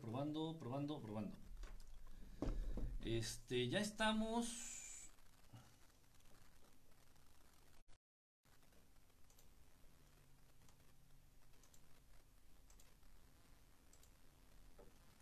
[0.00, 1.36] probando, probando, probando.
[3.04, 4.76] Este, ya estamos.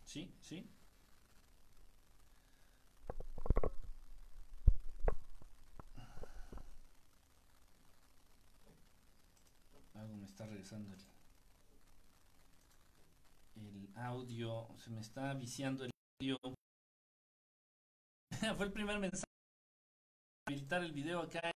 [0.03, 0.69] Sí, sí.
[9.93, 10.93] Algo me está regresando
[13.55, 14.67] el audio.
[14.77, 16.37] Se me está viciando el audio.
[18.57, 19.25] Fue el primer mensaje.
[20.47, 21.51] Habilitar el video acá.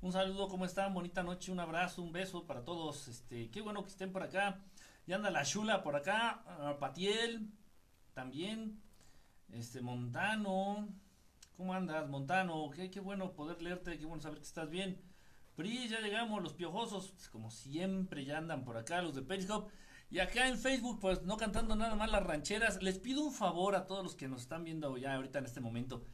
[0.00, 0.94] Un saludo, ¿cómo están?
[0.94, 3.08] Bonita noche, un abrazo, un beso para todos.
[3.08, 4.64] Este, qué bueno que estén por acá.
[5.06, 7.52] Ya anda la Chula por acá, uh, Patiel
[8.14, 8.80] también.
[9.52, 10.88] Este Montano.
[11.56, 12.70] ¿Cómo andas, Montano?
[12.70, 14.98] Qué, qué bueno poder leerte, qué bueno saber que estás bien.
[15.56, 19.70] Pri, ya llegamos, los piojosos, como siempre, ya andan por acá, los de Periscope.
[20.12, 22.82] Y acá en Facebook, pues no cantando nada más las rancheras.
[22.82, 25.60] Les pido un favor a todos los que nos están viendo ya ahorita en este
[25.60, 26.04] momento.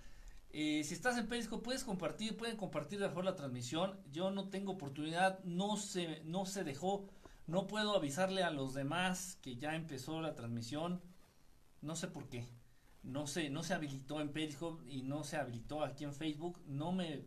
[0.51, 3.99] Eh, si estás en Periscope, puedes compartir, pueden compartir mejor la transmisión.
[4.13, 7.09] Yo no tengo oportunidad, no se, no se dejó,
[7.49, 11.03] no puedo avisarle a los demás que ya empezó la transmisión.
[11.81, 12.47] No sé por qué.
[13.03, 16.63] No se, no se habilitó en Periscope y no se habilitó aquí en Facebook.
[16.67, 17.25] No me,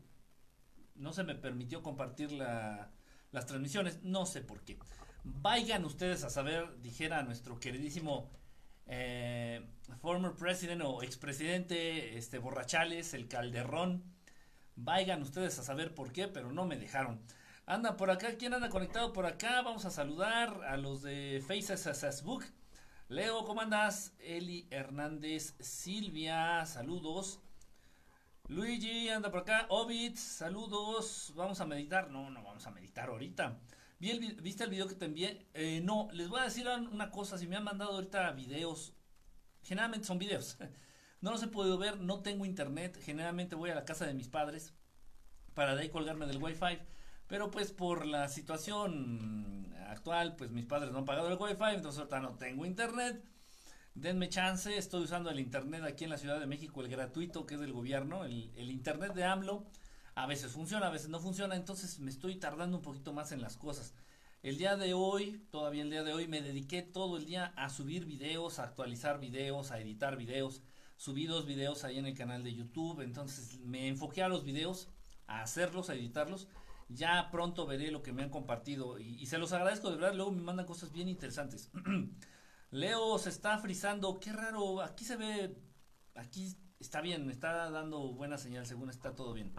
[0.95, 2.93] no se me permitió compartir la,
[3.31, 4.01] las transmisiones.
[4.03, 4.79] No sé por qué.
[5.23, 8.29] Vayan ustedes a saber, dijera nuestro queridísimo
[8.87, 9.63] eh,
[10.01, 14.03] former president o expresidente este Borrachales, el Calderón.
[14.75, 17.21] Vayan ustedes a saber por qué, pero no me dejaron.
[17.67, 19.61] Anda por acá, ¿quién anda conectado por acá?
[19.61, 22.43] Vamos a saludar a los de Faces Book.
[23.07, 24.13] Leo, ¿cómo andas?
[24.19, 27.41] Eli Hernández, Silvia, saludos.
[28.47, 29.67] Luigi, anda por acá.
[29.69, 31.31] Ovid, saludos.
[31.35, 32.09] Vamos a meditar.
[32.09, 33.59] No, no vamos a meditar ahorita.
[34.01, 35.45] ¿Viste el video que te envié?
[35.53, 37.37] Eh, no, les voy a decir una cosa.
[37.37, 38.95] Si me han mandado ahorita videos,
[39.61, 40.57] generalmente son videos.
[41.21, 42.99] No los he podido ver, no tengo internet.
[42.99, 44.73] Generalmente voy a la casa de mis padres
[45.53, 46.79] para de ahí colgarme del wifi.
[47.27, 51.99] Pero pues por la situación actual, pues mis padres no han pagado el wifi, entonces
[51.99, 53.23] ahorita no tengo internet.
[53.93, 57.53] Denme chance, estoy usando el internet aquí en la Ciudad de México, el gratuito que
[57.53, 59.67] es del gobierno, el, el internet de AMLO
[60.21, 63.41] a veces funciona, a veces no funciona, entonces me estoy tardando un poquito más en
[63.41, 63.95] las cosas.
[64.43, 67.69] El día de hoy, todavía el día de hoy, me dediqué todo el día a
[67.71, 70.61] subir videos, a actualizar videos, a editar videos.
[70.95, 74.89] Subí dos videos ahí en el canal de YouTube, entonces me enfoqué a los videos,
[75.25, 76.47] a hacerlos, a editarlos.
[76.87, 80.13] Ya pronto veré lo que me han compartido y, se los agradezco de verdad.
[80.13, 81.71] Luego me mandan cosas bien interesantes.
[82.69, 84.83] Leo se está frizando, qué raro.
[84.83, 85.57] Aquí se ve,
[86.13, 89.51] aquí está bien, me está dando buena señal, según está todo bien.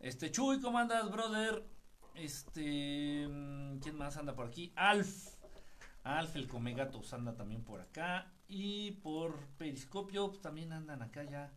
[0.00, 1.62] Este, Chuy, ¿cómo andas, brother?
[2.14, 4.72] Este, mm, ¿quién más anda por aquí?
[4.74, 5.34] Alf.
[6.04, 8.32] Alf, el Comegatos anda también por acá.
[8.48, 11.52] Y por Periscopio, pues, también andan acá ya.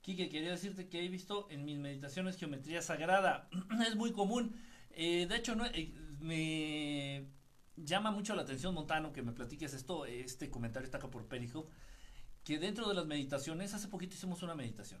[0.00, 3.48] Kike, quería decirte que he visto en mis meditaciones geometría sagrada.
[3.88, 4.60] es muy común.
[4.90, 7.28] Eh, de hecho, eh, me
[7.76, 10.04] llama mucho la atención, Montano, que me platiques esto.
[10.04, 11.72] Este comentario está acá por Periscope.
[12.42, 15.00] Que dentro de las meditaciones, hace poquito hicimos una meditación.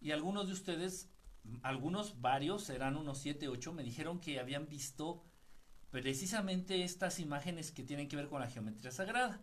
[0.00, 1.12] Y algunos de ustedes
[1.62, 5.24] algunos, varios, eran unos 7, 8, me dijeron que habían visto
[5.90, 9.40] precisamente estas imágenes que tienen que ver con la geometría sagrada.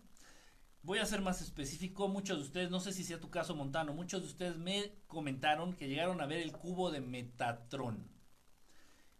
[0.81, 3.93] Voy a ser más específico, muchos de ustedes, no sé si sea tu caso Montano,
[3.93, 8.09] muchos de ustedes me comentaron que llegaron a ver el cubo de Metatron.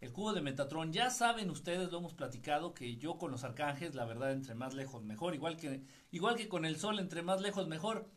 [0.00, 3.94] El cubo de Metatron, ya saben ustedes, lo hemos platicado, que yo con los arcángeles,
[3.94, 7.42] la verdad, entre más lejos mejor, igual que, igual que con el sol, entre más
[7.42, 8.10] lejos mejor.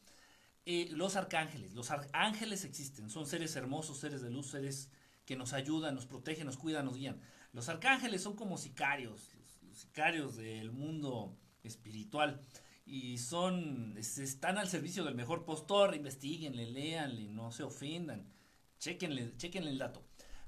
[0.65, 1.73] Eh, los arcángeles.
[1.73, 4.89] Los ángeles existen, son seres hermosos, seres de luz, seres
[5.25, 7.19] que nos ayudan, nos protegen, nos cuidan, nos guían.
[7.51, 12.39] Los arcángeles son como sicarios, los, sicarios del mundo espiritual
[12.85, 18.31] y son están al servicio del mejor postor, investiguenle, léanle, no se ofendan,
[18.79, 20.03] chequenle, chequenle el dato.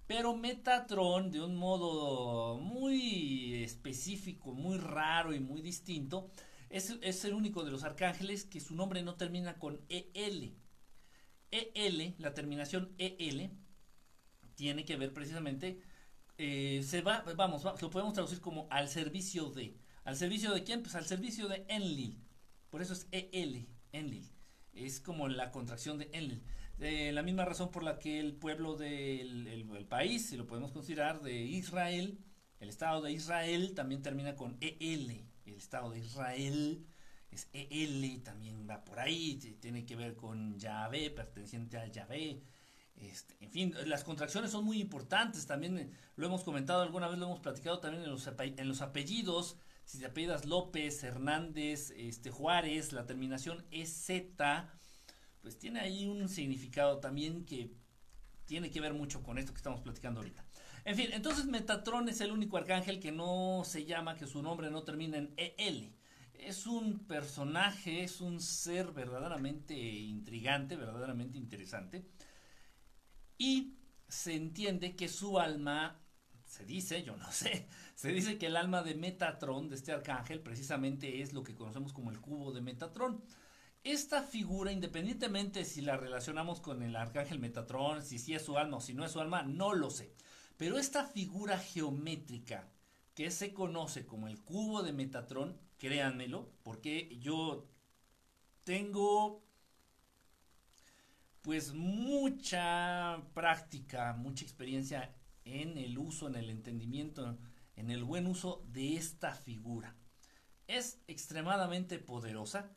[0.07, 6.29] Pero Metatron, de un modo muy específico, muy raro y muy distinto,
[6.75, 10.55] es, el único de los arcángeles que su nombre no termina con EL.
[11.51, 13.51] EL, la terminación EL,
[14.55, 15.79] tiene que ver precisamente,
[16.37, 19.77] eh, se va, vamos, lo podemos traducir como al servicio de.
[20.03, 20.83] ¿Al servicio de quién?
[20.83, 22.21] Pues al servicio de Enlil.
[22.69, 24.29] Por eso es EL, Enlil.
[24.73, 26.43] Es como la contracción de Enlil.
[27.13, 31.21] La misma razón por la que el pueblo del el país, si lo podemos considerar,
[31.21, 32.19] de Israel,
[32.59, 35.25] el Estado de Israel también termina con EL
[35.55, 36.85] el Estado de Israel,
[37.31, 42.43] es EL, también va por ahí, tiene que ver con Yahvé, perteneciente a Yahvé.
[42.97, 47.17] Este, en fin, las contracciones son muy importantes, también eh, lo hemos comentado alguna vez,
[47.17, 53.05] lo hemos platicado también en los, apellidos, Si te apellidas López, Hernández, este, Juárez, la
[53.05, 54.69] terminación es Z,
[55.41, 57.73] pues tiene ahí un significado también que
[58.45, 60.44] tiene que ver mucho con esto que estamos platicando ahorita.
[60.85, 64.69] En fin, entonces Metatron es el único arcángel que no se llama, que su nombre
[64.69, 65.95] no termina en EL.
[66.35, 72.05] Es un personaje, es un ser verdaderamente intrigante, verdaderamente interesante.
[73.39, 75.99] Y se entiende que su alma,
[76.45, 80.41] se dice, yo no sé, se dice que el alma de Metatron, de este arcángel,
[80.41, 83.23] precisamente es lo que conocemos como el cubo de Metatron.
[83.83, 88.77] Esta figura, independientemente si la relacionamos con el arcángel Metatron, si sí es su alma
[88.77, 90.13] o si no es su alma, no lo sé.
[90.57, 92.69] Pero esta figura geométrica
[93.13, 97.67] que se conoce como el cubo de Metatron, créanmelo, porque yo
[98.63, 99.43] tengo
[101.41, 107.37] pues mucha práctica, mucha experiencia en el uso, en el entendimiento,
[107.75, 109.95] en el buen uso de esta figura.
[110.67, 112.71] Es extremadamente poderosa.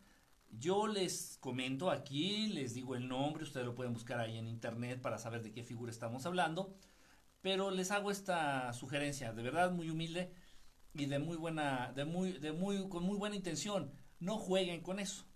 [0.51, 5.01] Yo les comento aquí, les digo el nombre, ustedes lo pueden buscar ahí en internet
[5.01, 6.77] para saber de qué figura estamos hablando
[7.40, 10.32] pero les hago esta sugerencia, de verdad muy humilde
[10.94, 13.93] y de muy buena, de muy, de muy, con muy buena intención.
[14.19, 15.26] No jueguen con eso,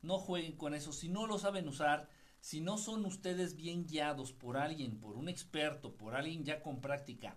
[0.00, 0.92] no jueguen con eso.
[0.92, 2.08] Si no lo saben usar,
[2.40, 6.80] si no son ustedes bien guiados por alguien, por un experto, por alguien ya con
[6.80, 7.36] práctica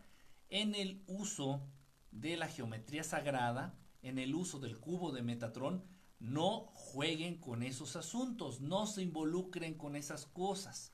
[0.49, 1.65] en el uso
[2.11, 5.83] de la geometría sagrada, en el uso del cubo de Metatron,
[6.19, 10.93] no jueguen con esos asuntos, no se involucren con esas cosas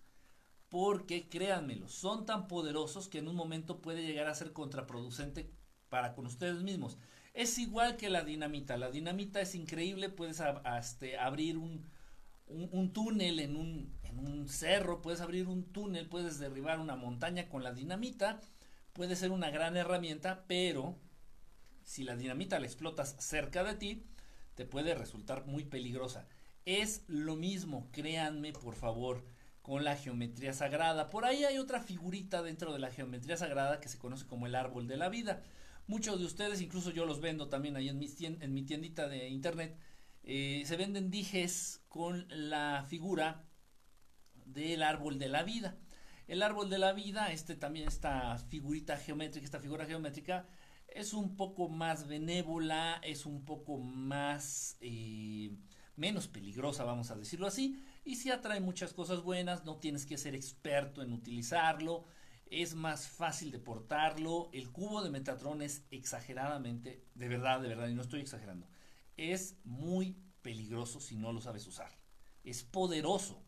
[0.69, 5.49] porque créanmelo, son tan poderosos que en un momento puede llegar a ser contraproducente
[5.89, 6.97] para con ustedes mismos.
[7.33, 10.41] Es igual que la dinamita, la dinamita es increíble, puedes
[10.79, 11.87] este, abrir un,
[12.47, 17.47] un, túnel en un, en un cerro, puedes abrir un túnel, puedes derribar una montaña
[17.47, 18.41] con la dinamita,
[18.93, 20.97] puede ser una gran herramienta, pero
[21.83, 24.03] si la dinamita la explotas cerca de ti,
[24.55, 26.27] te puede resultar muy peligrosa.
[26.65, 29.23] Es lo mismo, créanme por favor
[29.67, 31.09] con la geometría sagrada.
[31.09, 34.55] Por ahí hay otra figurita dentro de la geometría sagrada que se conoce como el
[34.55, 35.43] árbol de la vida.
[35.87, 39.27] Muchos de ustedes, incluso yo los vendo también ahí en mi, en mi tiendita de
[39.27, 39.77] internet,
[40.23, 43.43] eh, se venden dijes con la figura
[44.45, 45.75] del árbol de la vida.
[46.29, 50.47] El árbol de la vida, este también esta figurita geométrica, esta figura geométrica,
[50.87, 55.51] es un poco más benévola, es un poco más eh,
[55.97, 60.17] menos peligrosa, vamos a decirlo así, y si atrae muchas cosas buenas, no tienes que
[60.17, 62.05] ser experto en utilizarlo,
[62.45, 64.49] es más fácil de portarlo.
[64.53, 68.65] El cubo de Metatron es exageradamente, de verdad, de verdad, y no estoy exagerando,
[69.17, 71.91] es muy peligroso si no lo sabes usar.
[72.45, 73.43] Es poderoso.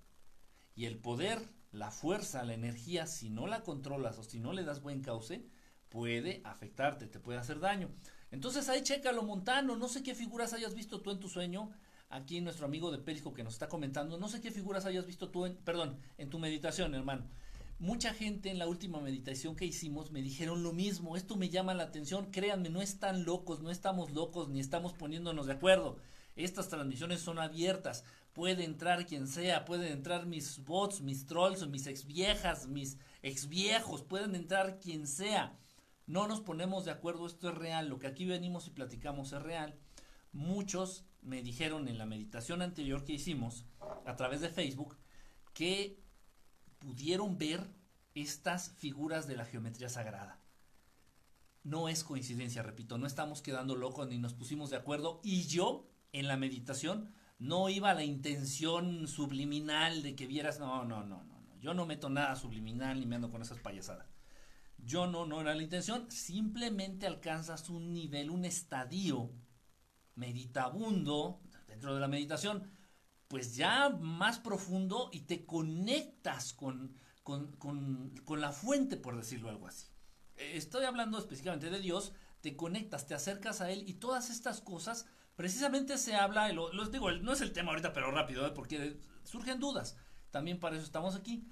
[0.75, 1.39] Y el poder,
[1.71, 5.45] la fuerza, la energía, si no la controlas o si no le das buen cauce,
[5.87, 7.91] puede afectarte, te puede hacer daño.
[8.29, 9.77] Entonces ahí chécalo, Montano.
[9.77, 11.71] No sé qué figuras hayas visto tú en tu sueño
[12.09, 15.29] aquí nuestro amigo de Perisco que nos está comentando, no sé qué figuras hayas visto
[15.29, 17.25] tú, en, perdón, en tu meditación, hermano.
[17.79, 21.73] Mucha gente en la última meditación que hicimos me dijeron lo mismo, esto me llama
[21.73, 25.97] la atención, créanme, no están locos, no estamos locos ni estamos poniéndonos de acuerdo.
[26.35, 31.87] Estas transmisiones son abiertas, puede entrar quien sea, pueden entrar mis bots, mis trolls, mis
[31.87, 35.57] ex viejas, mis ex viejos, pueden entrar quien sea.
[36.05, 39.41] No nos ponemos de acuerdo, esto es real, lo que aquí venimos y platicamos es
[39.41, 39.77] real.
[40.33, 43.65] Muchos me dijeron en la meditación anterior que hicimos
[44.05, 44.97] a través de Facebook
[45.53, 45.99] que
[46.79, 47.69] pudieron ver
[48.15, 50.39] estas figuras de la geometría sagrada.
[51.63, 55.89] No es coincidencia, repito, no estamos quedando locos ni nos pusimos de acuerdo y yo
[56.13, 61.23] en la meditación no iba a la intención subliminal de que vieras, no, no, no,
[61.23, 64.07] no, no, yo no meto nada subliminal ni me ando con esas payasadas.
[64.77, 69.31] Yo no, no era la intención, simplemente alcanzas un nivel, un estadio
[70.19, 72.69] meditabundo, dentro de la meditación,
[73.27, 79.87] pues ya más profundo y te conectas con, con, la fuente, por decirlo algo así.
[80.35, 85.05] Estoy hablando específicamente de Dios, te conectas, te acercas a Él y todas estas cosas,
[85.35, 88.51] precisamente se habla, lo, los digo, no es el tema ahorita, pero rápido, ¿eh?
[88.51, 89.95] porque surgen dudas.
[90.31, 91.47] También para eso estamos aquí.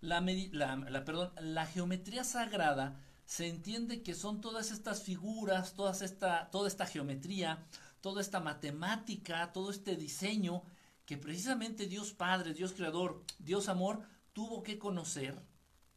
[0.00, 6.50] La, la, perdón, la geometría sagrada se entiende que son todas estas figuras, todas esta,
[6.50, 7.66] toda esta geometría,
[8.06, 10.62] toda esta matemática, todo este diseño
[11.06, 14.00] que precisamente Dios Padre, Dios Creador, Dios Amor
[14.32, 15.42] tuvo que conocer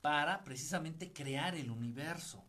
[0.01, 2.43] para precisamente crear el universo.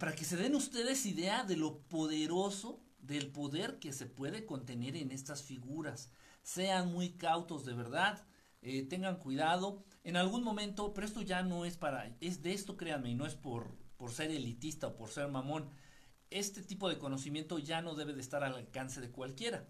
[0.00, 4.96] Para que se den ustedes idea de lo poderoso, del poder que se puede contener
[4.96, 6.10] en estas figuras.
[6.42, 8.26] Sean muy cautos de verdad,
[8.62, 9.84] eh, tengan cuidado.
[10.02, 13.26] En algún momento, pero esto ya no es para, es de esto créanme, y no
[13.26, 15.70] es por, por ser elitista o por ser mamón
[16.30, 19.68] este tipo de conocimiento ya no debe de estar al alcance de cualquiera.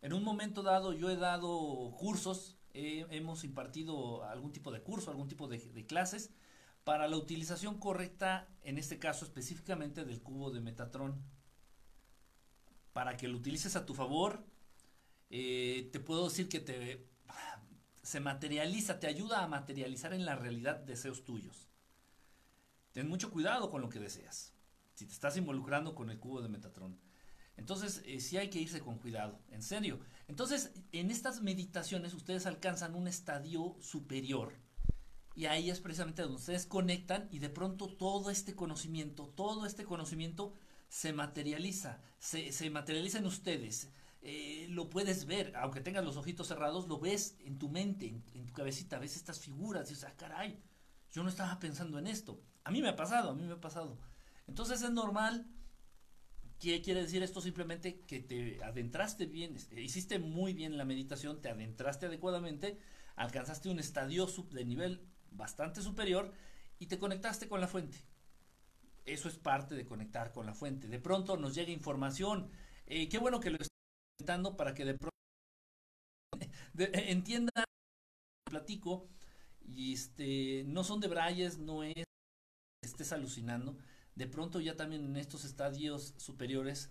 [0.00, 5.28] En un momento dado yo he dado cursos, hemos impartido algún tipo de curso, algún
[5.28, 6.30] tipo de, clases
[6.84, 11.22] para la utilización correcta, en este caso específicamente del cubo de Metatron.
[12.92, 14.44] Para que lo utilices a tu favor,
[15.30, 17.12] eh, te puedo decir que te
[18.02, 21.68] se materializa, te ayuda a materializar en la realidad deseos tuyos.
[22.92, 24.51] Ten mucho cuidado con lo que deseas.
[25.02, 26.96] Si te estás involucrando con el cubo de Metatron.
[27.56, 29.98] Entonces, eh, sí hay que irse con cuidado, en serio.
[30.28, 34.52] Entonces, en estas meditaciones ustedes alcanzan un estadio superior.
[35.34, 39.84] Y ahí es precisamente donde ustedes conectan y de pronto todo este conocimiento, todo este
[39.84, 40.54] conocimiento
[40.88, 43.90] se materializa, se, se materializa en ustedes.
[44.20, 48.46] Eh, lo puedes ver, aunque tengas los ojitos cerrados, lo ves en tu mente, en,
[48.46, 50.62] tu cabecita, ves estas figuras y dices, ah, caray,
[51.10, 52.40] yo no estaba pensando en esto.
[52.62, 53.98] A mí me ha pasado, a mí me ha pasado.
[54.46, 55.46] Entonces es normal.
[56.58, 57.40] ¿Qué quiere decir esto?
[57.40, 62.78] Simplemente que te adentraste bien, hiciste muy bien la meditación, te adentraste adecuadamente,
[63.16, 66.32] alcanzaste un estadio de nivel bastante superior
[66.78, 67.98] y te conectaste con la fuente.
[69.04, 70.86] Eso es parte de conectar con la fuente.
[70.86, 72.50] De pronto nos llega información.
[72.86, 73.58] Eh, qué bueno que lo
[74.18, 75.16] comentando para que de pronto
[76.92, 77.64] entiendan,
[78.44, 79.08] platico,
[79.60, 82.04] y este, no son de Brayes, no es
[82.82, 83.76] estés alucinando,
[84.14, 86.90] de pronto ya también en estos estadios superiores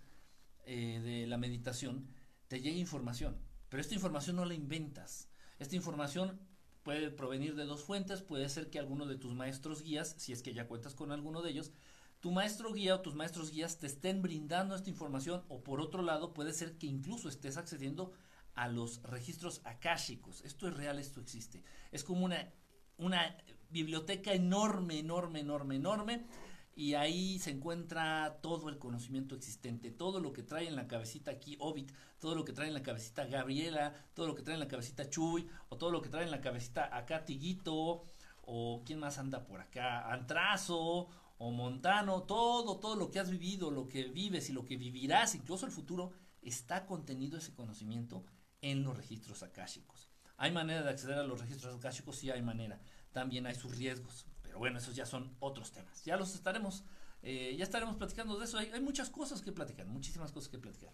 [0.65, 2.07] eh, de la meditación
[2.47, 3.37] te llega información,
[3.69, 6.39] pero esta información no la inventas, esta información
[6.83, 10.41] puede provenir de dos fuentes, puede ser que alguno de tus maestros guías, si es
[10.41, 11.71] que ya cuentas con alguno de ellos,
[12.19, 16.03] tu maestro guía o tus maestros guías te estén brindando esta información o por otro
[16.03, 18.13] lado puede ser que incluso estés accediendo
[18.53, 20.41] a los registros akáshicos.
[20.43, 21.63] Esto es real, esto existe.
[21.91, 22.51] Es como una,
[22.97, 23.37] una
[23.69, 26.25] biblioteca enorme, enorme, enorme, enorme
[26.73, 31.31] y ahí se encuentra todo el conocimiento existente, todo lo que trae en la cabecita
[31.31, 34.61] aquí Ovid, todo lo que trae en la cabecita Gabriela, todo lo que trae en
[34.61, 38.05] la cabecita Chuy, o todo lo que trae en la cabecita acá Tiguito,
[38.43, 43.71] o quién más anda por acá, Antrazo, o Montano, todo, todo lo que has vivido,
[43.71, 46.11] lo que vives y lo que vivirás, incluso el futuro,
[46.41, 48.23] está contenido ese conocimiento
[48.61, 50.09] en los registros akáshicos.
[50.37, 52.17] ¿Hay manera de acceder a los registros akáshicos?
[52.17, 52.79] Sí, hay manera.
[53.11, 54.25] También hay sus riesgos.
[54.51, 56.03] Pero bueno, esos ya son otros temas.
[56.03, 56.83] Ya los estaremos,
[57.21, 58.57] eh, ya estaremos platicando de eso.
[58.57, 60.93] Hay, muchas cosas que platicar, muchísimas cosas que platicar.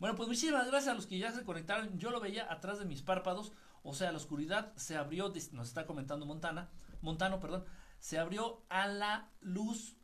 [0.00, 2.00] Bueno, pues muchísimas gracias a los que ya se conectaron.
[2.00, 3.52] Yo lo veía atrás de mis párpados.
[3.84, 6.68] O sea, la oscuridad se abrió, nos está comentando Montana,
[7.00, 7.64] Montano, perdón,
[8.00, 9.96] se abrió a la luz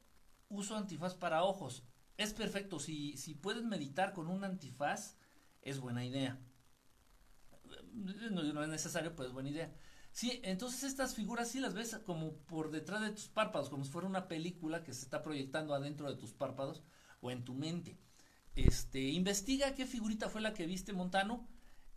[0.49, 1.83] uso antifaz para ojos.
[2.19, 5.17] Es perfecto, si, si puedes meditar con un antifaz,
[5.61, 6.39] es buena idea.
[8.31, 9.75] No, no es necesario, pero es buena idea.
[10.13, 13.91] Sí, entonces estas figuras sí las ves como por detrás de tus párpados, como si
[13.91, 16.83] fuera una película que se está proyectando adentro de tus párpados
[17.21, 17.99] o en tu mente.
[18.55, 21.49] Este, investiga qué figurita fue la que viste Montano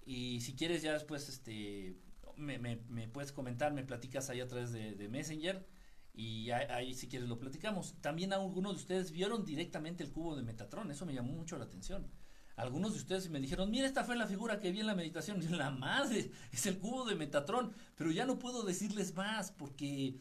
[0.05, 1.97] y si quieres ya después este
[2.37, 5.67] me, me, me puedes comentar, me platicas ahí a través de, de Messenger
[6.13, 7.95] y ahí, si quieres lo platicamos.
[8.01, 11.65] También algunos de ustedes vieron directamente el cubo de Metatron, eso me llamó mucho la
[11.65, 12.09] atención.
[12.55, 15.39] Algunos de ustedes me dijeron, mira, esta fue la figura que vi en la meditación.
[15.57, 17.73] La madre, es el cubo de Metatron.
[17.95, 20.19] Pero ya no puedo decirles más porque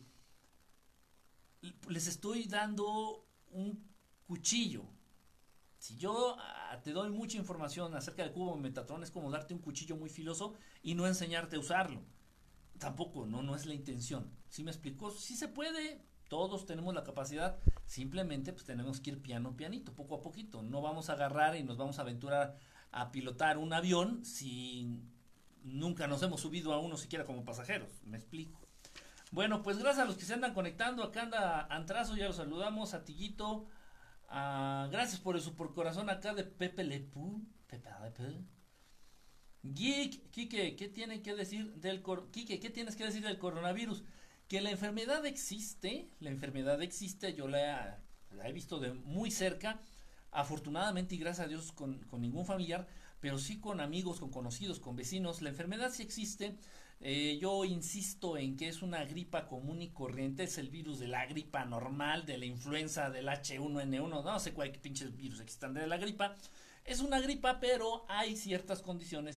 [1.89, 3.89] les estoy dando un
[4.27, 4.85] cuchillo.
[5.79, 9.55] Si yo ah, te doy mucha información acerca del cubo de Metatron, es como darte
[9.55, 12.03] un cuchillo muy filoso y no enseñarte a usarlo
[12.79, 14.31] tampoco, no, no es la intención.
[14.49, 15.11] ¿Sí me explicó?
[15.11, 20.17] Sí se puede, todos tenemos la capacidad, simplemente pues tenemos que ir piano pianito, poco
[20.17, 20.63] a poquito.
[20.63, 22.57] No vamos a agarrar y nos vamos a aventurar
[22.91, 25.01] a pilotar un avión si
[25.63, 28.03] nunca nos hemos subido a uno siquiera como pasajeros.
[28.03, 28.61] Me explico.
[29.31, 31.05] Bueno, pues gracias a los que se andan conectando.
[31.05, 32.95] Acá anda Antrazo, ya los saludamos.
[32.95, 33.69] A Tiguito.
[34.29, 37.47] gracias por el super corazón acá de Pepe Lepú.
[37.69, 38.45] Pepe Lepú.
[39.63, 44.03] Geek, Kike, ¿qué tiene que decir del Kike, ¿qué tienes que decir del coronavirus?
[44.55, 47.99] Que la enfermedad existe, la enfermedad existe, yo la,
[48.45, 49.81] he visto de muy cerca,
[50.31, 52.87] afortunadamente y gracias a Dios con, ningún familiar,
[53.19, 56.55] pero sí con amigos, con conocidos, con vecinos, la enfermedad sí existe.
[57.01, 61.09] Eh, yo insisto en que es una gripa común y corriente, es el virus de
[61.09, 65.89] la gripa normal, de la influenza, del H1N1, no sé cuál pinches virus existan de
[65.89, 66.37] la gripa.
[66.85, 69.35] Es una gripa, pero hay ciertas condiciones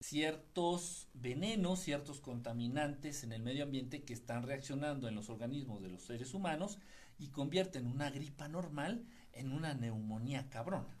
[0.00, 5.88] ciertos venenos, ciertos contaminantes en el medio ambiente que están reaccionando en los organismos de
[5.88, 6.78] los seres humanos
[7.18, 10.96] y convierten una gripa normal en una neumonía cabrona.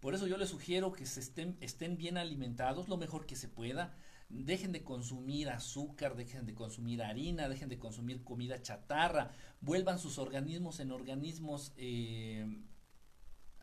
[0.00, 3.48] Por eso yo les sugiero que se estén, estén bien alimentados lo mejor que se
[3.48, 3.94] pueda.
[4.28, 9.30] Dejen de consumir azúcar, dejen de consumir harina, dejen de consumir comida chatarra,
[9.60, 12.46] vuelvan sus organismos en organismos, eh,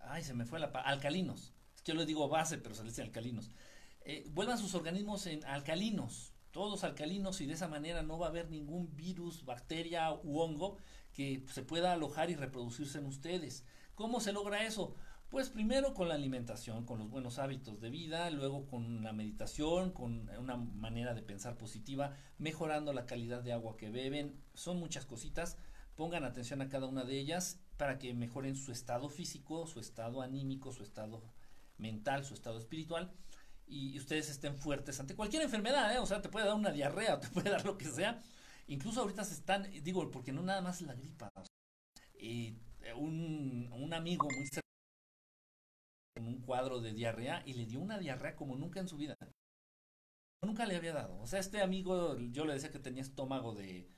[0.04, 1.54] ay, se me fue la alcalinos.
[1.84, 3.52] Yo les digo base, pero se les dice alcalinos.
[4.04, 8.30] Eh, vuelvan sus organismos en alcalinos, todos alcalinos y de esa manera no va a
[8.30, 10.78] haber ningún virus, bacteria u hongo
[11.14, 13.64] que se pueda alojar y reproducirse en ustedes.
[13.96, 14.96] ¿Cómo se logra eso?
[15.30, 19.92] Pues primero con la alimentación, con los buenos hábitos de vida, luego con la meditación,
[19.92, 24.42] con una manera de pensar positiva, mejorando la calidad de agua que beben.
[24.54, 25.58] Son muchas cositas.
[25.96, 30.22] Pongan atención a cada una de ellas para que mejoren su estado físico, su estado
[30.22, 31.24] anímico, su estado
[31.78, 33.14] mental, su estado espiritual
[33.72, 36.00] y ustedes estén fuertes ante cualquier enfermedad, ¿eh?
[36.00, 38.22] o sea, te puede dar una diarrea te puede dar lo que sea.
[38.68, 41.30] Incluso ahorita se están, digo, porque no nada más la gripa.
[42.14, 42.56] Eh,
[42.98, 44.62] un, un amigo muy cercano
[46.16, 49.16] con un cuadro de diarrea y le dio una diarrea como nunca en su vida.
[50.44, 51.18] Nunca le había dado.
[51.20, 53.90] O sea, este amigo, yo le decía que tenía estómago de,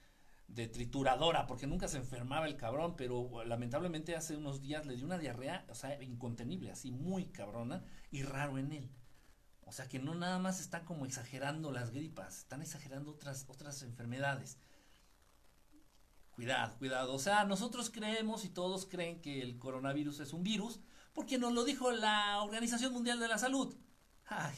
[0.48, 5.06] de trituradora, porque nunca se enfermaba el cabrón, pero lamentablemente hace unos días le dio
[5.06, 8.92] una diarrea, o sea, incontenible, así muy cabrona y raro en él.
[9.74, 13.82] O sea que no nada más están como exagerando las gripas, están exagerando otras, otras
[13.82, 14.60] enfermedades.
[16.30, 17.12] Cuidado, cuidado.
[17.12, 20.80] O sea, nosotros creemos y todos creen que el coronavirus es un virus,
[21.12, 23.76] porque nos lo dijo la Organización Mundial de la Salud.
[24.28, 24.54] Ay,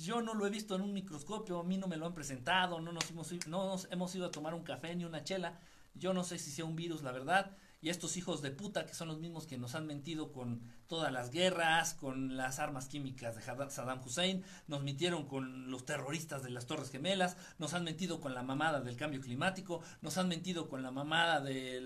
[0.00, 2.80] yo no lo he visto en un microscopio, a mí no me lo han presentado,
[2.80, 5.60] no nos hemos, no nos hemos ido a tomar un café ni una chela.
[5.92, 7.58] Yo no sé si sea un virus, la verdad.
[7.82, 11.10] Y estos hijos de puta que son los mismos que nos han mentido con todas
[11.10, 16.50] las guerras, con las armas químicas de Saddam Hussein, nos mintieron con los terroristas de
[16.50, 20.68] las Torres Gemelas, nos han mentido con la mamada del cambio climático, nos han mentido
[20.68, 21.80] con la mamada de,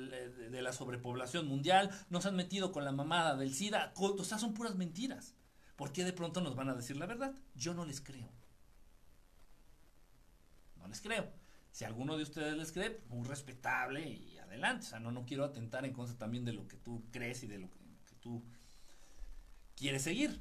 [0.50, 3.92] la sobrepoblación mundial, nos han mentido con la mamada del SIDA.
[3.96, 5.36] O sea, son puras mentiras.
[5.76, 7.34] ¿Por qué de pronto nos van a decir la verdad?
[7.54, 8.32] Yo no les creo.
[10.76, 11.30] No les creo.
[11.70, 14.86] Si alguno de ustedes les cree, muy respetable y adelante.
[14.86, 17.46] O sea, no, no quiero atentar en contra también de lo que tú crees y
[17.46, 17.78] de lo que,
[18.20, 18.42] tú
[19.76, 20.40] quieres seguir.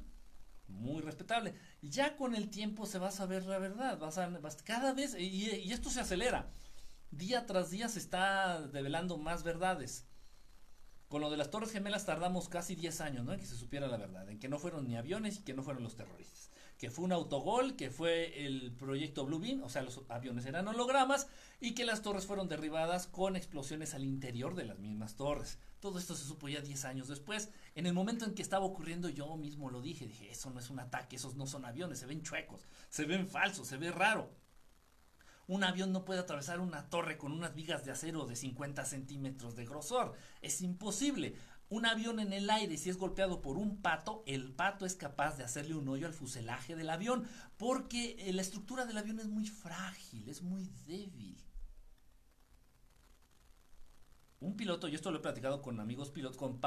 [0.68, 1.54] Muy respetable.
[1.82, 3.98] Ya con el tiempo se va a saber la verdad.
[3.98, 4.30] Vas a,
[4.64, 6.50] cada vez, y, y esto se acelera.
[7.10, 10.06] Día tras día se está develando más verdades.
[11.08, 13.34] Con lo de las Torres Gemelas tardamos casi 10 años, ¿no?
[13.34, 15.62] En que se supiera la verdad, en que no fueron ni aviones y que no
[15.62, 16.53] fueron los terroristas
[16.84, 21.28] que fue un autogol, que fue el proyecto Bluebeam, o sea, los aviones eran hologramas
[21.58, 25.58] y que las torres fueron derribadas con explosiones al interior de las mismas torres.
[25.80, 27.48] Todo esto se supo ya 10 años después.
[27.74, 30.68] En el momento en que estaba ocurriendo yo mismo lo dije, dije, eso no es
[30.68, 34.30] un ataque, esos no son aviones, se ven chuecos, se ven falsos, se ve raro.
[35.46, 39.56] Un avión no puede atravesar una torre con unas vigas de acero de 50 centímetros
[39.56, 40.14] de grosor.
[40.40, 41.36] Es imposible.
[41.74, 45.36] Un avión en el aire, si es golpeado por un pato, el pato es capaz
[45.36, 49.26] de hacerle un hoyo al fuselaje del avión, porque eh, la estructura del avión es
[49.26, 51.36] muy frágil, es muy débil.
[54.38, 56.60] Un piloto, yo esto lo he platicado con amigos pilotos, con,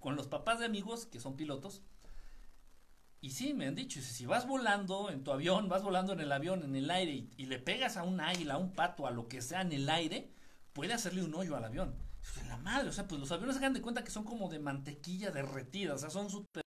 [0.00, 1.84] con los papás de amigos que son pilotos,
[3.20, 6.32] y sí, me han dicho, si vas volando en tu avión, vas volando en el
[6.32, 9.12] avión, en el aire, y, y le pegas a un águila, a un pato, a
[9.12, 10.32] lo que sea en el aire,
[10.72, 12.09] puede hacerle un hoyo al avión
[12.46, 14.58] la madre, o sea, pues los aviones se dan de cuenta que son como de
[14.58, 16.62] mantequilla derretida, o sea, son súper...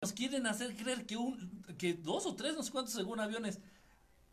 [0.00, 3.60] Nos quieren hacer creer que, un, que dos o tres, no sé cuántos según aviones,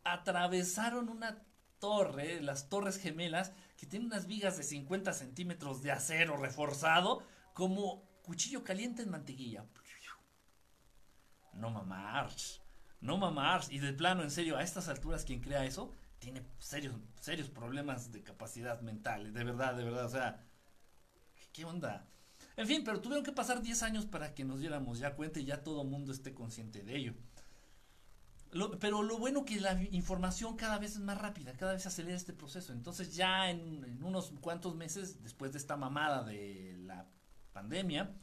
[0.04, 1.44] atravesaron una
[1.78, 7.22] torre, las torres gemelas, que tienen unas vigas de 50 centímetros de acero reforzado,
[7.54, 9.64] como cuchillo caliente en mantequilla.
[11.54, 12.62] No mamars,
[13.00, 13.70] no mamars.
[13.70, 18.12] Y de plano, en serio, a estas alturas, quien crea eso, tiene serios, serios problemas
[18.12, 20.46] de capacidad mental, de verdad, de verdad, o sea,
[21.52, 22.06] ¿qué onda?
[22.56, 25.46] En fin, pero tuvieron que pasar 10 años para que nos diéramos ya cuenta y
[25.46, 27.14] ya todo el mundo esté consciente de ello.
[28.80, 32.32] pero lo bueno que la información cada vez es más rápida, cada vez acelera este
[32.34, 32.72] proceso.
[32.72, 37.08] Entonces ya en, en unos cuantos meses, después de esta mamada de la
[37.52, 38.14] pandemia,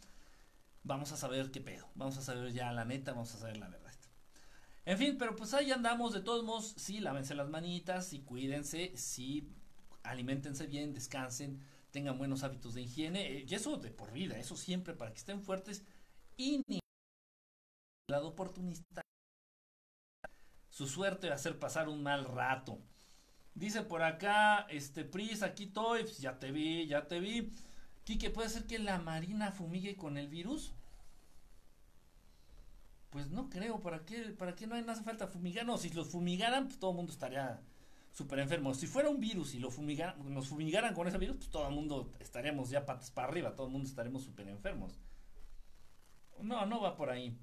[0.84, 1.88] vamos a saber qué pedo.
[1.96, 3.87] Vamos a saber ya la neta, vamos a saber la verdad.
[4.88, 8.94] En fin, pero pues ahí andamos, de todos modos, sí, lávense las manitas, sí, cuídense,
[8.96, 9.50] sí,
[10.04, 14.56] alimentense bien, descansen, tengan buenos hábitos de higiene, eh, y eso de por vida, eso
[14.56, 15.84] siempre para que estén fuertes
[16.38, 16.80] y ni
[18.10, 19.02] lado oportunista
[20.70, 22.80] su suerte va a hacer pasar un mal rato.
[23.56, 27.52] Dice por acá, este Pris, aquí estoy, pues, ya te vi, ya te vi.
[28.06, 30.74] Quique, ¿puede ser que la marina fumigue con el virus?
[33.10, 35.66] Pues no creo, ¿para qué, para qué no, hace falta fumigar?
[35.66, 37.62] No, si los fumigaran, pues todo el mundo estaría
[38.12, 38.74] súper enfermo.
[38.74, 41.74] Si fuera un virus y lo fumigaran, nos fumigaran con ese virus, pues todo el
[41.74, 45.00] mundo estaríamos ya patas para arriba, todo el mundo estaríamos súper enfermos.
[46.42, 47.38] No, no va por ahí.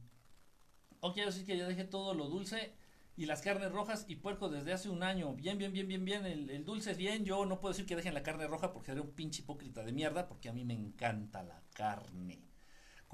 [1.01, 2.75] O quiero decir que ya dejé todo lo dulce
[3.17, 5.35] y las carnes rojas y puerco desde hace un año.
[5.35, 6.27] Bien, bien, bien, bien, bien.
[6.27, 7.25] El, dulce es bien.
[7.25, 9.93] Yo no puedo decir que dejen la carne roja porque seré un pinche hipócrita de
[9.93, 12.43] mierda porque a mí me encanta la carne.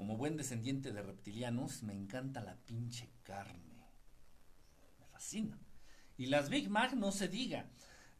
[0.01, 3.85] Como buen descendiente de reptilianos, me encanta la pinche carne.
[4.97, 5.59] Me fascina.
[6.17, 7.69] Y las Big Mac no se diga.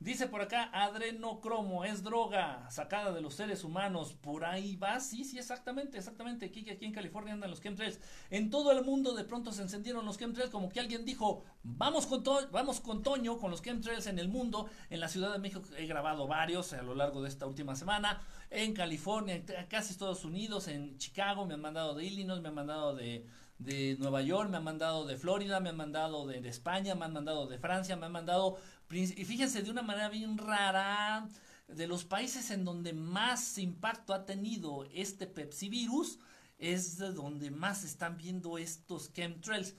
[0.02, 4.16] Dice por acá, adrenocromo es droga sacada de los seres humanos.
[4.20, 6.48] Por ahí va, sí, sí, exactamente, exactamente.
[6.48, 8.00] Aquí, aquí en California andan los chemtrails.
[8.32, 12.08] En todo el mundo de pronto se encendieron los chemtrails, como que alguien dijo, vamos
[12.08, 14.68] con, vamos con Toño, con los chemtrails en el mundo.
[14.90, 18.24] En la Ciudad de México he grabado varios a lo largo de esta última semana.
[18.50, 22.56] En California, en casi Estados Unidos, en Chicago, me han mandado de Illinois, me han
[22.56, 23.28] mandado de,
[23.64, 27.14] de Nueva York, me han mandado de Florida, me han mandado de, España, me han
[27.14, 28.58] mandado de Francia, me han mandado,
[28.92, 31.28] y fíjense, de una manera bien rara,
[31.68, 36.20] de los países en donde más impacto ha tenido este Pepsi virus,
[36.58, 39.76] es de donde más están viendo estos chemtrails.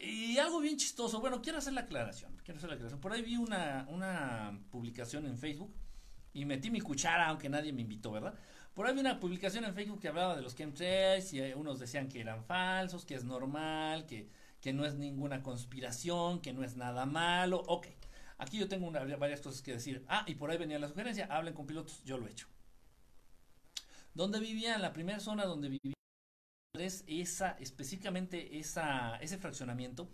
[0.00, 3.00] Y algo bien chistoso, bueno, quiero hacer la aclaración, quiero hacer la aclaración.
[3.00, 5.72] Por ahí vi una, una publicación en Facebook
[6.32, 8.34] y metí mi cuchara, aunque nadie me invitó, ¿verdad?
[8.74, 12.08] Por ahí vi una publicación en Facebook que hablaba de los chemtrails y unos decían
[12.08, 14.28] que eran falsos, que es normal, que,
[14.60, 17.62] que no es ninguna conspiración, que no es nada malo.
[17.68, 17.86] Ok,
[18.44, 20.04] aquí yo tengo una, varias cosas que decir.
[20.08, 22.48] Ah, y por ahí venía la sugerencia, hablen con pilotos, yo lo he hecho.
[24.14, 24.78] ¿Dónde vivía?
[24.78, 25.94] La primera zona donde vivía
[26.78, 30.10] es esa, específicamente esa, ese fraccionamiento,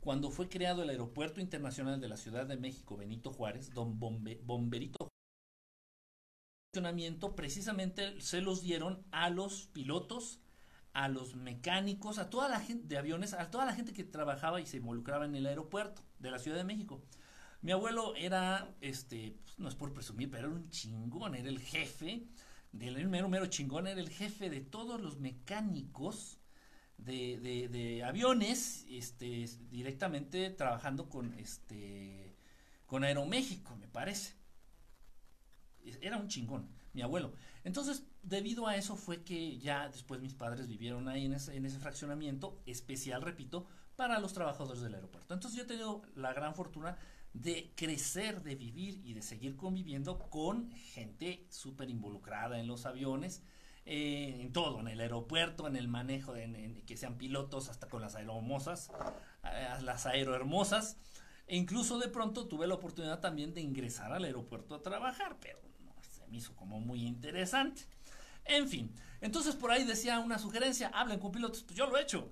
[0.00, 4.40] cuando fue creado el Aeropuerto Internacional de la Ciudad de México, Benito Juárez, don Bombe,
[4.42, 5.12] Bomberito
[7.36, 10.40] precisamente se los dieron a los pilotos,
[10.94, 14.60] a los mecánicos, a toda la gente de aviones, a toda la gente que trabajaba
[14.60, 17.02] y se involucraba en el aeropuerto de la Ciudad de México.
[17.62, 21.60] Mi abuelo era, este, pues, no es por presumir, pero era un chingón, era el
[21.60, 22.26] jefe,
[22.72, 26.38] del mero, mero chingón, era el jefe de todos los mecánicos
[26.98, 32.36] de, de, de aviones, este, directamente trabajando con, este,
[32.86, 34.34] con Aeroméxico, me parece
[36.00, 37.32] era un chingón, mi abuelo.
[37.64, 41.66] Entonces, debido a eso fue que ya después mis padres vivieron ahí en ese, en
[41.66, 45.34] ese fraccionamiento especial, repito, para los trabajadores del aeropuerto.
[45.34, 46.96] Entonces yo he tenido la gran fortuna
[47.34, 53.42] de crecer, de vivir y de seguir conviviendo con gente súper involucrada en los aviones,
[53.84, 58.02] eh, en todo, en el aeropuerto, en el manejo, en, que sean pilotos, hasta con
[58.02, 58.90] las aerohermosas,
[59.44, 60.98] eh, las aerohermosas.
[61.46, 65.58] E incluso de pronto tuve la oportunidad también de ingresar al aeropuerto a trabajar, pero
[66.30, 67.82] me hizo como muy interesante.
[68.44, 72.02] En fin, entonces por ahí decía una sugerencia, hablen con pilotos, pues yo lo he
[72.02, 72.30] hecho.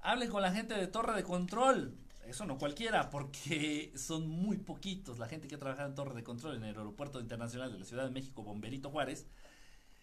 [0.00, 1.96] Hablen con la gente de torre de control.
[2.26, 6.56] Eso no cualquiera, porque son muy poquitos la gente que trabaja en torre de control
[6.56, 9.26] en el aeropuerto internacional de la Ciudad de México, Bomberito Juárez.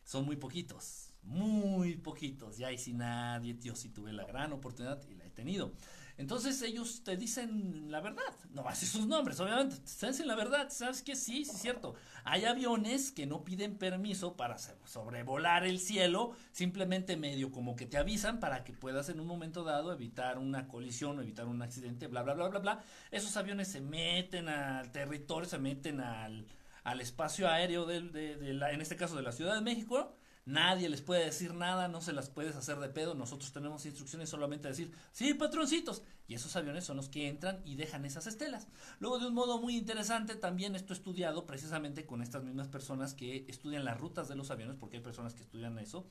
[0.03, 2.57] Son muy poquitos, muy poquitos.
[2.57, 5.71] Ya y si nadie, yo sí tuve la gran oportunidad y la he tenido
[6.17, 10.69] entonces ellos te dicen la verdad, no hace sus nombres, obviamente, te dicen la verdad,
[10.69, 11.95] sabes que sí, sí es cierto.
[12.23, 17.97] Hay aviones que no piden permiso para sobrevolar el cielo, simplemente medio como que te
[17.97, 22.21] avisan para que puedas en un momento dado evitar una colisión evitar un accidente, bla,
[22.23, 22.83] bla, bla, bla, bla.
[23.11, 26.47] Esos aviones se meten al territorio, se meten al,
[26.83, 30.89] al espacio aéreo de, de la, en este caso de la Ciudad de México, Nadie
[30.89, 33.13] les puede decir nada, no se las puedes hacer de pedo.
[33.13, 36.03] Nosotros tenemos instrucciones solamente de decir, sí, patroncitos.
[36.27, 38.67] Y esos aviones son los que entran y dejan esas estelas.
[38.99, 43.45] Luego, de un modo muy interesante, también esto estudiado precisamente con estas mismas personas que
[43.49, 46.07] estudian las rutas de los aviones, porque hay personas que estudian eso.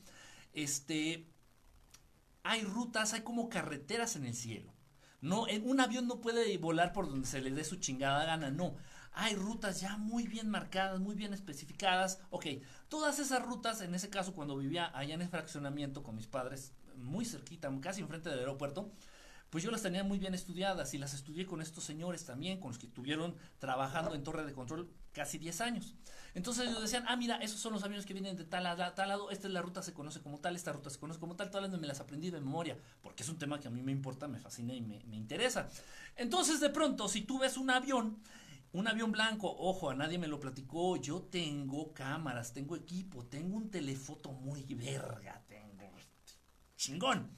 [0.52, 1.26] Este,
[2.44, 4.72] hay rutas, hay como carreteras en el cielo.
[5.20, 8.76] No, un avión no puede volar por donde se le dé su chingada gana, no
[9.12, 12.20] hay rutas ya muy bien marcadas, muy bien especificadas.
[12.30, 12.46] Ok,
[12.88, 16.72] todas esas rutas, en ese caso cuando vivía allá en el fraccionamiento con mis padres,
[16.96, 18.92] muy cerquita, casi enfrente del aeropuerto,
[19.50, 22.70] pues yo las tenía muy bien estudiadas y las estudié con estos señores también, con
[22.70, 25.96] los que estuvieron trabajando en torre de control casi 10 años.
[26.34, 29.08] Entonces ellos decían, ah, mira, esos son los aviones que vienen de tal, a tal
[29.08, 31.50] lado, esta es la ruta, se conoce como tal, esta ruta se conoce como tal,
[31.50, 34.28] todas me las aprendí de memoria, porque es un tema que a mí me importa,
[34.28, 35.68] me fascina y me interesa.
[36.14, 38.22] Entonces de pronto, si tú ves un avión
[38.72, 40.96] un avión blanco, ojo, a nadie me lo platicó.
[40.96, 45.90] Yo tengo cámaras, tengo equipo, tengo un telefoto muy verga, tengo
[46.76, 47.30] chingón.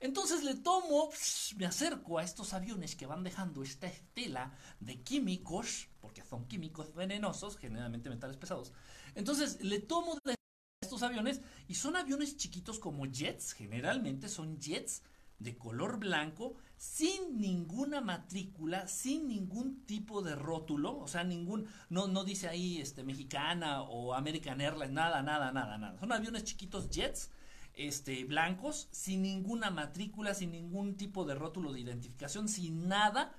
[0.00, 1.10] Entonces le tomo,
[1.56, 6.94] me acerco a estos aviones que van dejando esta estela de químicos, porque son químicos
[6.94, 8.72] venenosos, generalmente metales pesados.
[9.14, 10.34] Entonces le tomo de
[10.80, 15.02] estos aviones y son aviones chiquitos como jets, generalmente son jets
[15.38, 22.08] de color blanco, sin ninguna matrícula, sin ningún tipo de rótulo, o sea, ningún, no,
[22.08, 26.00] no dice ahí este, mexicana o American Airlines, nada, nada, nada, nada.
[26.00, 27.30] Son aviones chiquitos jets,
[27.74, 33.34] este, blancos, sin ninguna matrícula, sin ningún tipo de rótulo de identificación, sin nada,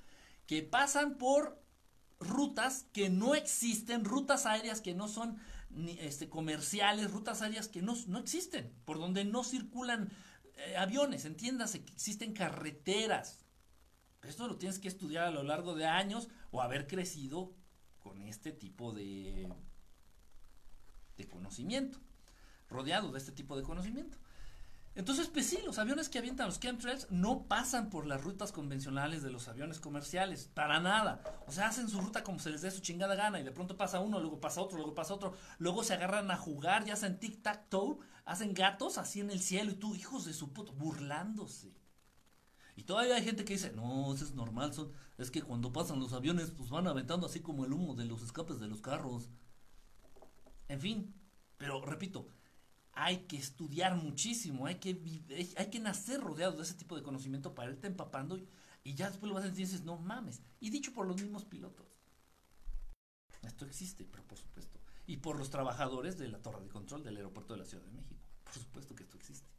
[0.45, 1.60] que pasan por
[2.19, 5.39] rutas que no existen, rutas aéreas que no son
[5.97, 10.12] este, comerciales, rutas aéreas que no, no existen, por donde no circulan
[10.65, 13.45] eh, aviones, entiéndase que existen carreteras.
[14.24, 17.54] Esto lo tienes que estudiar a lo largo de años o haber crecido
[18.00, 19.52] con este tipo de,
[21.17, 22.00] de conocimiento,
[22.69, 24.17] rodeado de este tipo de conocimiento.
[24.93, 29.24] Entonces, pues sí, los aviones que avientan los chemtrails no pasan por las rutas convencionales
[29.24, 31.24] de los aviones comerciales, para nada.
[31.47, 33.78] O sea, hacen su ruta como se les dé su chingada gana y de pronto
[33.78, 37.19] pasa uno, luego pasa otro, luego pasa otro, luego se agarran a jugar, ya hacen
[37.19, 41.74] tic-tac-toe, hacen gatos así en el cielo y tú, hijos de su puto, burlándose.
[42.76, 46.00] Y todavía hay gente que dice, no, eso es normal, son, es que cuando pasan
[46.00, 49.30] los aviones, pues van aventando así como el humo de los escapes de los carros.
[50.68, 51.14] En fin,
[51.58, 52.30] pero repito,
[52.94, 55.00] hay que estudiar muchísimo, hay que,
[55.58, 58.38] hay que nacer rodeado de ese tipo de conocimiento para irte empapando
[58.84, 60.42] y, ya después lo vas a decir y dices, no mames.
[60.60, 61.86] Y dicho por los mismos pilotos.
[63.44, 64.81] Esto existe, pero por supuesto.
[65.08, 67.92] Y por los trabajadores de la torre de control del aeropuerto de la Ciudad de
[67.92, 68.22] México.
[68.44, 69.50] Por supuesto que esto existe.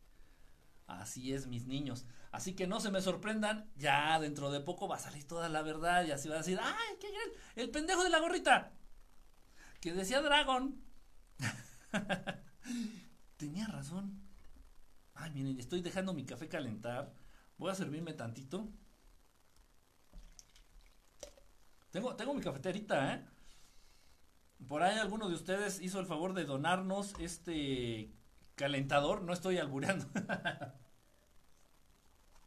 [0.87, 2.05] Así es, mis niños.
[2.31, 5.62] Así que no se me sorprendan, ya dentro de poco va a salir toda la
[5.62, 7.28] verdad y así va a decir, ¡ay, qué gran!
[7.57, 8.72] El pendejo de la gorrita.
[9.81, 10.81] Que decía Dragon.
[13.37, 14.22] tenía razón.
[15.14, 17.12] Ay, miren, estoy dejando mi café calentar.
[17.59, 18.68] Voy a servirme tantito.
[21.90, 23.26] Tengo, tengo mi cafeterita, ¿eh?
[24.68, 28.12] Por ahí alguno de ustedes hizo el favor de donarnos este
[28.55, 29.22] calentador.
[29.22, 30.07] No estoy albureando.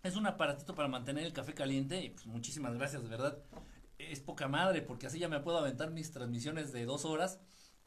[0.04, 2.04] es un aparatito para mantener el café caliente.
[2.04, 3.38] Y pues muchísimas gracias, de verdad.
[3.98, 7.40] Es poca madre, porque así ya me puedo aventar mis transmisiones de dos horas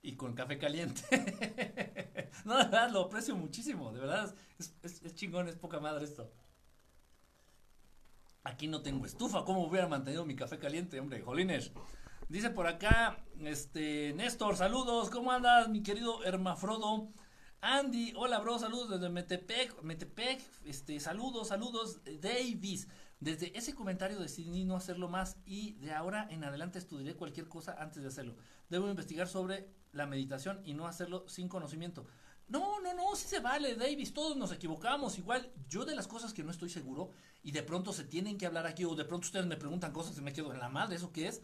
[0.03, 1.03] y con café caliente.
[2.45, 6.31] no, de verdad, lo aprecio muchísimo, de verdad, es, es, chingón, es poca madre esto.
[8.45, 11.21] Aquí no tengo estufa, ¿cómo hubiera mantenido mi café caliente, hombre?
[11.21, 11.73] Jolines.
[12.29, 17.09] Dice por acá, este, Néstor, saludos, ¿cómo andas, mi querido Hermafrodo?
[17.63, 22.87] Andy, hola bro, saludos desde Metepec, Metepec, este, saludos, saludos, Davis.
[23.19, 27.75] Desde ese comentario decidí no hacerlo más y de ahora en adelante estudiaré cualquier cosa
[27.79, 28.37] antes de hacerlo.
[28.69, 32.05] Debo investigar sobre la meditación y no hacerlo sin conocimiento.
[32.47, 35.17] No, no, no, sí se vale, Davis, todos nos equivocamos.
[35.17, 37.11] Igual, yo de las cosas que no estoy seguro
[37.43, 40.19] y de pronto se tienen que hablar aquí o de pronto ustedes me preguntan cosas
[40.19, 41.41] y me quedo en la madre, ¿eso qué es?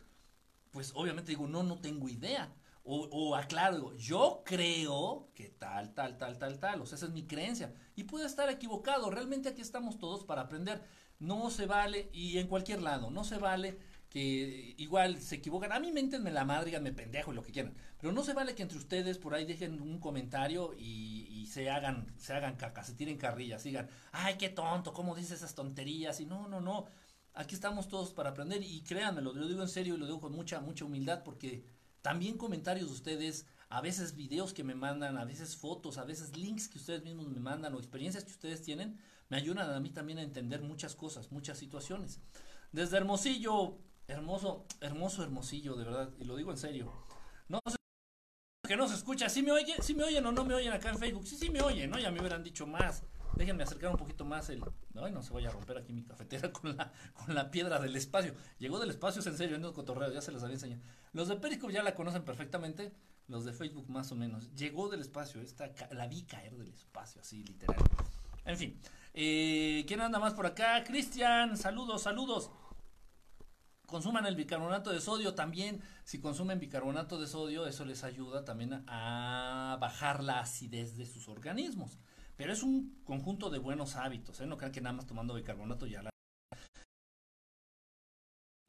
[0.75, 2.53] Pues obviamente digo, no, no tengo idea.
[2.83, 6.83] O, aclaro, digo, yo creo que tal, tal, tal, tal, tal.
[6.83, 7.73] O sea, esa es mi creencia.
[7.95, 9.09] Y puede estar equivocado.
[9.09, 10.83] Realmente aquí estamos todos para aprender.
[11.21, 13.79] No se vale, y en cualquier lado, no se vale
[14.11, 15.71] que igual se equivocan.
[15.71, 17.75] A mí méntenme la madre, díganme pendejo y lo que quieran.
[18.01, 22.13] Pero no se vale que entre ustedes por ahí dejen un comentario y, se hagan,
[22.19, 26.19] se hagan caca, se tiren carrillas, digan, ay, qué tonto, ¿cómo dices esas tonterías?
[26.19, 26.87] Y no, no, no.
[27.35, 30.33] Aquí estamos todos para aprender y créanme, lo digo en serio y lo digo con
[30.33, 31.67] mucha, mucha humildad porque
[32.01, 36.37] también comentarios de ustedes, a veces videos que me mandan, a veces fotos, a veces
[36.37, 39.91] links que ustedes mismos me mandan o experiencias que ustedes tienen, me ayudan a mí
[39.91, 42.21] también a entender muchas cosas, muchas situaciones.
[42.73, 46.93] Desde Hermosillo, Hermoso, hermoso, hermosillo, de verdad, y lo digo en serio.
[47.49, 47.77] No sé
[48.69, 50.91] que no se escucha, si me oyen, si me oyen o no me oyen acá
[50.91, 51.99] en Facebook, sí, sí me oyen, ¿no?
[51.99, 53.03] Ya me hubieran dicho más.
[53.37, 54.63] Déjenme acercar un poquito más el.
[54.93, 57.97] No, no se vaya a romper aquí mi cafetera con la, con la piedra del
[57.97, 58.35] espacio.
[58.59, 60.83] Llegó del espacio, es en serio, en los cotorreos, ya se los había enseñado.
[61.13, 62.93] Los de Periscope ya la conocen perfectamente,
[63.29, 64.55] los de Facebook más o menos.
[64.55, 67.77] Llegó del espacio, esta, la vi caer del espacio, así literal.
[68.45, 68.81] En fin,
[69.15, 70.85] eh, ¿quién anda más por acá?
[70.85, 72.51] Cristian, saludos, saludos
[73.87, 75.81] consuman el bicarbonato de sodio también.
[76.03, 81.29] Si consumen bicarbonato de sodio, eso les ayuda también a bajar la acidez de sus
[81.29, 81.99] organismos.
[82.37, 84.47] Pero es un conjunto de buenos hábitos, ¿eh?
[84.47, 86.11] No crean que nada más tomando bicarbonato ya la...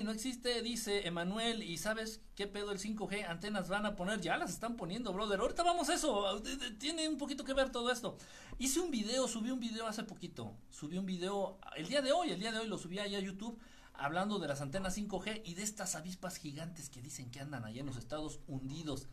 [0.03, 3.25] No existe, dice Emanuel, y ¿sabes qué pedo el 5G?
[3.25, 5.39] Antenas van a poner, ya las están poniendo, brother.
[5.39, 6.43] Ahorita vamos a eso,
[6.77, 8.17] tiene un poquito que ver todo esto.
[8.59, 12.29] Hice un video, subí un video hace poquito, subí un video el día de hoy,
[12.29, 13.57] el día de hoy lo subí ahí a YouTube
[13.93, 17.79] hablando de las antenas 5G y de estas avispas gigantes que dicen que andan allá
[17.79, 19.07] en los estados hundidos.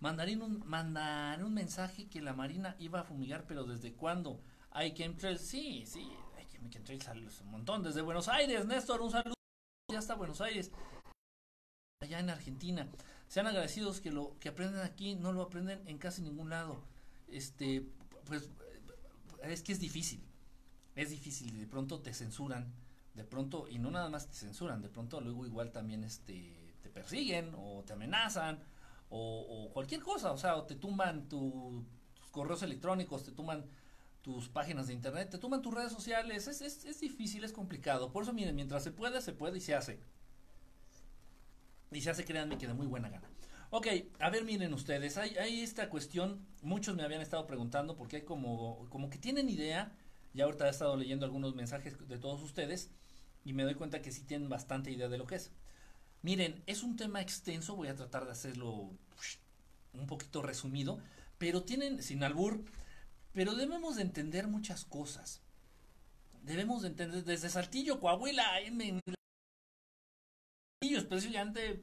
[0.00, 4.40] Mandaré un, mandaré un mensaje que la Marina iba a fumigar, pero ¿desde cuándo?
[4.70, 7.82] Hay entrar, sí, sí, hay entrar un montón.
[7.82, 9.34] Desde Buenos Aires, Néstor, un saludo.
[9.90, 10.70] Ya está Buenos Aires.
[12.00, 12.88] Allá en Argentina.
[13.28, 16.82] Sean agradecidos que lo que aprenden aquí no lo aprenden en casi ningún lado.
[17.28, 17.86] Este,
[18.24, 18.48] pues,
[19.42, 20.22] es que es difícil.
[20.96, 22.72] Es difícil, de pronto te censuran
[23.14, 26.88] de pronto, y no nada más te censuran, de pronto luego igual también este, te
[26.88, 28.58] persiguen o te amenazan
[29.10, 31.84] o, cualquier cosa, o sea, o te tumban tus
[32.30, 33.66] correos electrónicos, te tumban
[34.22, 38.12] tus páginas de internet, te toman tus redes sociales, es, es, es difícil, es complicado.
[38.12, 39.98] Por eso, miren, mientras se puede, se puede y se hace.
[41.90, 43.28] Y se hace, créanme, que de muy buena gana.
[43.70, 43.86] Ok,
[44.18, 48.22] a ver, miren ustedes, hay, hay esta cuestión, muchos me habían estado preguntando porque hay
[48.22, 49.92] como, como que tienen idea,
[50.34, 52.90] ya ahorita he estado leyendo algunos mensajes de todos ustedes
[53.44, 55.52] y me doy cuenta que sí tienen bastante idea de lo que es.
[56.22, 58.90] Miren, es un tema extenso, voy a tratar de hacerlo
[59.92, 61.00] un poquito resumido,
[61.38, 62.62] pero tienen, sin albur,
[63.32, 65.40] pero debemos de entender muchas cosas.
[66.42, 69.00] Debemos de entender desde Saltillo, Coahuila, en,
[70.82, 71.82] especialmente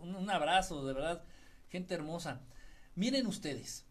[0.00, 1.24] un, un abrazo, de verdad,
[1.68, 2.40] gente hermosa.
[2.96, 3.84] Miren ustedes,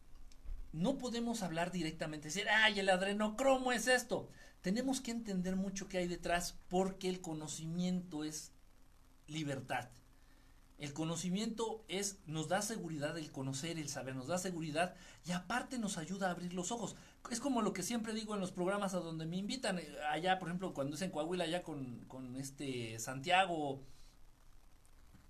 [0.74, 4.30] no podemos hablar directamente, decir, ay, el adrenocromo es esto.
[4.62, 8.52] Tenemos que entender mucho qué hay detrás porque el conocimiento es
[9.28, 9.90] libertad.
[10.78, 15.80] El conocimiento es, nos da seguridad el conocer, el saber, nos da seguridad y aparte
[15.80, 16.96] nos ayuda a abrir los ojos.
[17.32, 20.38] Es como lo que siempre digo en los programas a donde me invitan, eh, allá,
[20.38, 23.82] por ejemplo, cuando es en Coahuila, allá con, con este Santiago,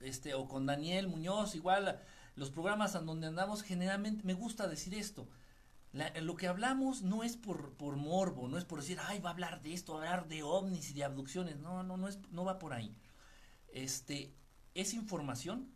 [0.02, 2.00] este, o con Daniel Muñoz, igual,
[2.36, 5.30] los programas a donde andamos, generalmente me gusta decir esto.
[6.22, 9.34] lo que hablamos no es por, por morbo, no es por decir, ay, va a
[9.34, 11.58] hablar de esto, va a hablar de ovnis y de abducciones.
[11.58, 12.94] No, no, no, es, no va por ahí.
[13.78, 14.34] Este,
[14.74, 15.70] es información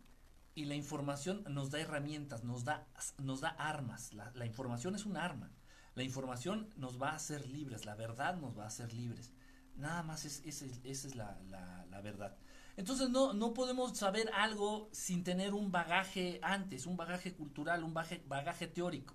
[0.56, 2.88] y la información nos da herramientas, nos da,
[3.18, 4.12] nos da armas.
[4.12, 5.52] La, información es un arma.
[5.94, 9.32] La información nos va a hacer libres, la verdad nos va a hacer libres.
[9.76, 12.36] Nada más es, esa es la, la, verdad.
[12.76, 17.94] Entonces no, no podemos saber algo sin tener un bagaje antes, un bagaje cultural, un
[17.94, 19.14] bagaje, bagaje teórico.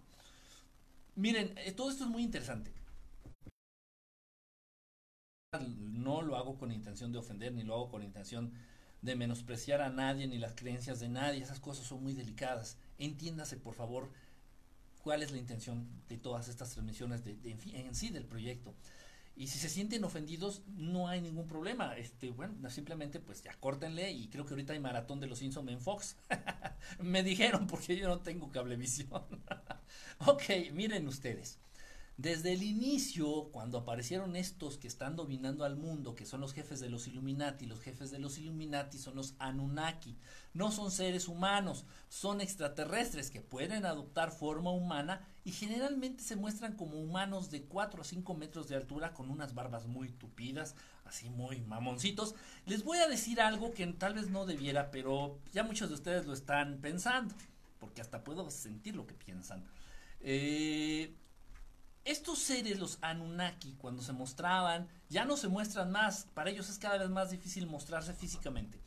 [1.15, 2.71] Miren, eh, todo esto es muy interesante.
[5.59, 8.53] No lo hago con intención de ofender, ni lo hago con intención
[9.01, 12.77] de menospreciar a nadie ni las creencias de nadie, esas cosas son muy delicadas.
[12.97, 14.09] Entiéndase, por favor,
[15.03, 17.37] cuál es la intención de todas estas transmisiones de,
[17.73, 18.73] en, sí del proyecto.
[19.35, 21.95] Y si se sienten ofendidos, no hay ningún problema.
[21.95, 25.71] Este, bueno, simplemente pues ya córtenle y creo que ahorita hay maratón de los Simpsons
[25.71, 26.15] en Fox.
[26.99, 29.23] Me dijeron porque yo no tengo cablevisión.
[30.25, 31.59] ok, miren ustedes.
[32.17, 36.79] Desde el inicio, cuando aparecieron estos que están dominando al mundo, que son los jefes
[36.79, 40.17] de los Illuminati, los jefes de los Illuminati son los Anunnaki,
[40.55, 46.73] no son seres humanos, son extraterrestres que pueden adoptar forma humana y generalmente se muestran
[46.75, 50.73] como humanos de 4 a 5 metros de altura con unas barbas muy tupidas,
[51.05, 52.33] así muy mamoncitos.
[52.65, 56.25] Les voy a decir algo que tal vez no debiera, pero ya muchos de ustedes
[56.25, 57.35] lo están pensando,
[57.79, 59.63] porque hasta puedo sentir lo que piensan.
[60.19, 61.13] Eh,
[62.07, 66.79] estos seres, los Anunnaki, cuando se mostraban, ya no se muestran más, para ellos es
[66.79, 68.79] cada vez más difícil mostrarse físicamente.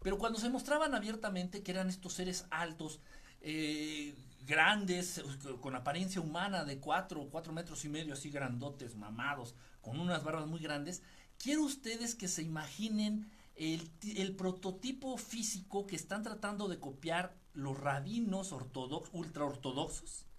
[0.00, 3.00] Pero cuando se mostraban abiertamente, que eran estos seres altos,
[3.40, 4.14] eh,
[4.46, 5.20] grandes,
[5.60, 10.46] con apariencia humana de cuatro, cuatro metros y medio, así grandotes, mamados, con unas barbas
[10.46, 11.02] muy grandes,
[11.38, 18.52] quiero ustedes que se imaginen el, prototipo físico que están tratando de copiar los rabinos
[18.52, 20.29] ortodoxos, ultraortodoxos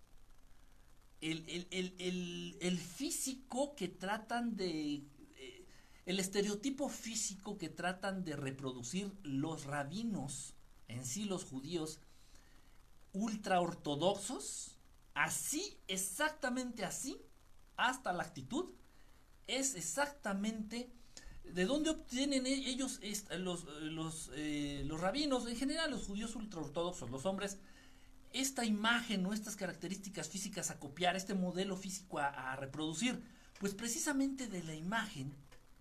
[1.21, 5.03] el, el, físico que tratan de...
[5.35, 5.65] Eh,
[6.05, 10.55] el estereotipo físico que tratan de reproducir los rabinos,
[10.87, 11.99] en sí los judíos,
[13.13, 14.77] ultra ortodoxos,
[15.13, 17.21] así, exactamente así,
[17.77, 18.71] hasta la actitud,
[19.47, 20.91] es exactamente
[21.43, 22.99] de dónde obtienen e-, ellos
[23.37, 27.59] los, los, eh, los rabinos, en general los judíos ultra ortodoxos, los hombres
[28.33, 33.21] esta imagen o estas características físicas a copiar, este modelo físico a, reproducir?
[33.59, 35.33] Pues precisamente de la imagen,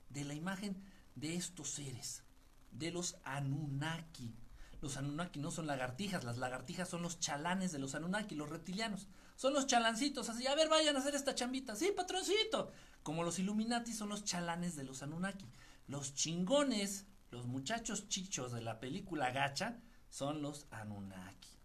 [0.08, 0.82] de la imagen
[1.14, 2.22] de estos seres,
[2.70, 4.34] de los Anunnaki.
[4.80, 9.06] Los Anunnaki no son lagartijas, las lagartijas son los chalanes de los Anunnaki, los reptilianos.
[9.36, 11.76] Son los chalancitos, así, a ver, vayan a hacer esta chambita.
[11.76, 12.72] Sí, patroncito.
[13.02, 15.46] Como los Illuminati son los chalanes de los Anunnaki.
[15.86, 19.78] Los chingones, los muchachos chichos de la película Gacha,
[20.10, 21.59] son los Anunnaki.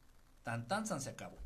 [0.45, 1.39] Tan tan se acabó.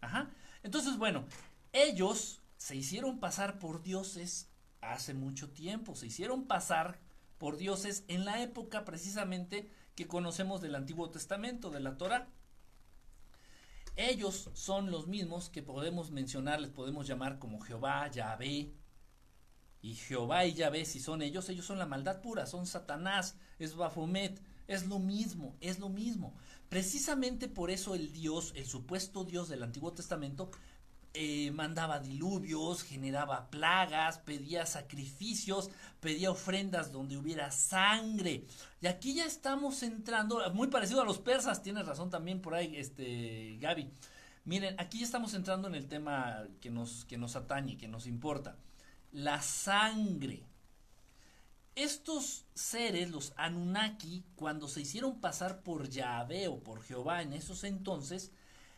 [0.00, 0.30] Ajá.
[0.62, 1.26] Entonces, bueno,
[1.74, 4.48] ellos se hicieron pasar por dioses
[4.80, 6.98] hace mucho tiempo, se hicieron pasar
[7.36, 12.26] por dioses en la época precisamente que conocemos del Antiguo Testamento, de la Torah.
[13.96, 18.72] Ellos son los mismos que podemos mencionar, les podemos llamar como Jehová, Yahvé.
[19.82, 23.76] Y Jehová y Yahvé, si son ellos, ellos son la maldad pura, son Satanás, es
[23.76, 26.34] Baphomet, es lo mismo, es lo mismo.
[26.68, 30.50] Precisamente por eso el Dios, el supuesto Dios del Antiguo Testamento,
[31.14, 38.44] eh, mandaba diluvios, generaba plagas, pedía sacrificios, pedía ofrendas donde hubiera sangre.
[38.82, 42.76] Y aquí ya estamos entrando, muy parecido a los persas, tienes razón también por ahí,
[42.76, 43.90] este Gaby.
[44.44, 48.56] Miren, aquí estamos entrando en el tema que nos, que nos atañe, que nos importa.
[49.10, 50.44] La sangre.
[51.78, 57.62] Estos seres, los Anunnaki, cuando se hicieron pasar por Yahvé o por Jehová en esos
[57.62, 58.32] entonces,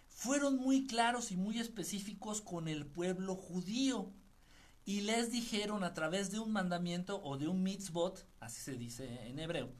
[0.07, 4.12] fueron muy claros y muy específicos con el pueblo judío
[4.84, 9.28] y les dijeron a través de un mandamiento o de un mitzvot, así se dice
[9.28, 9.72] en hebreo,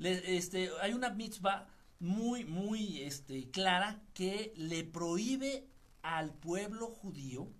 [0.00, 1.68] este, hay una mitzvah
[2.00, 5.68] muy, muy este, clara que le prohíbe
[6.02, 7.52] al pueblo judío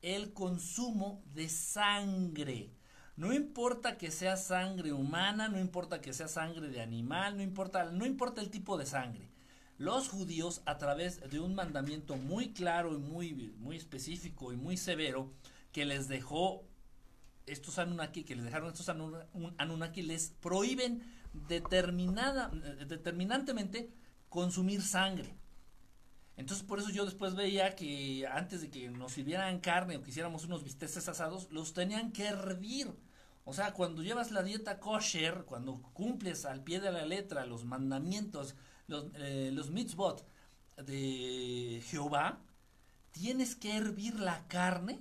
[0.00, 2.81] el consumo de sangre.
[3.16, 7.84] No importa que sea sangre humana, no importa que sea sangre de animal, no importa,
[7.90, 9.28] no importa el tipo de sangre.
[9.76, 14.76] Los judíos, a través de un mandamiento muy claro y muy, muy específico y muy
[14.76, 15.30] severo,
[15.72, 16.64] que les dejó
[17.46, 21.02] estos Anunnaki, que les dejaron estos Anunnaki, les prohíben
[21.32, 22.48] determinada,
[22.86, 23.90] determinantemente
[24.28, 25.34] consumir sangre.
[26.36, 30.10] Entonces por eso yo después veía que antes de que nos sirvieran carne o que
[30.10, 32.92] hiciéramos unos bisteces asados, los tenían que hervir.
[33.44, 37.64] O sea, cuando llevas la dieta kosher, cuando cumples al pie de la letra los
[37.64, 38.54] mandamientos,
[38.86, 40.26] los, eh, mitzvot
[40.76, 42.40] de Jehová,
[43.10, 45.00] tienes que hervir la carne,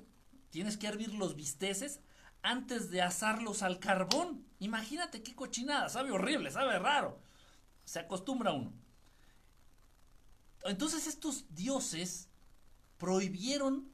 [0.50, 2.02] tienes que hervir los bisteces
[2.42, 4.46] antes de asarlos al carbón.
[4.60, 7.20] Imagínate qué cochinada, sabe horrible, sabe raro.
[7.86, 8.74] Se acostumbra uno.
[10.64, 12.30] Entonces estos dioses
[12.98, 13.92] prohibieron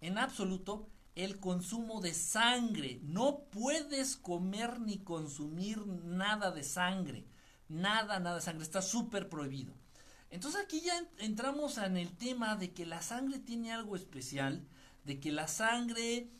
[0.00, 3.00] en absoluto el consumo de sangre.
[3.02, 7.26] No puedes comer ni consumir nada de sangre.
[7.68, 8.64] Nada, nada de sangre.
[8.64, 9.74] Está súper prohibido.
[10.30, 14.66] Entonces aquí ya entramos en el tema de que la sangre tiene algo especial,
[15.04, 16.30] de que la sangre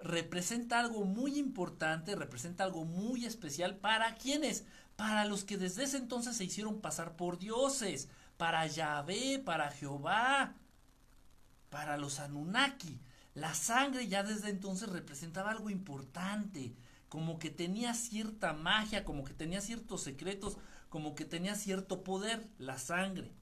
[0.00, 4.64] representa algo muy importante, representa algo muy especial para quienes,
[4.96, 10.54] para los que desde ese entonces se hicieron pasar por dioses, para Yahvé, para Jehová,
[11.70, 13.00] para los Anunnaki.
[13.34, 16.74] La sangre ya desde entonces representaba algo importante,
[17.08, 20.56] como que tenía cierta magia, como que tenía ciertos secretos,
[20.88, 23.32] como que tenía cierto poder, la sangre.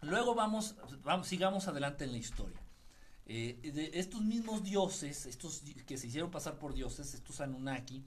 [0.00, 2.60] Luego vamos, vamos sigamos adelante en la historia.
[3.26, 8.04] Eh, estos mismos dioses, estos que se hicieron pasar por dioses, estos Anunnaki,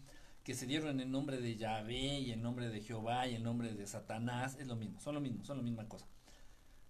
[0.50, 3.72] que se dieron en nombre de Yahvé y en nombre de Jehová y en nombre
[3.72, 6.08] de Satanás, es lo mismo, son lo mismo, son la misma cosa.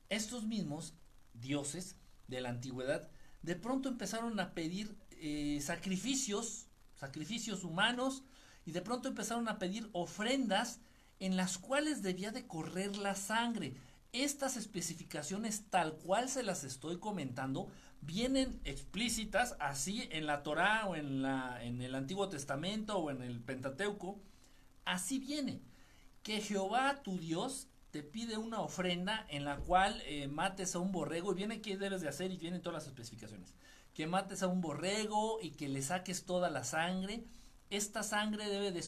[0.07, 0.93] Estos mismos
[1.33, 1.97] dioses
[2.29, 8.23] de la antigüedad de pronto empezaron a pedir eh, sacrificios, sacrificios humanos,
[8.65, 10.79] y de pronto empezaron a pedir ofrendas
[11.19, 13.75] en las cuales debía de correr la sangre.
[14.13, 17.69] Estas especificaciones tal cual se las estoy comentando
[18.01, 23.21] vienen explícitas así en la Torá o en, la, en el Antiguo Testamento o en
[23.21, 24.19] el Pentateuco.
[24.85, 25.61] Así viene,
[26.23, 30.91] que Jehová tu Dios te pide una ofrenda en la cual eh, mates a un
[30.91, 33.55] borrego y viene qué debes de hacer y vienen todas las especificaciones.
[33.93, 37.25] Que mates a un borrego y que le saques toda la sangre.
[37.69, 38.85] Esta sangre debe de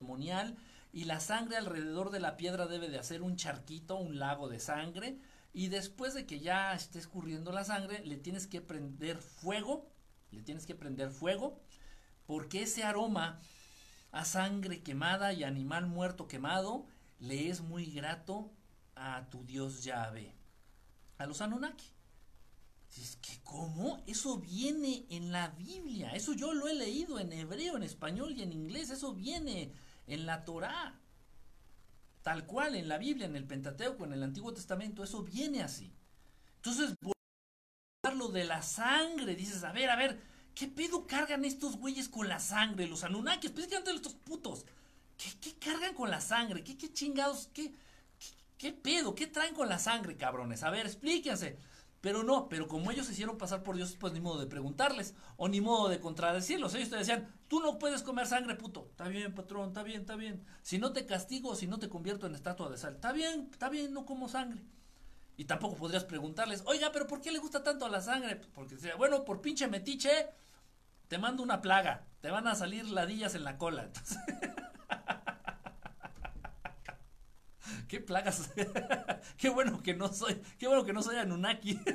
[0.00, 0.56] ceremonial
[0.92, 4.60] y la sangre alrededor de la piedra debe de hacer un charquito, un lago de
[4.60, 5.18] sangre
[5.56, 9.90] y después de que ya esté escurriendo la sangre, le tienes que prender fuego,
[10.30, 11.58] le tienes que prender fuego,
[12.26, 13.40] porque ese aroma
[14.12, 16.86] a sangre quemada y animal muerto quemado
[17.20, 18.52] le es muy grato
[18.96, 20.34] a tu Dios Yahvé,
[21.16, 21.90] a los Anunnaki.
[22.98, 24.04] Es que, ¿cómo?
[24.06, 26.10] Eso viene en la Biblia.
[26.10, 28.90] Eso yo lo he leído en hebreo, en español y en inglés.
[28.90, 29.72] Eso viene
[30.06, 31.00] en la Torá.
[32.26, 35.92] Tal cual en la Biblia, en el Pentateuco, en el Antiguo Testamento, eso viene así.
[36.56, 36.96] Entonces,
[38.16, 40.20] lo de la sangre, dices, a ver, a ver,
[40.52, 42.88] ¿qué pedo cargan estos güeyes con la sangre?
[42.88, 44.66] Los Anunnaki, especialmente estos putos.
[45.16, 46.64] ¿Qué, cargan con la sangre?
[46.64, 47.48] ¿Qué, qué chingados?
[47.54, 48.26] ¿Qué, qué,
[48.58, 49.14] qué pedo?
[49.14, 50.64] ¿Qué traen con la sangre, cabrones?
[50.64, 51.56] A ver, explíquense.
[52.00, 55.14] Pero no, pero como ellos se hicieron pasar por Dios, pues ni modo de preguntarles,
[55.36, 56.74] o ni modo de contradecirlos.
[56.74, 58.88] Ellos te decían, tú no puedes comer sangre, puto.
[58.90, 60.44] Está bien, patrón, está bien, está bien.
[60.62, 63.68] Si no te castigo, si no te convierto en estatua de sal, está bien, está
[63.68, 64.62] bien, no como sangre.
[65.36, 68.36] Y tampoco podrías preguntarles, oiga, pero ¿por qué le gusta tanto la sangre?
[68.54, 70.28] Porque decía, bueno, por pinche metiche,
[71.08, 73.84] te mando una plaga, te van a salir ladillas en la cola.
[73.84, 74.18] Entonces...
[77.88, 78.50] qué plagas.
[79.36, 81.80] qué bueno que no soy, qué bueno que no soy Anunnaki.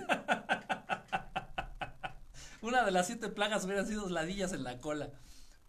[2.61, 5.11] Una de las siete plagas hubieran sido ladillas en la cola.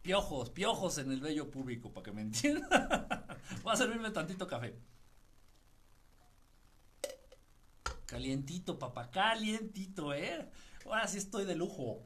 [0.03, 2.71] Piojos, piojos en el vello público, para que me entiendan.
[3.63, 4.77] Voy a servirme tantito café.
[8.07, 10.51] Calientito, papá, calientito, ¿eh?
[10.85, 12.03] Ahora sí estoy de lujo.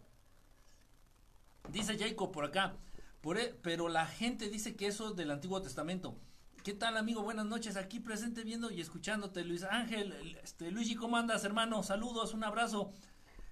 [1.71, 2.77] Dice Jacob por acá,
[3.21, 6.17] por, e, pero la gente dice que eso es del Antiguo Testamento
[6.67, 7.23] ¿Qué tal, amigo?
[7.23, 7.77] Buenas noches.
[7.77, 10.13] Aquí presente viendo y escuchándote, Luis Ángel.
[10.43, 11.85] Este, Luigi, ¿cómo andas, hermano?
[11.85, 12.93] Saludos, un abrazo.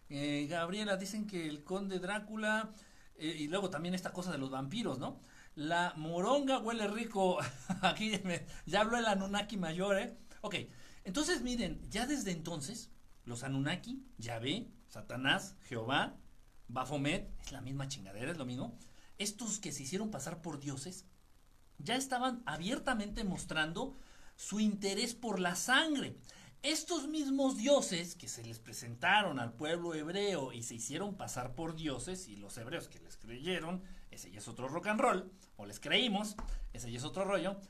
[0.09, 2.73] Eh, Gabriela, dicen que el conde Drácula.
[3.15, 5.21] Eh, y luego también esta cosa de los vampiros, ¿no?
[5.55, 7.39] La moronga huele rico.
[7.83, 8.21] Aquí
[8.67, 10.19] ya habló el Anunnaki mayor, ¿eh?
[10.41, 10.57] Ok,
[11.05, 12.91] entonces miren, ya desde entonces,
[13.27, 16.17] los Anunnaki, Yahvé, Satanás, Jehová,
[16.67, 18.77] Baphomet, es la misma chingadera, es lo mismo.
[19.19, 21.07] Estos que se hicieron pasar por dioses,
[21.79, 23.97] ya estaban abiertamente mostrando
[24.37, 26.17] su interés por la sangre.
[26.63, 31.77] Estos mismos dioses que se les presentaron al pueblo hebreo y se hicieron pasar por
[31.77, 35.67] dioses, y los hebreos que les creyeron, ese ya es otro rock and roll, o
[35.67, 36.37] les creímos,
[36.73, 37.61] ese ya es otro rollo,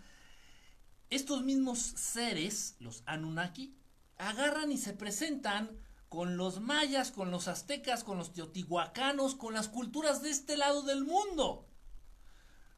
[1.11, 3.77] estos mismos seres, los Anunnaki,
[4.17, 5.77] agarran y se presentan
[6.09, 10.83] con los mayas, con los aztecas, con los teotihuacanos, con las culturas de este lado
[10.83, 11.67] del mundo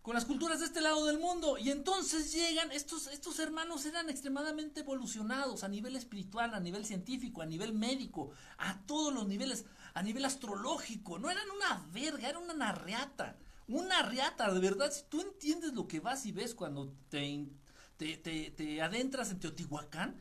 [0.07, 1.59] con las culturas de este lado del mundo.
[1.59, 7.43] Y entonces llegan, estos, estos hermanos eran extremadamente evolucionados a nivel espiritual, a nivel científico,
[7.43, 11.19] a nivel médico, a todos los niveles, a nivel astrológico.
[11.19, 13.37] No eran una verga, eran una narreata.
[13.67, 17.49] Una riata, de verdad, si tú entiendes lo que vas y ves cuando te,
[17.97, 20.21] te, te, te adentras en Teotihuacán,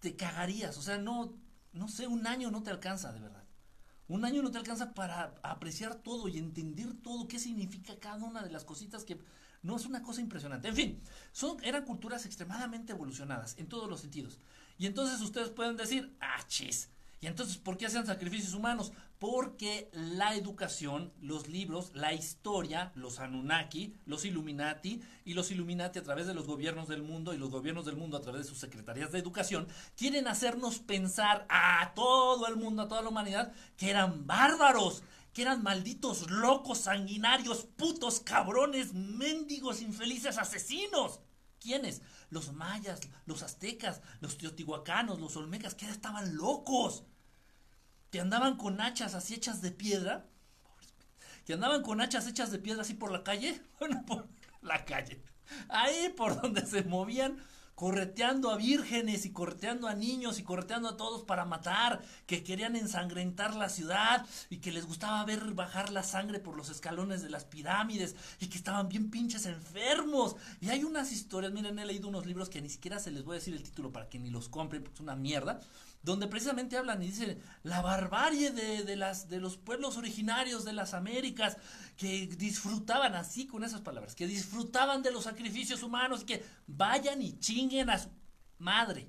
[0.00, 0.76] te cagarías.
[0.76, 1.32] O sea, no,
[1.72, 3.41] no sé, un año no te alcanza, de verdad.
[4.12, 8.42] Un año no te alcanza para apreciar todo y entender todo, qué significa cada una
[8.42, 9.18] de las cositas que...
[9.62, 10.68] No es una cosa impresionante.
[10.68, 11.00] En fin,
[11.30, 14.38] son, eran culturas extremadamente evolucionadas en todos los sentidos.
[14.76, 16.90] Y entonces ustedes pueden decir, ah, chis,
[17.22, 18.90] ¿Y entonces por qué hacían sacrificios humanos?
[19.20, 26.02] Porque la educación, los libros, la historia, los Anunnaki, los Illuminati y los Illuminati a
[26.02, 28.58] través de los gobiernos del mundo y los gobiernos del mundo a través de sus
[28.58, 33.90] secretarías de educación quieren hacernos pensar a todo el mundo, a toda la humanidad, que
[33.90, 41.20] eran bárbaros, que eran malditos locos, sanguinarios, putos, cabrones, mendigos, infelices, asesinos.
[41.60, 42.02] ¿Quiénes?
[42.30, 47.04] Los mayas, los aztecas, los teotihuacanos, los olmecas, que estaban locos
[48.12, 50.26] que andaban con hachas así hechas de piedra,
[51.46, 54.28] que andaban con hachas hechas de piedra así por la calle, bueno, por
[54.60, 55.24] la calle,
[55.70, 57.38] ahí por donde se movían,
[57.74, 62.76] correteando a vírgenes y correteando a niños y correteando a todos para matar, que querían
[62.76, 67.30] ensangrentar la ciudad y que les gustaba ver bajar la sangre por los escalones de
[67.30, 70.36] las pirámides y que estaban bien pinches enfermos.
[70.60, 73.36] Y hay unas historias, miren, he leído unos libros que ni siquiera se les voy
[73.36, 75.58] a decir el título para que ni los compren porque es una mierda
[76.02, 80.94] donde precisamente hablan y dicen la barbarie de, las, de los pueblos originarios de las
[80.94, 81.56] Américas,
[81.96, 87.38] que disfrutaban así con esas palabras, que disfrutaban de los sacrificios humanos, que vayan y
[87.38, 88.08] chinguen a su
[88.58, 89.08] madre.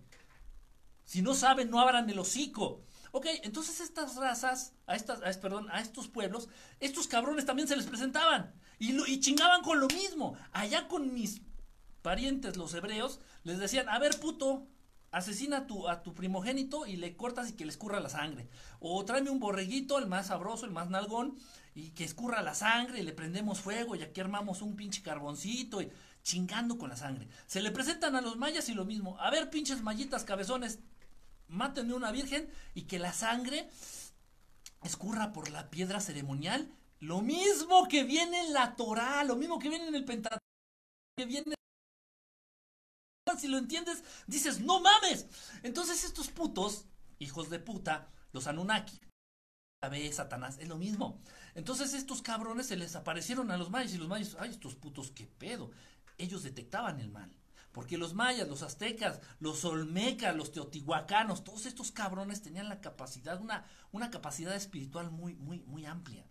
[1.04, 2.84] Si no saben, no abran el hocico.
[3.12, 6.48] Ok, entonces estas razas, a estas, a, perdón, a estos pueblos,
[6.80, 10.36] estos cabrones también se les presentaban y, y chingaban con lo mismo.
[10.52, 11.41] Allá con mis
[12.02, 14.68] parientes, los hebreos, les decían, a ver puto,
[15.14, 18.49] asesina a tu, a tu primogénito y le cortas y que le escurra la sangre.
[18.80, 21.38] O tráeme un borreguito, el más sabroso, el más nalgón,
[21.76, 25.82] y que escurra la sangre y le prendemos fuego y aquí armamos un pinche carboncito
[25.82, 25.91] y
[26.24, 27.28] chingando con la sangre.
[27.47, 29.18] Se le presentan a los mayas y lo mismo.
[29.20, 30.80] A ver, pinches mallitas cabezones,
[31.47, 33.70] mátenme una virgen y que la sangre
[34.84, 36.72] escurra por la piedra ceremonial.
[36.99, 40.43] Lo mismo que viene en la Torah, lo mismo que viene en el Pentateuco,
[41.18, 41.55] que viene
[43.38, 45.28] si lo entiendes, dices, no mames.
[45.63, 46.86] Entonces estos putos,
[47.19, 48.99] hijos de puta, los Anunnaki,
[49.89, 51.21] vez Satanás, es lo mismo.
[51.55, 55.11] Entonces estos cabrones se les aparecieron a los mayas y los mayas, ay, estos putos,
[55.11, 55.71] qué pedo.
[56.17, 57.36] Ellos detectaban el mal.
[57.71, 63.41] Porque los mayas, los aztecas, los olmecas, los teotihuacanos, todos estos cabrones tenían la capacidad,
[63.41, 66.28] una, una capacidad espiritual muy, muy, muy amplia.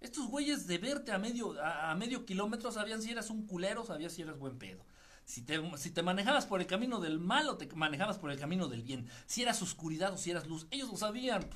[0.00, 4.10] Estos güeyes de verte a medio, a medio kilómetro sabían si eras un culero, sabían
[4.10, 4.86] si eras buen pedo.
[5.30, 8.82] Si te, manejabas por el camino del mal o te manejabas por el camino del
[8.82, 9.08] bien.
[9.26, 10.66] Si eras oscuridad o si eras luz.
[10.72, 11.48] Ellos lo sabían.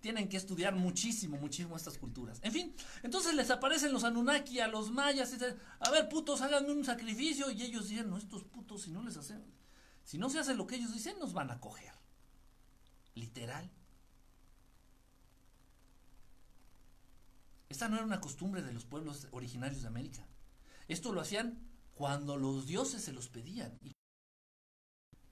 [0.00, 2.40] Tienen que estudiar muchísimo, muchísimo estas culturas.
[2.42, 5.30] En fin, entonces les aparecen los Anunnaki a los mayas.
[5.30, 7.50] Y dicen, a ver, putos, háganme un sacrificio.
[7.50, 9.42] Y ellos dicen, no, estos putos, si no les hacen,
[10.04, 11.94] si no se hace lo que ellos dicen, nos van a coger.
[13.14, 13.70] Literal.
[17.70, 20.26] Esta no era una costumbre de los pueblos originarios de América.
[20.86, 23.78] Esto lo hacían cuando los dioses se los pedían.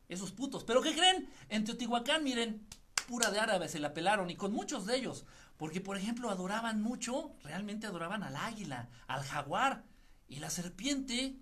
[0.09, 0.65] Esos putos.
[0.65, 1.29] ¿Pero qué creen?
[1.49, 2.67] En Teotihuacán, miren,
[3.09, 5.25] pura de árabes, se la pelaron y con muchos de ellos.
[5.57, 9.85] Porque, por ejemplo, adoraban mucho, realmente adoraban al águila, al jaguar
[10.29, 11.39] y la serpiente,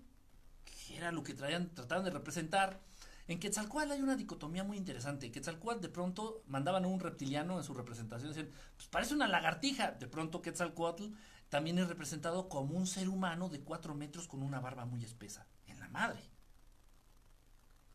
[0.65, 2.81] que era lo que traían, trataban de representar.
[3.27, 5.31] En Quetzalcoatl hay una dicotomía muy interesante.
[5.31, 9.91] Quetzalcoatl de pronto mandaban a un reptiliano en su representación, decían, pues parece una lagartija.
[9.91, 11.05] De pronto Quetzalcoatl
[11.51, 15.45] también es representado como un ser humano de cuatro metros con una barba muy espesa.
[15.67, 16.21] En la madre.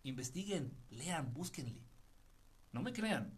[0.02, 1.82] investiguen, lean, búsquenle.
[2.72, 3.34] No me crean.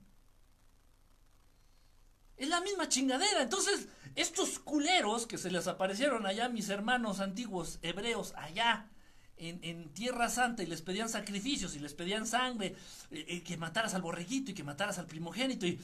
[2.37, 3.43] Es la misma chingadera.
[3.43, 8.91] Entonces, estos culeros que se les aparecieron allá, mis hermanos antiguos hebreos, allá
[9.37, 12.75] en, Tierra Santa, y les pedían sacrificios, y les pedían sangre,
[13.13, 15.81] eh, eh, que mataras al borreguito y que mataras al primogénito, y.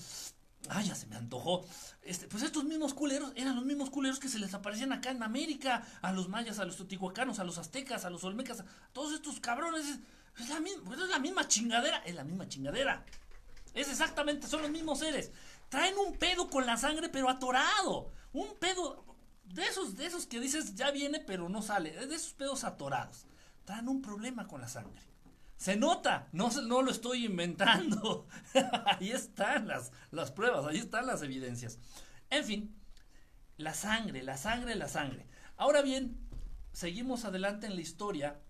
[0.71, 1.65] ¡Ay, ya se me antojó!
[2.03, 5.23] Este, pues estos mismos culeros eran los mismos culeros que se les aparecían acá en
[5.23, 9.13] América, a los mayas, a los totihuacanos, a los aztecas, a los olmecas, a todos
[9.13, 9.99] estos cabrones.
[10.39, 13.05] Es la, misma, es la misma chingadera, es la misma chingadera.
[13.75, 15.33] Es exactamente, son los mismos seres.
[15.69, 18.13] Traen un pedo con la sangre, pero atorado.
[18.33, 19.05] Un pedo
[19.45, 22.07] de esos, de esos que dices ya viene, pero no sale.
[22.07, 23.27] De esos pedos atorados.
[23.65, 25.03] Traen un problema con la sangre.
[25.65, 28.27] Se nota, no, no lo estoy inventando.
[28.85, 31.79] ahí están las, las pruebas, ahí están las evidencias.
[32.29, 32.77] En fin,
[33.57, 35.27] la sangre, la sangre, la sangre.
[35.57, 36.19] Ahora bien,
[36.75, 38.43] seguimos adelante en la historia.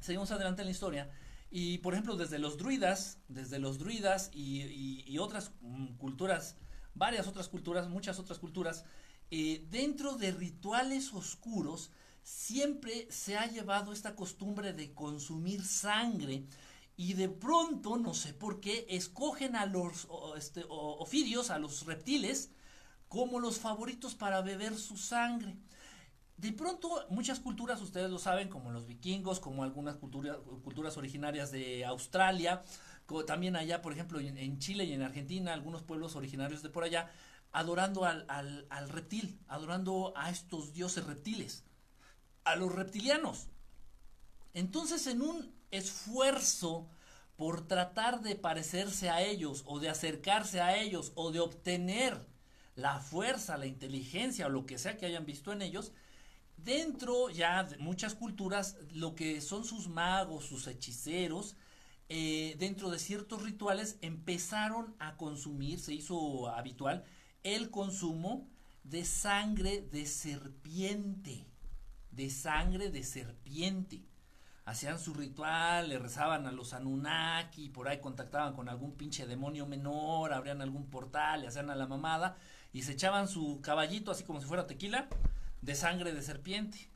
[0.00, 1.10] Seguimos adelante en la historia.
[1.50, 6.58] Y por ejemplo, desde los druidas, desde los druidas y, otras mm, culturas,
[6.92, 8.84] varias otras culturas, muchas otras culturas,
[9.30, 11.90] eh, dentro de rituales oscuros,
[12.24, 16.46] siempre se ha llevado esta costumbre de consumir sangre
[16.96, 22.50] y de pronto, no sé por qué, escogen a los este, ofidios, a los reptiles,
[23.08, 25.56] como los favoritos para beber su sangre.
[26.36, 31.84] De pronto, muchas culturas, ustedes lo saben, como los vikingos, como algunas culturas originarias de
[31.84, 32.64] Australia,
[33.26, 37.10] también allá, por ejemplo, en, Chile y en Argentina, algunos pueblos originarios de por allá,
[37.52, 41.64] adorando al, al, reptil, adorando a estos dioses reptiles,
[42.44, 43.48] a los reptilianos.
[44.52, 46.88] Entonces, en un esfuerzo
[47.36, 52.26] por tratar de parecerse a ellos o de acercarse a ellos o de obtener
[52.76, 55.92] la fuerza, la inteligencia o lo que sea que hayan visto en ellos,
[56.56, 61.56] Dentro ya de muchas culturas, lo que son sus magos, sus hechiceros,
[62.08, 67.04] eh, dentro de ciertos rituales empezaron a consumir, se hizo habitual,
[67.42, 68.48] el consumo
[68.82, 71.44] de sangre de serpiente,
[72.14, 74.02] de sangre de serpiente.
[74.64, 79.66] Hacían su ritual, le rezaban a los Anunnaki, por ahí contactaban con algún pinche demonio
[79.66, 82.38] menor, abrían algún portal, le hacían a la mamada
[82.72, 85.08] y se echaban su caballito así como si fuera tequila
[85.60, 86.90] de sangre de serpiente.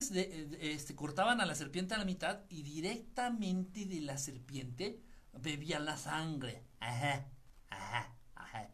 [0.00, 5.02] este, cortaban a la serpiente a la mitad y directamente de la serpiente
[5.32, 6.64] bebían la sangre.
[6.78, 7.26] Ajá,
[7.68, 8.68] ajá, ajá.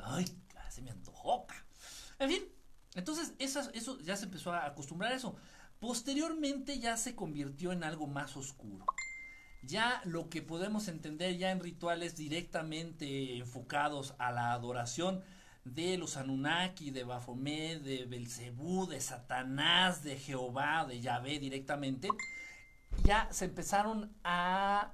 [0.00, 0.24] Ay,
[0.70, 1.46] se me antojó.
[2.18, 2.42] En fin,
[2.94, 5.36] entonces eso, ya se empezó a acostumbrar a eso.
[5.80, 8.84] Posteriormente ya se convirtió en algo más oscuro.
[9.62, 15.22] Ya lo que podemos entender ya en rituales directamente enfocados a la adoración
[15.64, 22.08] de los Anunnaki, de Baphomet, de Belcebú, de Satanás, de Jehová, de Yahvé directamente,
[23.04, 24.92] ya se empezaron a,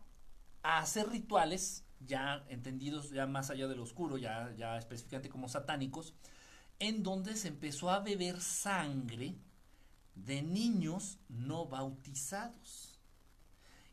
[0.63, 6.15] hacer rituales, ya entendidos ya más allá del oscuro, ya, ya específicamente como satánicos,
[6.79, 9.35] en donde se empezó a beber sangre
[10.15, 12.99] de niños no bautizados.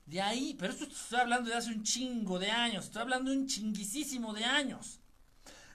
[0.06, 3.38] De ahí, pero esto estoy hablando de hace un chingo de años, estoy hablando de
[3.38, 5.00] un chinguisísimo de años.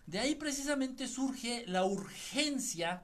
[0.07, 3.03] De ahí precisamente surge la urgencia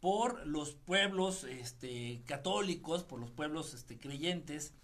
[0.00, 4.74] por los pueblos este, católicos, por los pueblos este, creyentes,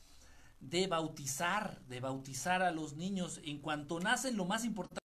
[0.61, 5.02] de bautizar, de bautizar a los niños en cuanto nacen, lo más importante.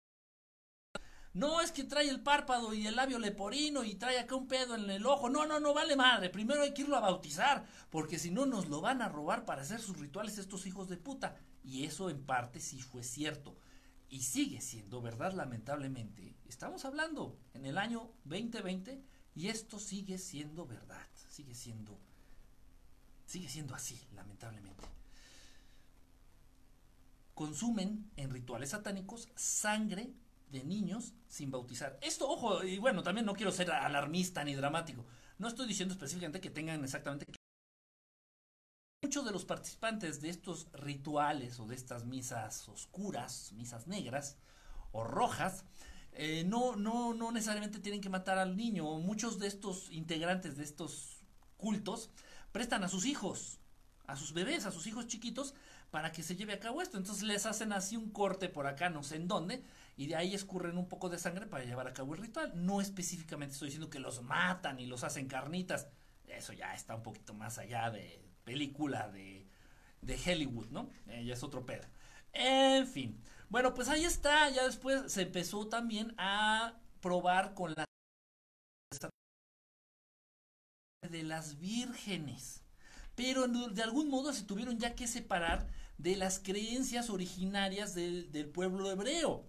[1.37, 4.73] No es que trae el párpado y el labio leporino y trae acá un pedo
[4.73, 5.29] en el ojo.
[5.29, 6.31] No, no, no vale madre.
[6.31, 9.61] Primero hay que irlo a bautizar, porque si no nos lo van a robar para
[9.61, 11.35] hacer sus rituales estos hijos de puta.
[11.63, 13.55] Y eso en parte sí fue cierto
[14.09, 16.35] y sigue siendo verdad lamentablemente.
[16.49, 18.99] Estamos hablando en el año 2020
[19.35, 21.99] y esto sigue siendo verdad, sigue siendo
[23.27, 24.85] sigue siendo así, lamentablemente.
[27.35, 30.15] Consumen en rituales satánicos sangre
[30.49, 31.97] de niños sin bautizar.
[32.01, 35.05] Esto, ojo, y bueno, también no quiero ser alarmista ni dramático.
[35.37, 37.25] No estoy diciendo específicamente que tengan exactamente
[39.03, 44.37] Muchos de los participantes de estos rituales o de estas misas oscuras, misas negras
[44.91, 45.65] o rojas,
[46.13, 48.85] eh, no, no, no necesariamente tienen que matar al niño.
[48.97, 51.19] Muchos de estos integrantes de estos
[51.57, 52.09] cultos
[52.51, 53.59] prestan a sus hijos,
[54.07, 55.53] a sus bebés, a sus hijos chiquitos,
[55.91, 56.97] para que se lleve a cabo esto.
[56.97, 59.63] Entonces les hacen así un corte por acá, no sé en dónde,
[59.97, 62.53] y de ahí escurren un poco de sangre para llevar a cabo el ritual.
[62.55, 65.89] No específicamente estoy diciendo que los matan y los hacen carnitas.
[66.27, 69.47] Eso ya está un poquito más allá de, película de,
[70.01, 70.89] de Hollywood, ¿no?
[71.07, 71.83] Eh, ya es otro pedo.
[72.31, 73.19] En fin.
[73.49, 74.49] Bueno, pues ahí está.
[74.49, 77.85] Ya después se empezó también a probar con la
[81.09, 82.61] de las vírgenes.
[83.15, 85.67] pero de algún modo se tuvieron ya que separar
[85.97, 89.45] de las creencias originarias del, del pueblo hebreo.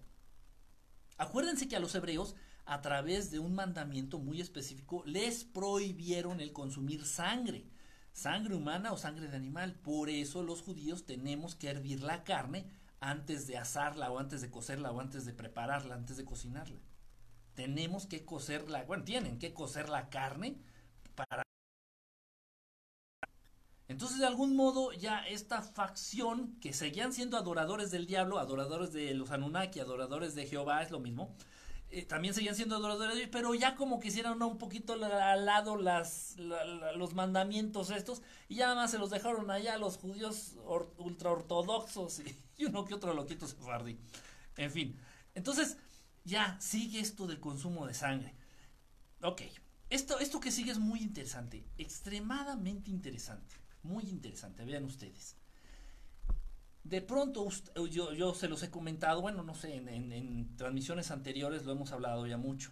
[1.19, 2.33] Acuérdense que a los hebreos,
[2.65, 7.65] a través de un mandamiento muy específico, les prohibieron el consumir sangre,
[8.13, 9.75] sangre humana o sangre de animal.
[9.83, 14.49] Por eso los judíos tenemos que hervir la carne antes de asarla o antes de
[14.49, 16.79] cocerla o antes de prepararla, antes de cocinarla.
[17.53, 20.57] Tenemos que cocerla, bueno, tienen que cocer la carne
[21.15, 21.43] para
[23.89, 29.15] entonces, de algún modo, ya esta facción, que seguían siendo adoradores del diablo, adoradores de
[29.15, 31.35] los Anunnaki, adoradores de Jehová, es lo mismo,
[31.89, 35.75] eh, también seguían siendo adoradores de Dios, pero ya como quisieron un poquito al lado
[35.75, 40.53] los mandamientos estos, y ya nada más se los dejaron allá los judíos
[40.97, 42.21] ultra ortodoxos
[42.59, 43.97] y, uno que otro loquito sefardí.
[44.55, 44.99] En fin,
[45.33, 45.77] entonces
[46.25, 48.35] ya sigue esto del consumo de sangre.
[49.23, 49.41] Ok,
[49.89, 53.55] esto, esto que sigue es muy interesante, extremadamente interesante.
[53.83, 55.35] Muy interesante, vean ustedes.
[56.83, 57.47] De pronto,
[57.89, 62.25] yo, yo se los he comentado, bueno, no sé, en, transmisiones anteriores lo hemos hablado
[62.25, 62.71] ya mucho.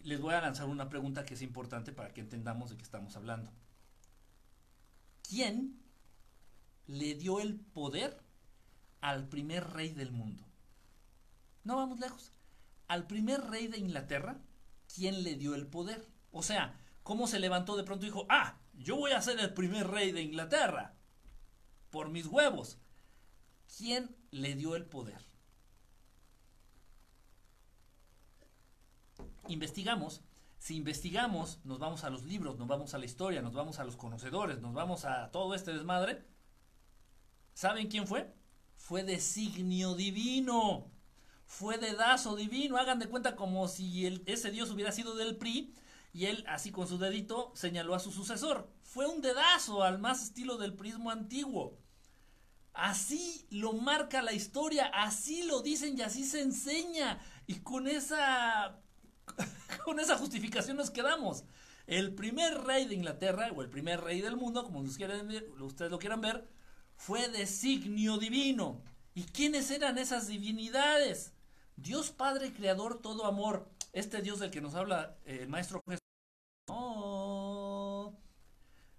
[0.00, 3.16] Les voy a lanzar una pregunta que es importante para que entendamos de qué estamos
[3.16, 3.52] hablando.
[5.28, 5.78] ¿Quién
[6.86, 8.22] le dio el poder
[9.00, 10.44] al primer rey del mundo?
[11.64, 12.32] No vamos lejos.
[12.86, 14.40] Al primer rey de Inglaterra,
[14.94, 16.08] ¿quién le dio el poder?
[16.30, 19.52] O sea, ¿cómo se levantó de pronto y dijo, ah, yo voy a ser el
[19.54, 20.94] primer rey de Inglaterra.
[21.90, 22.78] Por mis huevos.
[23.76, 25.26] ¿Quién le dio el poder?
[29.48, 30.22] Investigamos.
[30.58, 33.84] Si investigamos, nos vamos a los libros, nos vamos a la historia, nos vamos a
[33.84, 36.24] los conocedores, nos vamos a todo este desmadre.
[37.54, 38.32] ¿Saben quién fue?
[38.76, 40.90] Fue designio divino.
[41.46, 42.76] Fue dedazo divino.
[42.76, 45.74] Hagan de cuenta como si ese Dios hubiera sido del PRI
[46.12, 48.68] y él, así con su dedito, señaló a su sucesor.
[48.82, 51.78] Fue un dedazo al más estilo del prismo antiguo.
[52.72, 57.20] Así lo marca la historia, así lo dicen y así se enseña.
[57.46, 58.80] Y con esa,
[59.84, 61.44] con esa justificación nos quedamos.
[61.86, 66.20] El primer rey de Inglaterra, o el primer rey del mundo, como ustedes lo quieran
[66.20, 66.48] ver,
[66.96, 68.82] fue designio divino.
[69.14, 71.32] ¿Y quiénes eran esas divinidades?
[71.76, 76.02] Dios Padre Creador, todo amor este Dios del que nos habla eh, el maestro Jesús,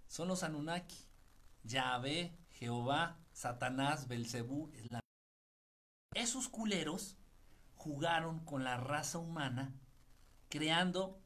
[0.08, 0.98] son los Anunnaki,
[1.64, 4.72] Yahvé, Jehová, Satanás, Belcebú,
[6.16, 7.18] esos culeros
[7.76, 9.74] jugaron con la raza humana
[10.50, 11.22] creando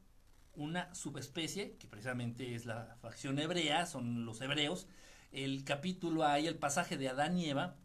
[0.54, 4.86] una subespecie que precisamente es la facción hebrea, son los hebreos.
[5.32, 7.76] El capítulo hay el pasaje de Adán y Eva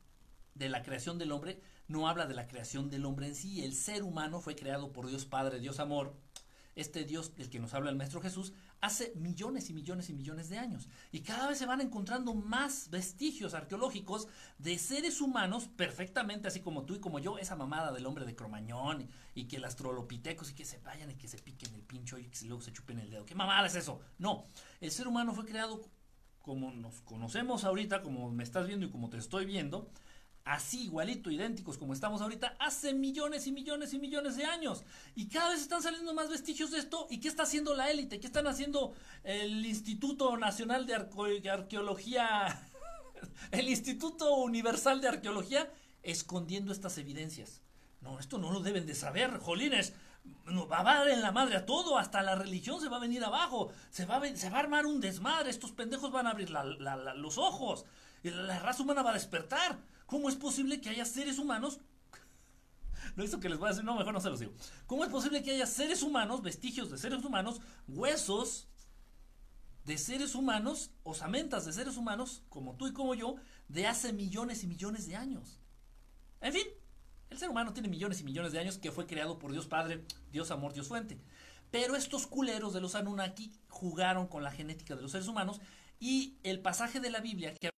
[0.53, 3.63] de la creación del hombre no habla de la creación del hombre en sí.
[3.63, 6.15] El ser humano fue creado por Dios Padre, Dios Amor,
[6.75, 10.49] este Dios del que nos habla el Maestro Jesús, hace millones y millones y millones
[10.49, 10.87] de años.
[11.11, 14.27] Y cada vez se van encontrando más vestigios arqueológicos
[14.59, 18.35] de seres humanos perfectamente, así como tú y como yo, esa mamada del hombre de
[18.35, 22.17] Cromañón y, que el astrolopitecos y que se vayan y que se piquen el pincho
[22.17, 23.25] y que luego se chupen el dedo.
[23.25, 23.99] ¿Qué mamada es eso?
[24.19, 24.45] No,
[24.79, 25.81] el ser humano fue creado
[26.39, 29.89] como nos conocemos ahorita, como me estás viendo y como te estoy viendo,
[30.49, 34.83] así igualito, idénticos como estamos ahorita, hace millones y millones y millones de años.
[35.15, 37.05] Y cada vez están saliendo más vestigios de esto.
[37.11, 38.19] ¿Y qué está haciendo la élite?
[38.19, 38.93] ¿Qué están haciendo
[39.23, 40.95] el Instituto Nacional de,
[41.51, 42.59] Arqueología,
[43.51, 45.71] el Instituto Universal de Arqueología,
[46.01, 47.61] escondiendo estas evidencias?
[48.01, 49.93] No, esto no lo deben de saber, jolines.
[50.47, 53.23] va a dar en la madre a todo, hasta la religión se va a venir
[53.23, 57.85] abajo, se va a, a armar un desmadre, estos pendejos van a abrir los ojos,
[58.23, 59.77] la raza humana va a despertar.
[60.10, 61.80] ¿Cómo es posible que haya seres humanos?
[63.16, 64.53] No, esto que les voy a decir, no, mejor no se los digo.
[64.88, 68.68] ¿Cómo es posible que haya seres humanos, vestigios de seres humanos, huesos
[69.86, 73.36] de seres humanos, osamentas de seres humanos, como tú y como yo,
[73.68, 75.60] de hace millones y millones de años?
[76.41, 76.66] En fin,
[77.30, 80.03] el ser humano tiene millones y millones de años que fue creado por Dios Padre,
[80.32, 81.20] Dios Amor, Dios Fuente.
[81.70, 85.62] Pero estos culeros de los Anunnaki jugaron con la genética de los seres humanos
[85.99, 87.70] y el pasaje de la Biblia que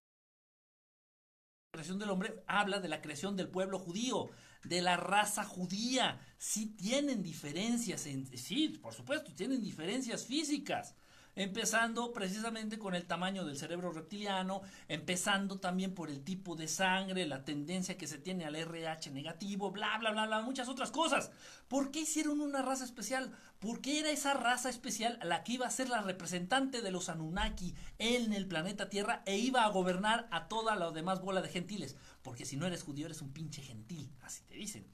[1.72, 4.30] creación del hombre habla de la creación del pueblo judío,
[4.65, 6.19] de la raza judía.
[6.38, 10.95] Sí tienen diferencias, en, sí, por supuesto, tienen diferencias físicas.
[11.36, 17.26] Empezando precisamente con el tamaño del cerebro reptiliano, empezando también por el tipo de sangre,
[17.26, 21.32] la tendencia que se tiene al RH negativo, bla, bla, bla, bla, muchas otras cosas.
[21.68, 23.32] ¿Por qué hicieron una raza especial?
[23.60, 27.76] Porque era esa raza especial la que iba a ser la representante de los Anunnaki
[27.98, 31.96] en el planeta Tierra e iba a gobernar a toda la demás bola de gentiles.
[32.24, 34.86] Porque si no eres judío, eres un pinche gentil, así te dicen.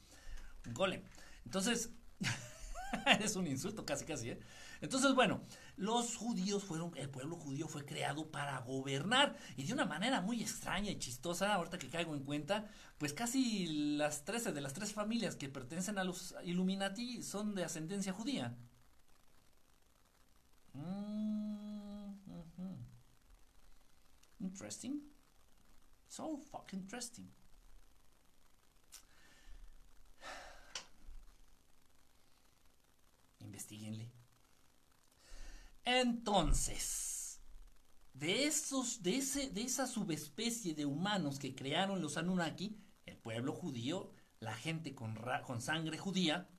[0.65, 1.03] Un golem.
[1.45, 1.91] Entonces,
[3.21, 4.39] es un insulto casi, casi, ¿eh?
[4.81, 5.41] Entonces, bueno,
[5.77, 10.41] los judíos fueron, el pueblo judío fue creado para gobernar y de una manera muy
[10.41, 14.93] extraña y chistosa, ahorita que caigo en cuenta, pues casi las 13 de las tres
[14.93, 18.57] familias que pertenecen a los Illuminati son de ascendencia judía.
[20.73, 22.15] Mm,
[24.39, 25.01] interesting.
[26.07, 27.29] So fucking interesting.
[33.39, 34.16] Investíguenle.
[35.89, 37.39] Entonces,
[38.13, 43.53] de esos, de ese, de esa subespecie de humanos que crearon los Anunnaki, el pueblo
[43.53, 44.11] judío,
[44.41, 46.49] la gente con, con sangre judía,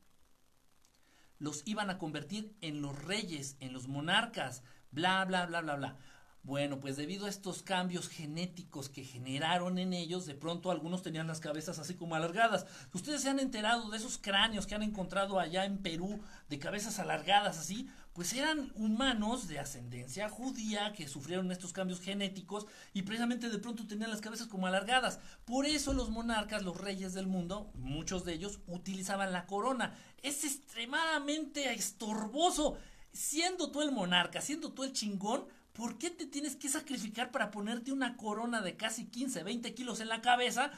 [1.38, 4.62] los iban a convertir en los reyes, en los monarcas,
[4.92, 5.98] bla, bla, bla, bla, bla.
[6.42, 11.26] Bueno, pues debido a estos cambios genéticos que generaron en ellos, de pronto algunos tenían
[11.26, 12.64] las cabezas así como alargadas.
[12.94, 16.98] Ustedes se han enterado de esos cráneos que han encontrado allá en Perú, de cabezas
[16.98, 23.48] alargadas así, pues eran humanos de ascendencia judía que sufrieron estos cambios genéticos y precisamente
[23.48, 25.20] de pronto tenían las cabezas como alargadas.
[25.44, 29.94] Por eso los monarcas, los reyes del mundo, muchos de ellos utilizaban la corona.
[30.20, 32.76] Es extremadamente estorboso.
[33.12, 37.52] Siendo tú el monarca, siendo tú el chingón, ¿por qué te tienes que sacrificar para
[37.52, 40.72] ponerte una corona de casi 15, 20 kilos en la cabeza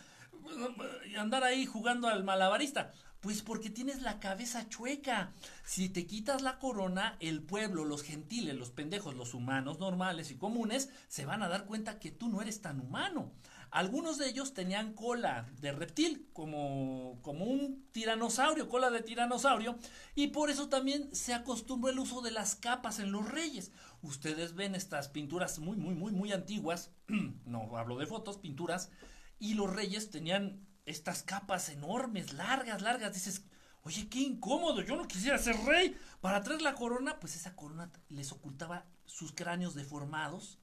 [1.11, 2.93] y andar ahí jugando al malabarista?
[3.21, 5.33] Pues porque tienes la cabeza chueca.
[5.62, 10.37] Si te quitas la corona, el pueblo, los gentiles, los pendejos, los humanos normales y
[10.37, 13.33] comunes, se van a dar cuenta que tú no eres tan humano.
[13.71, 19.79] Algunos de ellos tenían cola de reptil, como, como un tiranosaurio, cola de tiranosaurio,
[20.16, 23.71] y por eso también se acostumbró el uso de las capas en los reyes.
[24.03, 26.91] Ustedes ven estas pinturas muy, muy, muy, muy antiguas,
[27.45, 28.91] no hablo de fotos, pinturas,
[29.39, 33.14] y los reyes tenían estas capas enormes, largas, largas.
[33.14, 33.43] Dices,
[33.82, 35.97] oye, qué incómodo, yo no quisiera ser rey.
[36.20, 40.59] Para traer la corona, pues esa corona les ocultaba sus cráneos deformados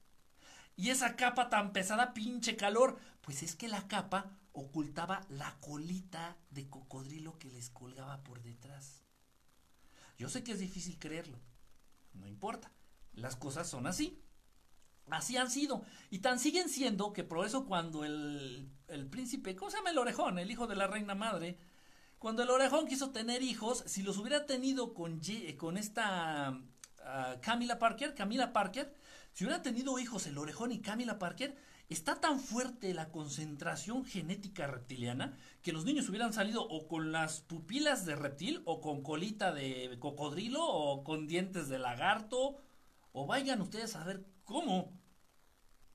[0.78, 3.00] y esa capa tan pesada, pinche calor.
[3.22, 9.02] Pues es que la capa ocultaba la colita de cocodrilo que les colgaba por detrás.
[10.18, 11.40] Yo sé que es difícil creerlo.
[12.14, 12.72] No importa.
[13.14, 14.24] Las cosas son así.
[15.10, 15.84] Así han sido.
[16.10, 19.98] Y tan siguen siendo que por eso cuando el, el príncipe, ¿cómo se llama el
[19.98, 20.40] orejón?
[20.40, 21.58] El hijo de la reina madre.
[22.20, 25.22] Cuando el orejón quiso tener hijos, si los hubiera tenido con,
[25.58, 26.60] con esta
[27.04, 28.94] ah, Camila Parker, Camila Parker,
[29.34, 31.56] si hubiera tenido hijos el orejón y Camila Parker,
[31.90, 37.42] está tan fuerte la concentración genética reptiliana que los niños hubieran salido o con las
[37.42, 42.58] pupilas de reptil o con colita de cocodrilo o con dientes de lagarto
[43.12, 44.98] o vayan ustedes a ver cómo.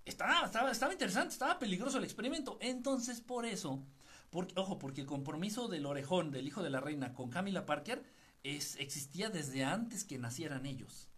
[0.05, 2.59] Estaba, estaba, estaba interesante, estaba peligroso el experimento.
[2.61, 3.83] Entonces por eso,
[4.31, 8.05] porque, ojo, porque el compromiso del orejón, del hijo de la reina, con Camila Parker
[8.45, 11.09] es, existía desde antes que nacieran ellos.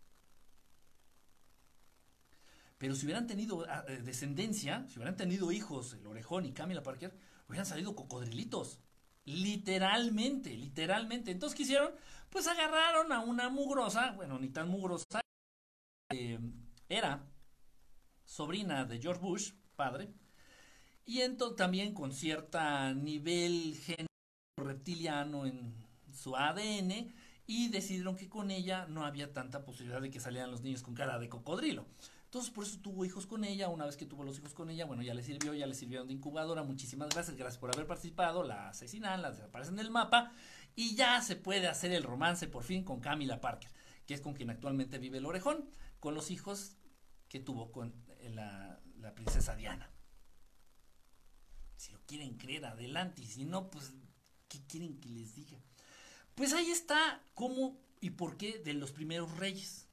[2.79, 6.83] Pero si hubieran tenido ah, eh, descendencia, si hubieran tenido hijos, el Orejón y Camila
[6.83, 7.17] Parker,
[7.49, 8.81] hubieran salido cocodrilitos.
[9.25, 11.31] Literalmente, literalmente.
[11.31, 11.93] Entonces, ¿qué hicieron?
[12.29, 15.21] Pues agarraron a una mugrosa, bueno, ni tan mugrosa,
[16.11, 16.39] eh,
[16.89, 17.27] era
[18.25, 20.13] sobrina de George Bush, padre,
[21.05, 24.09] y entonces también con cierta nivel genético
[24.57, 25.75] reptiliano en
[26.13, 27.13] su ADN,
[27.47, 30.95] y decidieron que con ella no había tanta posibilidad de que salieran los niños con
[30.95, 31.87] cara de cocodrilo.
[32.25, 33.69] Entonces, por eso tuvo hijos con ella.
[33.69, 36.09] Una vez que tuvo los hijos con ella, bueno, ya le sirvió, ya le sirvieron
[36.09, 36.65] de incubadora.
[36.65, 38.43] Muchísimas gracias, gracias por haber participado.
[38.43, 40.33] La asesinan, la desaparecen del mapa.
[40.75, 43.71] Y ya se puede hacer el romance por fin con Camila Parker,
[44.05, 45.71] que es con quien actualmente vive el orejón,
[46.05, 46.77] con los hijos
[47.31, 47.95] que tuvo con
[48.29, 49.91] la, la princesa Diana.
[51.77, 53.23] Si lo quieren creer, adelante.
[53.23, 53.95] Y si no, pues,
[54.49, 55.59] ¿qué quieren que les diga?
[56.35, 59.89] Pues ahí está cómo y por qué de los primeros reyes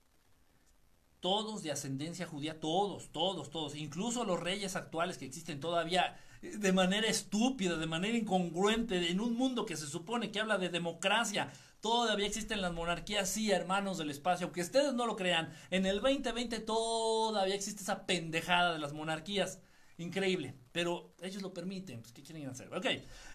[1.22, 6.58] todos de ascendencia judía, todos, todos, todos, incluso los reyes actuales que existen todavía eh,
[6.58, 10.68] de manera estúpida, de manera incongruente, en un mundo que se supone que habla de
[10.68, 15.86] democracia, todavía existen las monarquías, sí, hermanos del espacio, aunque ustedes no lo crean, en
[15.86, 19.60] el 2020 todavía existe esa pendejada de las monarquías.
[19.98, 22.74] Increíble, pero ellos lo permiten, pues ¿qué quieren hacer?
[22.74, 22.88] Ok,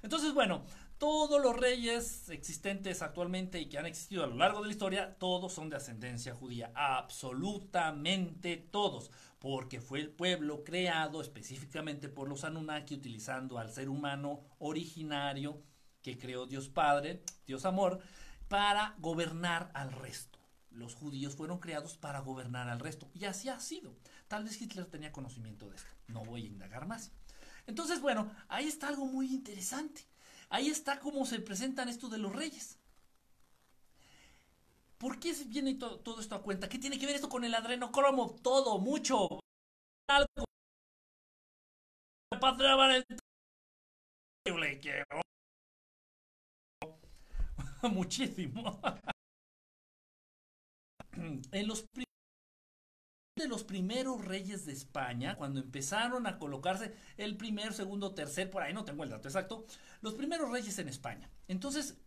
[0.03, 0.65] entonces bueno,
[0.99, 5.17] todos los reyes existentes actualmente y que han existido a lo largo de la historia,
[5.19, 12.43] todos son de ascendencia judía, absolutamente todos, porque fue el pueblo creado específicamente por los
[12.43, 15.63] Anunnaki utilizando al ser humano originario
[16.03, 18.01] que creó Dios Padre, Dios Amor,
[18.49, 20.39] para gobernar al resto.
[20.71, 23.97] Los judíos fueron creados para gobernar al resto y así ha sido.
[24.29, 27.13] Tal vez Hitler tenía conocimiento de esto, no voy a indagar más.
[27.67, 30.03] Entonces, bueno, ahí está algo muy interesante.
[30.49, 32.79] Ahí está cómo se presentan esto de los reyes.
[34.99, 36.69] ¿Por qué viene todo esto a cuenta?
[36.69, 38.37] ¿Qué tiene que ver esto con el adrenocromo?
[38.43, 39.41] Todo, mucho.
[40.09, 40.45] Algo.
[47.91, 48.81] Muchísimo.
[51.53, 51.85] en los
[53.37, 58.62] de los primeros reyes de España, cuando empezaron a colocarse el primer, segundo, tercer, por
[58.62, 59.66] ahí no tengo el dato exacto,
[60.01, 61.31] los primeros reyes en España.
[61.47, 61.99] Entonces,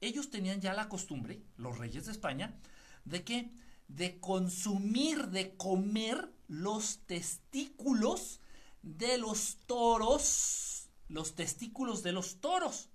[0.00, 2.58] ellos tenían ya la costumbre, los reyes de España,
[3.04, 3.52] de que
[3.86, 8.40] de consumir, de comer los testículos
[8.82, 12.88] de los toros, los testículos de los toros.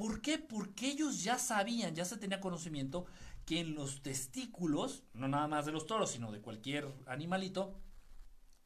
[0.00, 0.38] ¿Por qué?
[0.38, 3.04] Porque ellos ya sabían, ya se tenía conocimiento
[3.44, 7.78] que en los testículos, no nada más de los toros, sino de cualquier animalito,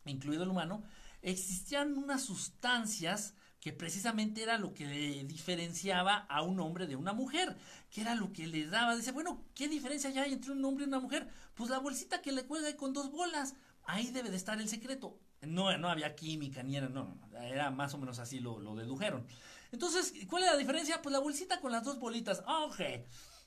[0.05, 0.85] incluido el humano,
[1.23, 7.13] existían unas sustancias que precisamente era lo que le diferenciaba a un hombre de una
[7.13, 7.57] mujer,
[7.91, 10.89] que era lo que le daba, dice, bueno, ¿qué diferencia hay entre un hombre y
[10.89, 11.27] una mujer?
[11.55, 15.19] Pues la bolsita que le cuelga con dos bolas, ahí debe de estar el secreto.
[15.43, 19.27] No, no había química, ni era, no, no, era más o menos así lo dedujeron.
[19.75, 21.03] Entonces, ¿cuál es la diferencia?
[21.03, 22.81] Pues la bolsita con las dos bolitas, ok.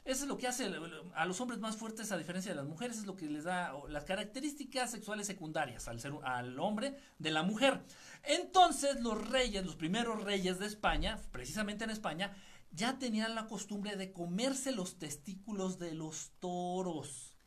[0.03, 0.69] Eso es lo que hace
[1.15, 3.71] a los hombres más fuertes, a diferencia de las mujeres, es lo que les da
[3.87, 7.81] las características sexuales secundarias al, ser, al hombre de la mujer.
[8.23, 12.35] Entonces los reyes, los primeros reyes de España, precisamente en España,
[12.71, 17.37] ya tenían la costumbre de comerse los testículos de los toros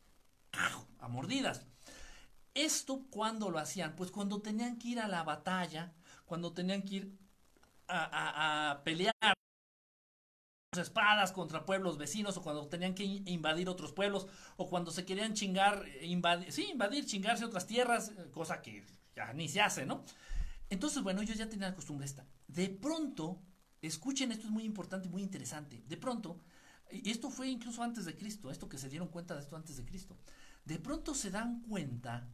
[0.97, 1.67] a mordidas.
[2.55, 3.95] ¿Esto cuando lo hacían?
[3.95, 5.93] Pues cuando tenían que ir a la batalla,
[6.25, 7.20] cuando tenían que ir
[7.91, 9.13] a, a pelear
[10.79, 15.33] espadas contra pueblos vecinos o cuando tenían que invadir otros pueblos o cuando se querían
[15.33, 19.85] chingar, eh, invadir, sí, invadir, chingarse otras tierras, eh, cosa que ya ni se hace,
[19.85, 20.05] ¿no?
[20.69, 22.25] Entonces, bueno, ellos ya tenían la costumbre esta.
[22.47, 23.41] De pronto,
[23.81, 25.83] escuchen, esto es muy importante muy interesante.
[25.87, 26.39] De pronto,
[26.89, 29.75] y esto fue incluso antes de Cristo, esto que se dieron cuenta de esto antes
[29.75, 30.17] de Cristo.
[30.63, 32.29] De pronto se dan cuenta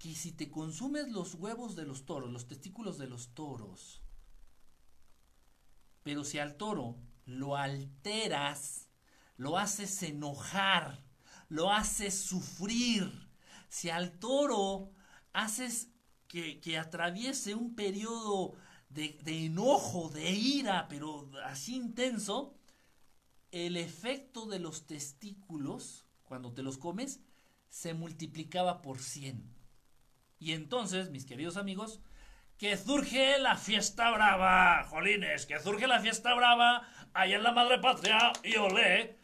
[0.00, 4.00] que si te consumes los huevos de los toros, los testículos de los toros,
[6.02, 6.96] pero si al toro
[7.26, 8.88] lo alteras,
[9.36, 11.04] lo haces enojar,
[11.50, 13.28] lo haces sufrir,
[13.68, 14.90] si al toro
[15.34, 15.90] haces
[16.28, 18.54] que, atraviese un periodo
[18.88, 22.54] de, de, enojo, de ira, pero así intenso,
[23.50, 27.20] el efecto de los testículos, cuando te los comes,
[27.68, 29.59] se multiplicaba por 100.
[30.40, 32.00] Y entonces, mis queridos amigos,
[32.56, 37.78] que surge la fiesta brava, jolines, que surge la fiesta brava allá en la madre
[37.78, 39.18] patria y olé.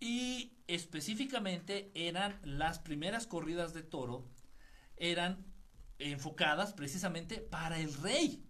[0.00, 4.26] Y específicamente eran las primeras corridas de toro,
[4.96, 5.44] eran
[5.98, 8.42] enfocadas precisamente para el rey.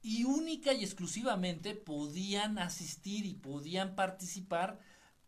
[0.00, 4.80] Y única y exclusivamente podían asistir y podían participar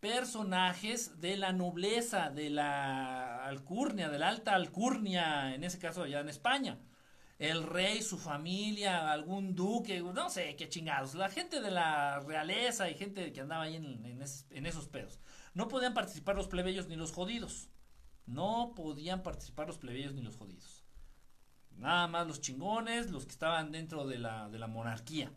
[0.05, 6.21] personajes de la nobleza, de la alcurnia, de la alta alcurnia, en ese caso allá
[6.21, 6.79] en España
[7.39, 12.89] el rey, su familia, algún duque, no sé qué chingados, la gente de la realeza
[12.91, 15.19] y gente que andaba ahí en, esos pedos.
[15.55, 17.71] No podían participar los plebeyos ni los jodidos.
[18.27, 20.85] No podían participar los plebeyos ni los jodidos.
[21.73, 25.33] Nada más los chingones, los que estaban dentro de la, de la monarquía.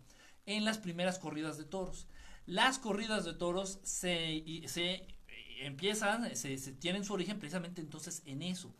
[0.46, 2.08] En las primeras corridas de toros.
[2.48, 5.06] Las corridas de toros se, se
[5.60, 8.74] empiezan, se, se tienen su origen precisamente entonces en eso.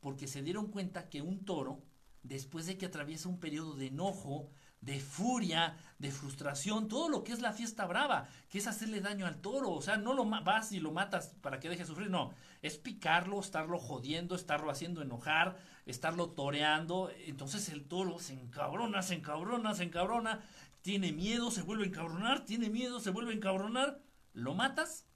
[0.00, 1.82] Porque se dieron cuenta que un toro
[2.22, 4.50] después de que atraviesa un periodo de enojo,
[4.80, 9.26] de furia, de frustración, todo lo que es la fiesta brava, que es hacerle daño
[9.26, 12.32] al toro, o sea, no lo vas y lo matas para que deje sufrir, no,
[12.62, 19.14] es picarlo, estarlo jodiendo, estarlo haciendo enojar, estarlo toreando, entonces el toro se encabrona, se
[19.14, 20.40] encabrona, se encabrona,
[20.82, 24.00] tiene miedo, se vuelve a encabronar, tiene miedo, se vuelve a encabronar,
[24.32, 25.06] lo matas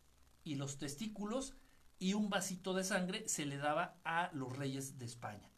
[0.43, 1.55] y los testículos
[1.99, 5.51] y un vasito de sangre se le daba a los reyes de España.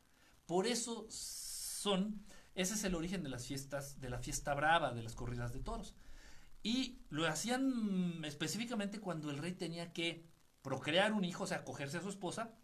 [0.46, 5.02] Por eso son, ese es el origen de las fiestas, de la fiesta brava, de
[5.02, 5.94] las corridas de toros.
[6.62, 10.24] Y lo hacían específicamente cuando el rey tenía que
[10.62, 12.54] procrear un hijo, o sea, cogerse a su esposa,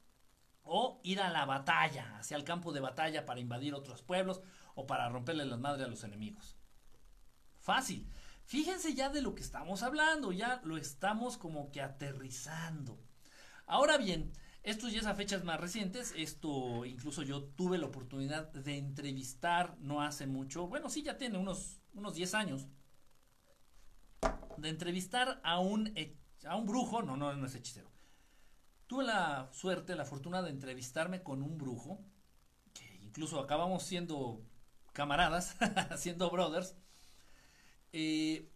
[0.64, 4.42] o ir a la batalla, hacia el campo de batalla para invadir otros pueblos
[4.74, 6.56] o para romperle las madres a los enemigos.
[7.62, 8.08] Fácil.
[8.44, 12.98] Fíjense ya de lo que estamos hablando, ya lo estamos como que aterrizando.
[13.66, 14.32] Ahora bien,
[14.64, 16.12] esto ya es a fechas más recientes.
[16.16, 20.66] Esto incluso yo tuve la oportunidad de entrevistar no hace mucho.
[20.66, 22.66] Bueno, sí, ya tiene unos, unos 10 años.
[24.56, 25.94] De entrevistar a un,
[26.44, 27.02] a un brujo.
[27.02, 27.90] No, no, no es hechicero.
[28.88, 32.00] Tuve la suerte, la fortuna de entrevistarme con un brujo.
[32.74, 34.44] Que incluso acabamos siendo
[34.92, 35.56] camaradas,
[35.96, 36.76] siendo brothers.
[37.92, 38.48] Eh,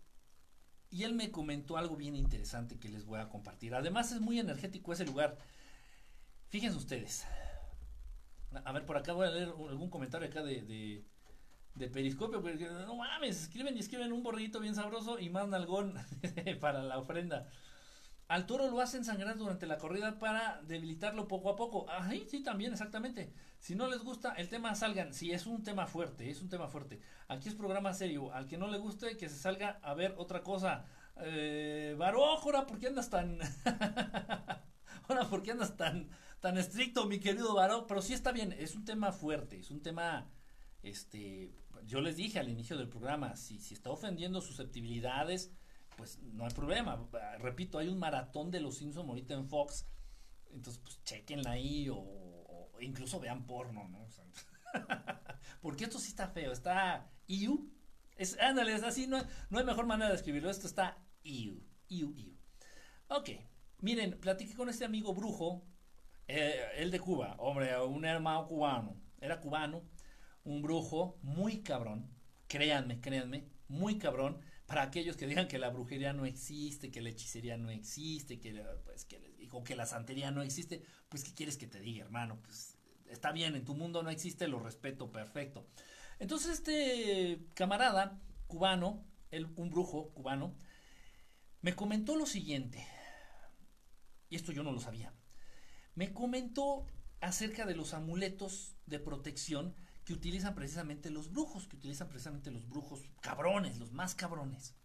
[0.91, 3.75] Y él me comentó algo bien interesante que les voy a compartir.
[3.75, 5.39] Además es muy energético ese lugar.
[6.49, 7.27] Fíjense ustedes.
[8.65, 11.05] A ver, por acá voy a leer algún comentario acá de,
[11.93, 12.41] Periscopio.
[12.41, 15.95] Porque no mames, escriben y escriben un borriguito bien sabroso y más nalgón
[16.61, 17.49] para la ofrenda.
[18.29, 21.87] Al toro lo hacen sangrar durante la corrida para debilitarlo poco a poco.
[21.89, 23.33] Ah, sí, también, exactamente.
[23.59, 25.13] Si no les gusta el tema, salgan.
[25.13, 27.01] Si es un tema fuerte, es un tema fuerte.
[27.29, 28.33] Aquí es programa serio.
[28.33, 30.85] Al que no le guste, que se salga a ver otra cosa.
[31.19, 33.39] Eh, Barójora, ¿por qué andas tan...
[35.09, 36.09] ahora, ¿por qué andas tan,
[36.41, 37.87] tan estricto, mi querido Baró?
[37.87, 40.31] Pero sí está bien, es un tema fuerte, es un tema...
[40.83, 41.53] Este,
[41.85, 45.51] yo les dije al inicio del programa, si, si está ofendiendo susceptibilidades
[45.97, 47.09] pues no hay problema.
[47.39, 49.87] Repito, hay un maratón de los Simpsons ahorita en Fox.
[50.51, 52.26] Entonces, pues chequenla ahí o,
[52.81, 54.07] incluso vean porno, ¿no?
[55.63, 57.73] porque esto sí está feo, está iu.
[58.17, 60.51] Es, ándale, es así, no, no hay mejor manera de escribirlo.
[60.51, 62.37] Esto está iu, iu, iu.
[63.09, 63.31] Ok,
[63.81, 65.65] miren, platiqué con este amigo brujo,
[66.27, 69.01] eh, el de Cuba, hombre, un hermano cubano.
[69.21, 69.83] Era cubano,
[70.45, 72.11] un brujo muy cabrón.
[72.49, 77.11] Créanme, créanme, muy cabrón para aquellos que digan que la brujería no existe, que la
[77.11, 79.21] hechicería no existe, que, pues, que,
[79.65, 82.41] que la santería no existe, pues ¿qué quieres que te diga, hermano?
[82.43, 85.67] Pues está bien, en tu mundo no existe, lo respeto, perfecto.
[86.19, 89.07] Entonces este camarada cubano,
[89.57, 90.57] un brujo cubano,
[91.61, 92.87] me comentó lo siguiente,
[94.29, 95.15] y esto yo no lo sabía,
[95.95, 96.87] me comentó
[97.21, 99.75] acerca de los amuletos de protección
[100.07, 104.77] que utilizan precisamente los brujos, que utilizan precisamente los brujos cabrones, los más cabrones.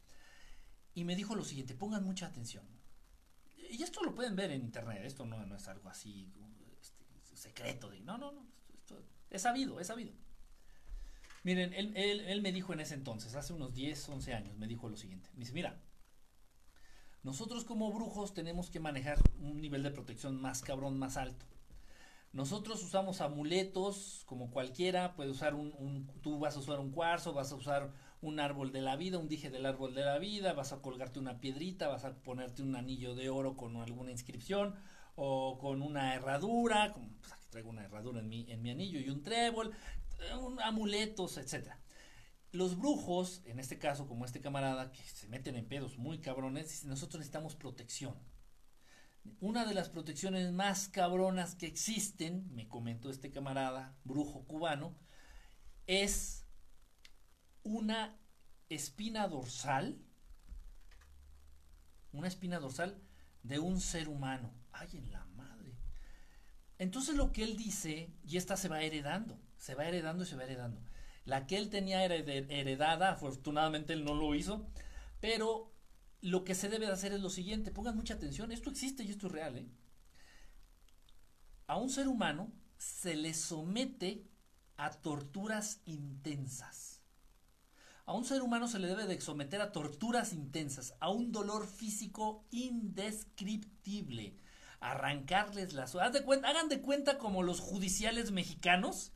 [0.96, 2.66] Y me dijo lo siguiente, pongan mucha atención.
[3.70, 6.34] Y esto lo pueden ver en internet, esto no, es algo así
[6.82, 9.00] este, secreto, de, no, no, no, esto,
[9.30, 10.12] es sabido, es sabido.
[11.44, 14.90] Miren, él, él, me dijo en ese entonces, hace unos 10, 11 años, me dijo
[14.90, 15.30] lo siguiente.
[15.34, 15.80] Me dice, mira,
[17.22, 21.46] nosotros como brujos tenemos que manejar un nivel de protección más cabrón, más alto.
[22.34, 27.52] Nosotros usamos amuletos como cualquiera, puedes usar un, tú vas a usar un cuarzo, vas
[27.52, 30.72] a usar un árbol de la vida, un dije del árbol de la vida, vas
[30.72, 34.76] a colgarte una piedrita, vas a ponerte un anillo de oro con alguna inscripción
[35.16, 39.10] o con una herradura, como pues traigo una herradura en mi, en mi anillo y
[39.10, 39.74] un trébol,
[40.42, 41.82] un, amuletos, etcétera.
[42.54, 46.86] Los brujos, en este caso como este camarada, que se meten en pedos muy cabrones,
[46.86, 48.16] nosotros necesitamos protección
[49.40, 54.96] una de las protecciones más cabronas que existen, me comentó este camarada, brujo cubano,
[55.88, 56.46] es
[57.64, 58.18] una
[58.70, 60.00] espina dorsal,
[62.12, 63.02] una espina dorsal
[63.44, 64.54] de un ser humano.
[64.72, 65.76] Ay, en la madre.
[66.78, 70.36] Entonces lo que él dice, y esta se va heredando, se va heredando y se
[70.36, 70.82] va heredando.
[71.26, 74.68] La que él tenía heredada, afortunadamente él no lo hizo,
[75.20, 75.71] pero
[76.22, 79.10] lo que se debe de hacer es lo siguiente, pongan mucha atención, esto existe y
[79.10, 79.58] esto es real.
[79.58, 79.68] ¿eh?
[81.68, 84.28] A un ser humano se le somete
[84.78, 87.02] a torturas intensas.
[88.06, 91.68] A un ser humano se le debe de someter a torturas intensas, a un dolor
[91.68, 94.38] físico indescriptible,
[94.80, 95.96] arrancarles las...
[95.96, 99.14] Hagan de cuenta como los judiciales mexicanos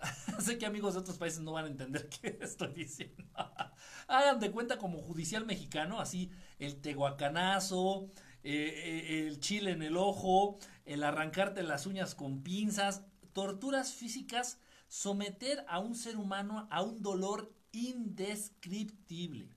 [0.40, 3.24] sé que amigos de otros países no van a entender qué estoy diciendo.
[4.08, 8.10] Hagan de cuenta como judicial mexicano, así el tehuacanazo,
[8.42, 14.58] eh, eh, el chile en el ojo, el arrancarte las uñas con pinzas, torturas físicas,
[14.88, 19.50] someter a un ser humano a un dolor indescriptible.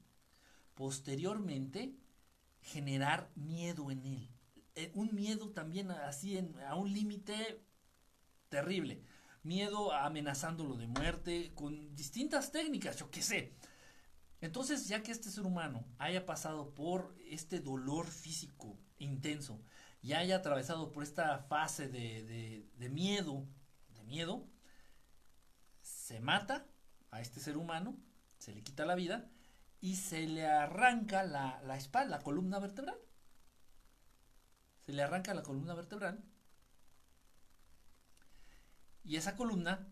[0.73, 1.93] Posteriormente,
[2.61, 4.29] generar miedo en él.
[4.75, 7.61] Eh, un miedo también así a un límite
[8.49, 9.03] terrible
[9.49, 13.55] miedo amenazándolo de muerte, con distintas técnicas, yo qué sé.
[14.41, 19.59] Entonces, ya que este ser humano haya pasado por este dolor físico intenso
[20.03, 23.43] y haya atravesado por esta fase de, de, miedo,
[23.95, 24.47] de miedo,
[25.81, 26.67] se mata
[27.09, 27.97] a este ser humano,
[28.37, 29.31] se le quita la vida
[29.81, 32.99] y se le arranca la, la espalda, la columna vertebral.
[34.85, 36.23] Se le arranca la columna vertebral
[39.09, 39.91] y esa columna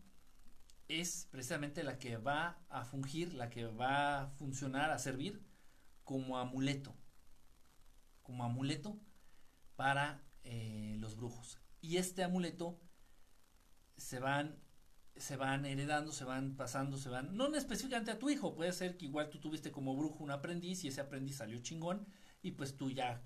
[0.88, 5.44] es precisamente la que va a fungir, la que va a funcionar, a servir
[6.04, 6.96] como amuleto.
[8.22, 9.02] Como amuleto
[9.76, 11.60] para eh, los brujos.
[11.82, 12.80] Y este amuleto
[13.98, 14.62] se van,
[15.16, 18.98] se van heredando, se van pasando, se van, no específicamente a tu hijo, puede ser
[18.98, 22.06] que igual tú tuviste como brujo un aprendiz y ese aprendiz salió chingón
[22.44, 23.24] y pues tú ya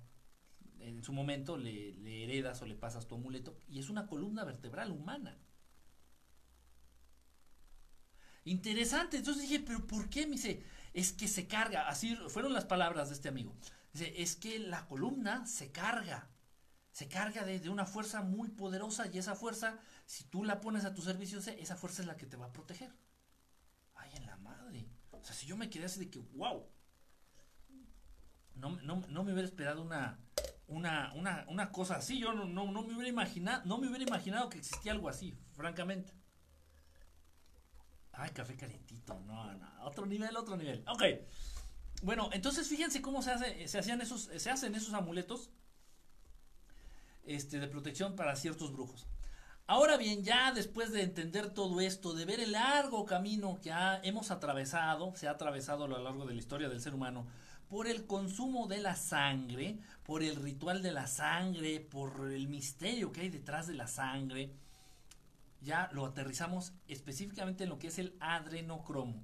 [0.78, 4.42] en su momento le, le heredas o le pasas tu amuleto y es una columna
[4.44, 5.38] vertebral humana.
[8.44, 9.18] Interesante.
[9.18, 10.26] Entonces dije, pero ¿por qué?
[10.26, 10.62] Me dice,
[10.92, 13.54] es que se carga, así fueron las palabras de este amigo.
[13.92, 16.28] Dice, es que la columna se carga,
[16.90, 20.94] se carga de, una fuerza muy poderosa y esa fuerza, si tú la pones a
[20.94, 22.92] tu servicio, esa fuerza es la que te va a proteger.
[23.94, 24.86] Ay, en la madre.
[25.10, 26.66] O sea, si yo me quedé así de que, wow,
[28.56, 30.18] no, no, me hubiera esperado una,
[30.66, 34.04] una, una, una cosa así, yo no, no, no, me hubiera imaginado, no me hubiera
[34.04, 36.12] imaginado que existía algo así, francamente.
[38.12, 40.84] Ay, café calientito, no, no, otro nivel, otro nivel.
[40.88, 41.02] Ok.
[42.02, 43.32] Bueno, entonces fíjense cómo se
[43.64, 45.50] esos, se hacen esos amuletos
[47.24, 49.06] este, de protección para ciertos brujos.
[49.66, 53.72] Ahora bien, ya después de entender todo esto, de ver el largo camino que
[54.02, 57.26] hemos atravesado, se ha atravesado a lo largo de la historia del ser humano,
[57.68, 63.12] por el consumo de la sangre, por el ritual de la sangre, por el misterio
[63.12, 64.52] que hay detrás de la sangre,
[65.62, 69.22] ya lo aterrizamos específicamente en lo que es el adrenocromo.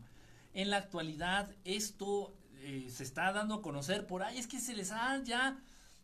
[0.55, 4.74] En la actualidad esto eh, se está dando a conocer por ahí, es que se
[4.74, 5.59] les ha ya,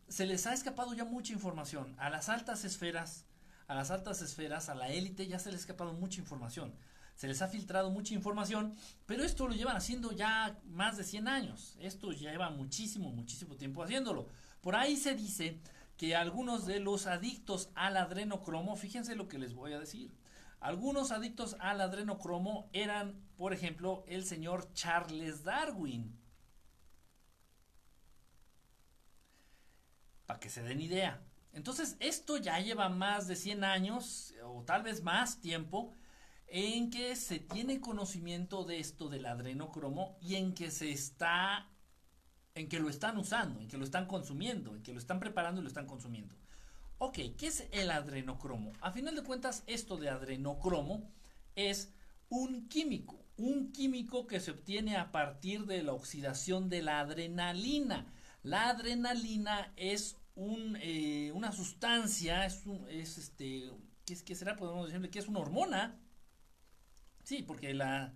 [0.07, 1.95] se les ha escapado ya mucha información.
[1.97, 3.25] A las altas esferas,
[3.67, 6.73] a las altas esferas, a la élite ya se les ha escapado mucha información.
[7.15, 8.75] Se les ha filtrado mucha información,
[9.05, 11.77] pero esto lo llevan haciendo ya más de 100 años.
[11.79, 14.27] Esto lleva muchísimo, muchísimo tiempo haciéndolo.
[14.59, 15.61] Por ahí se dice
[15.97, 20.15] que algunos de los adictos al adrenocromo, fíjense lo que les voy a decir,
[20.59, 26.19] algunos adictos al adrenocromo eran, por ejemplo, el señor Charles Darwin.
[30.25, 31.23] Para que se den idea.
[31.53, 35.93] Entonces, esto ya lleva más de 100 años, o tal vez más tiempo,
[36.47, 41.69] en que se tiene conocimiento de esto del adrenocromo y en que se está,
[42.55, 45.59] en que lo están usando, en que lo están consumiendo, en que lo están preparando
[45.59, 46.35] y lo están consumiendo.
[46.97, 48.71] Ok, ¿qué es el adrenocromo?
[48.79, 51.11] A final de cuentas, esto de adrenocromo
[51.55, 51.93] es
[52.29, 58.07] un químico, un químico que se obtiene a partir de la oxidación de la adrenalina.
[58.43, 63.71] La adrenalina es un, eh, una sustancia, es, un, es este,
[64.05, 64.55] ¿qué, será?
[64.55, 65.99] Podemos decirle que es una hormona.
[67.23, 68.13] Sí, porque la,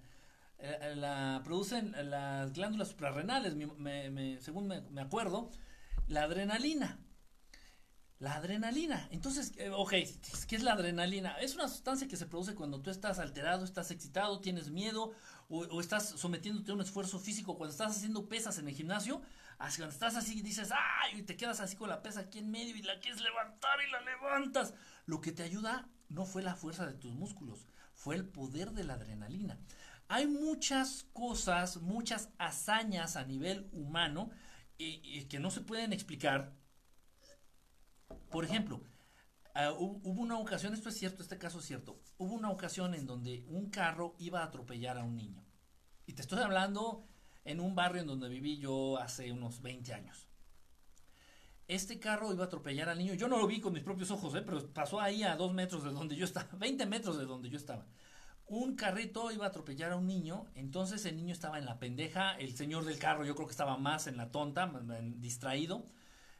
[0.59, 3.53] eh, la producen las glándulas suprarrenales,
[4.43, 5.51] según me acuerdo,
[6.07, 6.99] la adrenalina.
[8.19, 9.07] La adrenalina.
[9.11, 9.91] Entonces, eh, ok,
[10.47, 11.37] ¿qué es la adrenalina?
[11.39, 15.13] Es una sustancia que se produce cuando tú estás alterado, estás excitado, tienes miedo
[15.47, 17.55] o, estás sometiéndote a un esfuerzo físico.
[17.57, 19.21] Cuando estás haciendo pesas en el gimnasio,
[19.57, 21.19] cuando estás así dices, ¡ay!
[21.19, 23.89] Y te quedas así con la pesa aquí en medio y la quieres levantar y
[23.89, 24.73] la levantas.
[25.05, 28.83] Lo que te ayuda no fue la fuerza de tus músculos, fue el poder de
[28.83, 29.57] la adrenalina.
[30.09, 34.29] Hay muchas cosas, muchas hazañas a nivel humano
[34.77, 36.59] que no se pueden explicar
[38.29, 38.81] por ejemplo,
[39.55, 43.05] ah, hubo una ocasión, esto es cierto, este caso es cierto, hubo una ocasión en
[43.05, 45.43] donde un carro iba a atropellar a un niño.
[46.05, 47.07] Y te estoy hablando
[47.45, 50.27] en un barrio en donde viví yo hace unos 20 años.
[51.67, 53.13] Este carro iba a atropellar al niño.
[53.13, 54.41] Yo no lo vi con mis propios ojos, ¿eh?
[54.41, 57.57] pero pasó ahí a dos metros de donde yo estaba, 20 metros de donde yo
[57.57, 57.85] estaba.
[58.49, 62.33] Un carrito iba a atropellar a un niño, entonces el niño estaba en la pendeja,
[62.37, 64.69] el señor del carro yo creo que estaba más en la tonta,
[65.17, 65.85] distraído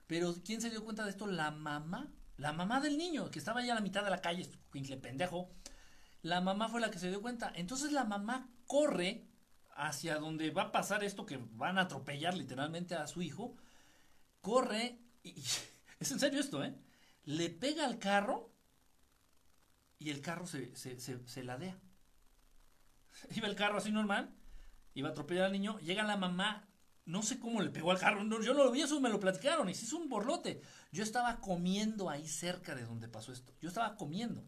[0.09, 1.27] pero ¿quién se dio cuenta de esto?
[1.27, 2.11] La mamá.
[2.37, 5.51] La mamá del niño, que estaba ya a la mitad de la calle, quincle pendejo.
[6.23, 7.53] La mamá fue la que se dio cuenta.
[7.53, 9.27] Entonces la mamá corre
[9.75, 13.55] hacia donde va a pasar esto que van a atropellar literalmente a su hijo.
[14.41, 15.35] Corre y,
[15.99, 16.73] es en serio esto, ¿eh?
[17.25, 18.51] Le pega al carro
[19.99, 21.79] y el carro se, se, se ladea.
[23.35, 24.33] Iba el carro así normal,
[24.93, 26.67] iba a atropellar al niño, llega la mamá,
[27.05, 28.21] no sé cómo le pegó al carro.
[28.41, 29.67] yo no lo vi, eso me lo platicaron.
[29.67, 30.61] Y se hizo un borlote.
[30.91, 33.51] Yo estaba comiendo ahí cerca de donde pasó esto.
[33.59, 34.45] Yo estaba comiendo.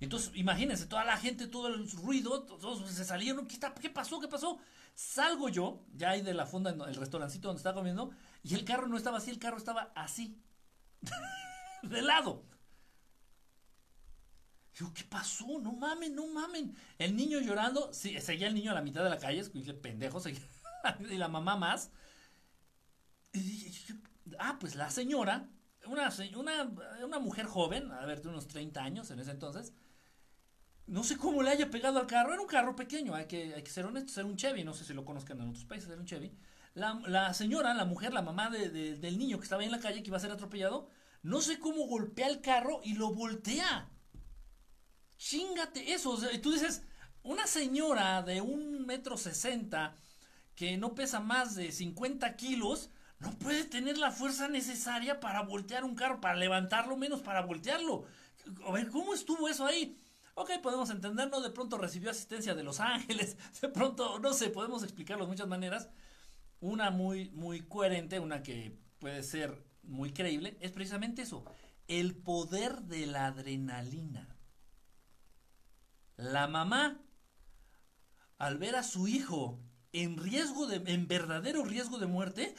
[0.00, 3.46] Entonces, imagínense, toda la gente, todo el ruido, todos se salieron.
[3.46, 4.18] ¿Qué, ¿Qué pasó?
[4.18, 4.58] ¿Qué pasó?
[4.96, 8.10] Salgo yo, ya ahí de la fonda, el restaurancito donde estaba comiendo,
[8.42, 10.42] y el carro no estaba así, el carro estaba así.
[11.84, 12.44] de lado.
[14.78, 15.58] Digo, ¿qué pasó?
[15.60, 16.74] No mamen, no mamen.
[16.98, 20.20] El niño llorando, sí, seguía el niño a la mitad de la calle, es pendejo,
[20.20, 20.42] seguía
[21.10, 21.90] y la mamá más.
[24.38, 25.48] ah, pues la señora,
[25.86, 26.70] una, una,
[27.04, 29.72] una mujer joven, a ver, de unos 30 años en ese entonces,
[30.86, 33.62] no sé cómo le haya pegado al carro, era un carro pequeño, hay que, hay
[33.62, 36.00] que ser honestos, era un Chevy, no sé si lo conozcan en otros países, era
[36.00, 36.36] un Chevy.
[36.74, 40.08] La, señora, la mujer, la mamá del niño que estaba ahí en la calle, que
[40.08, 40.88] iba a ser atropellado,
[41.22, 43.90] no sé cómo golpea el carro y lo voltea.
[45.22, 46.18] Chingate eso.
[46.42, 46.82] tú dices,
[47.22, 49.96] una señora de un metro sesenta
[50.56, 52.90] que no pesa más de 50 kilos,
[53.20, 58.04] no puede tener la fuerza necesaria para voltear un carro, para levantarlo menos para voltearlo.
[58.66, 59.96] A ver, ¿cómo estuvo eso ahí?
[60.34, 64.82] Ok, podemos entenderlo, de pronto recibió asistencia de Los Ángeles, de pronto, no sé, podemos
[64.82, 65.88] explicarlo de muchas maneras.
[66.58, 71.44] Una muy, muy coherente, una que puede ser muy creíble, es precisamente eso,
[71.86, 74.31] el poder de la adrenalina.
[76.16, 77.00] La mamá,
[78.38, 79.60] al ver a su hijo
[79.92, 82.54] en riesgo de, en verdadero riesgo de muerte,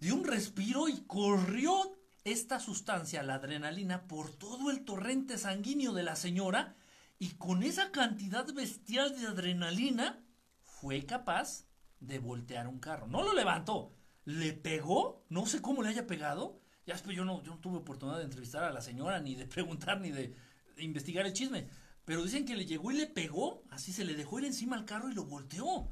[0.00, 6.04] dio un respiro y corrió esta sustancia, la adrenalina, por todo el torrente sanguíneo de
[6.04, 6.76] la señora
[7.18, 10.24] y con esa cantidad bestial de adrenalina
[10.60, 11.66] fue capaz
[12.00, 13.06] de voltear un carro.
[13.06, 13.94] No lo levantó,
[14.24, 16.60] le pegó, no sé cómo le haya pegado.
[16.84, 20.00] Ya yo no, yo no tuve oportunidad de entrevistar a la señora, ni de preguntar,
[20.00, 20.34] ni de
[20.78, 21.68] investigar el chisme.
[22.04, 24.84] Pero dicen que le llegó y le pegó, así se le dejó ir encima al
[24.84, 25.88] carro y lo volteó.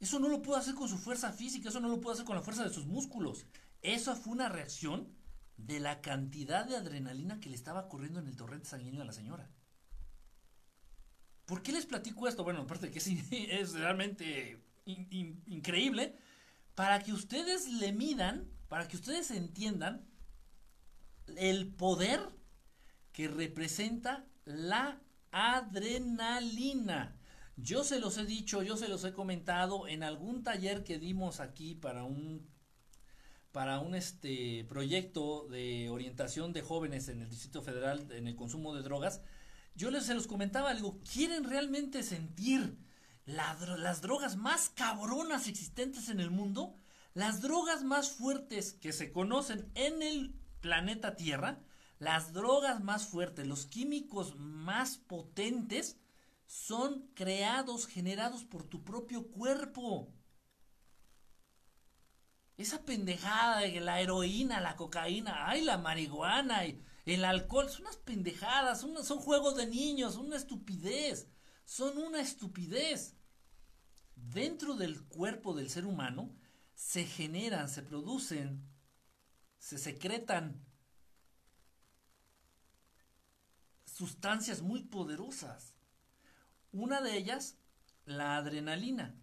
[0.00, 2.36] Eso no lo pudo hacer con su fuerza física, eso no lo pudo hacer con
[2.36, 3.46] la fuerza de sus músculos.
[3.80, 5.08] Eso fue una reacción
[5.56, 9.12] de la cantidad de adrenalina que le estaba corriendo en el torrente sanguíneo a la
[9.12, 9.50] señora.
[11.46, 12.42] ¿Por qué les platico esto?
[12.42, 12.98] Bueno, aparte de que
[13.60, 16.16] es, realmente increíble,
[16.74, 20.08] para que ustedes le midan, para que ustedes entiendan
[21.36, 22.20] el poder
[23.12, 25.00] que representa la
[25.34, 27.16] adrenalina.
[27.56, 31.40] Yo se los he dicho, yo se los he comentado en algún taller que dimos
[31.40, 32.48] aquí para un
[33.50, 38.74] para un este proyecto de orientación de jóvenes en el Distrito Federal en el consumo
[38.74, 39.20] de drogas.
[39.76, 42.76] Yo les se los comentaba, digo, ¿quieren realmente sentir
[43.26, 46.76] las drogas más cabronas existentes en el mundo?
[47.12, 51.60] Las drogas más fuertes que se conocen en el planeta Tierra,
[52.04, 55.98] las drogas más fuertes, los químicos más potentes,
[56.46, 60.12] son creados, generados por tu propio cuerpo.
[62.56, 66.64] Esa pendejada de la heroína, la cocaína, ay, la marihuana
[67.06, 71.28] el alcohol, son unas pendejadas, son juegos de niños, una estupidez,
[71.64, 73.16] son una estupidez.
[74.14, 76.34] Dentro del cuerpo del ser humano
[76.74, 78.62] se generan, se producen,
[79.58, 80.64] se secretan
[83.94, 85.72] sustancias muy poderosas.
[86.72, 87.56] Una de ellas,
[88.06, 89.14] la adrenalina.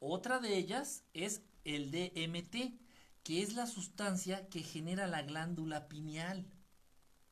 [0.00, 2.80] Otra de ellas es el DMT,
[3.22, 6.46] que es la sustancia que genera la glándula pineal.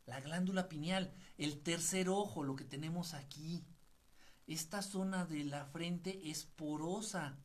[0.05, 3.65] La glándula pineal, el tercer ojo, lo que tenemos aquí.
[4.47, 7.39] Esta zona de la frente es porosa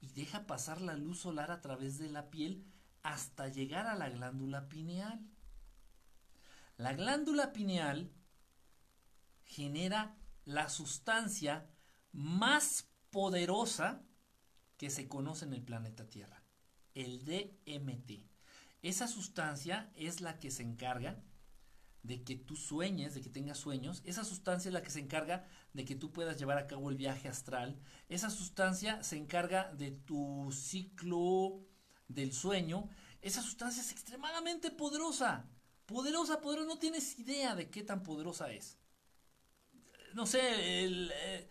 [0.00, 2.64] y deja pasar la luz solar a través de la piel
[3.02, 5.20] hasta llegar a la glándula pineal.
[6.78, 8.10] La glándula pineal
[9.48, 11.68] genera la sustancia
[12.12, 14.04] más poderosa
[14.76, 16.44] que se conoce en el planeta Tierra,
[16.94, 18.30] el DMT.
[18.82, 21.24] Esa sustancia es la que se encarga
[22.02, 24.02] de que tú sueñes, de que tengas sueños.
[24.04, 26.96] Esa sustancia es la que se encarga de que tú puedas llevar a cabo el
[26.96, 27.80] viaje astral.
[28.08, 31.66] Esa sustancia se encarga de tu ciclo
[32.06, 32.88] del sueño.
[33.20, 35.50] Esa sustancia es extremadamente poderosa.
[35.86, 36.68] Poderosa, poderosa.
[36.68, 38.77] No tienes idea de qué tan poderosa es.
[40.18, 41.48] No sé, el, eh,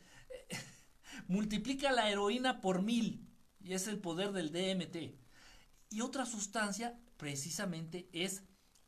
[1.29, 3.25] multiplica la heroína por mil.
[3.61, 5.17] Y es el poder del DMT.
[5.89, 8.43] Y otra sustancia, precisamente, es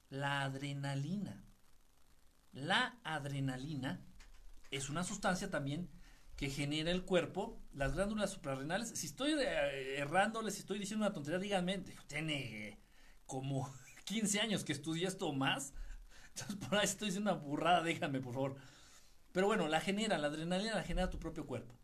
[0.09, 1.45] la adrenalina.
[2.51, 4.05] La adrenalina
[4.69, 5.89] es una sustancia también
[6.35, 8.89] que genera el cuerpo, las glándulas suprarrenales.
[8.89, 12.81] Si estoy eh, errándoles, si estoy diciendo una tontería, díganme, tiene
[13.25, 13.73] como
[14.03, 15.73] 15 años que estudié esto más.
[16.35, 18.57] Entonces, por ahí estoy diciendo una burrada, díganme, por favor.
[19.31, 21.75] Pero bueno, la genera, la adrenalina la genera tu propio cuerpo.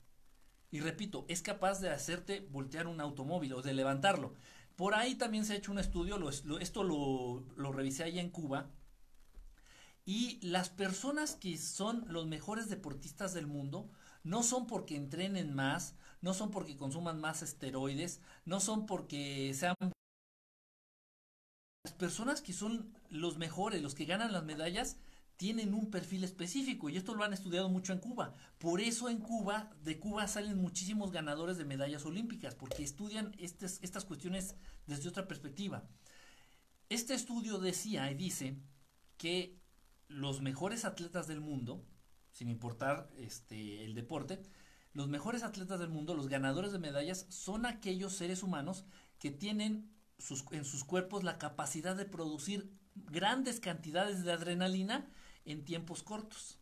[0.72, 4.34] Y repito, es capaz de hacerte voltear un automóvil o de levantarlo.
[4.76, 6.18] Por ahí también se ha hecho un estudio,
[6.60, 8.70] esto lo, lo revisé allá en Cuba,
[10.06, 13.90] y las personas que son los mejores deportistas del mundo
[14.24, 19.76] no son porque entrenen más, no son porque consuman más esteroides, no son porque sean...
[21.84, 24.98] Las personas que son los mejores, los que ganan las medallas,
[25.38, 28.34] tienen un perfil específico y esto lo han estudiado mucho en Cuba.
[28.58, 33.80] Por eso en Cuba, de Cuba salen muchísimos ganadores de medallas olímpicas, porque estudian estas,
[33.82, 34.56] estas cuestiones
[34.88, 35.88] desde otra perspectiva.
[36.90, 38.58] Este estudio decía y dice
[39.18, 39.60] que
[40.08, 41.84] los mejores atletas del mundo,
[42.32, 44.42] sin importar este, el deporte,
[44.94, 48.86] los mejores atletas del mundo, los ganadores de medallas, son aquellos seres humanos
[49.20, 55.10] que tienen sus, en sus cuerpos la capacidad de producir grandes cantidades de adrenalina
[55.46, 56.60] en tiempos cortos.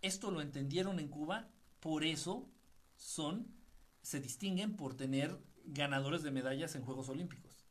[0.00, 1.48] Esto lo entendieron en Cuba,
[1.80, 2.48] por eso
[2.96, 3.46] son,
[4.02, 7.66] se distinguen por tener ganadores de medallas en Juegos Olímpicos,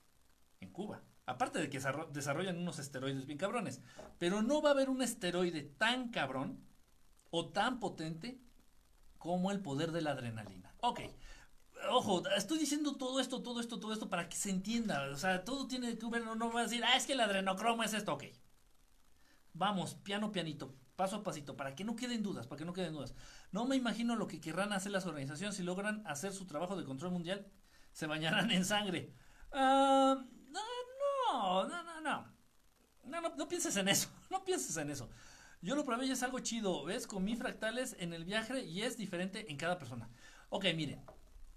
[0.60, 1.04] en Cuba.
[1.26, 1.80] Aparte de que
[2.12, 3.82] desarrollan unos esteroides bien cabrones.
[4.18, 6.60] Pero no va a haber un esteroide tan cabrón
[7.30, 8.42] o tan potente
[9.18, 10.74] como el poder de la adrenalina.
[10.82, 11.02] Ok.
[11.90, 15.10] Ojo, estoy diciendo todo esto, todo esto, todo esto para que se entienda.
[15.12, 17.20] O sea, todo tiene que ver, no, no va a decir, ah, es que el
[17.20, 18.26] adrenocromo es esto, ok.
[19.54, 22.94] Vamos, piano, pianito, paso a pasito, para que no queden dudas, para que no queden
[22.94, 23.14] dudas.
[23.52, 26.86] No me imagino lo que querrán hacer las organizaciones si logran hacer su trabajo de
[26.86, 27.52] control mundial.
[27.92, 29.14] Se bañarán en sangre.
[29.52, 32.42] Ah, no, no, no, no, no.
[33.38, 34.10] No, pienses en eso.
[34.30, 35.10] No pienses en eso.
[35.62, 36.86] Yo lo probé y es algo chido.
[36.86, 37.06] ¿Ves?
[37.06, 40.10] Comí fractales en el viaje y es diferente en cada persona.
[40.50, 41.04] Ok, miren.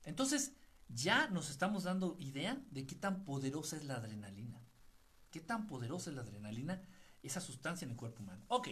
[0.04, 0.54] Entonces,
[0.88, 4.60] ya nos estamos dando idea de qué tan poderosa es la adrenalina.
[5.30, 6.82] ¿Qué tan poderosa es la adrenalina?
[7.24, 8.44] Esa sustancia en el cuerpo humano.
[8.48, 8.68] Ok.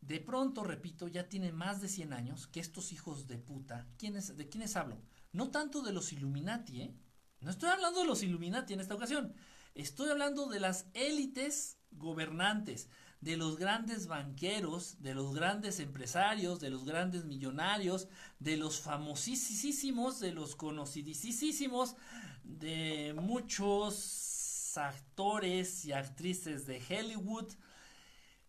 [0.00, 4.48] De pronto, repito, ya tiene más de 100 años que estos hijos de puta, ¿de
[4.50, 5.00] quiénes hablo?
[5.32, 6.94] No tanto de los Illuminati, ¿eh?
[7.40, 9.34] No estoy hablando de los Illuminati en esta ocasión.
[9.74, 12.90] Estoy hablando de las élites gobernantes,
[13.22, 18.08] de los grandes banqueros, de los grandes empresarios, de los grandes millonarios,
[18.38, 21.96] de los famosísimos, de los conocidísimos,
[22.44, 24.33] de muchos
[24.78, 27.52] actores y actrices de Hollywood,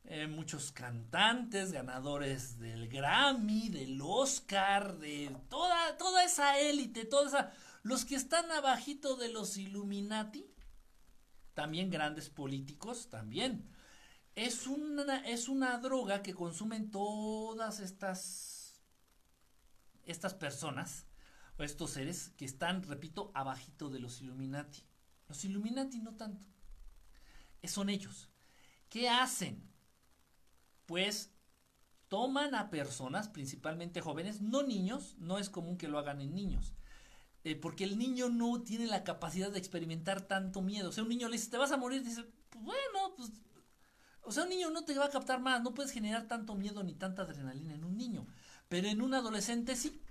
[0.06, 7.54] eh, muchos cantantes, ganadores del Grammy, del Oscar, de toda, toda esa élite, toda esa,
[7.82, 10.46] los que están abajito de los Illuminati,
[11.54, 13.68] también grandes políticos, también.
[14.36, 18.82] Es una, es una droga que consumen todas estas,
[20.04, 21.08] estas personas,
[21.58, 24.84] o estos seres que están, repito, abajito de los Illuminati.
[25.28, 26.48] Los Illuminati no tanto.
[27.64, 28.30] Son ellos.
[28.90, 29.76] ¿Qué hacen?
[30.86, 31.32] pues
[32.08, 36.74] toman a personas, principalmente jóvenes, no niños, no es común que lo hagan en niños.
[37.44, 40.90] Eh, porque el niño no tiene la capacidad de experimentar tanto miedo.
[40.90, 43.32] O sea, un niño le dice, te vas a morir, dice, pues bueno, pues...
[44.22, 46.82] O sea, un niño no te va a captar más, no puedes generar tanto miedo
[46.84, 48.26] ni tanta adrenalina en un niño.
[48.70, 50.02] Pero en un adolescente sí.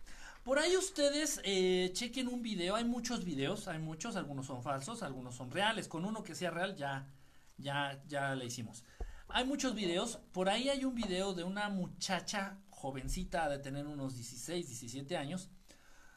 [0.44, 5.02] Por ahí ustedes eh, chequen un video, hay muchos videos, hay muchos, algunos son falsos,
[5.02, 5.88] algunos son reales.
[5.88, 7.08] Con uno que sea real ya,
[7.56, 8.84] ya, ya le hicimos.
[9.28, 10.18] Hay muchos videos.
[10.32, 15.48] Por ahí hay un video de una muchacha jovencita de tener unos 16, 17 años.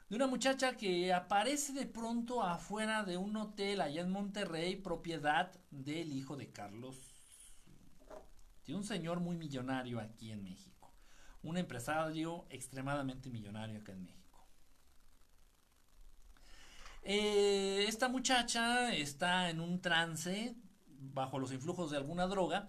[0.09, 5.53] De una muchacha que aparece de pronto afuera de un hotel allá en Monterrey, propiedad
[5.71, 6.97] del hijo de Carlos.
[8.65, 10.93] De un señor muy millonario aquí en México.
[11.43, 14.16] Un empresario extremadamente millonario acá en México.
[17.09, 20.57] Eh, esta muchacha está en un trance
[20.99, 22.67] bajo los influjos de alguna droga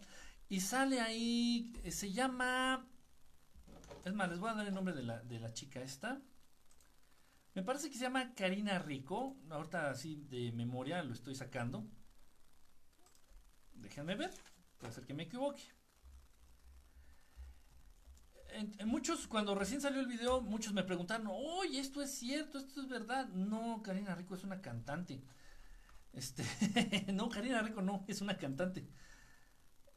[0.48, 2.86] y sale ahí, eh, se llama...
[4.04, 6.22] Es más, les voy a dar el nombre de la, de la chica esta.
[7.54, 9.36] Me parece que se llama Karina Rico.
[9.50, 11.84] Ahorita así de memoria lo estoy sacando.
[13.74, 14.30] Déjenme ver.
[14.78, 15.62] Puede ser que me equivoque.
[18.86, 22.88] Muchos, cuando recién salió el video, muchos me preguntaron, oye, esto es cierto, esto es
[22.88, 23.28] verdad.
[23.28, 25.22] No, Karina Rico es una cantante.
[26.12, 26.44] Este,
[27.12, 28.88] no, Karina Rico no, es una cantante.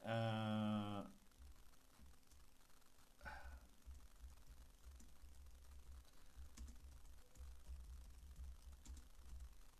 [0.04, 1.06] Ah,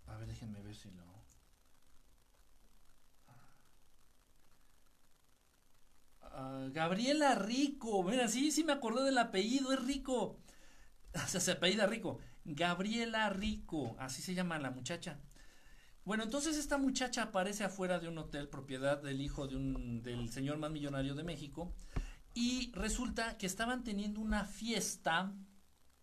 [0.08, 1.04] a ver, déjenme ver si lo...
[6.22, 10.40] Ah, Gabriela Rico, mira, sí, sí me acordé del apellido, es Rico.
[11.14, 12.20] O sea, se apellida Rico.
[12.46, 15.20] Gabriela Rico, así se llama la muchacha.
[16.06, 20.32] Bueno, entonces esta muchacha aparece afuera de un hotel propiedad del hijo de un, del
[20.32, 21.76] señor más millonario de México
[22.34, 25.34] y resulta que estaban teniendo una fiesta,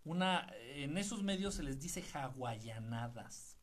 [0.04, 3.56] una, en esos medios se les dice hawaianadas.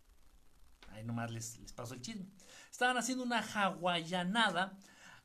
[0.89, 2.25] Ahí nomás les, les paso el chisme.
[2.71, 4.77] Estaban haciendo una hawaianada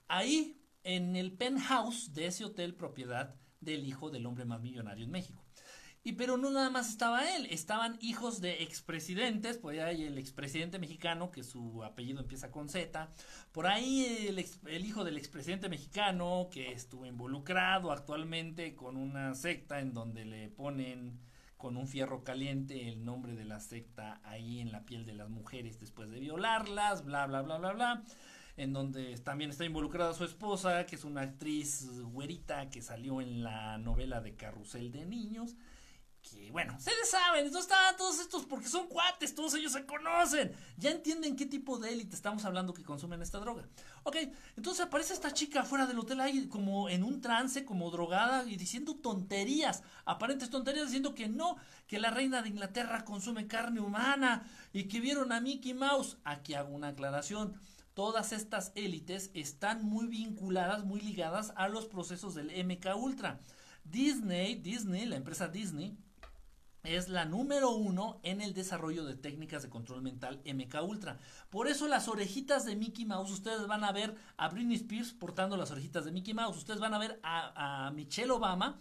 [0.06, 5.10] ahí en el penthouse de ese hotel propiedad del hijo del hombre más millonario en
[5.10, 5.44] México.
[6.02, 10.16] Y pero no nada más estaba él, estaban hijos de expresidentes, por ahí hay el
[10.16, 13.10] expresidente mexicano, que su apellido empieza con Z,
[13.52, 19.80] por ahí el, el hijo del expresidente mexicano, que estuvo involucrado actualmente con una secta
[19.80, 21.20] en donde le ponen
[21.58, 25.28] con un fierro caliente el nombre de la secta ahí en la piel de las
[25.28, 28.02] mujeres después de violarlas, bla, bla, bla, bla, bla
[28.56, 33.42] en donde también está involucrada su esposa, que es una actriz güerita que salió en
[33.42, 35.56] la novela de Carrusel de Niños.
[36.22, 40.52] que, bueno, ustedes saben, entonces están todos estos porque son cuates, todos ellos se conocen.
[40.76, 43.66] Ya entienden qué tipo de élite estamos hablando que consumen esta droga.
[44.02, 44.16] Ok,
[44.56, 48.56] entonces aparece esta chica fuera del hotel ahí como en un trance, como drogada y
[48.56, 51.56] diciendo tonterías, aparentes tonterías, diciendo que no,
[51.86, 56.18] que la reina de Inglaterra consume carne humana y que vieron a Mickey Mouse.
[56.24, 57.54] Aquí hago una aclaración
[58.00, 63.40] todas estas élites están muy vinculadas, muy ligadas a los procesos del MK Ultra.
[63.84, 65.98] Disney, Disney, la empresa Disney,
[66.82, 71.18] es la número uno en el desarrollo de técnicas de control mental MK Ultra.
[71.50, 75.58] Por eso las orejitas de Mickey Mouse, ustedes van a ver a Britney Spears portando
[75.58, 78.78] las orejitas de Mickey Mouse, ustedes van a ver a, Michelle Obama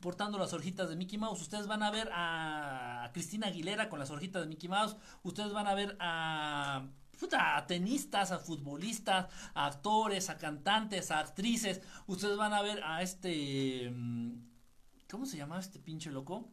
[0.00, 4.08] portando las orejitas de Mickey Mouse, ustedes van a ver a Cristina Aguilera con las
[4.08, 6.88] orejitas de Mickey Mouse, ustedes van a ver a
[7.38, 11.80] a tenistas, a futbolistas, a actores, a cantantes, a actrices.
[12.06, 13.90] Ustedes van a ver a este.
[13.90, 14.44] Mm,
[15.10, 16.50] ¿Cómo se llama este pinche loco?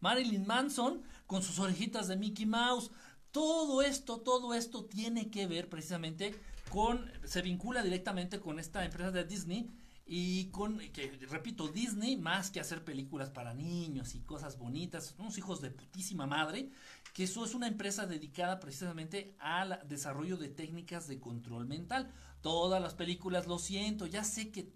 [0.00, 2.90] Marilyn Manson con sus orejitas de Mickey Mouse.
[3.32, 6.38] Todo esto, todo esto tiene que ver precisamente
[6.70, 9.70] con, se vincula directamente con esta empresa de Disney
[10.08, 15.36] y con, que repito, Disney, más que hacer películas para niños y cosas bonitas, unos
[15.36, 16.70] hijos de putísima madre,
[17.12, 22.12] que eso es una empresa dedicada precisamente al desarrollo de técnicas de control mental.
[22.40, 24.70] Todas las películas, lo siento, ya sé que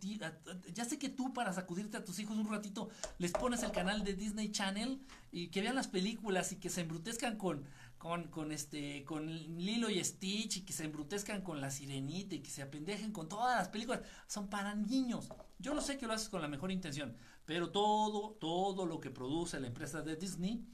[0.74, 2.88] ya sé que tú para sacudirte a tus hijos un ratito
[3.18, 5.00] les pones el canal de Disney Channel
[5.30, 7.64] y que vean las películas y que se embrutezcan con
[8.00, 12.40] con, con este con Lilo y Stitch y que se embrutezcan con la sirenita y
[12.40, 15.28] que se apendejen con todas las películas son para niños.
[15.58, 17.14] Yo lo sé que lo haces con la mejor intención,
[17.44, 20.66] pero todo todo lo que produce la empresa de Disney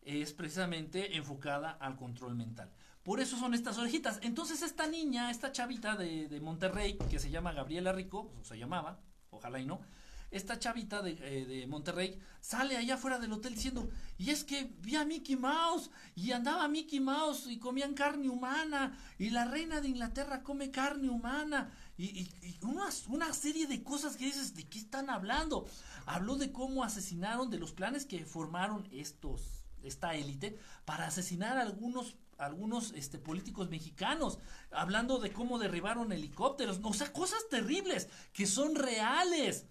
[0.00, 2.72] es precisamente enfocada al control mental.
[3.02, 4.18] Por eso son estas orejitas.
[4.22, 8.56] Entonces esta niña, esta chavita de, de Monterrey, que se llama Gabriela Rico, o se
[8.56, 9.82] llamaba, ojalá y no,
[10.30, 14.72] esta chavita de, eh, de, Monterrey sale allá afuera del hotel diciendo, y es que
[14.80, 19.80] vi a Mickey Mouse, y andaba Mickey Mouse, y comían carne humana, y la reina
[19.80, 22.28] de Inglaterra come carne humana, y,
[22.62, 25.66] una, una, serie de cosas que dices, ¿de qué están hablando?
[26.06, 31.62] Habló de cómo asesinaron, de los planes que formaron estos, esta élite, para asesinar a
[31.62, 34.38] algunos algunos este, políticos mexicanos,
[34.70, 39.66] hablando de cómo derribaron helicópteros, o sea, cosas terribles que son reales.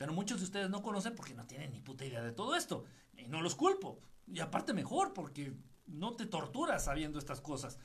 [0.00, 2.86] Pero muchos de ustedes no conocen porque no tienen ni puta idea de todo esto.
[3.18, 4.00] Y no los culpo.
[4.26, 5.52] Y aparte mejor, porque
[5.88, 7.78] no te torturas sabiendo estas cosas.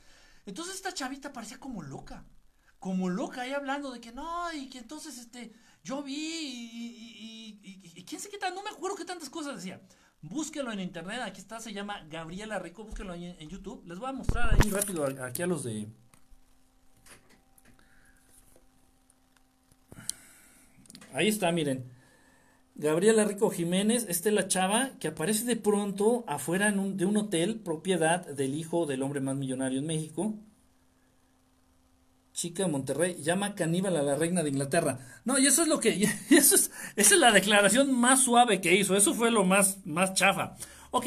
[0.46, 2.24] Entonces esta chavita parecía como loca.
[2.78, 5.52] Como loca ahí hablando de que no, y que entonces este,
[5.84, 9.82] yo vi y, quién se quita, no me acuerdo qué tantas cosas decía.
[10.22, 13.84] Búsquelo en internet, aquí está, se llama Gabriela Rico, búsquelo en YouTube.
[13.84, 15.86] Les voy a mostrar ahí rápido aquí a los de...
[21.12, 21.94] Ahí está, miren.
[22.78, 27.58] Gabriela Rico Jiménez, esta es la chava que aparece de pronto afuera de un hotel,
[27.60, 30.34] propiedad del hijo del hombre más millonario en México.
[32.34, 34.98] Chica de Monterrey, llama caníbal a la reina de Inglaterra.
[35.24, 35.88] No, y eso es lo que,
[36.30, 40.12] eso es, esa es la declaración más suave que hizo, eso fue lo más, más
[40.12, 40.54] chafa.
[40.90, 41.06] Ok,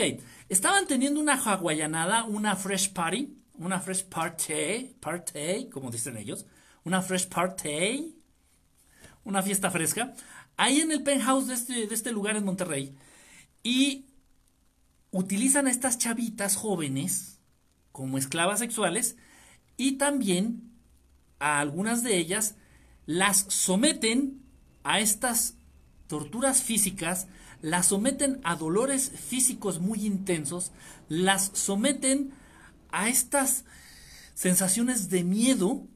[0.50, 6.48] estaban teniendo una hawaianada, una fresh party, una fresh party, party, como dicen ellos,
[6.84, 8.16] una fresh party,
[9.24, 10.16] una fiesta fresca
[10.60, 12.94] ahí en el penthouse de este, de este lugar en Monterrey
[13.64, 14.08] y
[15.10, 17.40] utilizan a estas chavitas jóvenes
[17.94, 19.16] como esclavas sexuales
[19.78, 20.70] y también
[21.40, 22.56] a algunas de ellas
[23.06, 24.42] las someten
[24.84, 25.56] a estas
[26.08, 27.28] torturas físicas,
[27.62, 30.74] las someten a dolores físicos muy intensos,
[31.08, 32.34] las someten
[32.92, 33.64] a estas
[34.34, 35.88] sensaciones de miedo,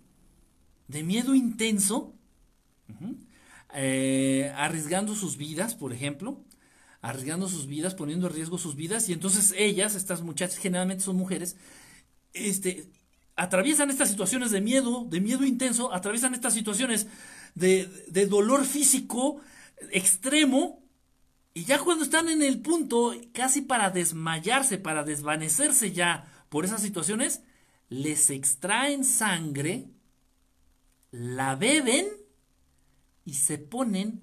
[0.88, 2.14] de miedo intenso,
[3.74, 6.44] eh, arriesgando sus vidas, por ejemplo,
[7.02, 11.18] arriesgando sus vidas, poniendo en riesgo sus vidas, y entonces ellas, estas muchachas, generalmente son
[11.18, 11.58] mujeres,
[12.34, 12.88] este,
[13.36, 17.08] atraviesan estas situaciones de miedo, de miedo intenso, atraviesan estas situaciones
[17.56, 19.42] de, de dolor físico
[19.92, 20.82] extremo,
[21.54, 26.82] y ya cuando están en el punto, casi para desmayarse, para desvanecerse ya por esas
[26.82, 27.42] situaciones,
[27.90, 29.90] les extraen sangre,
[31.12, 32.08] la beben,
[33.26, 34.22] y se ponen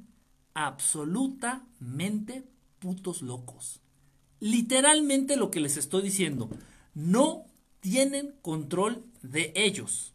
[0.54, 2.44] absolutamente
[2.78, 3.80] putos locos.
[4.40, 6.50] Literalmente lo que les estoy diciendo,
[6.94, 7.44] no
[7.80, 10.14] tienen control de ellos.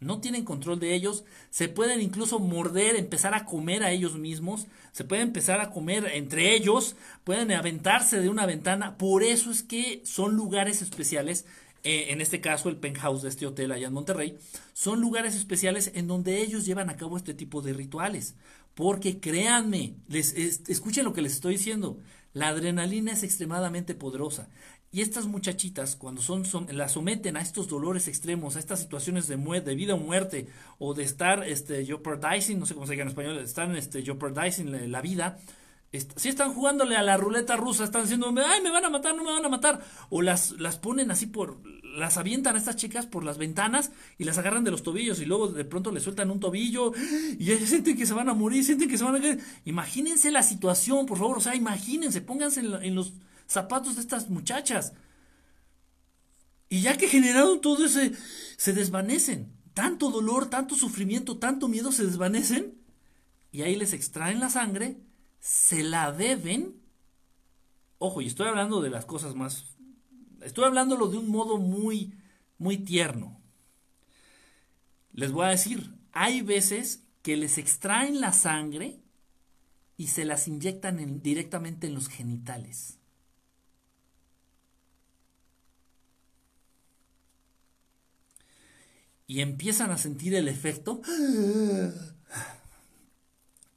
[0.00, 4.68] No tienen control de ellos, se pueden incluso morder, empezar a comer a ellos mismos,
[4.92, 6.94] se pueden empezar a comer entre ellos,
[7.24, 11.46] pueden aventarse de una ventana, por eso es que son lugares especiales
[11.88, 14.36] eh, en este caso el penthouse de este hotel allá en Monterrey,
[14.74, 18.34] son lugares especiales en donde ellos llevan a cabo este tipo de rituales.
[18.74, 21.98] Porque créanme, les, escuchen lo que les estoy diciendo,
[22.34, 24.50] La adrenalina es extremadamente poderosa.
[24.92, 29.26] Y estas muchachitas, cuando son, son las someten a estos dolores extremos, a estas situaciones
[29.26, 30.46] de, de vida o muerte,
[30.78, 34.70] o de estar este, jeopardizing, no sé cómo se diga en español, están este, jeopardizing
[34.70, 35.38] la, la vida,
[35.90, 39.24] si están jugándole a la ruleta rusa, están diciendo, ay, me van a matar, no
[39.24, 39.80] me van a matar.
[40.10, 41.58] O las, las ponen así por,
[41.98, 45.24] las avientan a estas chicas por las ventanas y las agarran de los tobillos y
[45.24, 46.92] luego de pronto les sueltan un tobillo
[47.38, 51.06] y sienten que se van a morir, sienten que se van a Imagínense la situación,
[51.06, 53.12] por favor, o sea, imagínense, pónganse en, los
[53.46, 54.92] zapatos de estas muchachas.
[56.70, 58.12] Y ya que generaron todo ese,
[58.56, 59.52] se desvanecen.
[59.74, 62.74] Tanto dolor, tanto sufrimiento, tanto miedo se desvanecen
[63.52, 64.98] y ahí les extraen la sangre
[65.40, 66.80] se la deben.
[67.98, 69.77] Ojo, y estoy hablando de las cosas más.
[70.40, 72.14] Estoy hablándolo de un modo muy,
[72.58, 73.40] muy tierno.
[75.12, 79.00] Les voy a decir, hay veces que les extraen la sangre
[79.96, 82.98] y se las inyectan directamente en los genitales.
[89.26, 91.02] Y empiezan a sentir el efecto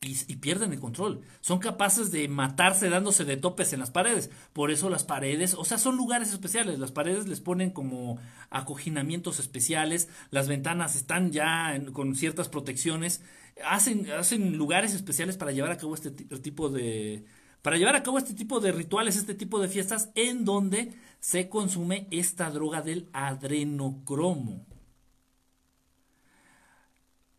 [0.03, 1.21] y, pierden el control.
[1.41, 4.31] Son capaces de matarse dándose de topes en las paredes.
[4.51, 6.79] Por eso las paredes, o sea, son lugares especiales.
[6.79, 8.17] Las paredes les ponen como
[8.49, 10.09] acoginamientos especiales.
[10.31, 13.21] Las ventanas están ya con ciertas protecciones.
[13.63, 17.25] Hacen, hacen lugares especiales para llevar a cabo este tipo de...
[17.61, 21.47] Para llevar a cabo este tipo de rituales, este tipo de fiestas, en donde se
[21.47, 24.65] consume esta droga del adrenocromo.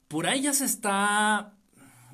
[0.07, 1.57] Por ahí ya se está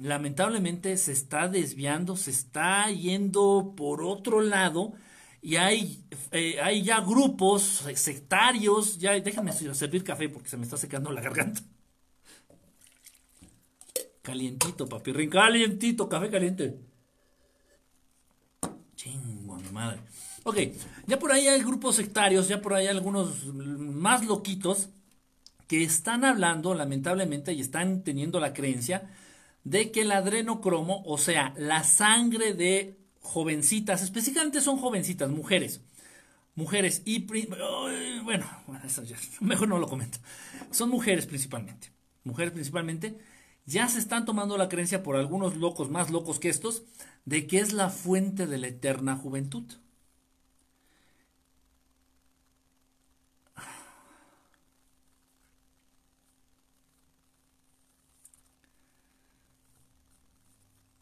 [0.01, 4.93] lamentablemente se está desviando, se está yendo por otro lado
[5.41, 10.77] y hay, eh, hay ya grupos sectarios, ya déjenme servir café porque se me está
[10.77, 11.61] secando la garganta.
[14.23, 16.79] Calientito, papirrín, calientito, café caliente.
[18.95, 20.01] Chingo, mi madre.
[20.45, 20.57] Ok,
[21.07, 24.89] ya por ahí hay grupos sectarios, ya por ahí hay algunos más loquitos
[25.66, 29.11] que están hablando, lamentablemente, y están teniendo la creencia
[29.64, 35.82] de que el adrenocromo, o sea, la sangre de jovencitas, específicamente son jovencitas, mujeres,
[36.55, 37.26] mujeres y
[38.22, 38.47] bueno,
[38.85, 40.18] eso ya, mejor no lo comento.
[40.70, 41.93] Son mujeres principalmente.
[42.24, 43.18] Mujeres principalmente
[43.64, 46.85] ya se están tomando la creencia por algunos locos más locos que estos
[47.26, 49.64] de que es la fuente de la eterna juventud.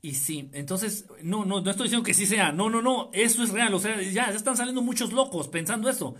[0.07, 3.43] Y sí, entonces, no, no, no estoy diciendo que sí sea, no, no, no, eso
[3.43, 6.15] es real, o sea, ya, ya están saliendo muchos locos pensando eso.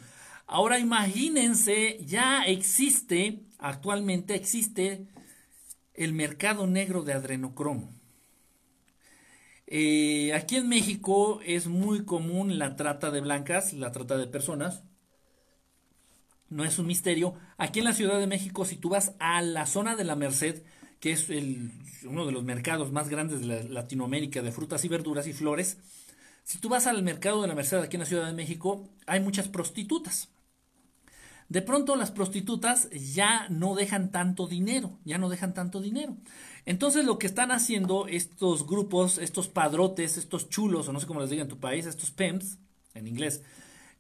[0.49, 5.07] Ahora imagínense, ya existe, actualmente existe
[5.95, 7.95] el mercado negro de adrenocromo.
[9.69, 14.83] Eh, aquí en México es muy común la trata de blancas, la trata de personas.
[16.49, 17.35] No es un misterio.
[17.57, 20.65] Aquí en la Ciudad de México, si tú vas a la zona de la Merced,
[21.01, 21.71] que es el,
[22.05, 25.79] uno de los mercados más grandes de Latinoamérica de frutas y verduras y flores,
[26.45, 29.21] si tú vas al mercado de la Merced aquí en la Ciudad de México, hay
[29.21, 30.29] muchas prostitutas.
[31.49, 36.17] De pronto las prostitutas ya no dejan tanto dinero, ya no dejan tanto dinero.
[36.65, 41.21] Entonces lo que están haciendo estos grupos, estos padrotes, estos chulos, o no sé cómo
[41.21, 42.59] les diga en tu país, estos PEMS,
[42.95, 43.43] en inglés,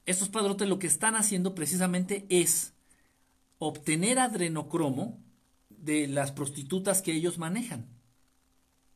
[0.06, 2.74] estos padrotes lo que están haciendo precisamente es
[3.59, 5.18] obtener adrenocromo,
[5.86, 7.86] de las prostitutas que ellos manejan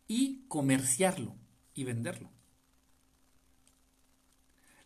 [0.06, 1.36] y comerciarlo
[1.72, 2.30] y venderlo.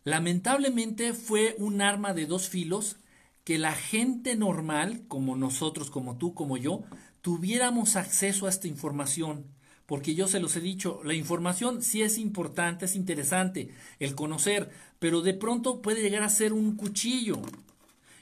[0.03, 2.97] Lamentablemente fue un arma de dos filos
[3.43, 6.83] que la gente normal, como nosotros, como tú, como yo,
[7.21, 9.47] tuviéramos acceso a esta información.
[9.87, 14.69] Porque yo se los he dicho, la información sí es importante, es interesante, el conocer,
[14.99, 17.41] pero de pronto puede llegar a ser un cuchillo,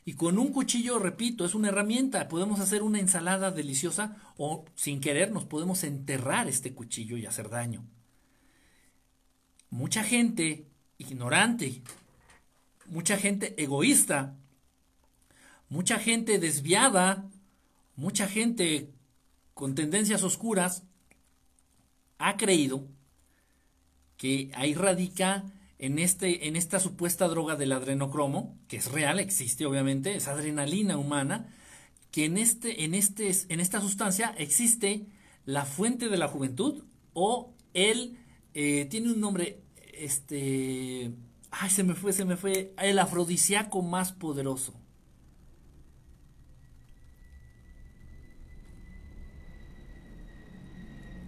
[0.06, 2.28] y con un cuchillo, repito, es una herramienta.
[2.28, 7.50] Podemos hacer una ensalada deliciosa o sin querer nos podemos enterrar este cuchillo y hacer
[7.50, 7.86] daño.
[9.70, 10.68] Mucha gente
[10.98, 11.82] ignorante,
[12.86, 14.36] mucha gente egoísta,
[15.70, 17.30] mucha gente desviada,
[17.96, 18.92] mucha gente
[19.54, 20.84] con tendencias oscuras
[22.18, 22.88] ha creído
[24.18, 25.46] que ahí radica
[25.84, 30.96] en, este, en esta supuesta droga del adrenocromo, que es real, existe obviamente, es adrenalina
[30.96, 31.54] humana,
[32.10, 35.06] que en, este, en, este, en esta sustancia existe
[35.44, 38.18] la fuente de la juventud o el,
[38.54, 39.60] eh, tiene un nombre,
[39.94, 41.12] este,
[41.52, 44.74] ay, se me fue, se me fue, el afrodisíaco más poderoso.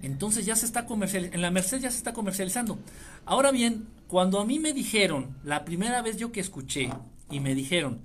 [0.02, 2.80] Entonces ya se está comercializando, en la Merced ya se está comercializando.
[3.26, 6.90] Ahora bien, Cuando a mí me dijeron, la primera vez yo que escuché,
[7.30, 8.02] y me dijeron,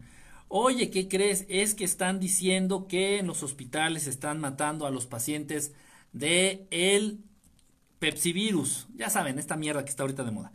[0.49, 1.45] oye, ¿qué crees?
[1.49, 5.73] Es que están diciendo que en los hospitales están matando a los pacientes
[6.13, 7.21] de el
[7.99, 8.89] pepsivirus.
[8.97, 10.53] Ya saben, esta mierda que está ahorita de moda.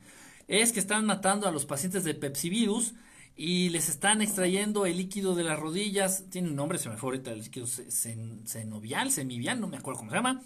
[0.47, 2.93] Es que están matando a los pacientes de pepsivirus
[3.35, 6.25] y les están extrayendo el líquido de las rodillas.
[6.29, 10.11] Tiene un nombre, se me fue ahorita el líquido senovial, semivial, no me acuerdo cómo
[10.11, 10.43] se llama.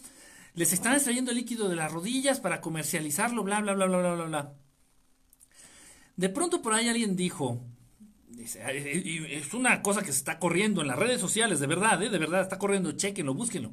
[0.55, 4.15] Les están extrayendo el líquido de las rodillas para comercializarlo, bla, bla, bla, bla, bla,
[4.15, 4.53] bla, bla.
[6.19, 7.61] De pronto por ahí alguien dijo,
[8.37, 12.09] es una cosa que se está corriendo en las redes sociales, de verdad, ¿eh?
[12.09, 13.71] de verdad, está corriendo, chequenlo, búsquenlo.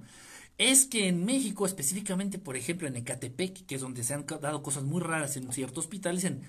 [0.57, 4.63] Es que en México, específicamente, por ejemplo, en Ecatepec, que es donde se han dado
[4.63, 6.43] cosas muy raras en ciertos hospitales, dicen,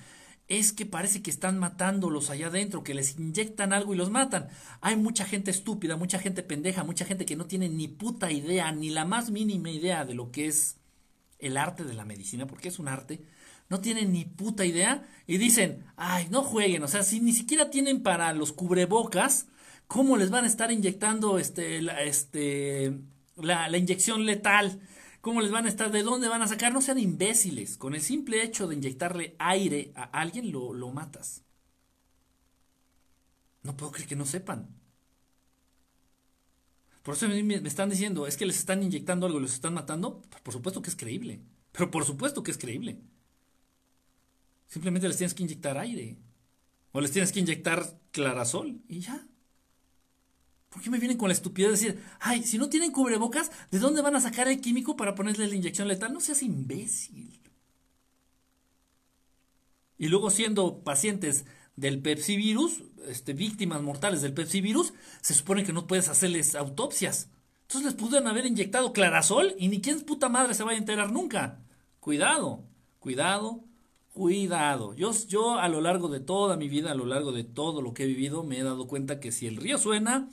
[0.47, 4.49] es que parece que están matándolos allá adentro, que les inyectan algo y los matan.
[4.81, 8.71] Hay mucha gente estúpida, mucha gente pendeja, mucha gente que no tiene ni puta idea,
[8.71, 10.77] ni la más mínima idea de lo que es
[11.39, 13.23] el arte de la medicina, porque es un arte
[13.69, 17.69] no tienen ni puta idea y dicen, ay, no jueguen, o sea, si ni siquiera
[17.69, 19.47] tienen para los cubrebocas,
[19.87, 22.97] ¿cómo les van a estar inyectando este, la, este,
[23.35, 24.79] la, inyección letal?
[25.21, 25.91] ¿Cómo les van a estar?
[25.91, 26.71] ¿De dónde van a sacar?
[26.71, 27.77] No sean imbéciles.
[27.77, 31.43] Con el simple hecho de inyectarle aire a alguien lo, lo matas.
[33.63, 34.69] No puedo creer que no sepan.
[37.03, 40.21] Por eso me, me, están diciendo, es que les están inyectando algo, los están matando.
[40.43, 41.41] Por supuesto que es creíble.
[41.73, 43.01] Pero por supuesto que es creíble.
[44.67, 46.17] Simplemente les tienes que inyectar aire.
[46.91, 48.81] O les tienes que inyectar clarasol.
[48.87, 49.27] Y ya.
[50.69, 53.79] ¿Por qué me vienen con la estupidez de decir, ay, si no tienen cubrebocas, ¿de
[53.79, 56.13] dónde van a sacar el químico para ponerle la inyección letal?
[56.13, 57.41] No seas imbécil.
[59.97, 61.45] Y luego siendo pacientes
[61.75, 67.29] del pepsivirus, este, víctimas mortales del pepsivirus, se supone que no puedes hacerles autopsias.
[67.61, 71.11] Entonces les pudieron haber inyectado clarasol y ni quién puta madre se vaya a enterar
[71.11, 71.63] nunca.
[71.99, 72.65] Cuidado,
[72.99, 73.63] cuidado,
[74.17, 74.95] cuidado.
[74.95, 77.93] Yo, yo a lo largo de toda mi vida, a lo largo de todo lo
[77.93, 80.27] que he vivido, me he dado cuenta que si el río suena,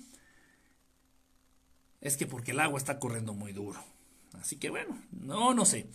[2.01, 3.79] es que porque el agua está corriendo muy duro.
[4.41, 5.91] Así que bueno, no, no sé.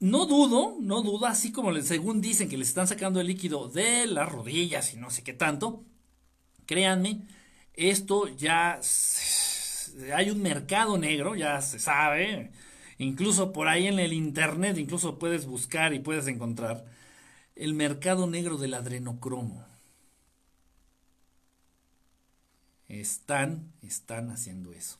[0.00, 4.06] No dudo, no dudo, así como según dicen que les están sacando el líquido de
[4.06, 5.84] las rodillas y no sé qué tanto,
[6.66, 7.26] créanme,
[7.74, 8.80] esto ya
[10.14, 12.52] hay un mercado negro, ya se sabe,
[12.98, 16.84] incluso por ahí en el internet, incluso puedes buscar y puedes encontrar
[17.58, 19.66] el mercado negro del adrenocromo.
[22.86, 24.96] Están, están haciendo eso.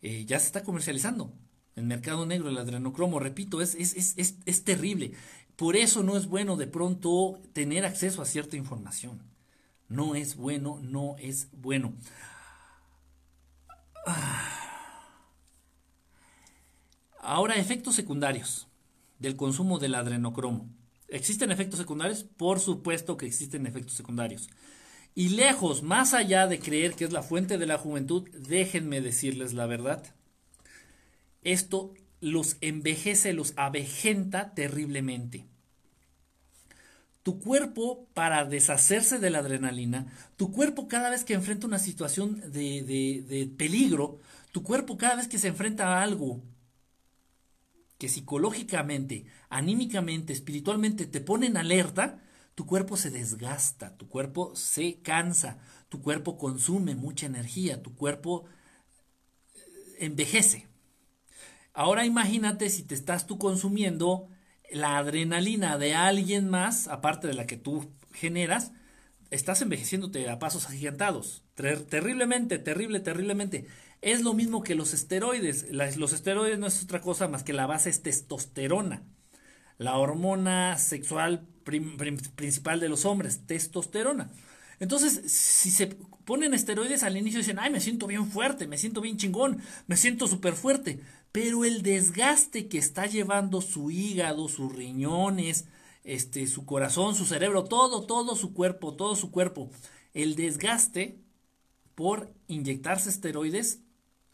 [0.00, 1.32] Eh, ya se está comercializando.
[1.74, 5.12] El mercado negro del adrenocromo, repito, es, es, es, es, terrible.
[5.56, 9.20] Por eso no es bueno de pronto tener acceso a cierta información.
[9.88, 11.92] No es bueno, no es bueno.
[14.06, 14.46] Ah.
[17.18, 18.69] Ahora, efectos secundarios
[19.20, 20.68] del consumo del adrenocromo.
[21.08, 22.24] ¿Existen efectos secundarios?
[22.24, 24.48] Por supuesto que existen efectos secundarios.
[25.14, 29.52] Y lejos, más allá de creer que es la fuente de la juventud, déjenme decirles
[29.52, 30.02] la verdad.
[31.42, 35.46] Esto los envejece, los avejenta terriblemente.
[37.22, 40.06] Tu cuerpo, para deshacerse de la adrenalina,
[40.36, 44.18] tu cuerpo cada vez que enfrenta una situación de, de, de peligro,
[44.52, 46.40] tu cuerpo cada vez que se enfrenta a algo
[48.00, 52.22] que psicológicamente, anímicamente, espiritualmente te ponen alerta,
[52.54, 55.58] tu cuerpo se desgasta, tu cuerpo se cansa,
[55.90, 58.46] tu cuerpo consume mucha energía, tu cuerpo
[59.54, 59.60] eh,
[60.06, 60.66] envejece.
[61.74, 64.30] Ahora imagínate si te estás tú consumiendo
[64.70, 68.72] la adrenalina de alguien más, aparte de la que tú generas,
[69.30, 71.44] estás envejeciéndote a pasos agigantados.
[71.54, 73.66] terriblemente, terrible, terriblemente.
[74.00, 75.66] Es lo mismo que los esteroides.
[75.70, 79.02] los esteroides no es otra cosa más que la base es testosterona.
[79.78, 84.30] La hormona sexual principal de los hombres, testosterona.
[84.78, 85.88] Entonces, si se
[86.24, 89.96] ponen esteroides al inicio dicen, ay, me siento bien fuerte, me siento bien chingón, me
[89.96, 91.00] siento súper fuerte.
[91.32, 95.66] Pero el desgaste que está llevando su hígado, sus riñones,
[96.02, 99.70] este, su corazón, su cerebro, todo, todo su cuerpo, todo su cuerpo,
[100.14, 101.20] el desgaste
[101.94, 103.80] por inyectarse esteroides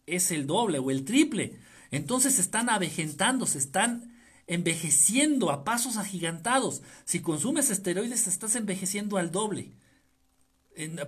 [0.07, 1.59] es el doble o el triple.
[1.91, 4.15] Entonces se están avejentando, se están
[4.47, 6.81] envejeciendo a pasos agigantados.
[7.05, 9.73] Si consumes esteroides, estás envejeciendo al doble.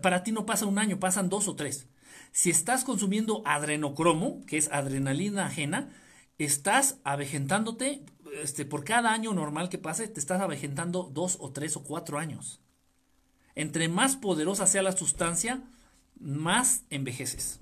[0.01, 1.88] para ti no pasa un año, pasan dos o tres.
[2.31, 5.89] Si estás consumiendo adrenocromo, que es adrenalina ajena,
[6.38, 8.03] estás avejentándote,
[8.43, 12.19] este, por cada año normal que pase, te estás avejentando dos o tres o cuatro
[12.19, 12.61] años.
[13.55, 15.63] Entre más poderosa sea la sustancia,
[16.19, 17.59] más envejeces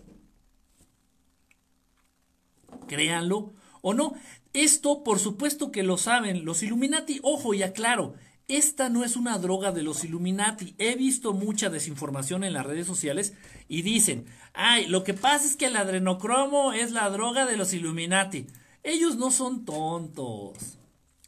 [2.88, 4.14] créanlo o no.
[4.54, 7.20] Esto, por supuesto que lo saben los Illuminati.
[7.22, 8.16] Ojo, y aclaro,
[8.48, 10.74] esta no es una droga de los Illuminati.
[10.78, 13.34] He visto mucha desinformación en las redes sociales
[13.68, 17.74] y dicen, ay, lo que pasa es que el adrenocromo es la droga de los
[17.74, 18.48] Illuminati.
[18.84, 20.78] Ellos no son tontos.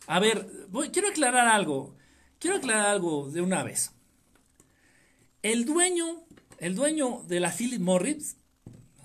[0.07, 0.48] A ver,
[0.94, 1.95] quiero aclarar algo.
[2.40, 3.91] Quiero aclarar algo de una vez.
[5.44, 6.23] El dueño,
[6.57, 8.38] el dueño de la Philip Morris,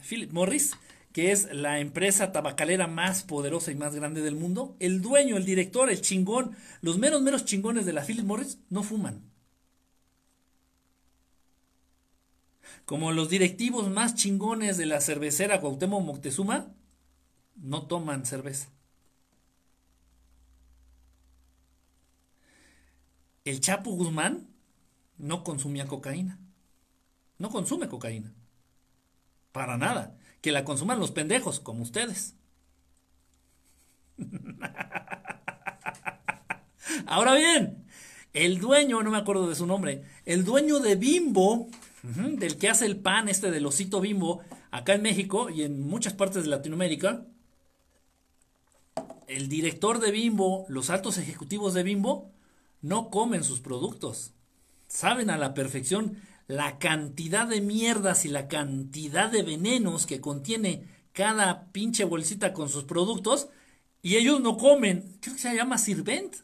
[0.08, 0.72] Philip Morris,
[1.14, 5.44] que es la empresa tabacalera más poderosa y más grande del mundo, el dueño, el
[5.44, 9.22] director, el chingón, los meros meros chingones de la Philip Morris no fuman.
[12.84, 16.74] Como los directivos más chingones de la cervecera Cuauhtémoc Moctezuma
[17.54, 18.70] no toman cerveza.
[23.44, 24.48] El Chapo Guzmán
[25.16, 26.40] no consumía cocaína.
[27.38, 28.34] No consume cocaína.
[29.52, 30.18] Para nada.
[30.44, 32.34] Que la consuman los pendejos, como ustedes.
[37.06, 37.86] Ahora bien,
[38.34, 41.70] el dueño, no me acuerdo de su nombre, el dueño de Bimbo,
[42.02, 46.12] del que hace el pan este del osito Bimbo, acá en México y en muchas
[46.12, 47.24] partes de Latinoamérica,
[49.26, 52.32] el director de Bimbo, los altos ejecutivos de Bimbo,
[52.82, 54.34] no comen sus productos.
[54.88, 60.86] Saben a la perfección la cantidad de mierdas y la cantidad de venenos que contiene
[61.12, 63.48] cada pinche bolsita con sus productos
[64.02, 65.16] y ellos no comen.
[65.20, 66.36] Creo que se llama Sirvent.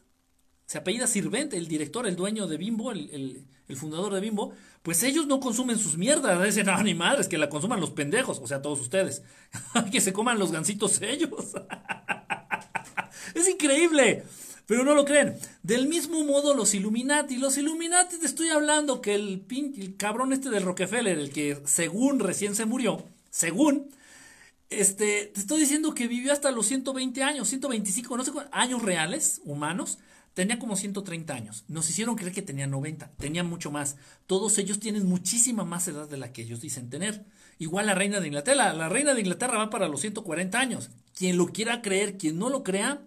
[0.65, 3.45] Se apellida Sirvent, el director, el dueño de Bimbo, el,
[3.75, 4.53] fundador de Bimbo.
[4.81, 6.43] Pues ellos no consumen sus mierdas.
[6.43, 8.39] Dicen, no, ni madres, que la consuman los pendejos.
[8.39, 9.21] O sea, todos ustedes.
[9.91, 11.29] que se coman los gansitos ellos.
[13.35, 14.23] es increíble.
[14.71, 15.37] Pero no lo creen.
[15.63, 17.35] Del mismo modo los Illuminati.
[17.35, 22.21] Los Illuminati te estoy hablando que el, el cabrón este del Rockefeller, el que según
[22.21, 23.89] recién se murió, según,
[24.69, 28.81] este, te estoy diciendo que vivió hasta los 120 años, 125, no sé cuántos años
[28.81, 29.97] reales, humanos.
[30.33, 31.65] Tenía como 130 años.
[31.67, 33.11] Nos hicieron creer que tenía 90.
[33.17, 33.97] Tenía mucho más.
[34.25, 37.25] Todos ellos tienen muchísima más edad de la que ellos dicen tener.
[37.59, 38.71] Igual la reina de Inglaterra.
[38.71, 40.91] La reina de Inglaterra va para los 140 años.
[41.13, 43.01] Quien lo quiera creer, quien no lo crea,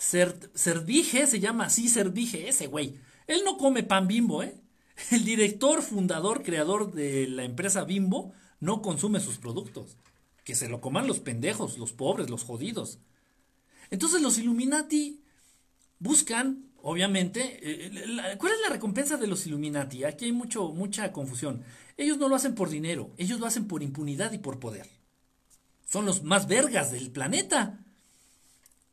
[0.00, 2.98] Servige se llama así, Servige, ese güey.
[3.26, 4.60] Él no come pan bimbo, ¿eh?
[5.10, 9.96] El director, fundador, creador de la empresa Bimbo no consume sus productos.
[10.44, 12.98] Que se lo coman los pendejos, los pobres, los jodidos.
[13.90, 15.22] Entonces los Illuminati
[15.98, 20.04] buscan, obviamente, eh, eh, ¿cuál es la recompensa de los Illuminati?
[20.04, 21.62] Aquí hay mucho, mucha confusión.
[21.96, 24.88] Ellos no lo hacen por dinero, ellos lo hacen por impunidad y por poder.
[25.84, 27.84] Son los más vergas del planeta.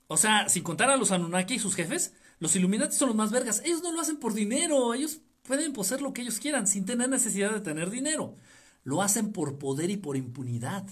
[0.08, 3.32] O sea, sin contar a los Anunnaki y sus jefes, los Illuminati son los más
[3.32, 3.62] vergas.
[3.66, 7.10] Ellos no lo hacen por dinero, ellos pueden poseer lo que ellos quieran sin tener
[7.10, 8.36] necesidad de tener dinero.
[8.84, 10.86] Lo hacen por poder y por impunidad.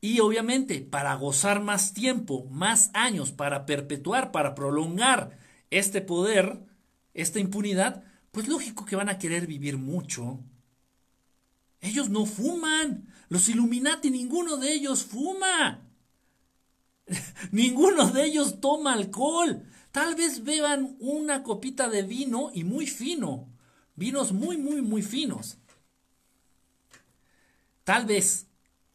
[0.00, 5.38] Y obviamente, para gozar más tiempo, más años, para perpetuar, para prolongar
[5.70, 6.64] este poder,
[7.14, 10.40] esta impunidad, pues lógico que van a querer vivir mucho.
[11.80, 13.08] Ellos no fuman.
[13.28, 15.87] Los Illuminati, ninguno de ellos fuma.
[17.52, 19.62] Ninguno de ellos toma alcohol.
[19.92, 23.48] Tal vez beban una copita de vino y muy fino.
[23.94, 25.58] Vinos muy, muy, muy finos.
[27.84, 28.46] Tal vez,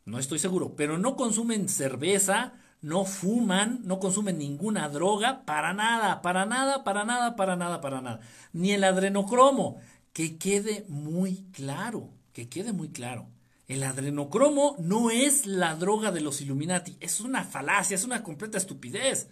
[0.06, 6.22] no estoy seguro, pero no consumen cerveza, no fuman, no consumen ninguna droga, para nada,
[6.22, 8.19] para nada, para nada, para nada, para nada.
[8.53, 9.77] Ni el adrenocromo.
[10.14, 13.27] Que quede muy claro, que quede muy claro.
[13.68, 18.57] El adrenocromo no es la droga de los Illuminati, es una falacia, es una completa
[18.57, 19.30] estupidez.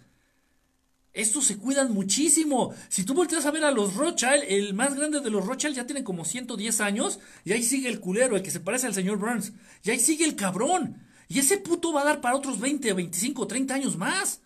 [1.12, 2.74] Estos se cuidan muchísimo.
[2.88, 5.86] Si tú volteas a ver a los Rothschild, el más grande de los Rothschild ya
[5.86, 9.18] tiene como 110 años, y ahí sigue el culero, el que se parece al señor
[9.18, 9.52] Burns.
[9.82, 11.06] Y ahí sigue el cabrón.
[11.28, 14.40] Y ese puto va a dar para otros 20, 25, 30 años más.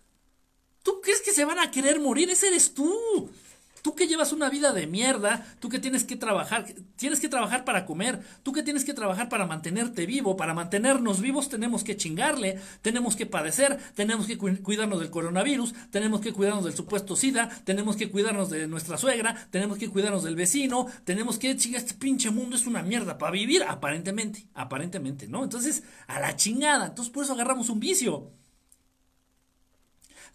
[0.83, 2.31] ¿Tú crees que se van a querer morir?
[2.31, 3.31] Ese eres tú.
[3.87, 7.65] Tú que llevas una vida de mierda, tú que tienes que trabajar, tienes que trabajar
[7.65, 11.97] para comer, tú que tienes que trabajar para mantenerte vivo, para mantenernos vivos tenemos que
[11.97, 17.49] chingarle, tenemos que padecer, tenemos que cuidarnos del coronavirus, tenemos que cuidarnos del supuesto SIDA,
[17.63, 21.95] tenemos que cuidarnos de nuestra suegra, tenemos que cuidarnos del vecino, tenemos que chingar, este
[21.95, 25.45] pinche mundo es una mierda para vivir, aparentemente, aparentemente, ¿no?
[25.45, 28.33] Entonces, a la chingada, entonces por eso agarramos un vicio.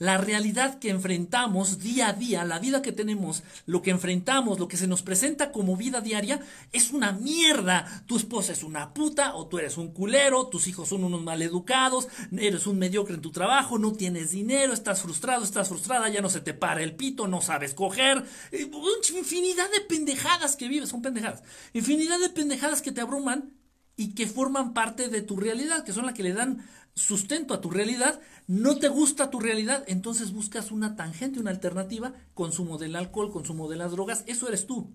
[0.01, 4.67] La realidad que enfrentamos día a día, la vida que tenemos, lo que enfrentamos, lo
[4.67, 6.39] que se nos presenta como vida diaria,
[6.71, 8.03] es una mierda.
[8.07, 12.07] Tu esposa es una puta, o tú eres un culero, tus hijos son unos maleducados,
[12.35, 16.31] eres un mediocre en tu trabajo, no tienes dinero, estás frustrado, estás frustrada, ya no
[16.31, 18.25] se te para el pito, no sabes coger.
[18.51, 21.43] Infinidad de pendejadas que vives, son pendejadas.
[21.73, 23.53] Infinidad de pendejadas que te abruman
[23.97, 27.61] y que forman parte de tu realidad, que son las que le dan sustento a
[27.61, 32.95] tu realidad, no te gusta tu realidad, entonces buscas una tangente, una alternativa, consumo del
[32.95, 34.91] alcohol, consumo de las drogas, eso eres tú.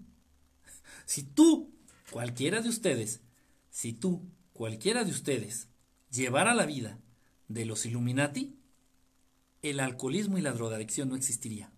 [1.07, 1.73] Si tú,
[2.11, 3.21] cualquiera de ustedes,
[3.71, 5.69] si tú, cualquiera de ustedes,
[6.11, 6.99] llevara la vida
[7.49, 8.57] de los Illuminati,
[9.63, 11.71] el alcoholismo y la drogadicción no existiría.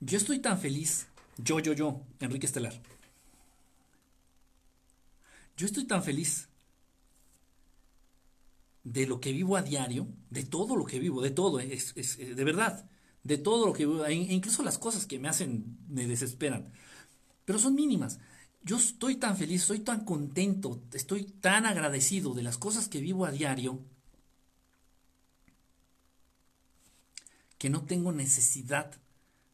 [0.00, 1.06] Yo estoy tan feliz,
[1.38, 2.91] yo, yo, yo, Enrique Estelar.
[5.56, 6.48] Yo estoy tan feliz
[8.84, 12.34] de lo que vivo a diario, de todo lo que vivo, de todo, es, eh,
[12.34, 12.88] de verdad,
[13.22, 16.72] de todo lo que vivo, e incluso las cosas que me hacen, me desesperan,
[17.44, 18.18] pero son mínimas.
[18.64, 23.24] Yo estoy tan feliz, estoy tan contento, estoy tan agradecido de las cosas que vivo
[23.24, 23.80] a diario,
[27.58, 28.92] que no tengo necesidad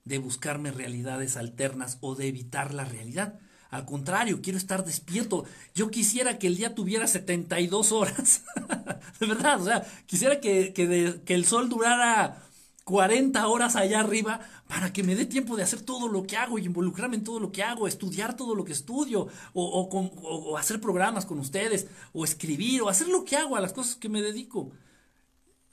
[0.04, 3.38] de buscarme realidades alternas o de evitar la realidad.
[3.70, 5.44] Al contrario, quiero estar despierto.
[5.74, 8.42] Yo quisiera que el día tuviera 72 horas.
[9.20, 12.42] de verdad, o sea, quisiera que, que, el sol durara
[12.84, 16.58] 40 horas allá arriba para que me dé tiempo de hacer todo lo que hago
[16.58, 20.80] y involucrarme en todo lo que hago, estudiar todo lo que estudio, o, o, hacer
[20.80, 24.22] programas con ustedes, o escribir, o hacer lo que hago a las cosas que me
[24.22, 24.72] dedico.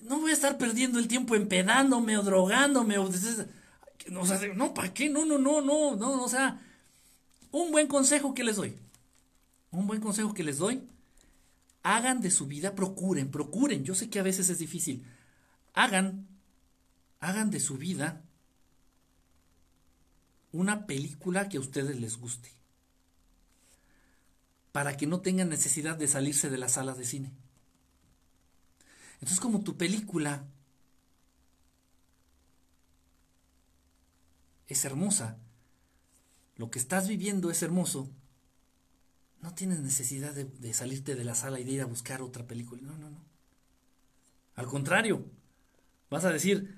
[0.01, 3.09] No voy a estar perdiendo el tiempo empedándome o drogándome o...
[4.19, 5.09] O sea, no, ¿para qué?
[5.09, 6.61] No, no, no, no, no, o sea,
[7.55, 8.77] un buen consejo que les doy.
[9.71, 10.85] Un buen consejo que les doy.
[11.83, 13.85] Hagan de su vida, procuren, procuren.
[13.85, 15.05] Yo sé que a veces es difícil.
[15.73, 16.27] Hagan,
[17.21, 18.21] hagan de su vida
[20.51, 22.51] una película que a ustedes les guste.
[24.73, 27.31] Para que no tengan necesidad de salirse de las salas de cine.
[29.13, 30.45] Entonces, como tu película
[34.67, 35.37] es hermosa,
[36.55, 38.09] lo que estás viviendo es hermoso,
[39.41, 42.81] no tienes necesidad de, salirte de la sala y de ir a buscar otra película.
[42.81, 43.23] No, no, no.
[44.55, 45.25] Al contrario,
[46.09, 46.77] vas a decir,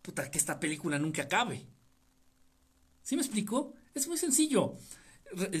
[0.00, 1.66] puta, que esta película nunca acabe.
[3.02, 3.74] ¿Sí me explico?
[3.94, 4.76] Es muy sencillo.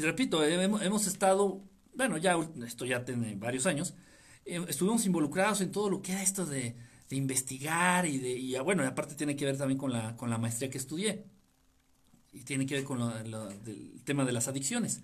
[0.00, 1.62] repito, hemos, estado,
[1.92, 3.94] bueno, ya esto ya tiene varios años,
[4.44, 6.76] eh, estuvimos involucrados en todo lo que era esto de,
[7.10, 10.70] investigar y de, y bueno, aparte tiene que ver también con la, con la maestría
[10.70, 11.24] que estudié
[12.36, 15.00] y tiene que ver con el tema de las adicciones.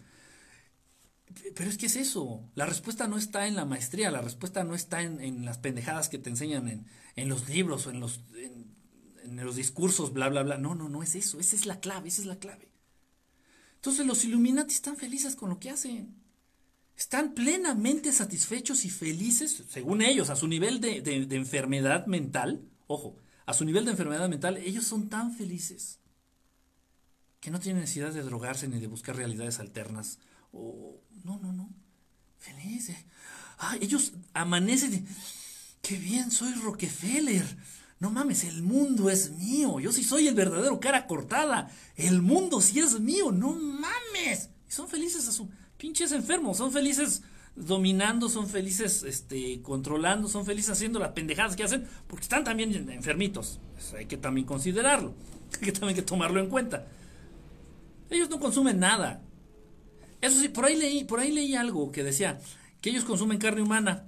[1.54, 4.74] Pero es que es eso, la respuesta no está en la maestría, la respuesta no
[4.74, 6.86] está en, las pendejadas que te enseñan
[7.16, 10.58] en, los libros o en los, en, los discursos, bla, bla, bla.
[10.58, 12.68] No, no, no es eso, esa es la clave, esa es la clave.
[13.76, 16.14] Entonces los Illuminati están felices con lo que hacen.
[16.94, 22.68] Están plenamente satisfechos y felices, según ellos, a su nivel de enfermedad mental.
[22.86, 26.01] Ojo, a su nivel de enfermedad mental, ellos son tan felices
[27.42, 30.20] que no tiene necesidad de drogarse ni de buscar realidades alternas.
[30.52, 31.68] O, no, no, no.
[32.38, 32.92] Feliz.
[33.58, 35.04] Ah, ellos amanecen.
[35.82, 37.44] Qué bien, soy Rockefeller.
[37.98, 39.80] No mames, el mundo es mío.
[39.80, 41.68] Yo sí soy el verdadero cara cortada.
[41.96, 43.32] El mundo sí es mío.
[43.32, 44.50] No mames.
[44.68, 46.58] Son felices a su pinches enfermos.
[46.58, 47.22] Son felices
[47.56, 52.88] dominando, son felices este, controlando, son felices haciendo las pendejadas que hacen, porque están también
[52.88, 53.58] enfermitos.
[53.96, 55.12] hay que también considerarlo.
[55.54, 56.86] Hay que también que tomarlo en cuenta.
[58.12, 59.22] Ellos no consumen nada.
[60.20, 62.38] Eso sí, por ahí leí, por ahí leí algo que decía
[62.80, 64.06] que ellos consumen carne humana.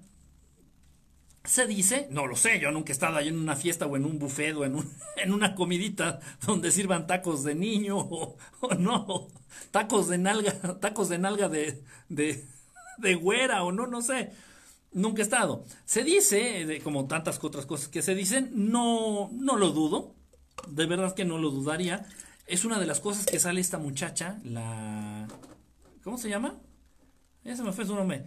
[1.44, 4.06] Se dice, no lo sé, yo nunca he estado ahí en una fiesta o en
[4.06, 4.76] un buffet o en,
[5.16, 8.36] en una comidita donde sirvan tacos de niño o,
[8.78, 9.28] no,
[9.70, 12.46] tacos de nalga, tacos de nalga de, de,
[12.98, 14.32] de güera o no, no sé.
[14.92, 15.64] Nunca he estado.
[15.84, 20.14] Se dice, como tantas otras cosas que se dicen, no, no lo dudo,
[20.68, 22.06] de verdad que no lo dudaría,
[22.46, 25.26] es una de las cosas que sale esta muchacha, la...
[26.02, 26.60] ¿Cómo se llama?
[27.44, 28.24] Ya se me fue su nombre.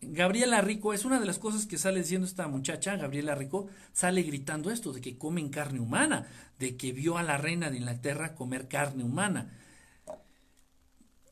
[0.00, 4.22] Gabriela Rico, es una de las cosas que sale diciendo esta muchacha, Gabriela Rico, sale
[4.22, 6.26] gritando esto, de que comen carne humana,
[6.58, 9.52] de que vio a la reina de Inglaterra comer carne humana.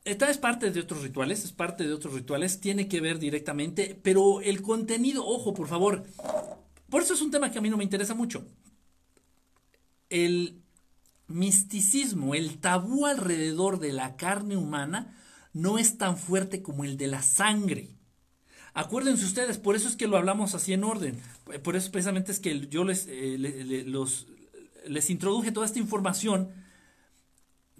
[0.03, 3.99] Esta es parte de otros rituales, es parte de otros rituales, tiene que ver directamente,
[4.01, 6.03] pero el contenido, ojo, por favor,
[6.89, 8.47] por eso es un tema que a mí no me interesa mucho.
[10.09, 10.61] El,
[11.27, 15.15] misticismo, el tabú alrededor de la carne humana
[15.53, 17.89] no es tan fuerte como el de la sangre.
[18.73, 21.19] Acuérdense ustedes, por eso es que lo hablamos así en orden.
[21.63, 23.85] Por eso precisamente es que yo les, eh,
[24.85, 26.49] les introduje toda esta información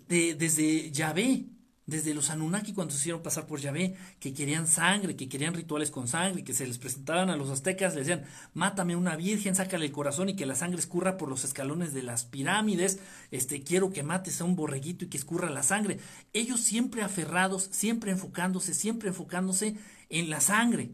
[0.07, 1.45] de, desde Yahvé,
[1.87, 5.89] Desde los Anunnaki cuando se hicieron pasar por Yahvé, que querían sangre, que querían rituales
[5.89, 9.85] con sangre, que se les presentaban a los aztecas, le decían, mátame una virgen, sácale
[9.85, 12.99] el corazón y que la sangre escurra por los escalones de las pirámides,
[13.31, 15.97] este, quiero que mates a un borreguito y que escurra la sangre.
[16.33, 19.77] Ellos siempre aferrados, siempre enfocándose, siempre enfocándose
[20.09, 20.91] en la sangre.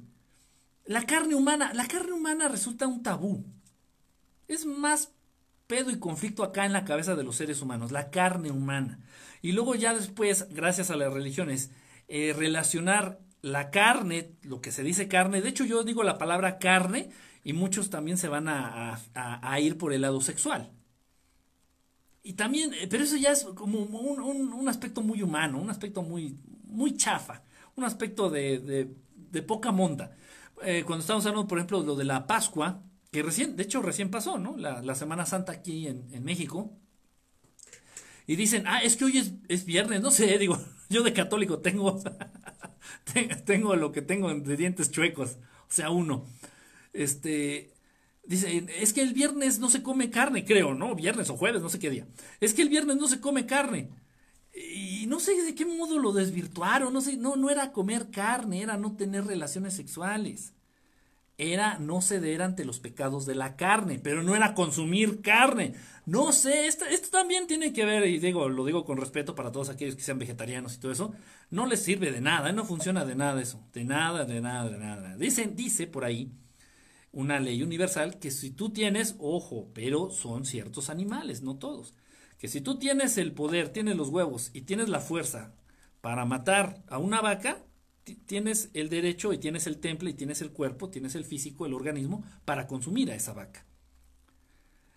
[0.86, 3.44] La carne humana, la carne humana resulta un tabú.
[4.48, 5.10] Es más
[5.65, 8.99] pedo y conflicto acá en la cabeza de los seres humanos, la carne humana.
[9.44, 11.70] Y luego ya después, gracias a las religiones,
[12.07, 16.60] eh, relacionar la carne, lo que se dice carne, de hecho yo digo la palabra
[16.60, 17.10] carne
[17.44, 18.98] y muchos también se van a,
[19.60, 20.72] ir por el lado sexual.
[22.24, 26.40] Y también, eh, pero eso ya es como un, aspecto muy humano, un aspecto muy,
[26.64, 27.44] muy chafa,
[27.76, 28.88] un aspecto de,
[29.30, 30.15] de, poca monta.
[30.64, 34.10] Eh, cuando estamos hablando, por ejemplo, lo de la Pascua, que recién, de hecho recién
[34.10, 34.56] pasó, ¿no?
[34.56, 36.72] La, Semana Santa aquí en, en México,
[38.28, 40.60] y dicen, ah, es que hoy es, es viernes, no sé, digo,
[40.90, 42.02] yo de católico tengo,
[43.45, 45.38] tengo lo que tengo de dientes chuecos,
[45.70, 46.26] o sea, uno.
[46.94, 47.74] Este,
[48.26, 50.95] dice, es que el viernes no se come carne, creo, ¿no?
[50.95, 52.08] Viernes o jueves, no sé qué día.
[52.40, 53.90] Es que el viernes no se come carne.
[54.56, 58.62] Y no sé de qué modo lo desvirtuaron, no sé, no, no era comer carne,
[58.62, 60.53] era no tener relaciones sexuales
[61.38, 65.73] era no ceder ante los pecados de la carne, pero no era consumir carne.
[66.05, 69.51] No sé, esto, esto, también tiene que ver, y digo, lo digo con respeto para
[69.51, 71.14] todos aquellos que sean vegetarianos y todo eso,
[71.49, 74.77] no les sirve de nada, no funciona de nada eso, de nada, de nada, de
[74.77, 75.18] nada.
[75.18, 76.31] Dicen, dice por ahí
[77.11, 81.93] una ley universal que si tú tienes, ojo, pero son ciertos animales, no todos,
[82.38, 85.53] que si tú tienes el poder, tienes los huevos y tienes la fuerza
[86.01, 87.64] para matar a una vaca,
[88.26, 91.74] tienes el derecho y tienes el temple y tienes el cuerpo, tienes el físico, el
[91.74, 93.66] organismo para consumir a esa vaca.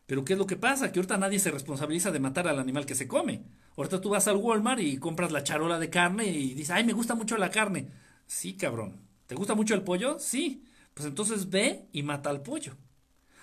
[0.07, 0.93] Pero ¿qué es lo que pasa?
[0.93, 3.43] Que ahorita nadie se responsabiliza de matar al animal que se come.
[3.77, 6.93] Ahorita tú vas al Walmart y compras la charola de carne y dices, ay, me
[6.93, 7.89] gusta mucho la carne.
[8.27, 9.01] Sí, cabrón.
[9.27, 10.19] ¿Te gusta mucho el pollo?
[10.19, 10.65] Sí.
[10.95, 12.77] Pues entonces ve y mata al pollo.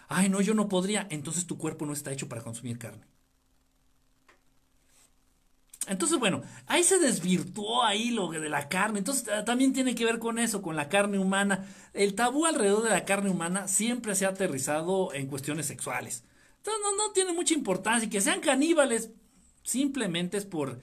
[0.07, 1.05] Ay, no, yo no podría.
[1.09, 3.05] Entonces tu cuerpo no está hecho para consumir carne.
[5.87, 8.99] Entonces, bueno, ahí se desvirtuó ahí lo de la carne.
[8.99, 11.67] Entonces, también tiene que ver con eso, con la carne humana.
[11.93, 16.23] El tabú alrededor de la carne humana siempre se ha aterrizado en cuestiones sexuales.
[16.57, 18.07] Entonces, no, no tiene mucha importancia.
[18.07, 19.11] Y que sean caníbales,
[19.63, 20.81] simplemente es por.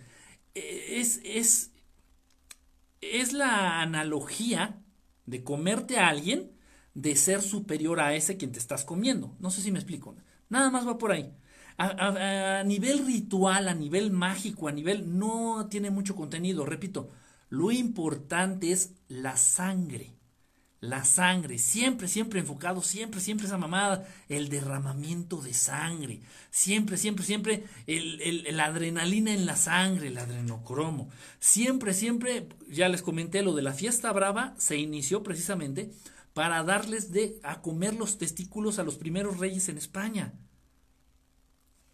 [0.55, 1.72] Eh, es, es,
[3.01, 4.82] es la analogía
[5.24, 6.52] de comerte a alguien
[6.93, 9.35] de ser superior a ese quien te estás comiendo.
[9.39, 10.16] No sé si me explico.
[10.51, 11.32] Nada más va por ahí
[11.81, 16.66] a, nivel ritual, a nivel mágico, a nivel no tiene mucho contenido.
[16.66, 17.11] Repito,
[17.48, 20.12] lo importante es la sangre.
[20.82, 27.23] La sangre, siempre, siempre enfocado, siempre, siempre esa mamada, el derramamiento de sangre, siempre, siempre,
[27.23, 33.55] siempre el, la adrenalina en la sangre, el adrenocromo, siempre, siempre, ya les comenté lo
[33.55, 35.90] de la fiesta brava, se inició precisamente
[36.32, 40.32] para darles de a comer los testículos a los primeros reyes en España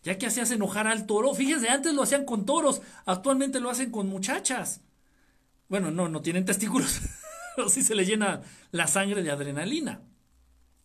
[0.07, 1.35] ya que hacías enojar al toro.
[1.35, 4.81] Fíjense, antes lo hacían con toros, actualmente lo hacen con muchachas.
[5.69, 7.01] Bueno, no, no tienen testículos,
[7.57, 10.03] pero sí se les llena la sangre de adrenalina.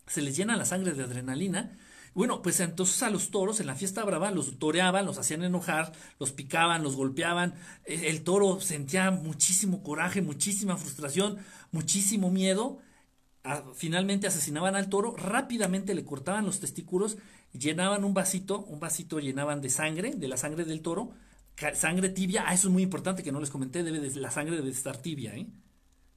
[0.08, 1.78] Se les llena la sangre de adrenalina.
[2.14, 5.92] Bueno, pues entonces a los toros en la fiesta brava los toreaban, los hacían enojar,
[6.18, 7.54] los picaban, los golpeaban.
[7.84, 11.38] E, el toro sentía muchísimo coraje, muchísima frustración,
[11.70, 12.80] muchísimo miedo.
[13.76, 17.18] finalmente asesinaban al toro, rápidamente le cortaban los testículos
[17.52, 21.12] llenaban un vasito, un vasito llenaban de sangre, de la sangre del toro,
[21.74, 24.56] sangre tibia, ah, eso es muy importante que no les comenté, debe de, la sangre
[24.56, 25.46] debe de estar tibia, ¿eh?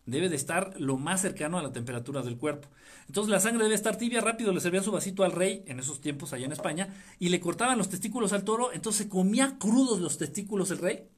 [0.06, 2.68] Debe de estar lo más cercano a la temperatura del cuerpo.
[3.08, 6.00] Entonces la sangre debe estar tibia, rápido le servían su vasito al rey en esos
[6.00, 10.20] tiempos allá en España y le cortaban los testículos al toro, entonces comía crudos los
[10.20, 11.10] testículos el rey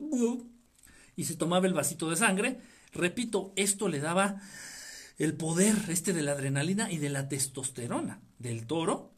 [1.17, 2.61] y se tomaba el vasito de sangre.
[2.93, 4.41] Repito, esto le daba
[5.17, 9.16] el poder este de la adrenalina y de la testosterona del toro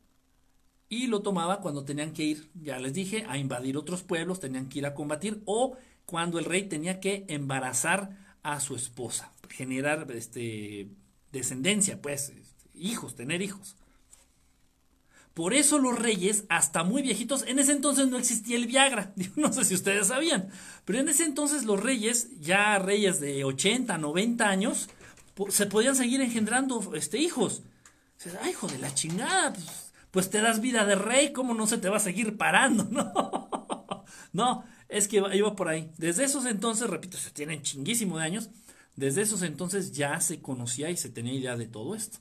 [0.90, 4.68] y lo tomaba cuando tenían que ir, ya les dije, a invadir otros pueblos, tenían
[4.68, 10.10] que ir a combatir o cuando el rey tenía que embarazar a su esposa, generar
[10.12, 10.90] este
[11.32, 12.34] descendencia, pues
[12.74, 13.76] hijos, tener hijos.
[15.36, 19.54] Por eso los reyes, hasta muy viejitos, en ese entonces no existía el Viagra, no
[19.54, 20.50] sé si ustedes sabían,
[20.86, 24.90] pero en ese entonces los reyes, ya reyes de 80, 90 años,
[25.50, 27.62] se podían seguir engendrando este, hijos.
[28.42, 31.78] Ay, hijo de la chingada, pues, pues te das vida de rey, ¿cómo no se
[31.78, 32.88] te va a seguir parando?
[34.32, 35.92] No, no es que iba por ahí.
[35.98, 38.50] Desde esos entonces, repito, se tienen chinguísimo de años,
[38.96, 42.20] desde esos entonces ya se conocía y se tenía idea de todo esto.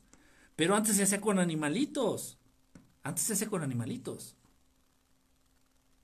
[0.56, 2.38] Pero antes se hacía con animalitos.
[3.02, 4.36] Antes se hacía con animalitos.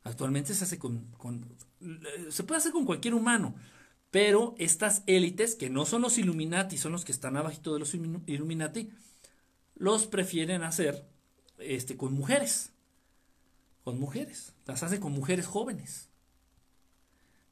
[0.03, 1.57] Actualmente se hace con, con,
[2.29, 3.55] se puede hacer con cualquier humano,
[4.11, 7.95] Pero estas élites, que no son los Illuminati, son los que están abajito de los
[7.95, 8.91] Illuminati,
[9.77, 11.07] los prefieren hacer
[11.65, 12.73] este, con mujeres.
[13.83, 14.55] Con mujeres.
[14.67, 16.11] Las hace con mujeres jóvenes.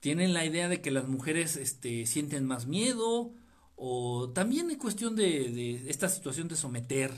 [0.00, 3.34] Tienen la idea de que las mujeres este, sienten más miedo,
[3.76, 7.12] o también en cuestión de, de esta situación de someter.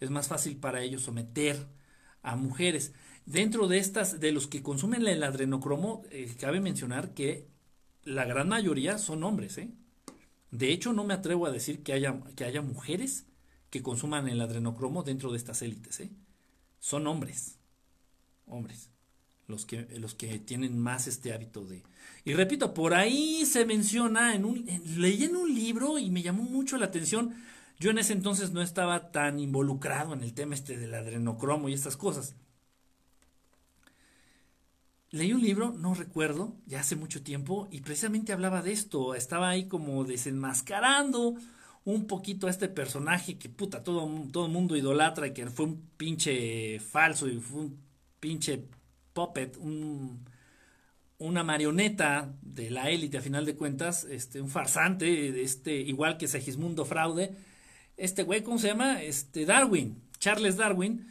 [0.00, 1.66] Es más fácil para ellos someter
[2.22, 2.92] a mujeres.
[3.26, 7.48] Dentro de estas, de los que consumen el adrenocromo, eh, cabe mencionar que
[8.02, 9.70] la gran mayoría son hombres, ¿eh?
[10.50, 13.26] De hecho, no me atrevo a decir que haya, que haya mujeres
[13.68, 16.10] que consuman el adrenocromo dentro de estas élites, ¿eh?
[16.80, 17.58] Son hombres.
[18.46, 18.90] Hombres.
[19.46, 21.82] Los que, los que tienen más este hábito de...
[22.24, 26.42] Y repito, por ahí se menciona, en un, leí en un libro y me llamó
[26.42, 27.34] mucho la atención.
[27.78, 31.74] Yo en ese entonces no estaba tan involucrado en el tema este del adrenocromo y
[31.74, 32.34] estas cosas.
[35.10, 39.14] Leí un libro, no recuerdo, ya hace mucho tiempo, y precisamente hablaba de esto.
[39.14, 41.36] Estaba ahí como desenmascarando
[41.92, 45.88] un poquito a este personaje que puta, todo, todo mundo idolatra y que fue un
[45.96, 47.80] pinche falso y fue un
[48.20, 48.64] pinche
[49.14, 50.24] puppet, un,
[51.18, 56.28] una marioneta de la élite a final de cuentas, este, un farsante, este, igual que
[56.28, 57.34] Segismundo Fraude.
[57.96, 59.02] Este güey, ¿cómo se llama?
[59.02, 61.06] Este, Darwin, Charles Darwin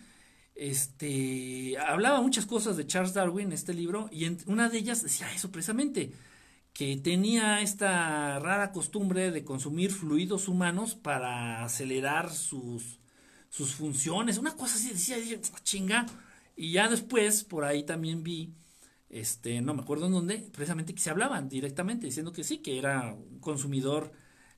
[0.53, 5.01] este, hablaba muchas cosas de Charles Darwin en este libro y en una de ellas
[5.01, 6.11] decía eso precisamente,
[6.77, 12.99] que tenía esta rara costumbre de consumir fluidos humanos para acelerar sus,
[13.49, 15.17] sus funciones, una cosa así, decía,
[15.63, 16.05] chinga,
[16.55, 18.53] y ya después por ahí también vi,
[19.09, 22.77] este, no me acuerdo en dónde, precisamente que se hablaban directamente, diciendo que sí, que
[22.77, 24.11] era un consumidor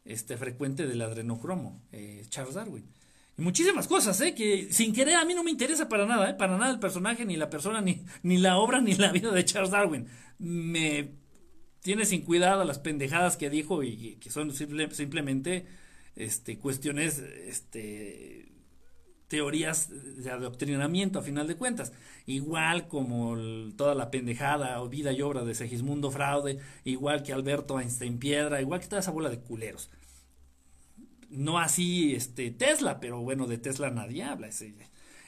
[0.04, 2.92] este, frecuente del adrenocromo, eh, Charles Darwin
[3.40, 4.36] muchísimas cosas, ¿eh?
[4.36, 6.34] Que sin querer a mí no me interesa para nada, ¿eh?
[6.34, 9.46] Para nada el personaje, ni la persona, ni, ni la obra, ni la vida de
[9.46, 10.08] Charles Darwin.
[10.38, 11.19] Me
[11.90, 15.66] tiene sin cuidado las pendejadas que dijo y, que son simplemente
[16.16, 18.52] este, cuestiones, este,
[19.28, 19.90] teorías
[20.24, 21.92] de adoctrinamiento a final de cuentas.
[22.28, 23.36] Igual como
[23.76, 28.62] toda la pendejada o vida y obra de Segismundo Fraude, igual que Alberto Einstein Piedra,
[28.62, 29.90] igual que toda esa bola de culeros
[31.32, 34.48] no así este Tesla, pero bueno, de Tesla nadie habla.
[34.48, 34.76] Ese,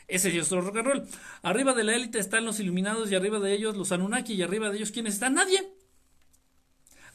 [0.08, 1.08] ese es otro rock and roll.
[1.42, 4.70] Arriba de la élite están los iluminados y arriba de ellos los Anunnaki y arriba
[4.70, 5.34] de ellos ¿quiénes están?
[5.34, 5.81] Nadie.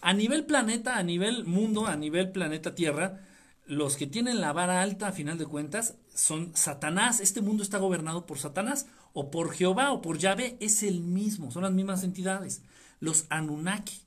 [0.01, 3.20] A nivel planeta, a nivel mundo, a nivel planeta Tierra,
[3.66, 7.20] los que tienen la vara alta a final de cuentas son Satanás.
[7.20, 10.56] Este mundo está gobernado por Satanás o por Jehová o por Yahvé.
[10.60, 12.62] Es el mismo, son las mismas entidades.
[13.01, 14.06] Los Anunnaki.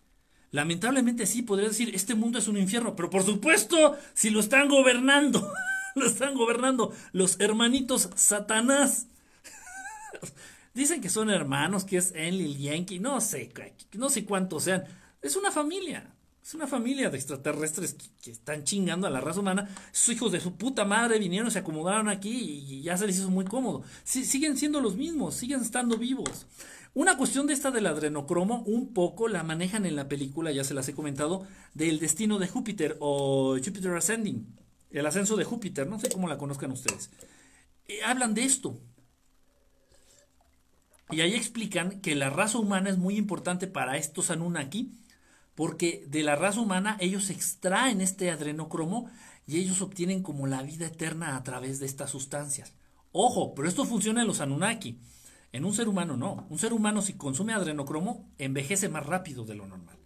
[0.51, 4.67] Lamentablemente sí, podría decir, este mundo es un infierno, pero por supuesto, si lo están
[4.67, 5.51] gobernando,
[5.95, 9.07] lo están gobernando los hermanitos Satanás.
[10.73, 13.51] Dicen que son hermanos, que es Enlil Yankee, no sé,
[13.93, 14.85] no sé cuántos sean.
[15.21, 19.69] Es una familia, es una familia de extraterrestres que, están chingando a la raza humana.
[19.91, 23.29] Sus hijos de su puta madre vinieron, se acomodaron aquí y, ya se les hizo
[23.29, 23.83] muy cómodo.
[24.03, 26.47] siguen siendo los mismos, siguen estando vivos.
[26.95, 30.73] Una cuestión de esta del adrenocromo, un poco la manejan en la película, ya se
[30.73, 34.47] las he comentado, del destino de Júpiter o Jupiter Ascending,
[34.89, 37.11] el ascenso de Júpiter, no sé cómo la conozcan ustedes.
[37.87, 38.75] Eh, hablan de esto.
[41.11, 44.91] Y ahí explican que la raza humana es muy importante para estos Anunnaki,
[45.59, 49.11] porque de la raza humana ellos extraen este adrenocromo
[49.45, 52.71] y ellos obtienen como la vida eterna a través de estas sustancias.
[53.11, 55.01] Ojo, pero esto funciona en los Anunnaki.
[55.51, 56.47] En un ser humano no.
[56.49, 59.97] Un ser humano si consume adrenocromo envejece más rápido de lo normal.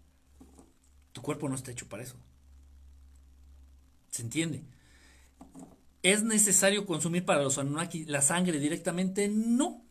[1.12, 2.16] Tu cuerpo no está hecho para eso.
[4.10, 4.64] ¿Se entiende?
[6.02, 9.28] ¿Es necesario consumir para los Anunnaki la sangre directamente?
[9.28, 9.83] No.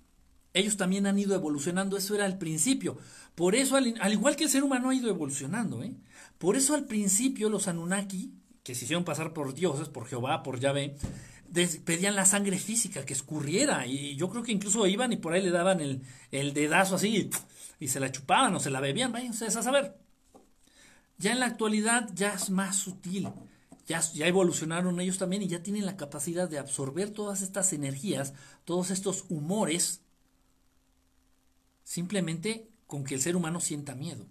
[0.55, 2.99] Ellos también han ido evolucionando, eso era al principio.
[3.35, 5.95] Por eso, al, igual que el ser humano ha ido evolucionando, ¿eh?
[6.39, 10.59] Por eso al principio los Anunnaki, que se hicieron pasar por dioses, por Jehová, por
[10.61, 10.97] Yahvé,
[11.85, 15.43] pedían la sangre física que escurriera y yo creo que incluso iban y por ahí
[15.43, 17.31] le daban el, dedazo así
[17.79, 19.97] y, se la chupaban o se la bebían, váyanse a saber.
[21.19, 23.29] Ya en la actualidad ya es más sutil,
[23.87, 28.35] ya, ya evolucionaron ellos también y ya tienen la capacidad de absorber todas estas energías,
[28.65, 30.01] todos estos humores,
[31.85, 34.27] simplemente con que el ser humano sienta miedo.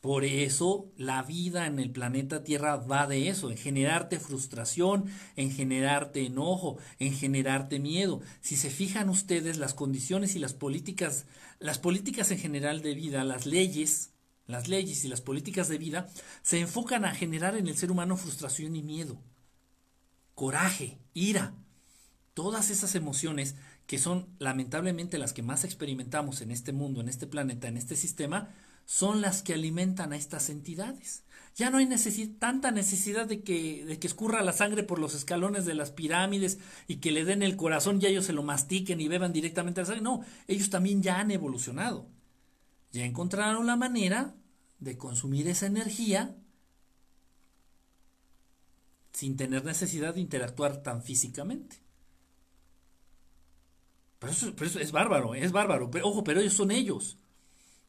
[0.00, 5.04] Por eso la vida en el planeta Tierra va de eso, en generarte frustración,
[5.36, 8.22] en generarte enojo, en generarte miedo.
[8.40, 11.26] Si se fijan ustedes las condiciones y las políticas,
[11.58, 14.10] las políticas en general de vida, las leyes,
[14.46, 16.08] las leyes y las políticas de vida
[16.40, 19.20] se enfocan a generar en el ser humano frustración y miedo,
[20.34, 21.54] coraje, ira,
[22.32, 23.54] todas esas emociones
[23.90, 27.96] que son lamentablemente las que más experimentamos en este mundo, en este planeta, en este
[27.96, 28.48] sistema,
[28.84, 31.24] son las que alimentan a estas entidades.
[31.56, 31.88] Ya no hay
[32.38, 36.60] tanta necesidad de que, de que escurra la sangre por los escalones de las pirámides
[36.86, 39.86] y que le den el corazón y ellos se lo mastiquen y beban directamente la
[39.88, 40.02] sangre.
[40.02, 42.06] No, ellos también ya han evolucionado.
[42.92, 44.36] Ya encontraron la manera
[44.78, 46.36] de consumir esa energía
[49.12, 51.89] sin tener necesidad de interactuar tan físicamente.
[54.20, 55.90] Pero eso, es bárbaro, es bárbaro.
[56.02, 57.16] ojo, pero ellos son ellos.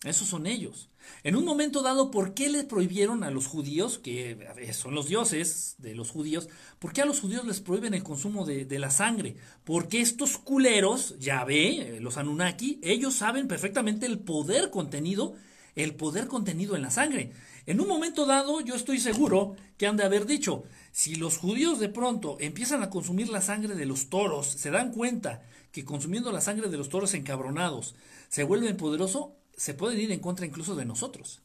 [0.04, 0.90] Esos son ellos.
[1.24, 5.76] En un momento dado, ¿por qué les prohibieron a los judíos, que son los dioses
[5.78, 6.50] de los judíos,
[6.80, 9.36] por qué a los judíos les prohíben el consumo de, de la sangre?
[9.64, 15.36] Porque estos culeros, ya ve, los Anunnaki, ellos saben perfectamente el poder contenido,
[15.76, 17.34] el poder contenido en la sangre.
[17.68, 21.80] En un momento dado, yo estoy seguro que han de haber dicho, si los judíos
[21.80, 26.32] de pronto empiezan a consumir la sangre de los toros, se dan cuenta que consumiendo
[26.32, 27.96] la sangre de los toros encabronados
[28.30, 31.42] se vuelven poderosos, se pueden ir en contra incluso de nosotros.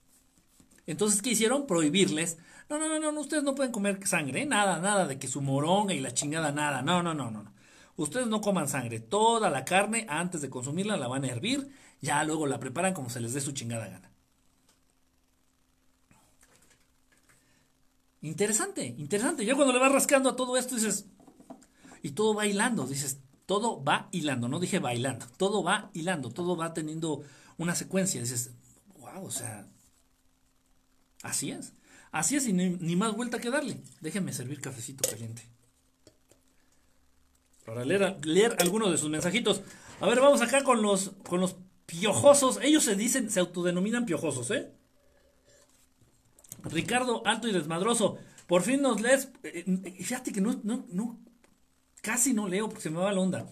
[0.86, 1.66] Entonces, ¿qué hicieron?
[1.66, 2.38] Prohibirles.
[2.68, 5.94] No, no, no, no, ustedes no pueden comer sangre, nada, nada de que su moronga
[5.94, 6.82] y la chingada, nada.
[6.82, 7.52] No, no, no, no, no.
[7.96, 9.00] Ustedes no coman sangre.
[9.00, 11.68] Toda la carne, antes de consumirla, la van a hervir.
[12.00, 14.10] Ya luego la preparan como se les dé su chingada gana.
[18.22, 19.44] Interesante, interesante.
[19.44, 21.06] Ya cuando le vas rascando a todo esto dices,
[22.02, 26.56] y todo va hilando, dices, todo va hilando, no dije bailando, todo va hilando, todo
[26.56, 27.22] va teniendo
[27.56, 28.20] una secuencia.
[28.20, 28.50] Dices,
[28.98, 29.66] wow, o sea,
[31.22, 31.72] así es.
[32.10, 33.80] Así es y ni, más vuelta que darle.
[34.00, 35.42] Déjenme servir cafecito caliente.
[37.64, 39.62] Para leer, leer algunos de sus mensajitos.
[40.00, 41.56] A ver, vamos acá con los, con los
[41.86, 42.58] piojosos.
[42.62, 44.72] Ellos se dicen, se autodenominan piojosos, ¿eh?
[46.64, 48.18] Ricardo Alto y Desmadroso.
[48.46, 49.30] Por fin nos lees.
[49.42, 51.18] Eh, eh, fíjate que no, no, no,
[52.06, 53.46] casi no leo porque se me va la onda.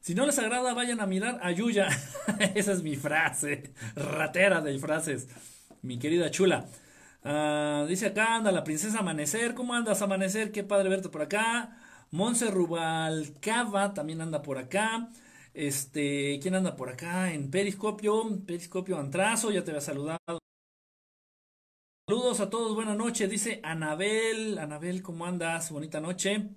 [0.00, 1.88] Si no les agrada, vayan a mirar a Yuya.
[2.54, 3.74] Esa es mi frase.
[3.94, 5.28] Ratera de frases.
[5.82, 6.64] Mi querida chula.
[7.22, 9.52] Ah, dice acá, anda la princesa Amanecer.
[9.54, 10.52] ¿Cómo andas, Amanecer?
[10.52, 11.76] Qué padre verte por acá.
[12.10, 15.10] Monse Rubalcaba también anda por acá.
[15.52, 17.34] Este, ¿quién anda por acá?
[17.34, 20.38] En Periscopio, Periscopio Antrazo, ya te había saludado.
[22.08, 24.58] Saludos a todos, buenas noches, dice Anabel.
[24.58, 25.70] Anabel, ¿cómo andas?
[25.70, 26.48] Bonita noche.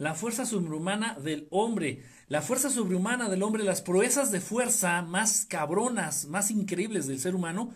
[0.00, 2.02] La fuerza sobrehumana del hombre.
[2.28, 7.34] La fuerza sobrehumana del hombre, las proezas de fuerza más cabronas, más increíbles del ser
[7.34, 7.74] humano,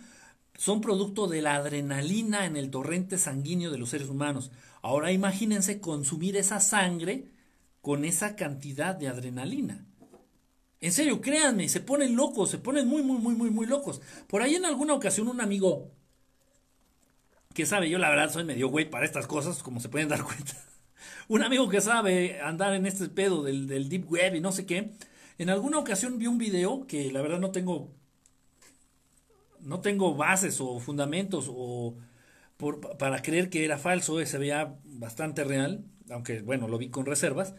[0.57, 4.53] son producto de la adrenalina en el torrente sanguíneo de los seres humanos.
[4.81, 7.29] Ahora imagínense consumir esa sangre
[7.83, 9.85] con esa cantidad de adrenalina.
[10.81, 14.01] En serio, créanme, se ponen locos, se ponen muy, muy, muy, muy, muy locos.
[14.29, 15.91] Por ahí en alguna ocasión un amigo
[17.53, 20.25] que sabe, yo la verdad soy medio güey para estas cosas, como se pueden dar
[20.25, 20.55] cuenta.
[21.29, 24.67] Un amigo que sabe andar en este pedo del, del deep web y no sé
[24.67, 24.93] qué.
[25.39, 27.91] En alguna ocasión vi un video que la verdad no tengo
[29.61, 31.97] no tengo bases o fundamentos o
[32.99, 37.55] para creer que era falso, se veía bastante real, aunque bueno, lo vi con reservas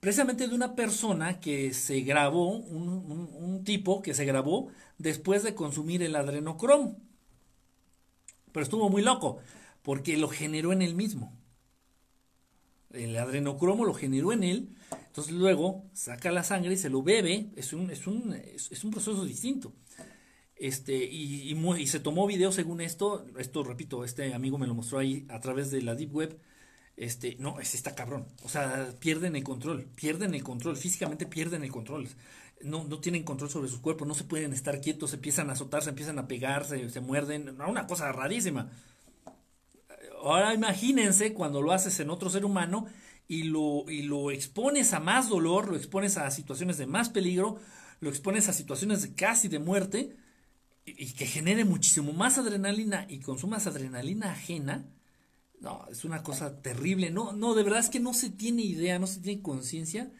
[0.00, 6.02] precisamente de una persona que se grabó, un, tipo que se grabó después de consumir
[6.02, 6.98] el adrenocromo.
[8.50, 9.38] Pero estuvo muy loco,
[9.82, 11.38] porque lo generó en él mismo.
[12.92, 14.68] El adrenocromo lo generó en él,
[15.06, 18.90] entonces luego saca la sangre y se lo bebe, es un, es un, es, un
[18.90, 19.72] proceso distinto.
[20.56, 24.98] Este, y, y, se tomó video según esto, esto repito, este amigo me lo mostró
[24.98, 26.38] ahí a través de la Deep Web,
[27.00, 28.26] este, no, es está cabrón.
[28.42, 32.08] O sea, pierden el control, pierden el control, físicamente pierden el control.
[32.62, 35.54] No, no tienen control sobre sus cuerpos, no se pueden estar quietos, se empiezan a
[35.54, 38.70] azotar, se empiezan a pegarse, se muerden, una cosa rarísima.
[40.22, 42.86] Ahora imagínense cuando lo haces en otro ser humano
[43.28, 47.58] y lo, y lo expones a más dolor, lo expones a situaciones de más peligro,
[48.00, 50.16] lo expones a situaciones de casi de muerte
[50.84, 54.88] y, que genere muchísimo más adrenalina y consumas adrenalina ajena,
[55.60, 57.10] no, es una cosa terrible.
[57.10, 60.10] No, no, de verdad es que no se tiene idea, no se tiene conciencia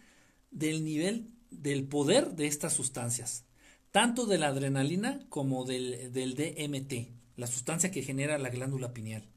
[0.50, 3.46] del nivel del poder de estas sustancias.
[3.90, 9.28] Tanto de la adrenalina como del, del DMT, la sustancia que genera la glándula pineal.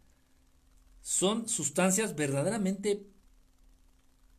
[1.03, 3.05] Son sustancias verdaderamente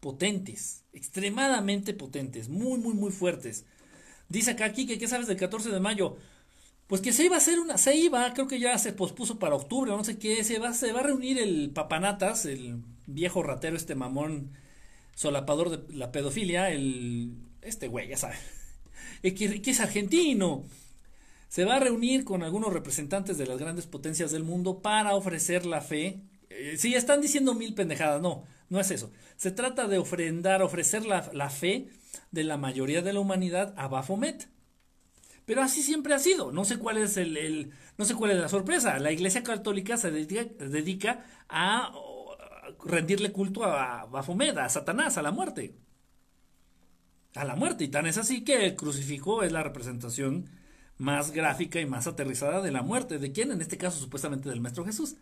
[0.01, 3.65] potentes, extremadamente potentes, muy, muy, muy fuertes.
[4.29, 6.17] Dice acá que, ¿qué sabes del 14 de mayo?
[6.87, 9.55] pues que se iba a hacer una, se iba, creo que ya se pospuso para
[9.55, 13.77] octubre, no sé qué, se va, se va a reunir el papanatas, el viejo ratero,
[13.77, 14.53] este mamón
[15.15, 18.39] solapador de la pedofilia, el, este güey, ya sabes,
[19.23, 20.65] que, que es argentino.
[21.49, 25.65] Se va a reunir con algunos representantes de las grandes potencias del mundo para ofrecer
[25.67, 26.21] la fe.
[26.57, 29.13] Eh, sí, están diciendo mil pendejadas, no, no es eso.
[29.37, 31.89] Se trata de ofrendar, ofrecer la, la fe
[32.31, 34.49] de la mayoría de la humanidad a Baphomet
[35.45, 36.53] Pero así siempre ha sido.
[36.53, 38.99] No sé cuál es el, no sé cuál es la sorpresa.
[38.99, 41.93] La Iglesia Católica se dedica, a
[42.85, 45.75] rendirle culto a Baphomet, a Satanás, a la muerte.
[47.35, 47.85] A la muerte.
[47.85, 50.51] Y tan es así que el crucifijo es la representación
[50.99, 53.19] más gráfica y más aterrizada de la muerte.
[53.19, 53.51] ¿De quién?
[53.51, 55.17] En este caso, supuestamente del Maestro Jesús.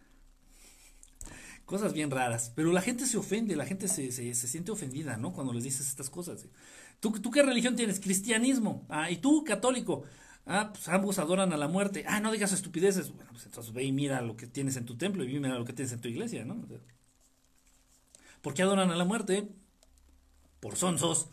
[1.64, 2.52] Cosas bien raras.
[2.55, 5.32] Pero la gente se ofende, la gente se, se, siente ofendida, ¿no?
[5.32, 6.47] Cuando les dices estas cosas.
[7.01, 8.01] ¿Tú, ¿Tú, qué religión tienes?
[8.01, 8.86] Cristianismo.
[8.89, 10.05] Ah, y tú, católico.
[10.44, 12.05] Ah, pues ambos adoran a la muerte.
[12.06, 13.12] Ah, no digas estupideces.
[13.12, 15.64] Bueno, pues entonces ve y mira lo que tienes en tu templo y mira lo
[15.64, 16.60] que tienes en tu iglesia, ¿no?
[18.40, 19.48] ¿Por qué adoran a la muerte?
[20.60, 21.28] Por sonsos.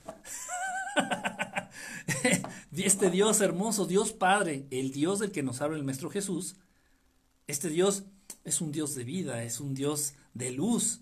[2.83, 6.55] este Dios hermoso, Dios Padre, el Dios del que nos habla el Maestro Jesús,
[7.47, 8.03] este Dios
[8.43, 11.01] es un Dios de vida, es un Dios de luz,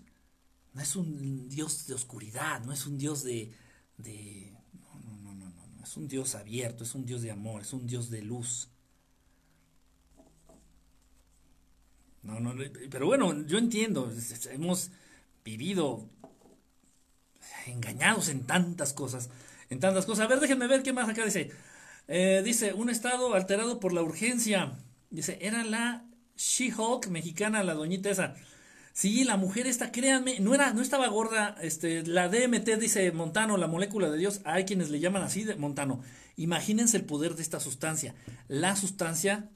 [0.74, 3.52] no es un Dios de oscuridad, no es un Dios de...
[3.96, 7.62] de no, no, no, no, no, es un Dios abierto, es un Dios de amor,
[7.62, 8.68] es un Dios de luz.
[12.22, 12.54] No, no,
[12.90, 14.12] pero bueno, yo entiendo,
[14.50, 14.90] hemos
[15.44, 16.08] vivido
[17.66, 19.30] engañados en tantas cosas
[19.70, 20.24] en tantas cosas.
[20.24, 21.50] A ver, déjenme ver qué más acá dice.
[22.06, 24.72] Eh, dice, un estado alterado por la urgencia.
[25.10, 26.04] Dice, era la
[26.38, 28.34] She-Hulk mexicana, la doñita esa.
[28.92, 33.56] Sí, la mujer esta, créanme, no era, no estaba gorda, este, la DMT dice Montano,
[33.56, 36.02] la molécula de Dios, hay quienes le llaman así de Montano.
[36.36, 38.14] Imagínense el poder de esta sustancia,
[38.48, 39.50] la sustancia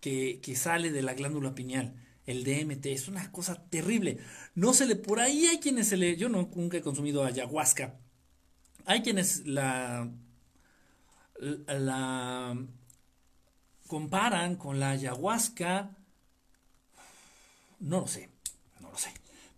[0.00, 1.94] que, que sale de la glándula pineal,
[2.26, 4.18] el DMT, es una cosa terrible.
[4.54, 7.98] No se le, por ahí hay quienes se le, yo no, nunca he consumido ayahuasca,
[8.84, 10.10] hay quienes la,
[11.38, 12.56] la
[13.86, 15.97] comparan con la ayahuasca.
[17.80, 18.30] No lo sé,
[18.80, 19.10] no lo sé.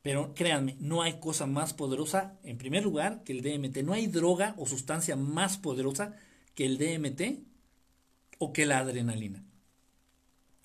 [0.02, 3.78] Pero créanme, no hay cosa más poderosa, en primer lugar, que el DMT.
[3.78, 6.16] No hay droga o sustancia más poderosa
[6.54, 7.44] que el DMT
[8.38, 9.44] o que la adrenalina.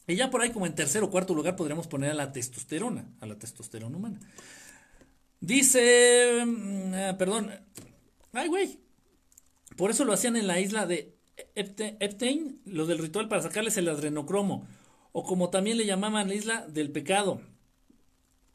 [0.07, 3.09] Y ya por ahí, como en tercer o cuarto lugar, podríamos poner a la testosterona,
[3.19, 4.19] a la testosterona humana.
[5.41, 7.51] Dice, mm, ah, perdón,
[8.35, 8.79] Ay, güey.
[9.77, 11.15] Por eso lo hacían en la isla de
[11.55, 14.67] Epstein, lo del ritual para sacarles el adrenocromo.
[15.17, 17.39] O como también le llamaban la isla del pecado.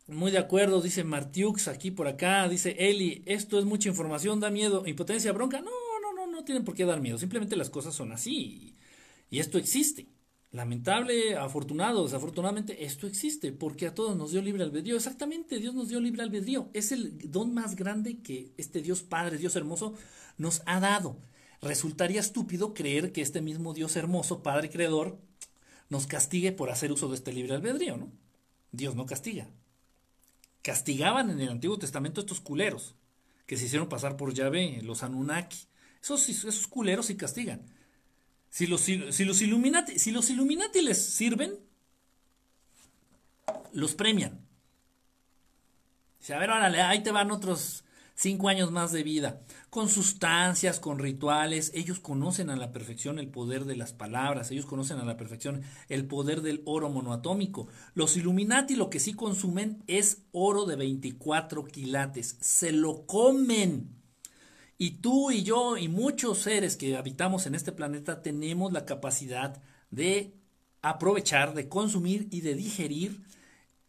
[0.07, 4.51] Muy de acuerdo, dice Martiux aquí por acá, dice Eli, esto es mucha información, da
[4.51, 5.63] miedo, impotencia, bronca.
[5.63, 5.71] No,
[6.03, 8.77] no, no, no tienen por qué dar miedo, simplemente las cosas son así
[9.31, 10.09] y esto existe.
[10.51, 14.97] Lamentable, afortunado, desafortunadamente, esto existe porque a todos nos dio libre albedrío.
[14.97, 16.69] Exactamente, Dios nos dio libre albedrío.
[16.75, 19.95] Es el don más grande que este Dios Padre, Dios hermoso,
[20.37, 21.17] nos ha dado.
[21.63, 25.19] Resultaría estúpido creer que este mismo Dios hermoso, Padre Creador,
[25.91, 28.11] nos castigue por hacer uso de este libre albedrío, ¿no?
[28.73, 29.49] Dios no castiga.
[30.63, 32.95] Castigaban en el Antiguo Testamento estos culeros
[33.47, 35.59] que se hicieron pasar por Yahvé, los Anunnaki.
[36.01, 37.67] Esos, esos culeros sí castigan.
[38.51, 41.59] Si los, si Illuminati, les sirven,
[43.73, 44.41] los premian.
[46.33, 47.85] a ver, órale, ahí te van otros
[48.15, 49.41] cinco años más de vida.
[49.71, 51.71] Con sustancias, con rituales.
[51.75, 54.51] Ellos conocen a la perfección el poder de las palabras.
[54.51, 57.69] Ellos conocen a la perfección el poder del oro monoatómico.
[57.95, 62.37] Los Illuminati lo que sí consumen es oro de 24 quilates.
[62.41, 63.97] Se lo comen.
[64.77, 69.63] Y tú y yo y muchos seres que habitamos en este planeta tenemos la capacidad
[69.91, 70.35] de
[70.83, 73.23] aprovechar, de consumir y de digerir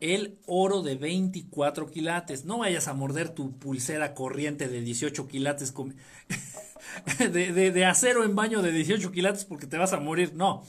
[0.01, 2.43] el oro de 24 quilates.
[2.43, 5.73] No vayas a morder tu pulsera corriente de 18 quilates
[7.19, 10.33] de, de, acero en baño de 18 quilates porque te vas a morir.
[10.35, 10.63] No,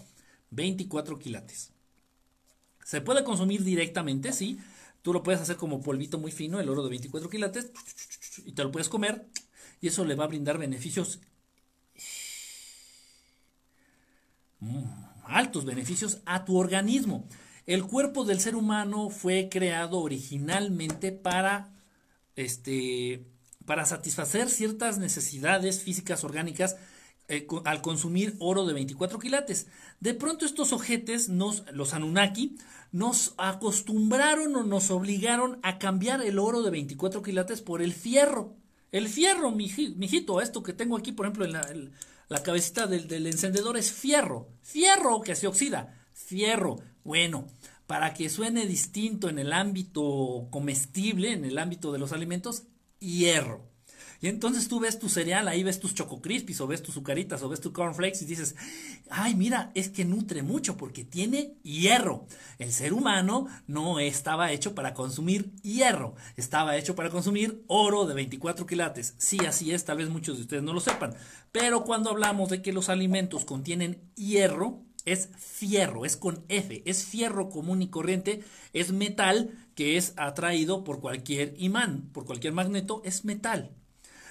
[0.50, 1.72] 24 quilates.
[2.84, 4.58] Se puede consumir directamente, sí.
[5.02, 7.72] Tú lo puedes hacer como polvito muy fino, el oro de 24 quilates,
[8.44, 9.26] y te lo puedes comer
[9.82, 11.20] y eso le va a brindar beneficios
[14.60, 14.84] mm,
[15.24, 17.28] altos beneficios a tu organismo.
[17.66, 21.72] El cuerpo del ser humano fue creado originalmente para
[22.36, 23.24] este
[23.64, 26.76] para satisfacer ciertas necesidades físicas orgánicas
[27.28, 29.68] eh, al consumir oro de 24 quilates.
[30.00, 32.56] De pronto estos ojetes, nos, los Anunnaki,
[32.90, 38.56] nos acostumbraron o nos obligaron a cambiar el oro de 24 quilates por el fierro.
[38.90, 41.52] El fierro, mijito, esto que tengo aquí, por ejemplo, en
[42.28, 44.48] la, cabecita del, encendedor es fierro.
[44.60, 46.04] Fierro que se oxida.
[46.12, 46.80] Fierro.
[47.04, 47.46] Bueno,
[47.86, 52.64] para que suene distinto en el ámbito comestible, en el ámbito de los alimentos,
[53.00, 53.72] hierro.
[54.22, 57.42] Y entonces tú ves tu cereal, ahí ves tus Choco Crispies, o ves tus Zucaritas,
[57.42, 58.54] o ves tu Cornflakes y dices,
[59.10, 62.28] ay, mira, es que nutre mucho porque tiene hierro.
[62.58, 68.14] El ser humano no estaba hecho para consumir hierro, estaba hecho para consumir oro de
[68.14, 69.16] 24 quilates.
[69.18, 71.14] Sí, así es, tal vez muchos de ustedes no lo sepan.
[71.50, 77.04] Pero cuando hablamos de que los alimentos contienen hierro, es fierro, es con F, es
[77.04, 83.02] fierro común y corriente, es metal que es atraído por cualquier imán, por cualquier magneto,
[83.04, 83.70] es metal.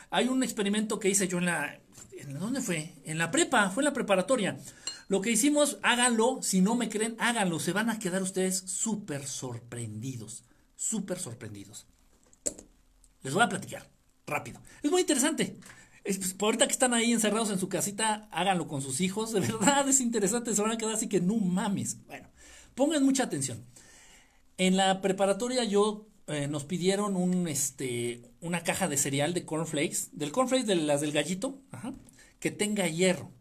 [0.09, 1.79] Hay un experimento que hice yo en la...
[2.17, 2.93] ¿En dónde fue?
[3.03, 4.57] En la prepa, fue en la preparatoria.
[5.07, 9.25] Lo que hicimos, háganlo, si no me creen, háganlo, se van a quedar ustedes súper
[9.25, 10.43] sorprendidos,
[10.75, 11.87] súper sorprendidos.
[13.23, 13.89] Les voy a platicar,
[14.27, 14.61] rápido.
[14.83, 15.57] Es muy interesante.
[16.03, 19.31] Es, pues, ahorita que están ahí encerrados en su casita, háganlo con sus hijos.
[19.33, 22.05] De verdad es interesante, se van a quedar así que no mames.
[22.07, 22.29] Bueno,
[22.75, 23.63] pongan mucha atención.
[24.57, 30.09] En la preparatoria yo eh, nos pidieron un, este, una caja de cereal de cornflakes,
[30.11, 31.61] del cornflakes de las del gallito,
[32.39, 33.31] que tenga hierro.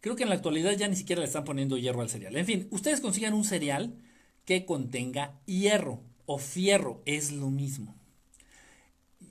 [0.00, 2.36] Creo que en la actualidad ya ni siquiera le están poniendo hierro al cereal.
[2.36, 3.94] En fin, ustedes consigan un cereal
[4.44, 7.94] que contenga hierro o fierro, es lo mismo.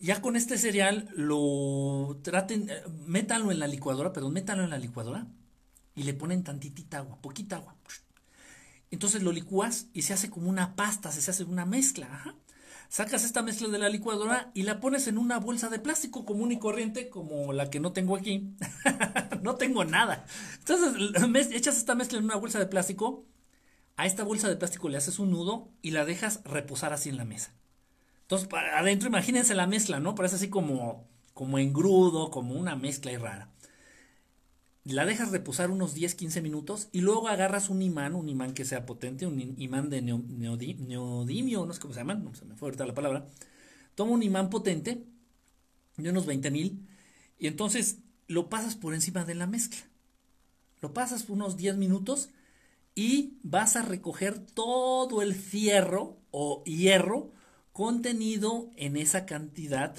[0.04, 4.78] Ya con este cereal lo traten, eh, métanlo en la licuadora, perdón, métanlo en la
[4.78, 5.28] licuadora
[5.96, 7.78] y le ponen tantitita agua, poquita agua.
[8.92, 12.36] Entonces lo licúas y se hace como una pasta, se hace una mezcla.
[12.90, 16.52] Sacas esta mezcla de la licuadora y la pones en una bolsa de plástico común
[16.52, 18.58] y corriente como la que no tengo aquí.
[19.42, 20.26] no tengo nada.
[20.60, 23.26] Entonces echas esta mezcla en una bolsa de plástico.
[23.96, 27.16] A esta bolsa de plástico le haces un nudo y la dejas reposar así en
[27.16, 27.54] la mesa.
[28.24, 30.16] Entonces, adentro imagínense la mezcla, ¿no?
[30.16, 33.54] Parece así como, como engrudo, como una mezcla y rara
[34.86, 38.86] la dejas reposar unos 10-15 minutos y luego agarras un imán, un imán que sea
[38.86, 42.86] potente, un imán de neodimio, no sé cómo se llama, no se me fue ahorita
[42.86, 43.30] la palabra.
[43.96, 45.04] Toma un imán potente
[45.96, 46.86] de unos 20 mil
[47.40, 49.80] y entonces lo pasas por encima de la mezcla.
[50.82, 52.30] Lo pasas unos 10 minutos
[52.94, 57.32] y vas a recoger todo el fierro o hierro
[57.74, 59.94] contenido en esa cantidad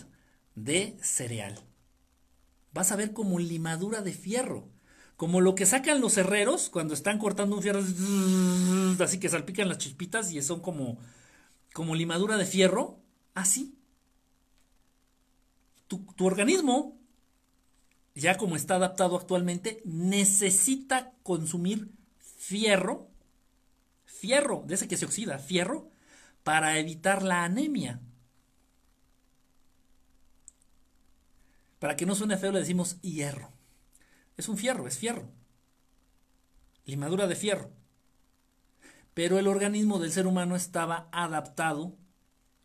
[0.55, 1.61] de cereal.
[2.73, 4.69] Vas a ver como limadura de fierro
[5.17, 7.81] como lo que sacan los herreros cuando están cortando un fierro,
[9.01, 10.99] así que salpican las chispitas y son como,
[11.73, 12.99] como limadura de fierro,
[13.33, 13.79] así.
[15.87, 16.99] Tu, tu organismo,
[18.15, 23.09] ya como está adaptado actualmente, necesita consumir fierro,
[24.05, 25.91] fierro, de ese que se oxida, fierro,
[26.45, 28.01] para evitar la anemia.
[31.81, 33.51] Para que no suene feo le decimos hierro.
[34.37, 35.29] Es un fierro, es fierro.
[36.87, 37.71] Limadura de fierro.
[39.15, 41.97] Pero el organismo del ser humano estaba adaptado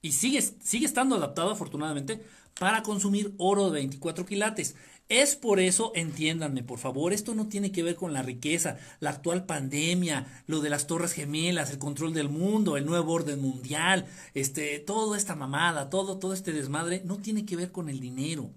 [0.01, 2.23] y sigue, sigue estando adaptado afortunadamente
[2.59, 4.75] para consumir oro de 24 quilates.
[5.09, 9.09] Es por eso, entiéndanme, por favor, esto no tiene que ver con la riqueza, la
[9.09, 14.05] actual pandemia, lo de las torres gemelas, el control del mundo, el nuevo orden mundial,
[14.35, 18.51] este, toda esta mamada, todo, todo este desmadre, no tiene que ver con el dinero.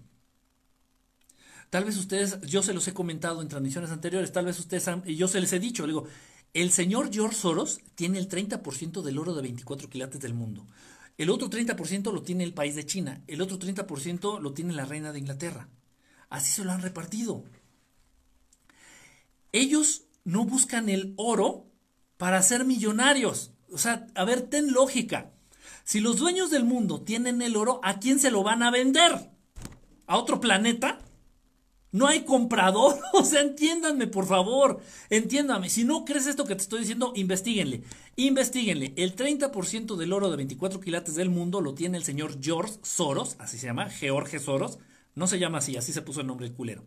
[1.71, 5.03] Tal vez ustedes, yo se los he comentado en transmisiones anteriores, tal vez ustedes, han,
[5.05, 6.05] yo se les he dicho, digo,
[6.53, 10.67] el señor George Soros tiene el 30% del oro de 24 quilates del mundo.
[11.17, 13.23] El otro 30% lo tiene el país de China.
[13.27, 15.69] El otro 30% lo tiene la reina de Inglaterra.
[16.33, 17.45] Así se lo han repartido.
[19.53, 21.67] Ellos no buscan el oro
[22.17, 23.53] para ser millonarios.
[23.71, 25.31] O sea, a ver, ten lógica.
[25.85, 29.31] Si los dueños del mundo tienen el oro, ¿a quién se lo van a vender?
[30.07, 31.01] ¿A otro planeta?
[31.91, 32.99] No hay comprador.
[33.13, 34.81] O sea, entiéndanme, por favor.
[35.11, 35.69] Entiéndame.
[35.69, 37.83] Si no crees esto que te estoy diciendo, investiguenle.
[38.17, 38.95] Investiguenle.
[38.97, 43.37] El 30% del oro de 24 quilates del mundo lo tiene el señor George Soros,
[43.39, 44.79] así se llama, George Soros.
[45.15, 46.85] No se llama así, así se puso el nombre del culero.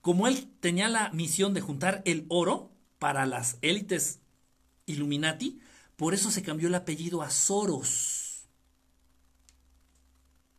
[0.00, 4.20] Como él tenía la misión de juntar el oro para las élites
[4.86, 5.60] Illuminati,
[5.96, 8.46] por eso se cambió el apellido a Soros.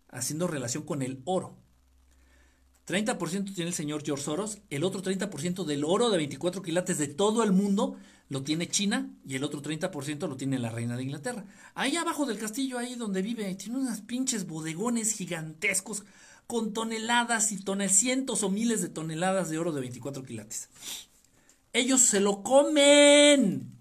[0.10, 1.58] Haciendo relación con el oro.
[2.88, 7.08] 30% tiene el señor George Soros, el otro 30% del oro de 24 quilates de
[7.08, 7.98] todo el mundo
[8.30, 11.46] lo tiene China y el otro 30% lo tiene la reina de Inglaterra.
[11.74, 16.04] Ahí abajo del castillo, ahí donde vive, tiene unas pinches bodegones gigantescos
[16.50, 20.70] con toneladas y toneladas, cientos o miles de toneladas de oro de 24 quilates.
[21.74, 23.72] Ellos se lo comen.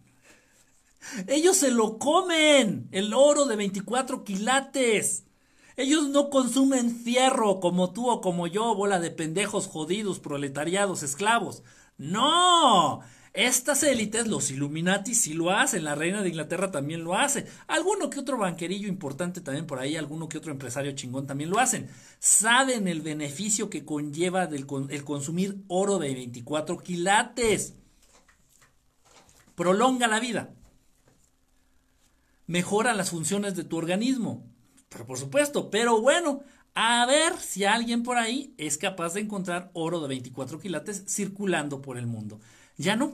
[1.28, 2.86] Ellos se lo comen.
[2.92, 5.24] El oro de 24 quilates.
[5.78, 11.62] Ellos no consumen fierro como tú o como yo, bola de pendejos jodidos, proletariados, esclavos.
[11.96, 13.00] No,
[13.34, 18.10] Estas élites, los Illuminati, sí lo hacen, la reina de Inglaterra también lo hace, alguno
[18.10, 21.88] que otro banquerillo importante también por ahí, alguno que otro empresario chingón también lo hacen.
[22.18, 27.74] Saben el beneficio que conlleva el consumir oro de 24 quilates.
[29.54, 30.54] Prolonga la vida.
[32.46, 34.46] Mejora las funciones de tu organismo.
[34.88, 36.40] Pero por supuesto, pero bueno,
[36.74, 41.82] a ver si alguien por ahí es capaz de encontrar oro de 24 quilates circulando
[41.82, 42.40] por el mundo.
[42.78, 43.12] Ya no.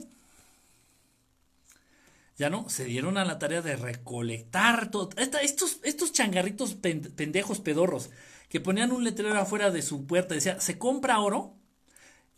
[2.36, 5.11] Ya no, se dieron a la tarea de recolectar todo.
[5.16, 8.11] estos, estos changarritos pendejos pedorros
[8.49, 11.55] que ponían un letrero afuera de su puerta y decía, se compra oro,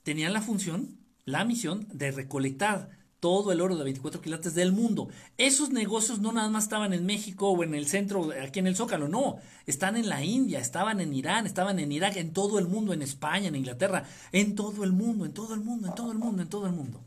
[0.02, 2.90] tenían la función, la misión de recolectar
[3.20, 5.08] todo el oro de 24 quilates del mundo.
[5.38, 8.76] Esos negocios no nada más estaban en México o en el centro, aquí en el
[8.76, 9.38] Zócalo, no.
[9.64, 13.02] Están en la India, estaban en Irán, estaban en Irak, en todo el mundo, en
[13.02, 16.42] España, en Inglaterra, en todo el mundo, en todo el mundo, en todo el mundo,
[16.42, 17.02] en todo el mundo.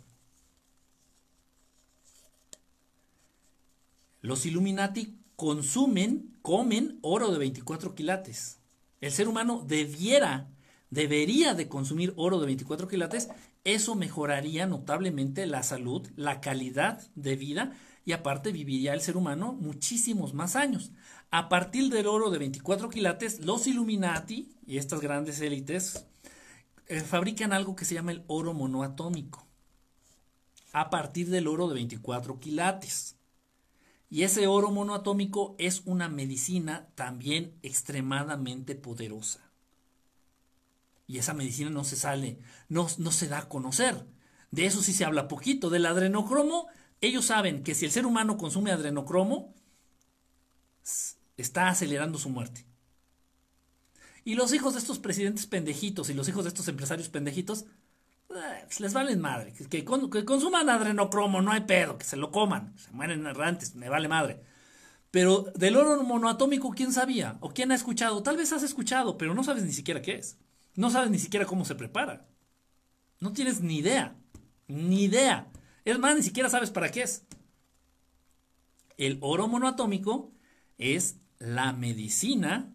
[4.21, 8.59] Los Illuminati consumen, comen oro de 24 quilates.
[8.99, 10.49] El ser humano debiera,
[10.89, 13.29] debería de consumir oro de 24 quilates.
[13.63, 19.53] Eso mejoraría notablemente la salud, la calidad de vida y aparte viviría el ser humano
[19.53, 20.91] muchísimos más años.
[21.31, 26.05] A partir del oro de 24 quilates, los Illuminati y estas grandes élites
[26.87, 29.45] eh, fabrican algo que se llama el oro monoatómico.
[30.73, 33.18] A partir del oro de 24 quilates.
[34.09, 39.51] Y ese oro monoatómico es una medicina también extremadamente poderosa.
[41.07, 44.05] Y esa medicina no se sale, no, no se da a conocer.
[44.51, 45.69] De eso sí se habla poquito.
[45.69, 46.67] Del adrenocromo,
[47.01, 49.53] ellos saben que si el ser humano consume adrenocromo,
[51.37, 52.65] está acelerando su muerte.
[54.23, 57.65] Y los hijos de estos presidentes pendejitos y los hijos de estos empresarios pendejitos
[58.29, 59.53] pues les valen madre.
[59.53, 64.07] Que, consuman adrenocromo, no hay pedo, que se lo coman, se mueren errantes, me vale
[64.07, 64.41] madre.
[65.11, 67.37] Pero del oro monoatómico, ¿quién sabía?
[67.41, 68.21] ¿O quién ha escuchado?
[68.21, 70.37] Tal vez has escuchado, pero no sabes ni siquiera qué es.
[70.75, 72.27] No sabes ni siquiera cómo se prepara.
[73.19, 74.15] No tienes ni idea.
[74.67, 75.47] Ni idea.
[75.83, 77.25] Es más, ni siquiera sabes para qué es.
[78.97, 80.31] El oro monoatómico
[80.77, 82.71] es la medicina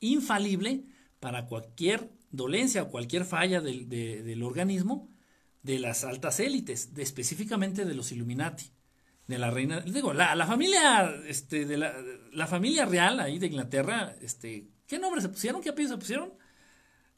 [0.00, 0.84] infalible
[1.20, 5.08] para cualquier dolencia o cualquier falla del, organismo
[5.62, 8.70] de las altas élites, específicamente de los Illuminati,
[9.26, 14.68] de la reina, digo, la, familia, este, de la, familia real ahí de Inglaterra, este,
[14.86, 15.60] ¿qué nombre se pusieron?
[15.62, 16.34] ¿Qué apellido se pusieron?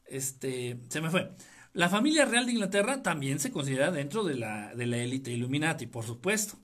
[0.05, 1.31] Este, se me fue.
[1.73, 5.85] La familia real de Inglaterra también se considera dentro de la, de la élite Illuminati,
[5.85, 6.57] por supuesto.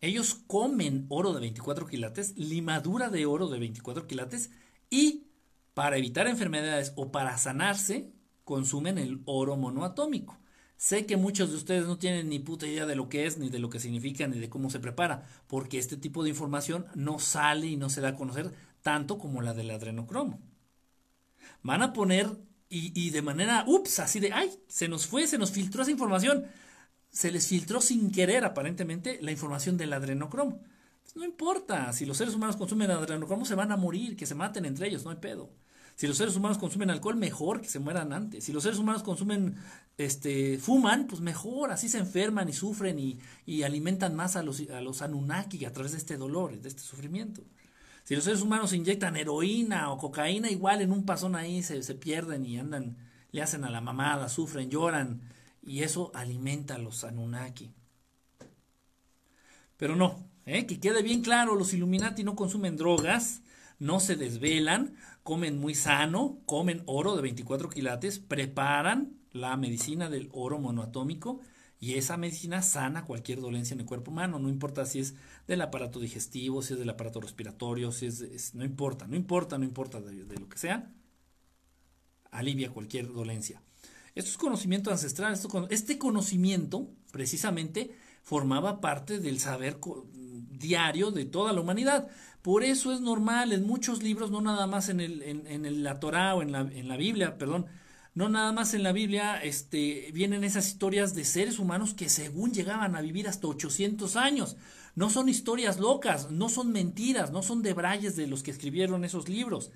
[0.00, 4.50] Ellos comen oro de 24 quilates, limadura de oro de 24 quilates
[4.90, 5.27] y
[5.78, 8.10] para evitar enfermedades o para sanarse,
[8.42, 10.36] consumen el oro monoatómico.
[10.76, 13.48] Sé que muchos de ustedes no tienen ni puta idea de lo que es, ni
[13.48, 17.20] de lo que significa, ni de cómo se prepara, porque este tipo de información no
[17.20, 20.40] sale y no se da a conocer tanto como la del adrenocromo.
[21.62, 22.26] Van a poner
[22.68, 25.92] y, y de manera, ups, así de, ay, se nos fue, se nos filtró esa
[25.92, 26.46] información.
[27.08, 30.60] Se les filtró sin querer, aparentemente, la información del adrenocromo.
[31.14, 34.64] No importa, si los seres humanos consumen adrenocromo se van a morir, que se maten
[34.64, 35.52] entre ellos, no hay pedo.
[35.98, 38.44] Si los seres humanos consumen alcohol, mejor que se mueran antes.
[38.44, 39.56] Si los seres humanos consumen,
[39.96, 44.80] este, fuman, pues mejor, así se enferman y sufren y, alimentan más a los, a
[44.80, 47.42] los Anunnaki a través de este dolor, de este sufrimiento.
[48.04, 51.96] Si los seres humanos inyectan heroína o cocaína, igual en un pasón ahí se, se
[51.96, 52.96] pierden y andan,
[53.32, 55.20] le hacen a la mamada, sufren, lloran,
[55.64, 57.72] y eso alimenta a los Anunnaki.
[59.76, 60.64] Pero no, ¿eh?
[60.64, 63.42] que quede bien claro, los Illuminati no consumen drogas,
[63.80, 64.96] no se desvelan,
[65.28, 71.40] comen muy sano, comen oro de 24 quilates, preparan la medicina del oro monoatómico
[71.78, 75.16] y esa medicina sana cualquier dolencia en el cuerpo humano, no importa si es
[75.46, 79.64] del aparato digestivo, si es del aparato respiratorio, si es, no importa, no importa, no
[79.64, 80.90] importa de, lo que sea,
[82.30, 83.60] alivia cualquier dolencia.
[84.14, 89.78] Esto es conocimiento ancestral, este conocimiento precisamente formaba parte del saber
[90.58, 92.08] diario de toda la humanidad.
[92.42, 96.34] Por eso es normal en muchos libros, no nada más en, el, en, la Torah
[96.34, 97.66] o en la, en la Biblia, perdón,
[98.14, 102.52] no nada más en la Biblia este, vienen esas historias de seres humanos que según
[102.52, 104.56] llegaban a vivir hasta 800 años.
[104.96, 109.28] No son historias locas, no son mentiras, no son debrayes de los que escribieron esos
[109.28, 109.70] libros.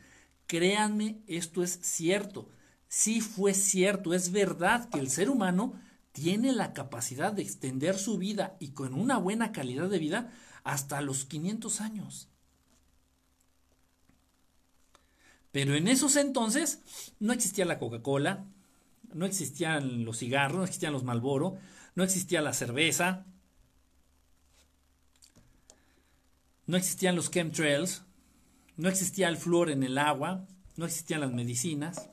[0.48, 2.48] Créanme, esto es cierto.
[2.88, 5.74] Sí fue cierto, es verdad que el ser humano
[6.10, 10.32] tiene la capacidad de extender su vida y con una buena calidad de vida
[10.64, 12.31] hasta los 500 años.
[15.52, 16.80] Pero en esos entonces
[17.20, 18.46] no existía la Coca-Cola,
[19.12, 21.58] no existían los cigarros, no existían los Malboro,
[21.94, 23.26] no existía la cerveza,
[26.66, 28.02] no existían los chemtrails,
[28.76, 32.08] no existía el flúor en el agua, no existían las medicinas.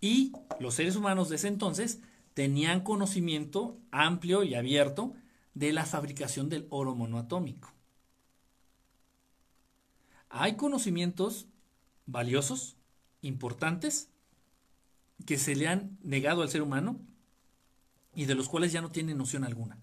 [0.00, 2.00] Y los seres humanos de ese entonces
[2.32, 5.12] tenían conocimiento amplio y abierto
[5.52, 7.70] de la fabricación del oro monoatómico.
[10.30, 11.48] Hay conocimientos
[12.10, 12.76] valiosos,
[13.22, 14.08] importantes,
[15.26, 17.00] que se le han negado al ser humano
[18.14, 19.78] y de los cuales ya no tiene noción alguna.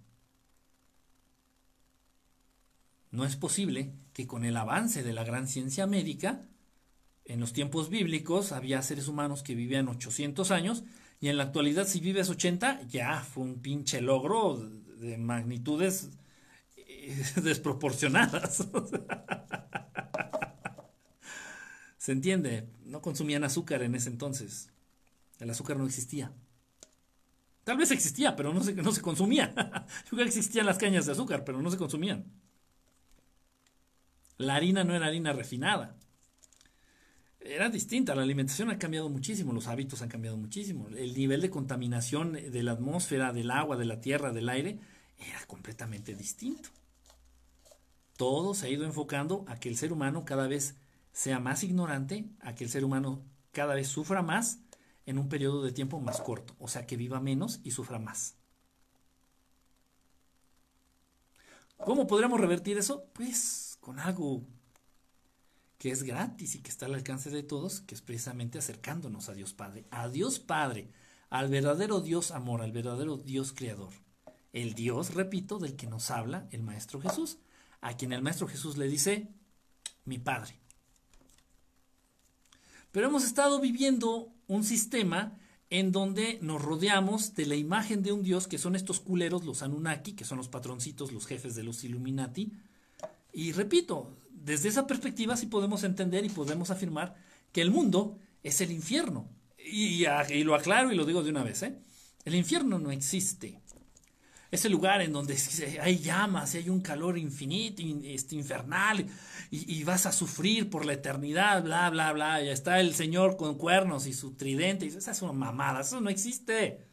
[3.11, 6.45] No es posible que con el avance de la gran ciencia médica,
[7.25, 10.83] en los tiempos bíblicos había seres humanos que vivían 800 años
[11.19, 16.09] y en la actualidad si vives 80 ya fue un pinche logro de magnitudes
[16.75, 18.67] eh, desproporcionadas.
[22.07, 22.69] ¿Se entiende?
[22.85, 24.69] No consumían azúcar en ese entonces.
[25.39, 26.31] El azúcar no existía.
[27.65, 29.53] Tal vez existía, pero no se, no se consumía.
[30.09, 32.31] Yo existían las cañas de azúcar, pero no se consumían.
[34.37, 35.97] La harina no era harina refinada.
[37.41, 41.49] Era distinta, la alimentación ha cambiado muchísimo, los hábitos han cambiado muchísimo, el nivel de
[41.49, 44.79] contaminación de la atmósfera, del agua, de la tierra, del aire,
[45.19, 46.69] era completamente distinto.
[48.15, 50.77] Todo se ha ido enfocando a que el ser humano cada vez
[51.17, 54.59] sea más ignorante, a que el ser humano cada vez sufra más
[55.07, 58.35] en un periodo de tiempo más corto, o sea, que viva menos y sufra más.
[61.77, 63.09] ¿Cómo podríamos revertir eso?
[63.13, 64.43] Pues con algo
[65.79, 69.33] que es gratis y que está al alcance de todos, que es precisamente acercándonos a
[69.33, 70.91] Dios Padre, a Dios Padre,
[71.31, 73.93] al verdadero Dios amor, al verdadero Dios creador.
[74.53, 77.39] El Dios, repito, del que nos habla el Maestro Jesús,
[77.81, 79.33] a quien el Maestro Jesús le dice,
[80.05, 80.66] mi Padre.
[82.97, 85.37] Pero hemos estado viviendo un sistema
[85.69, 89.61] en donde nos rodeamos de la imagen de un Dios que son estos culeros, los
[89.61, 92.53] Anunnaki, que son los patroncitos, los jefes de los Illuminati.
[93.31, 97.15] Y repito, desde esa perspectiva sí podemos entender y podemos afirmar
[97.51, 99.29] que el mundo es el infierno.
[99.63, 100.03] Y,
[100.43, 101.77] lo aclaro y lo digo de una vez, ¿eh?
[102.25, 103.61] El infierno no existe.
[104.49, 105.37] Es el lugar en donde
[105.81, 109.05] hay llamas y hay un calor infinito, este, infernal,
[109.51, 112.43] y, vas a sufrir por la eternidad, bla, bla, bla.
[112.43, 114.85] Y está el Señor con cuernos y su tridente.
[114.85, 116.85] Y esa es una mamada, eso no existe.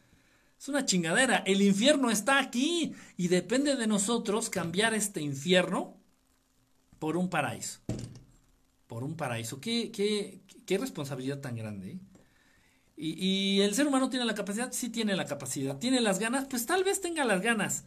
[0.57, 1.37] Es una chingadera.
[1.45, 5.97] El infierno está aquí y depende de nosotros cambiar este infierno
[6.99, 7.79] por un paraíso.
[8.87, 9.59] Por un paraíso.
[9.59, 11.91] Qué, qué, qué responsabilidad tan grande.
[11.91, 11.99] ¿eh?
[12.97, 15.77] Y, y, el ser humano tiene la capacidad, sí tiene la capacidad.
[15.77, 16.45] ¿Tiene las ganas?
[16.49, 17.85] Pues tal vez tenga las ganas.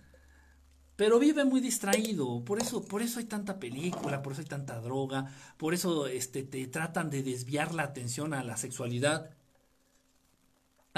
[0.96, 2.44] Pero vive muy distraído.
[2.44, 6.42] Por eso, por eso hay tanta película, por eso hay tanta droga, por eso este,
[6.42, 9.30] te tratan de desviar la atención a la sexualidad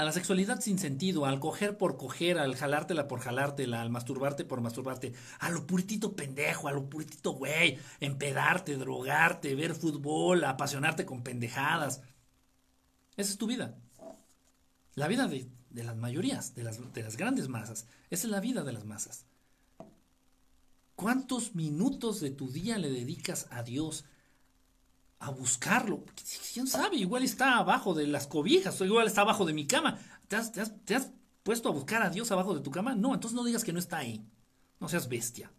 [0.01, 4.45] a la sexualidad sin sentido, al coger por coger, al jalártela por jalártela, al masturbarte
[4.45, 11.05] por masturbarte, a lo puritito pendejo, a lo puritito güey, empedarte, drogarte, ver fútbol, apasionarte
[11.05, 12.01] con pendejadas.
[13.15, 13.77] Esa es tu vida.
[14.95, 17.85] La vida de, las mayorías, de las, de las grandes masas.
[18.09, 19.25] Esa es la vida de las masas.
[20.95, 24.05] ¿Cuántos minutos de tu día le dedicas a Dios?
[25.21, 26.03] a buscarlo.
[26.53, 26.97] ¿Quién sabe?
[26.97, 29.99] Igual está abajo de las cobijas, o igual está abajo de mi cama.
[30.27, 31.11] ¿Te has, te has,
[31.43, 32.95] puesto a buscar a Dios abajo de tu cama?
[32.95, 34.25] No, entonces no digas que no está ahí.
[34.79, 35.51] No seas bestia.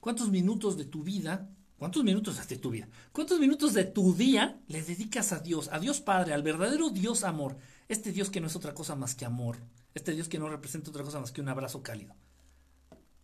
[0.00, 4.58] ¿Cuántos minutos de tu vida, cuántos minutos de tu vida, cuántos minutos de tu día
[4.68, 7.58] le dedicas a Dios, a Dios Padre, al verdadero Dios amor?
[7.90, 9.58] Este Dios que no es otra cosa más que amor,
[9.94, 12.14] este Dios que no representa otra cosa más que un abrazo cálido.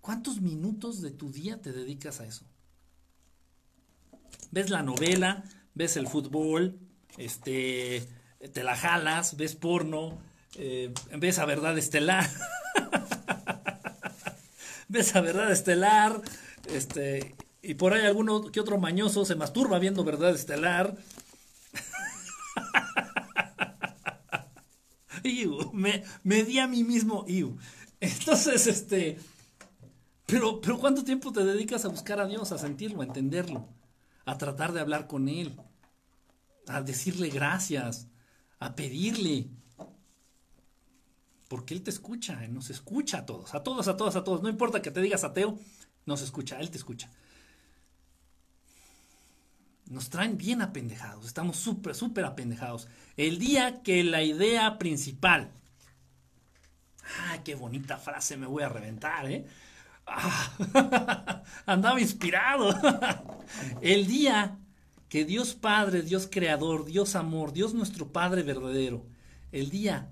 [0.01, 2.45] ¿Cuántos minutos de tu día te dedicas a eso?
[4.51, 6.79] ves la novela, ves el fútbol,
[7.17, 8.09] este,
[8.53, 10.19] te la jalas, ves porno,
[10.57, 12.29] eh, ves a Verdad Estelar,
[14.89, 16.21] ves a Verdad Estelar,
[16.73, 20.97] este, y por ahí alguno que otro mañoso se masturba viendo Verdad Estelar.
[25.73, 27.25] Me, me di a mí mismo,
[28.01, 29.19] Entonces, este,
[30.27, 33.69] pero, pero ¿cuánto tiempo te dedicas a buscar a Dios, a sentirlo, a entenderlo?
[34.27, 35.57] a tratar de hablar con Él,
[36.67, 38.09] a decirle gracias,
[38.59, 39.49] a pedirle.
[41.49, 44.43] Porque Él te escucha, Él nos escucha a todos, a todos, a todos, a todos.
[44.43, 45.59] No importa que te digas ateo,
[46.05, 47.11] nos escucha, Él te escucha.
[49.87, 52.89] Nos traen bien apendejados, estamos súper, súper apendejados.
[53.17, 55.53] El día que la idea principal,
[57.05, 59.47] ah, qué bonita frase, me voy a reventar, ¿eh?
[61.67, 62.75] andaba inspirado.
[63.81, 64.59] El día
[65.09, 69.07] que Dios Padre, Dios Creador, Dios Amor, Dios nuestro Padre verdadero,
[69.53, 70.11] El día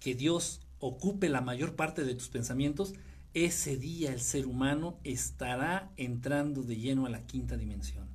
[0.00, 2.94] que Dios ocupe la mayor parte de tus pensamientos,
[3.34, 8.11] ese día el ser humano estará entrando de lleno a la quinta dimensión.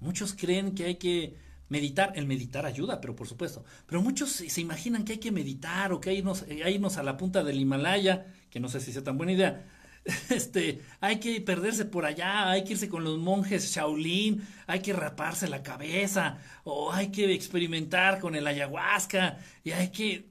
[0.00, 1.36] Muchos creen que hay que
[1.68, 2.12] meditar.
[2.16, 3.64] El meditar ayuda, pero por supuesto.
[3.86, 7.02] Pero muchos se, imaginan que hay que meditar o que hay irnos, eh, irnos a
[7.02, 9.66] la punta del Himalaya, que no sé si sea tan buena idea.
[10.30, 14.94] Este, hay que perderse por allá, hay que irse con los monjes Shaolin, hay que
[14.94, 20.30] raparse la cabeza, o hay que experimentar con el ayahuasca, y hay que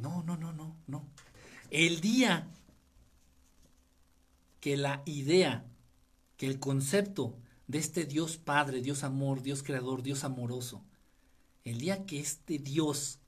[0.00, 1.06] No, no, no, no, no.
[1.70, 2.48] El día
[4.60, 5.64] que la idea,
[6.40, 7.36] que el concepto
[7.66, 10.82] de este Dios Padre, Dios Amor, Dios Creador, Dios amoroso,
[11.64, 13.18] el día que este Dios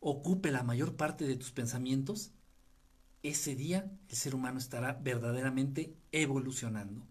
[0.00, 2.32] ocupe la mayor parte de tus pensamientos,
[3.22, 7.06] ese día el ser humano estará verdaderamente evolucionando.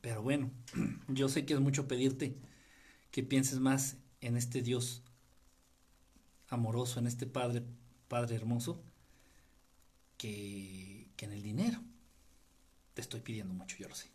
[0.00, 0.52] Pero bueno,
[1.08, 2.36] yo sé que es mucho pedirte
[3.10, 5.02] que pienses más en este Dios
[6.48, 7.62] amoroso, en este Padre,
[8.08, 8.82] Padre hermoso,
[10.16, 11.80] que, en el dinero.
[12.94, 14.10] Te estoy pidiendo mucho, yo lo sé.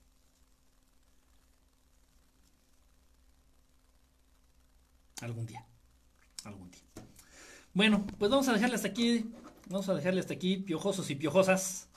[5.22, 5.66] Algún día.
[6.44, 6.82] Algún día.
[7.74, 9.32] Bueno, pues vamos a dejarle hasta aquí.
[9.70, 11.88] Vamos a dejarle hasta aquí, piojosos y piojosas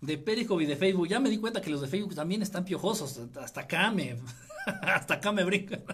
[0.00, 1.08] de Periscope y de Facebook.
[1.08, 3.20] Ya me di cuenta que los de Facebook también están piojosos.
[3.36, 4.18] Hasta acá me.
[4.82, 5.84] hasta acá me brincan.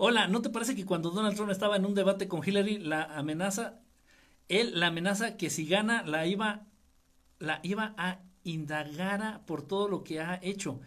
[0.00, 3.02] Hola, ¿no te parece que cuando Donald Trump estaba en un debate con Hillary, la
[3.18, 3.80] amenaza,
[4.48, 6.68] él la amenaza que si gana la iba,
[7.40, 10.80] la iba a indagar por todo lo que ha hecho?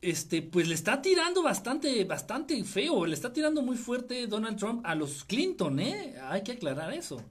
[0.00, 4.80] Este, pues le está tirando bastante, bastante feo, le está tirando muy fuerte Donald Trump
[4.86, 6.14] a los Clinton, ¿eh?
[6.30, 7.22] Hay que aclarar eso.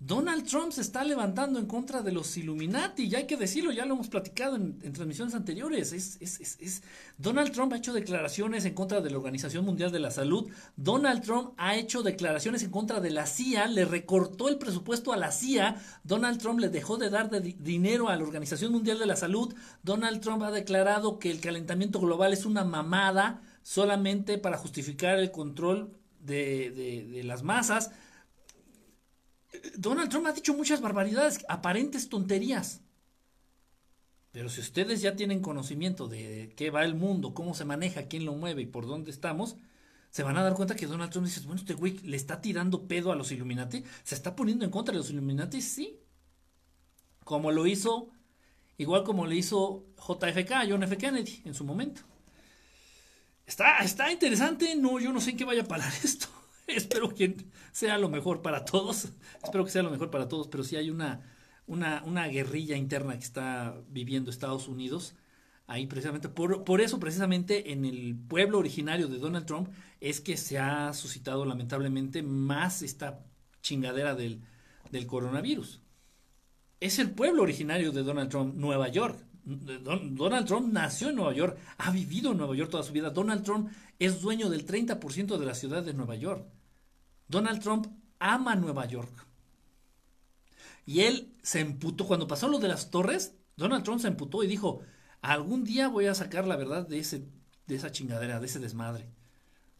[0.00, 3.84] Donald Trump se está levantando en contra de los Illuminati, ya hay que decirlo, ya
[3.84, 5.92] lo hemos platicado en, transmisiones anteriores.
[5.92, 6.82] Es, es,
[7.18, 10.50] Donald Trump ha hecho declaraciones en contra de la Organización Mundial de la Salud.
[10.74, 15.18] Donald Trump ha hecho declaraciones en contra de la CIA, le recortó el presupuesto a
[15.18, 15.76] la CIA.
[16.02, 19.54] Donald Trump le dejó de dar dinero a la Organización Mundial de la Salud.
[19.82, 25.30] Donald Trump ha declarado que el calentamiento global es una mamada solamente para justificar el
[25.30, 27.90] control de, de las masas.
[29.76, 32.80] Donald Trump ha dicho muchas barbaridades, aparentes tonterías.
[34.32, 38.24] Pero si ustedes ya tienen conocimiento de qué va el mundo, cómo se maneja, quién
[38.24, 39.56] lo mueve y por dónde estamos,
[40.10, 42.86] se van a dar cuenta que Donald Trump dice, bueno, este güey le está tirando
[42.86, 45.98] pedo a los Illuminati, se está poniendo en contra de los Illuminati, sí.
[47.24, 48.10] Como lo hizo,
[48.78, 50.96] igual como le hizo JFK, John F.
[50.96, 52.02] Kennedy, en su momento.
[53.46, 56.28] Está, está interesante, no, yo no sé en qué vaya a parar esto.
[56.76, 57.36] Espero que
[57.72, 59.08] sea lo mejor para todos.
[59.42, 61.22] Espero que sea lo mejor para todos, pero si hay una,
[61.66, 65.14] una, una guerrilla interna que está viviendo Estados Unidos.
[65.66, 69.68] Ahí precisamente, por, por eso precisamente en el pueblo originario de Donald Trump
[70.00, 73.24] es que se ha suscitado lamentablemente más esta
[73.62, 74.42] chingadera del,
[74.90, 75.80] del coronavirus.
[76.80, 79.24] Es el pueblo originario de Donald Trump, Nueva York.
[79.44, 83.10] Donald Trump nació en Nueva York, ha vivido en Nueva York toda su vida.
[83.10, 86.46] Donald Trump es dueño del 30% de la ciudad de Nueva York.
[87.30, 87.86] Donald Trump
[88.18, 89.26] ama Nueva York.
[90.84, 93.36] Y él se emputó cuando pasó lo de las torres.
[93.56, 94.80] Donald Trump se emputó y dijo,
[95.22, 97.28] algún día voy a sacar la verdad de, ese,
[97.68, 99.06] de esa chingadera, de ese desmadre.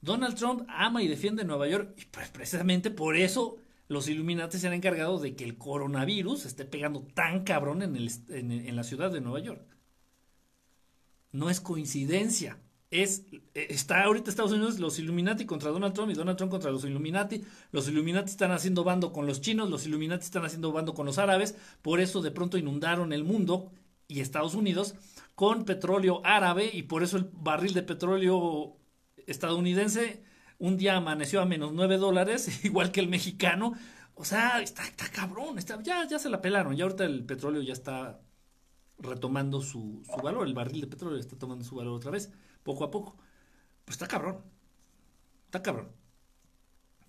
[0.00, 4.68] Donald Trump ama y defiende Nueva York y pues precisamente por eso los Illuminati se
[4.68, 9.10] han encargado de que el coronavirus esté pegando tan cabrón en, el, en la ciudad
[9.10, 9.66] de Nueva York.
[11.32, 12.58] No es coincidencia
[12.90, 16.70] es, eh, está ahorita Estados Unidos los Illuminati contra Donald Trump y Donald Trump contra
[16.70, 17.44] los Illuminati.
[17.72, 21.18] Los Illuminati están haciendo bando con los chinos, los Illuminati están haciendo bando con los
[21.18, 21.56] árabes.
[21.82, 23.72] Por eso de pronto inundaron el mundo
[24.08, 24.94] y Estados Unidos
[25.34, 28.76] con petróleo árabe y por eso el barril de petróleo
[29.26, 30.22] estadounidense
[30.58, 33.74] un día amaneció a menos 9 dólares, igual que el mexicano.
[34.14, 36.76] O sea, está, está cabrón, está, ya, ya se la pelaron.
[36.76, 38.20] Ya ahorita el petróleo ya está
[38.98, 42.30] retomando su, su valor, el barril de petróleo está tomando su valor otra vez
[42.62, 43.16] poco a poco.
[43.84, 44.42] Pues está cabrón.
[45.46, 46.00] Está cabrón.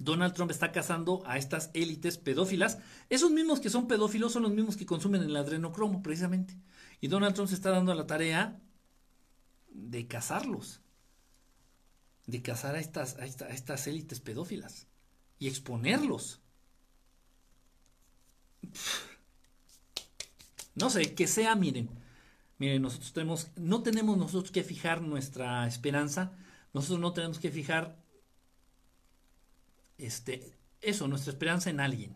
[0.03, 2.79] Donald Trump está cazando a estas élites pedófilas.
[3.09, 6.57] Esos mismos que son pedófilos son los mismos que consumen el adrenocromo, precisamente.
[7.01, 8.59] Y Donald Trump se está dando la tarea
[9.69, 10.81] de cazarlos.
[12.25, 14.87] De cazar a estas, a, estas élites pedófilas.
[15.37, 16.39] Y exponerlos.
[20.73, 21.89] No sé, que sea, miren,
[22.61, 26.37] Miren, nosotros tenemos, no tenemos nosotros que fijar nuestra esperanza
[26.75, 27.97] Nosotros no tenemos que fijar
[29.97, 32.15] este, eso, nuestra esperanza en alguien.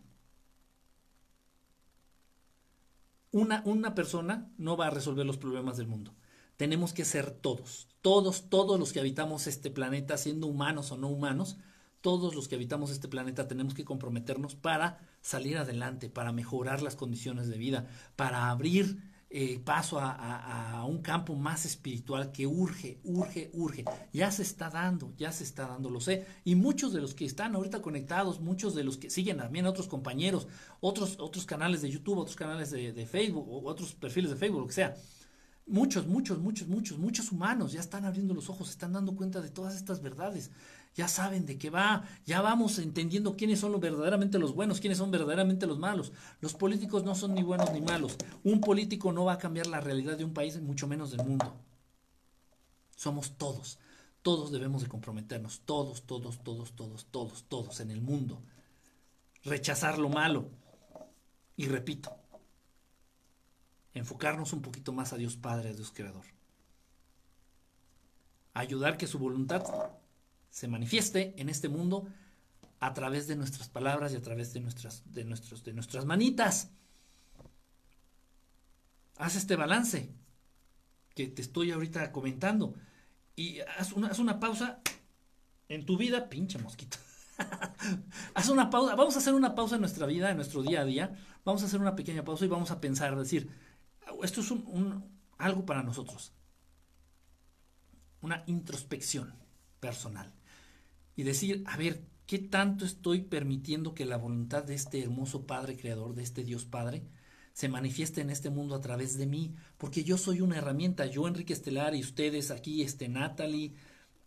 [3.32, 6.14] Una, una persona no va a resolver los problemas del mundo.
[6.56, 11.08] Tenemos que ser todos, todos, todos los que habitamos este planeta, siendo humanos o no
[11.08, 11.56] humanos,
[12.02, 16.94] todos los que habitamos este planeta tenemos que comprometernos para salir adelante, para mejorar las
[16.94, 23.50] condiciones de vida, para abrir eh, paso a, un campo más espiritual que urge, urge,
[23.54, 23.84] urge.
[24.12, 26.24] Ya se está dando, ya se está dando, lo sé.
[26.44, 29.88] Y muchos de los que están ahorita conectados, muchos de los que siguen también otros
[29.88, 30.46] compañeros,
[30.80, 34.74] otros, otros canales de YouTube, otros canales de, Facebook, otros perfiles de Facebook, lo que
[34.74, 34.96] sea.
[35.66, 39.50] Muchos, muchos, muchos, muchos, muchos humanos ya están abriendo los ojos, están dando cuenta de
[39.50, 40.52] todas estas verdades
[40.96, 44.96] ya saben de qué va, ya vamos entendiendo quiénes son los verdaderamente los buenos, quiénes
[44.96, 46.10] son verdaderamente los malos.
[46.40, 48.16] Los políticos no son ni buenos ni malos.
[48.44, 51.54] Un político no va a cambiar la realidad de un país, mucho menos del mundo.
[52.96, 53.78] Somos todos,
[54.22, 58.42] todos debemos de comprometernos, todos, todos, todos, todos, todos, todos en el mundo.
[59.44, 60.48] Rechazar lo malo.
[61.58, 62.16] Y repito,
[63.92, 66.24] enfocarnos un poquito más a Dios Padre, a Dios Creador.
[68.54, 69.62] Ayudar que su voluntad
[70.56, 72.08] se manifieste en este mundo
[72.80, 76.70] a través de nuestras palabras y a través de nuestras, de nuestros, de nuestras manitas.
[79.18, 80.14] Haz este balance
[81.14, 82.72] que te estoy ahorita comentando
[83.34, 84.80] y haz una, haz una pausa
[85.68, 86.96] en tu vida, pinche mosquito.
[88.34, 90.84] haz una pausa, vamos a hacer una pausa en nuestra vida, en nuestro día a
[90.86, 91.18] día.
[91.44, 93.50] Vamos a hacer una pequeña pausa y vamos a pensar, decir,
[94.22, 95.04] esto es un,
[95.36, 96.32] algo para nosotros.
[98.22, 99.34] Una introspección
[99.80, 100.32] personal
[101.16, 105.76] y decir, a ver, ¿qué tanto estoy permitiendo que la voluntad de este hermoso Padre
[105.76, 107.02] Creador, de este Dios Padre,
[107.54, 109.54] se manifieste en este mundo a través de mí?
[109.78, 113.74] Porque yo soy una herramienta, yo Enrique Estelar y ustedes aquí, este Natalie,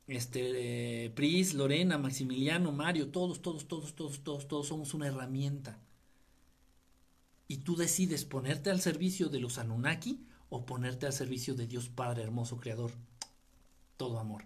[0.08, 5.80] este Pris, Lorena, Maximiliano, Mario, todos, todos, todos, todos, todos, todos somos una herramienta.
[7.48, 11.90] Y tú decides ponerte al servicio de los Anunnaki o ponerte al servicio de Dios
[11.90, 12.92] Padre hermoso Creador.
[13.98, 14.45] Todo amor.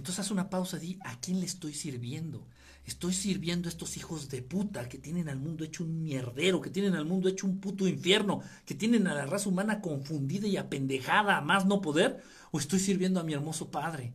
[0.00, 2.48] Entonces haz una pausa y di, ¿a quién le estoy sirviendo?
[2.86, 6.70] Estoy sirviendo a estos hijos de puta que tienen al mundo hecho un mierdero, que
[6.70, 10.56] tienen al mundo hecho un puto infierno, que tienen a la raza humana confundida y
[10.56, 14.14] apendejada a más no poder, o estoy sirviendo a mi hermoso Padre.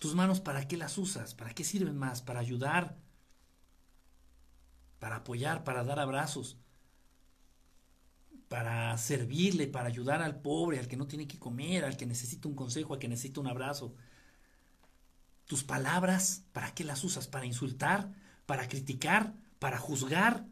[0.00, 1.32] Tus manos, ¿para qué las usas?
[1.32, 2.20] ¿Para qué sirven más?
[2.20, 2.96] Para ayudar,
[4.98, 6.56] para apoyar, para dar abrazos,
[8.52, 12.48] para servirle, para ayudar al pobre, al que no tiene que comer, al que necesita
[12.48, 13.94] un consejo, al que necesita un abrazo.
[15.46, 17.26] Tus palabras, ¿para qué las usas?
[17.28, 18.12] ¿Para insultar?
[18.44, 19.32] ¿Para criticar?
[19.58, 20.44] ¿Para juzgar?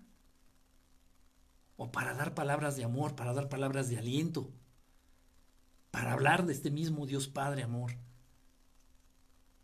[1.77, 4.51] ¿O para dar palabras de amor, para dar palabras de aliento?
[5.91, 7.99] Para hablar de este mismo Dios Padre Amor.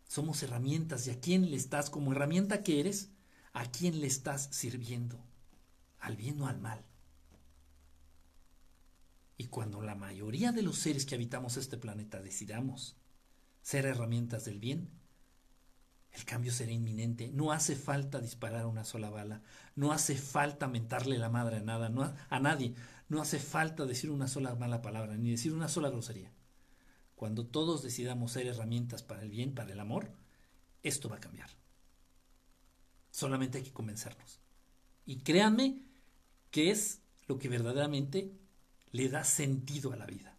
[0.08, 3.08] Somos herramientas y a quién le estás, como herramienta que eres,
[3.54, 5.24] a quién le estás sirviendo,
[5.98, 6.84] al bien o al mal.
[9.36, 12.96] Y cuando la mayoría de los seres que habitamos este planeta decidamos
[13.60, 14.90] ser herramientas del bien,
[16.12, 17.30] el cambio será inminente.
[17.32, 19.42] No hace falta disparar una sola bala,
[19.74, 22.74] no hace falta mentarle la madre a nada, no, a nadie,
[23.08, 26.32] no hace falta decir una sola mala palabra, ni decir una sola grosería.
[27.14, 30.10] Cuando todos decidamos ser herramientas para el bien, para el amor,
[30.82, 31.50] esto va a cambiar.
[33.10, 34.40] Solamente hay que convencernos.
[35.04, 35.82] Y créanme
[36.50, 38.32] que es lo que verdaderamente
[38.96, 40.34] le da sentido a la vida.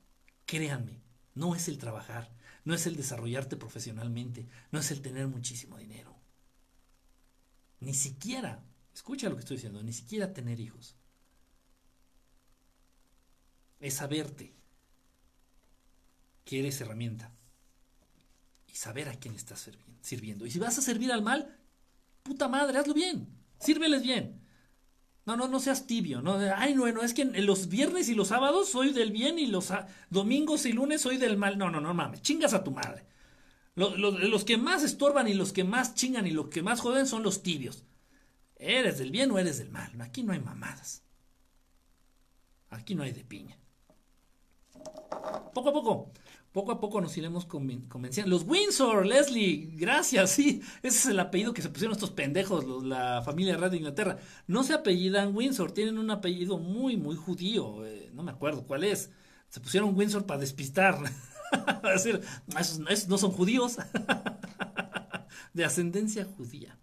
[0.47, 0.99] Créanme,
[1.35, 2.33] no es el trabajar,
[2.65, 6.15] no es el desarrollarte profesionalmente, no es el tener muchísimo dinero.
[7.79, 8.63] Ni siquiera,
[8.95, 10.95] escucha lo que estoy diciendo, ni siquiera tener hijos.
[13.79, 14.55] Es saberte
[16.43, 17.31] que eres herramienta
[18.65, 19.69] y saber a quién estás
[20.01, 20.47] sirviendo.
[20.47, 21.59] Y si vas a servir al mal,
[22.23, 23.27] puta madre, hazlo bien,
[23.59, 24.46] sírveles bien.
[25.27, 28.69] No, no, no seas tibio, no, ay, bueno, es que los viernes y los sábados
[28.69, 29.73] soy del bien y los
[30.09, 31.57] domingos y lunes soy del mal.
[31.57, 33.05] No, no, no mames, chingas a tu madre.
[33.75, 37.07] Los, los, que más estorban y los que más chingan y los que más joden
[37.07, 37.83] son los tibios.
[38.55, 39.99] ¿Eres del bien o eres del mal?
[39.99, 41.03] Aquí no hay mamadas.
[42.69, 43.59] Aquí no hay de piña.
[45.53, 46.11] Poco a poco
[46.57, 48.31] poco a poco nos iremos convenciendo.
[48.31, 53.21] Los Windsor, Leslie, gracias, sí, ese es el apellido que se pusieron estos pendejos, la
[53.23, 54.17] familia real de Inglaterra.
[54.47, 58.85] No se apellidan Windsor, tienen un apellido muy, muy judío, eh, no me acuerdo cuál
[58.85, 59.11] es.
[59.49, 60.97] Se pusieron Windsor para despistar.
[61.93, 62.21] decir,
[62.59, 63.77] esos no son judíos.
[65.53, 66.75] de ascendencia judía.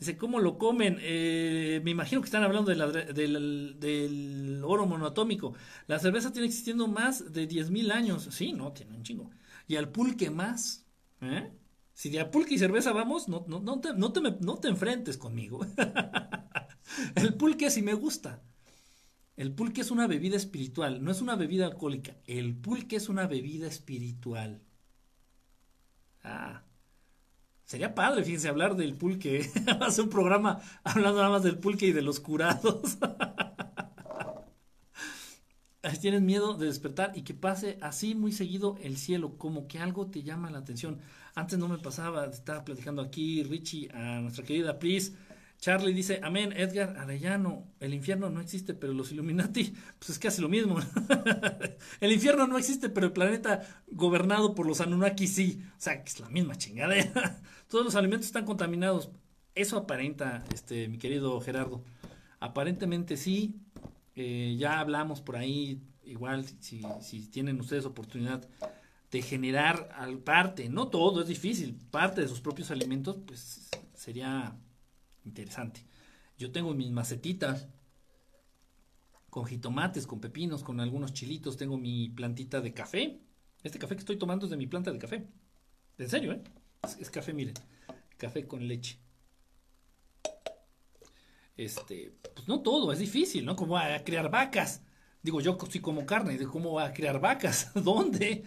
[0.00, 0.96] Dice, ¿cómo lo comen?
[1.02, 5.52] Eh, me imagino que están hablando del, oro monoatómico.
[5.88, 8.28] La cerveza tiene existiendo más de 10.000 años.
[8.30, 9.30] Sí, no, tiene un chingo.
[9.68, 10.86] y al pulque más.
[11.20, 11.52] ¿eh?
[11.92, 15.18] Si de pulque y cerveza vamos, no, no, no, te, no, te, no te enfrentes
[15.18, 15.60] conmigo.
[17.16, 18.42] el pulque sí me gusta.
[19.36, 22.16] El pulque es una bebida espiritual, no es una bebida alcohólica.
[22.26, 24.62] El pulque es una bebida espiritual.
[26.24, 26.64] Ah.
[27.70, 29.48] Sería padre, fíjense, hablar del pulque.
[29.80, 32.98] Hacer un programa hablando nada más del pulque y de los curados.
[36.00, 40.08] Tienes miedo de despertar y que pase así muy seguido el cielo, como que algo
[40.08, 40.98] te llama la atención.
[41.36, 45.14] Antes no me pasaba, estaba platicando aquí Richie a nuestra querida Pris.
[45.60, 50.40] Charlie dice, amén, Edgar Arellano, el infierno no existe, pero los Illuminati, pues es casi
[50.40, 50.78] lo mismo.
[52.00, 55.62] el infierno no existe, pero el planeta gobernado por los Anunnaki sí.
[55.76, 57.42] O sea, que es la misma chingadera.
[57.68, 59.10] Todos los alimentos están contaminados.
[59.54, 61.84] Eso aparenta, este, mi querido Gerardo.
[62.38, 63.60] Aparentemente sí.
[64.16, 68.48] Eh, ya hablamos por ahí, igual, si, si tienen ustedes oportunidad
[69.10, 69.88] de generar
[70.24, 74.56] parte, no todo, es difícil, parte de sus propios alimentos, pues sería
[75.24, 75.84] interesante.
[76.38, 77.68] Yo tengo mis macetitas
[79.30, 81.56] con jitomates, con pepinos, con algunos chilitos.
[81.56, 83.20] Tengo mi plantita de café.
[83.62, 85.26] Este café que estoy tomando es de mi planta de café.
[85.98, 86.42] En serio, ¿eh?
[86.98, 87.54] Es, café, miren.
[88.16, 88.98] Café con leche.
[91.56, 93.54] Este, pues no todo, es difícil, ¿no?
[93.54, 94.82] ¿Cómo va a criar vacas?
[95.22, 97.70] Digo, yo sí como carne, ¿cómo va a criar vacas?
[97.74, 98.44] ¿Dónde?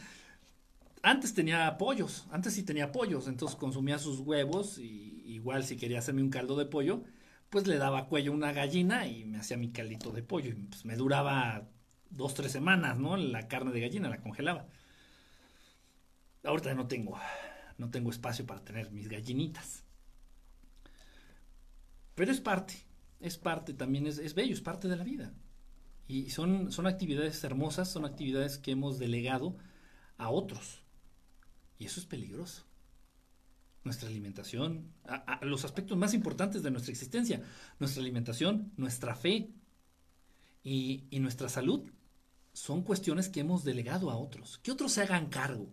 [1.04, 6.00] Antes tenía pollos, antes sí tenía pollos, entonces consumía sus huevos y igual si quería
[6.00, 7.04] hacerme un caldo de pollo,
[7.50, 10.50] pues le daba cuello a una gallina y me hacía mi caldito de pollo.
[10.52, 11.70] Y pues me duraba
[12.10, 13.18] dos, tres semanas, ¿no?
[13.18, 14.68] La carne de gallina la congelaba.
[16.44, 17.18] Ahorita no tengo,
[17.78, 19.84] no tengo espacio para tener mis gallinitas.
[22.16, 22.76] Pero es parte,
[23.20, 25.34] es parte también, es, es bello, es parte de la vida.
[26.08, 29.58] Y son, son actividades hermosas, son actividades que hemos delegado
[30.18, 30.84] a otros.
[31.80, 32.66] Y eso es peligroso
[33.84, 34.94] nuestra alimentación,
[35.42, 37.42] los aspectos más importantes de nuestra existencia,
[37.80, 39.50] nuestra alimentación, nuestra fe
[40.64, 41.84] y, nuestra salud,
[42.54, 45.68] son cuestiones que hemos delegado a otros, que otros se hagan cargo.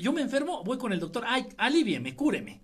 [0.00, 2.60] yo me enfermo, voy con el doctor, ay, alivieme, cúreme.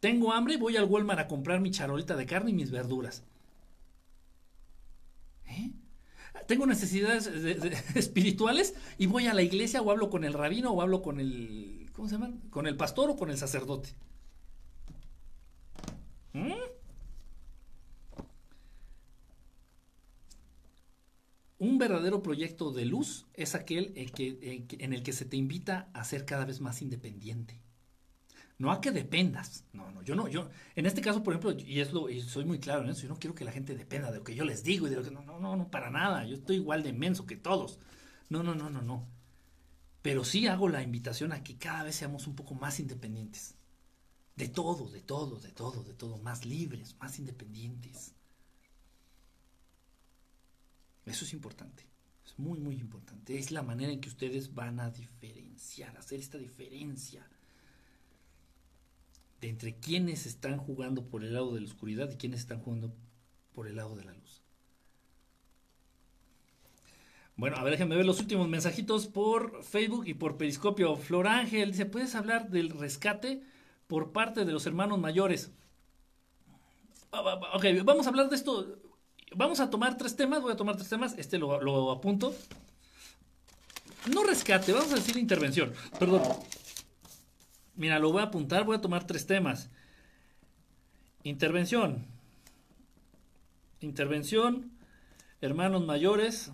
[0.00, 3.24] Tengo hambre, voy al Walmart a comprar mi charolita de carne y mis verduras.
[5.46, 5.72] ¿Eh?
[6.46, 7.26] Tengo necesidades
[7.94, 11.77] espirituales y voy a la iglesia o hablo con el rabino o hablo con el
[11.98, 12.38] ¿Cómo se llaman?
[12.50, 13.88] ¿Con el pastor o con el sacerdote?
[16.32, 16.52] ¿Mm?
[21.58, 26.24] Un verdadero proyecto de luz es aquel en el que se te invita a ser
[26.24, 27.60] cada vez más independiente.
[28.58, 29.64] No a que dependas.
[29.72, 32.44] No, no, yo no, yo, en este caso, por ejemplo, y es lo, y soy
[32.44, 34.44] muy claro en eso, yo no quiero que la gente dependa de lo que yo
[34.44, 36.24] les digo y de lo que, no, no, no, no, para nada.
[36.26, 37.80] Yo estoy igual de inmenso que todos.
[38.28, 39.17] No, no, no, no, no
[40.08, 43.56] pero sí hago la invitación a que cada vez seamos un poco más independientes.
[44.36, 48.14] De todo, de todo, de todo, de todo, más libres, más independientes.
[51.04, 51.84] Eso es importante,
[52.24, 53.38] es muy, muy importante.
[53.38, 57.28] Es la manera en que ustedes van a diferenciar, hacer esta diferencia
[59.42, 62.94] de entre quienes están jugando por el lado de la oscuridad y quienes están jugando
[63.52, 64.37] por el lado de la luz.
[67.38, 70.96] Bueno, a ver, déjenme ver los últimos mensajitos por Facebook y por Periscopio.
[70.96, 73.44] Flor Ángel dice, ¿puedes hablar del rescate
[73.86, 75.52] por parte de los hermanos mayores?
[77.12, 78.80] Ok, vamos a hablar de esto.
[79.36, 82.34] Vamos a tomar tres temas, voy a tomar tres temas, este lo, lo apunto.
[84.12, 85.72] No rescate, vamos a decir intervención.
[85.96, 86.22] Perdón.
[87.76, 89.70] Mira, lo voy a apuntar, voy a tomar tres temas.
[91.22, 92.04] Intervención.
[93.80, 94.72] Intervención,
[95.40, 96.50] hermanos mayores,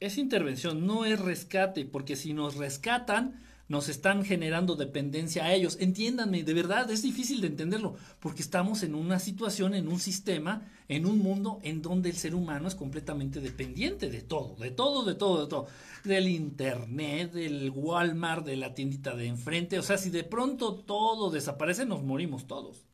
[0.00, 5.76] es intervención, no es rescate, porque si nos rescatan, nos están generando dependencia a ellos.
[5.78, 10.66] Entiéndanme, de verdad es difícil de entenderlo, porque estamos en una situación, en un sistema,
[10.88, 15.04] en un mundo en donde el ser humano es completamente dependiente de todo, de todo,
[15.04, 15.66] de todo, de todo.
[16.04, 19.78] Del internet, del Walmart, de la tiendita de enfrente.
[19.78, 22.84] O sea, si de pronto todo desaparece, nos morimos todos.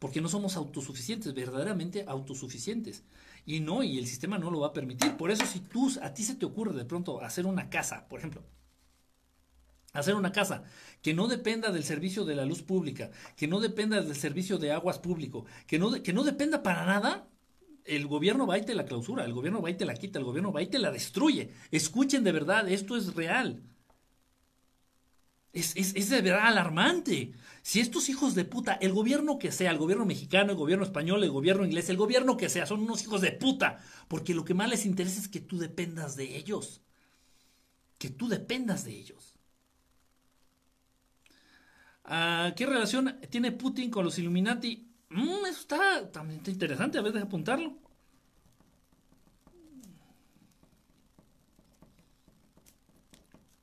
[0.00, 3.04] Porque no somos autosuficientes, verdaderamente autosuficientes.
[3.46, 5.16] Y no, y el sistema no lo va a permitir.
[5.16, 8.18] Por eso si tú, a ti se te ocurre de pronto hacer una casa, por
[8.20, 8.42] ejemplo,
[9.92, 10.64] hacer una casa
[11.02, 14.72] que no dependa del servicio de la luz pública, que no dependa del servicio de
[14.72, 17.28] aguas público, que no, que no dependa para nada,
[17.84, 20.24] el gobierno va y te la clausura, el gobierno va y te la quita, el
[20.24, 21.52] gobierno va y te la destruye.
[21.70, 23.62] Escuchen de verdad, esto es real.
[25.52, 27.32] Es, es, es, de verdad alarmante.
[27.62, 31.22] Si estos hijos de puta, el gobierno que sea, el gobierno mexicano, el gobierno español,
[31.24, 33.78] el gobierno inglés, el gobierno que sea, son unos hijos de puta.
[34.08, 36.82] Porque lo que más les interesa es que tú dependas de ellos.
[37.98, 39.34] Que tú dependas de ellos.
[42.04, 44.88] Ah, ¿Qué relación tiene Putin con los Illuminati?
[45.10, 47.76] Mm, eso está también interesante, a ver, de apuntarlo.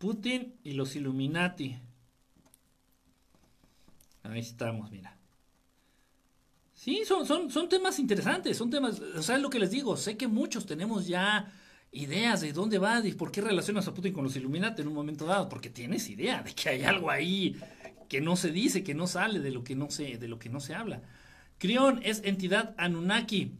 [0.07, 1.77] Putin y los Illuminati.
[4.23, 5.17] Ahí estamos, mira.
[6.73, 9.97] Sí, son, son, son temas interesantes, son temas, o sea, es lo que les digo,
[9.97, 11.51] sé que muchos tenemos ya
[11.91, 14.93] ideas de dónde va y por qué relacionas a Putin con los Illuminati en un
[14.93, 17.57] momento dado, porque tienes idea de que hay algo ahí
[18.07, 20.47] que no se dice, que no sale, de lo que no se, de lo que
[20.47, 21.01] no se habla.
[21.57, 23.57] Crión es entidad Anunnaki.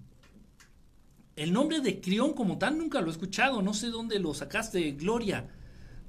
[1.36, 4.92] El nombre de Crión como tal nunca lo he escuchado, no sé dónde lo sacaste,
[4.92, 5.50] Gloria.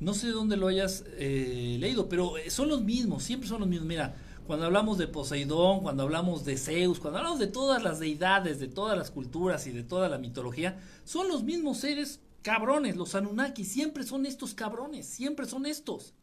[0.01, 3.89] No sé dónde lo hayas eh, leído, pero son los mismos, siempre son los mismos.
[3.89, 4.15] Mira,
[4.47, 8.69] cuando hablamos de Poseidón, cuando hablamos de Zeus, cuando hablamos de todas las deidades, de
[8.69, 13.65] todas las culturas y de toda la mitología, son los mismos seres cabrones, los Anunnaki,
[13.65, 16.15] siempre son estos cabrones, siempre son estos.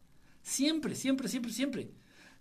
[0.42, 1.92] Siempre, siempre, siempre, siempre.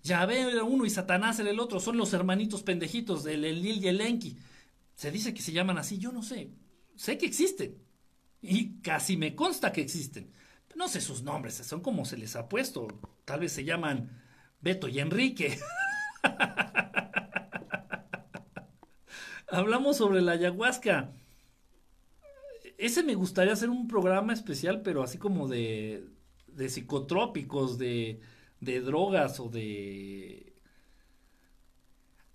[0.02, 3.88] Yahvé era uno y Satanás era el otro, son los hermanitos pendejitos del Elil y
[3.88, 4.36] el Enki.
[4.94, 6.50] Se dice que se llaman así, yo no sé.
[6.96, 7.76] Sé que existen.
[8.40, 10.30] Y casi me consta que existen.
[10.76, 12.88] No sé sus nombres, son como se les ha puesto.
[13.24, 14.22] Tal vez se llaman
[14.60, 15.58] Beto y Enrique.
[19.48, 21.12] Hablamos sobre la ayahuasca.
[22.78, 26.06] Ese me gustaría hacer un programa especial, pero así como de,
[26.48, 28.20] de psicotrópicos, de,
[28.60, 30.43] de drogas o de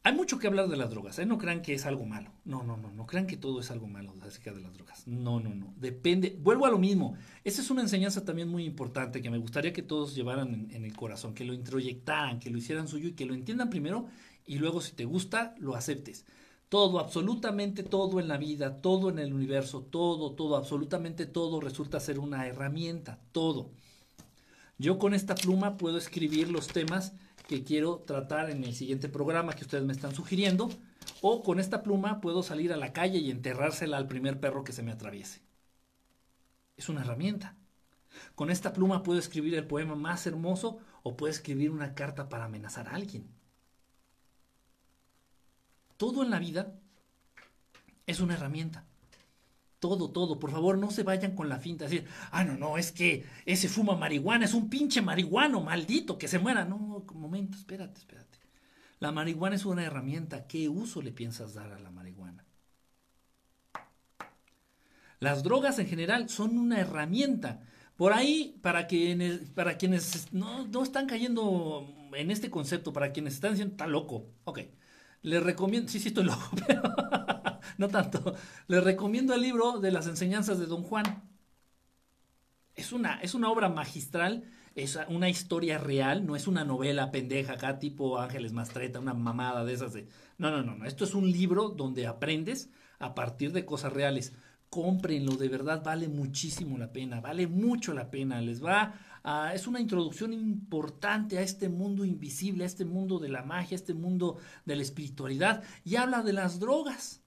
[0.10, 1.26] hay mucho que hablar de las drogas, ¿eh?
[1.28, 2.32] No crean que es algo malo.
[2.44, 5.08] No, no, no, no crean que todo es algo malo acerca de las drogas.
[5.08, 5.72] No, no, no.
[5.78, 6.36] Depende.
[6.42, 7.16] Vuelvo a lo mismo.
[7.44, 10.96] Esa es una enseñanza también muy importante que me gustaría que todos llevaran en, el
[10.96, 14.08] corazón, que lo introyectaran, que lo hicieran suyo y que lo entiendan primero
[14.48, 16.26] y luego si te gusta, lo aceptes.
[16.70, 22.00] Todo, absolutamente todo en la vida, todo en el universo, todo, todo, absolutamente todo resulta
[22.00, 23.70] ser una herramienta, todo.
[24.80, 27.14] Yo con esta pluma puedo escribir los temas
[27.50, 30.70] que quiero tratar en el siguiente programa que ustedes me están sugiriendo.
[31.20, 34.72] O con esta pluma puedo salir a la calle y enterrársela al primer perro que
[34.72, 35.42] se me atraviese.
[36.78, 37.56] Es una herramienta.
[38.36, 42.46] Con esta pluma puedo escribir el poema más hermoso o puedo escribir una carta para
[42.46, 43.28] amenazar a alguien.
[45.98, 46.76] Todo en la vida
[48.06, 48.86] es una herramienta.
[49.80, 50.40] Todo, todo.
[50.40, 51.86] Por favor, no se vayan con la finta.
[51.86, 56.28] Decir, ah, no, no, es que ese fuma marihuana, es un pinche marihuano, maldito, que
[56.28, 56.66] se muera.
[56.66, 58.40] No, momento, espérate, espérate.
[59.00, 60.48] La marihuana es una herramienta.
[60.48, 62.46] ¿Qué uso le piensas dar a la marihuana?
[65.20, 67.62] Las drogas en general son una herramienta.
[67.96, 73.36] Por ahí, para quienes, para quienes no, no están cayendo en este concepto, para quienes
[73.36, 74.28] están diciendo, está loco.
[74.46, 74.60] Ok,
[75.22, 76.82] les recomiendo, sí, sí estoy loco, pero
[77.78, 78.36] no tanto.
[78.68, 81.24] Les recomiendo el libro de las enseñanzas de Don Juan.
[82.76, 87.54] Es una, es una obra magistral, es una historia real, no es una novela pendeja
[87.54, 90.08] acá tipo Ángeles Mastreta, una mamada de esas de...
[90.38, 90.86] No, no, no, no.
[90.86, 94.34] Esto es un libro donde aprendes a partir de cosas reales.
[94.70, 98.40] Cómprenlo, de verdad vale muchísimo la pena, vale mucho la pena.
[98.40, 98.94] Les va
[99.54, 103.80] es una introducción importante a este mundo invisible, a este mundo de la magia, a
[103.80, 107.22] este mundo de la espiritualidad y habla de las drogas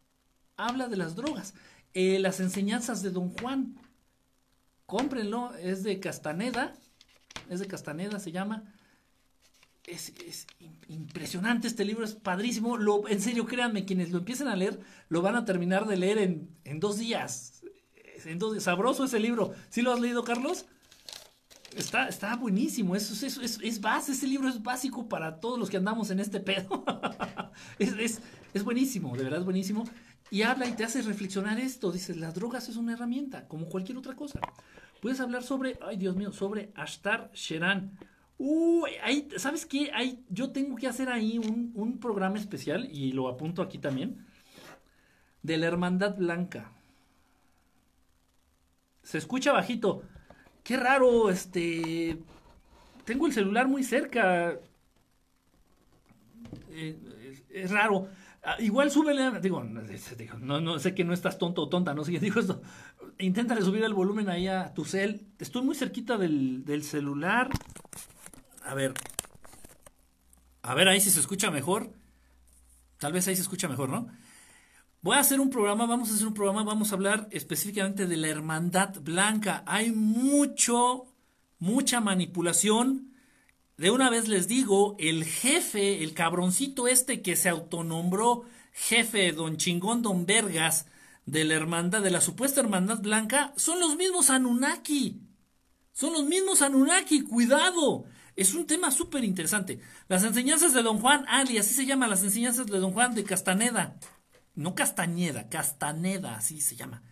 [0.66, 1.54] habla de las drogas.
[1.94, 3.76] Eh, las enseñanzas de Don Juan,
[4.86, 6.74] cómprenlo, es de Castaneda,
[7.48, 8.64] es de Castaneda, se llama.
[9.86, 10.12] Es,
[10.88, 12.76] impresionante este libro, es padrísimo.
[12.76, 16.18] Lo, en serio, créanme, quienes lo empiecen a leer, lo van a terminar de leer
[16.18, 17.62] en, en dos días.
[18.58, 19.52] Sabroso ese libro.
[19.70, 20.66] ¿Sí lo has leído, Carlos?
[21.76, 25.78] Está, está buenísimo, es, es, es, es, ese libro es básico para todos los que
[25.78, 26.84] andamos en este pedo.
[27.78, 28.20] es,
[28.52, 29.84] es, buenísimo, de verdad es buenísimo
[30.32, 31.92] y habla y te hace reflexionar esto.
[31.92, 34.40] Dices, las drogas es una herramienta, como cualquier otra cosa.
[35.02, 37.98] Puedes hablar sobre, ay Dios mío, sobre Ashtar Sheran.
[38.38, 39.92] Uy, ahí, ¿sabes qué?
[40.30, 44.26] Yo tengo que hacer ahí un, un programa especial, y lo apunto aquí también,
[45.42, 46.72] de la Hermandad Blanca.
[49.02, 50.02] Se escucha bajito.
[50.64, 52.18] Qué raro, este...
[53.04, 54.58] Tengo el celular muy cerca.
[56.70, 58.08] Eh, es raro.
[58.44, 62.18] Ah, igual súbele, digo, no, no, sé que no estás tonto o tonta, no sé
[62.18, 62.60] digo esto.
[63.18, 65.28] Inténtale subir el volumen ahí a tu cel.
[65.38, 67.50] Estoy muy cerquita del, del celular.
[68.64, 68.94] A ver.
[70.62, 71.92] A ver ahí si se escucha mejor.
[72.98, 74.08] Tal vez ahí se escucha mejor, ¿no?
[75.02, 78.16] Voy a hacer un programa, vamos a hacer un programa, vamos a hablar específicamente de
[78.16, 79.62] la hermandad blanca.
[79.66, 81.06] Hay mucho,
[81.58, 83.11] mucha manipulación
[83.82, 89.56] de una vez les digo, el jefe, el cabroncito este que se autonombró jefe, don
[89.56, 90.86] chingón, don Vergas,
[91.26, 95.22] de la hermandad, de la supuesta hermandad blanca, son los mismos Anunnaki.
[95.92, 98.04] Son los mismos Anunnaki, cuidado.
[98.36, 99.80] Es un tema súper interesante.
[100.06, 103.24] Las enseñanzas de don Juan Ali, así se llaman las enseñanzas de don Juan de
[103.24, 103.98] Castaneda.
[104.54, 107.02] No Castañeda, Castaneda, así se llama.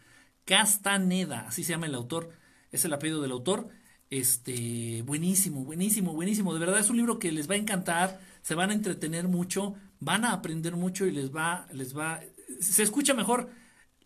[0.44, 2.30] Castaneda, así se llama el autor,
[2.70, 3.70] es el apellido del autor.
[4.10, 6.52] Este, buenísimo, buenísimo, buenísimo.
[6.52, 9.76] De verdad es un libro que les va a encantar, se van a entretener mucho,
[10.00, 12.20] van a aprender mucho y les va, les va,
[12.60, 13.50] se escucha mejor.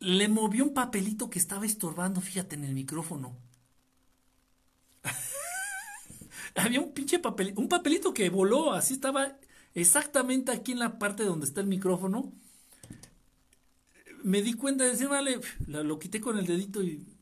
[0.01, 3.39] Le movió un papelito que estaba estorbando, fíjate, en el micrófono.
[6.55, 9.39] Había un pinche papelito, un papelito que voló, así estaba
[9.75, 12.33] exactamente aquí en la parte donde está el micrófono.
[14.23, 17.14] Me di cuenta de decir, vale, lo quité con el dedito y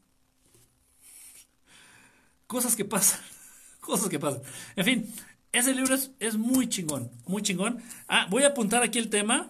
[2.52, 3.18] cosas que pasan,
[3.80, 4.42] cosas que pasan.
[4.76, 5.14] En fin,
[5.52, 7.82] ese libro es, muy chingón, muy chingón.
[8.08, 9.48] Ah, voy a apuntar aquí el tema,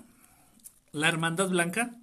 [0.93, 1.97] la hermandad blanca.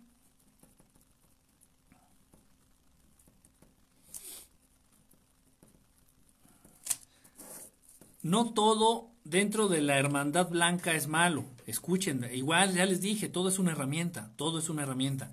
[8.21, 11.45] No todo dentro de la hermandad blanca es malo.
[11.65, 15.31] Escuchen, igual ya les dije, todo es una herramienta, todo es una herramienta.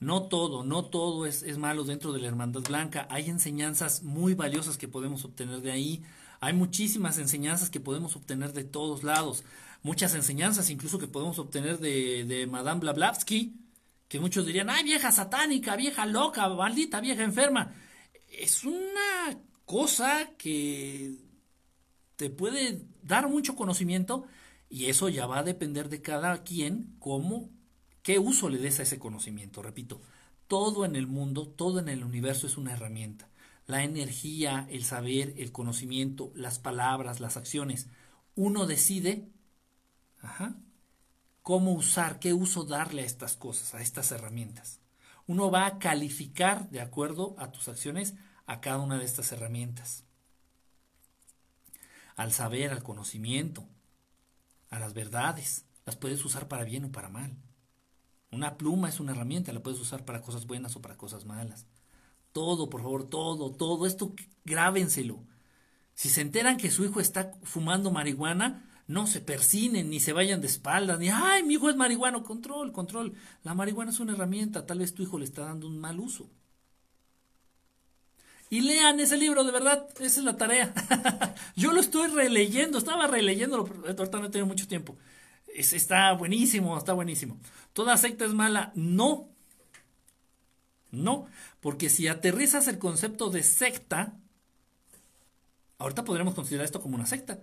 [0.00, 3.06] No todo, no todo es, es, malo dentro de la Hermandad Blanca.
[3.10, 6.02] Hay enseñanzas muy valiosas que podemos obtener de ahí.
[6.40, 9.44] Hay muchísimas enseñanzas que podemos obtener de todos lados.
[9.82, 13.54] Muchas enseñanzas incluso que podemos obtener de, de Madame Blavatsky,
[14.08, 17.74] que muchos dirían, ay, vieja satánica, vieja loca, maldita, vieja enferma.
[18.28, 21.16] Es una cosa que
[22.16, 24.26] te puede dar mucho conocimiento
[24.68, 27.50] y eso ya va a depender de cada quien cómo
[28.04, 29.62] ¿Qué uso le des a ese conocimiento?
[29.62, 30.02] Repito,
[30.46, 33.30] todo en el mundo, todo en el universo es una herramienta.
[33.66, 37.86] La energía, el saber, el conocimiento, las palabras, las acciones.
[38.34, 39.30] Uno decide
[41.40, 44.80] cómo usar, qué uso darle a estas cosas, a estas herramientas.
[45.26, 48.12] Uno va a calificar de acuerdo a tus acciones
[48.44, 50.04] a cada una de estas herramientas.
[52.16, 53.64] Al saber, al conocimiento,
[54.68, 57.34] a las verdades, las puedes usar para bien o para mal.
[58.34, 61.66] Una pluma es una herramienta, la puedes usar para cosas buenas o para cosas malas.
[62.32, 64.12] Todo, por favor, todo, todo esto
[64.44, 65.20] grábenselo.
[65.94, 70.40] Si se enteran que su hijo está fumando marihuana, no se persinen ni se vayan
[70.40, 73.14] de espaldas, ni, ay, mi hijo es marihuano, control, control.
[73.44, 76.28] La marihuana es una herramienta, tal vez tu hijo le está dando un mal uso.
[78.50, 80.74] Y lean ese libro, de verdad, esa es la tarea.
[81.56, 84.96] Yo lo estoy releyendo, estaba releyéndolo, ahorita no he tenido mucho tiempo
[85.54, 87.38] está buenísimo, está buenísimo.
[87.72, 88.72] ¿Toda secta es mala?
[88.74, 89.28] No.
[90.90, 91.26] No,
[91.60, 94.16] porque si aterrizas el concepto de secta,
[95.78, 97.40] ahorita podríamos considerar esto como una secta.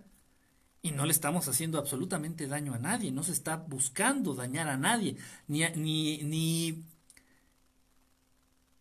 [0.82, 4.78] Y no le estamos haciendo absolutamente daño a nadie, no se está buscando dañar a
[4.78, 5.16] nadie,
[5.48, 6.84] ni, ni, ni,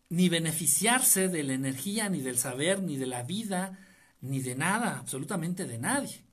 [0.09, 3.77] ni beneficiarse de la energía, ni del saber, ni de la vida,
[4.21, 6.23] ni de nada, absolutamente de nadie.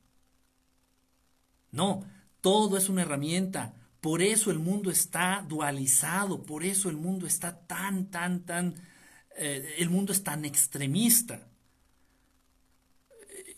[1.70, 2.04] No,
[2.40, 3.74] todo es una herramienta.
[4.00, 8.74] Por eso el mundo está dualizado, por eso el mundo está tan, tan, tan,
[9.36, 11.48] eh, el mundo es tan extremista.
[13.28, 13.56] Eh,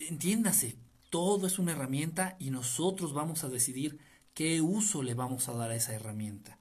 [0.00, 0.76] entiéndase,
[1.10, 3.98] todo es una herramienta y nosotros vamos a decidir
[4.34, 6.58] qué uso le vamos a dar a esa herramienta.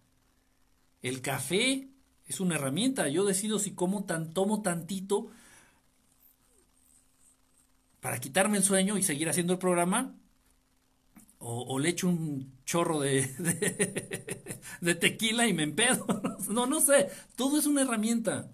[1.01, 1.89] El café
[2.27, 5.29] es una herramienta, yo decido si como tan, tomo tantito
[7.99, 10.15] para quitarme el sueño y seguir haciendo el programa
[11.47, 13.21] o, le echo un chorro de,
[14.99, 16.05] tequila y me empedo.
[16.49, 17.09] No, no sé.
[17.35, 18.51] Todo es una herramienta.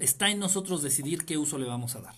[0.00, 2.14] Está en nosotros decidir qué uso le vamos a dar.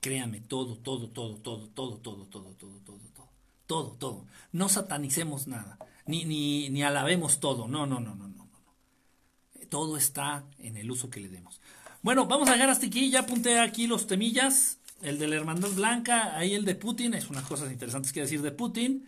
[0.00, 3.28] Créame, todo, todo, todo, todo, todo, todo, todo, todo, todo, todo,
[3.66, 4.26] todo, todo.
[4.52, 7.68] No satanicemos nada, ni, ni, ni alabemos todo.
[7.68, 9.66] No, no, no, no, no, no.
[9.68, 11.60] Todo está en el uso que le demos.
[12.02, 13.10] Bueno, vamos a llegar hasta aquí.
[13.10, 17.30] Ya apunté aquí los temillas el de la Hermandad Blanca, ahí el de Putin, es
[17.30, 19.06] unas cosas interesantes que decir de Putin,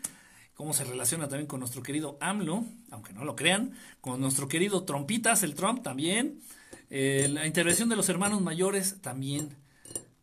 [0.55, 4.85] cómo se relaciona también con nuestro querido AMLO, aunque no lo crean, con nuestro querido
[4.85, 6.41] Trompitas, el Trump también,
[6.91, 9.51] eh, la intervención de los hermanos mayores también,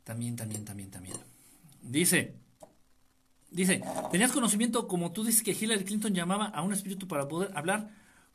[0.04, 1.18] también, también, también, también.
[1.82, 2.36] Dice,
[3.52, 3.82] dice,
[4.12, 7.90] ¿tenías conocimiento como tú dices que Hillary Clinton llamaba a un espíritu para poder hablar?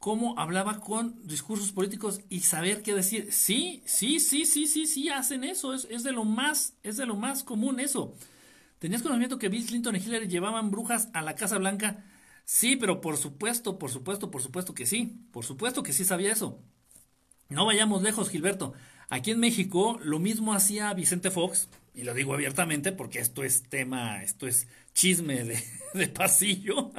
[0.04, 3.32] Cómo hablaba con discursos políticos y saber qué decir.
[3.32, 5.72] Sí, sí, sí, sí, sí, sí, hacen eso.
[5.72, 8.14] Es, es de lo más, es de lo más común eso.
[8.78, 12.04] ¿Tenías conocimiento que Bill Clinton y Hillary llevaban brujas a la Casa Blanca?
[12.44, 15.26] Sí, pero por supuesto, por supuesto, por supuesto que sí.
[15.32, 16.60] Por supuesto que sí sabía eso.
[17.48, 18.74] No vayamos lejos, Gilberto.
[19.08, 23.62] Aquí en México lo mismo hacía Vicente Fox, y lo digo abiertamente porque esto es
[23.70, 26.92] tema, esto es chisme de, de pasillo.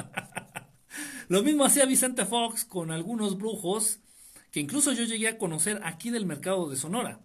[1.28, 4.00] Lo mismo hacía Vicente Fox con algunos brujos
[4.52, 7.22] que incluso yo llegué a conocer aquí del mercado de Sonora.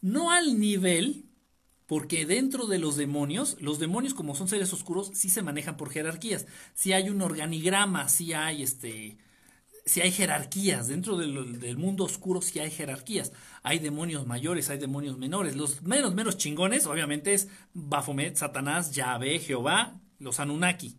[0.00, 1.26] No al nivel,
[1.86, 5.90] porque dentro de los demonios, los demonios como son seres oscuros, sí se manejan por
[5.90, 6.46] jerarquías.
[6.74, 9.18] Si hay un organigrama, si hay este,
[9.86, 13.32] si hay jerarquías, dentro del, mundo oscuro si hay jerarquías.
[13.62, 15.54] Hay demonios mayores, hay demonios menores.
[15.54, 20.96] Los menos, menos chingones, obviamente, es Baphomet, Satanás, Yahvé, Jehová, los Anunnaki.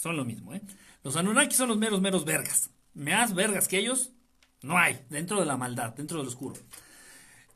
[0.00, 0.62] Son lo mismo, ¿eh?
[1.04, 2.70] Los Anunnaki son los meros, meros vergas.
[2.94, 4.12] Más vergas que ellos,
[4.62, 6.56] no hay, dentro de la maldad, dentro del oscuro.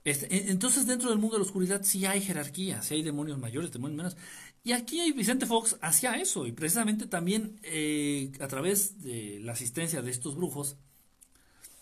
[0.05, 3.73] Este, entonces, dentro del mundo de la oscuridad sí hay jerarquías, sí hay demonios mayores,
[3.73, 4.19] demonios menores.
[4.63, 10.03] Y aquí Vicente Fox hacía eso, y precisamente también eh, a través de la asistencia
[10.03, 10.77] de estos brujos,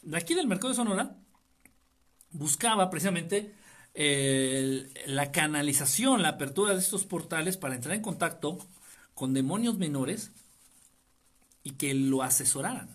[0.03, 1.17] de aquí del mercado de Sonora,
[2.31, 3.53] buscaba precisamente
[3.95, 8.59] eh, la canalización, la apertura de estos portales para entrar en contacto
[9.15, 10.31] con demonios menores
[11.65, 12.89] y que lo asesoraran.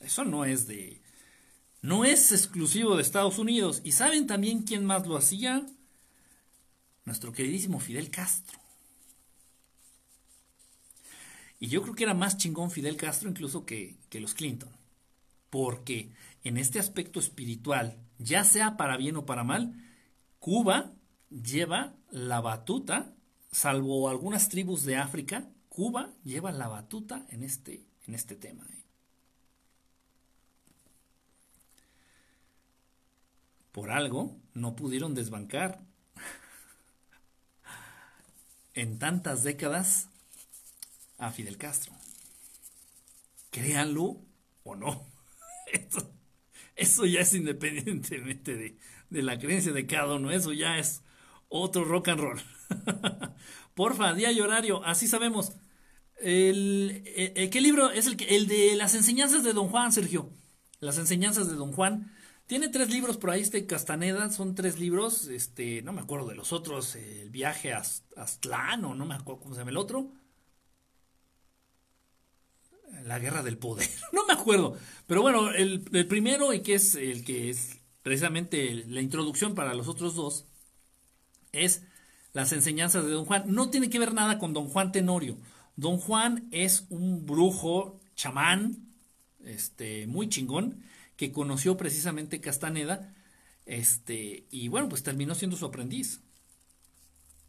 [0.00, 1.00] Eso no es de...
[1.80, 3.80] No es exclusivo de Estados Unidos.
[3.84, 5.64] ¿Y saben también quién más lo hacía?
[7.08, 8.60] nuestro queridísimo Fidel Castro.
[11.58, 14.68] Y yo creo que era más chingón Fidel Castro incluso que, que los Clinton.
[15.50, 16.12] Porque
[16.44, 19.74] en este aspecto espiritual, ya sea para bien o para mal,
[20.38, 20.92] Cuba
[21.30, 23.14] lleva la batuta,
[23.50, 25.48] salvo algunas tribus de África,
[25.78, 28.64] Cuba lleva la batuta en este, en este tema.
[28.64, 28.82] ¿eh?
[33.70, 35.78] Por algo no pudieron desbancar
[38.74, 40.08] en tantas décadas
[41.16, 41.92] a Fidel Castro.
[43.52, 44.20] Créanlo
[44.64, 45.06] o no.
[46.74, 48.76] Eso, ya es independientemente de,
[49.10, 50.32] de, la creencia de cada uno.
[50.32, 51.02] Eso ya es
[51.48, 52.42] otro rock and roll.
[53.76, 54.84] Porfa, día y horario.
[54.84, 55.52] Así sabemos.
[56.20, 57.02] El,
[57.50, 60.30] ¿Qué libro es el, el de las enseñanzas de Don Juan, Sergio?
[60.80, 62.12] Las enseñanzas de Don Juan.
[62.48, 66.34] Tiene tres libros por ahí, este Castaneda, son tres libros, este, no me acuerdo de
[66.34, 67.82] los otros, el viaje a
[68.16, 70.10] Aztlán, o no me acuerdo cómo se llama el otro.
[73.04, 74.78] La guerra del poder, no me acuerdo.
[75.06, 79.74] Pero bueno, el, el primero y que es el que es precisamente la introducción para
[79.74, 80.46] los otros dos,
[81.52, 81.82] es
[82.32, 83.44] las enseñanzas de Don Juan.
[83.46, 85.36] No tiene que ver nada con Don Juan Tenorio.
[85.78, 88.88] Don Juan es un brujo chamán,
[89.44, 90.82] este, muy chingón,
[91.16, 93.14] que conoció precisamente Castaneda,
[93.64, 96.20] este, y bueno, pues terminó siendo su aprendiz.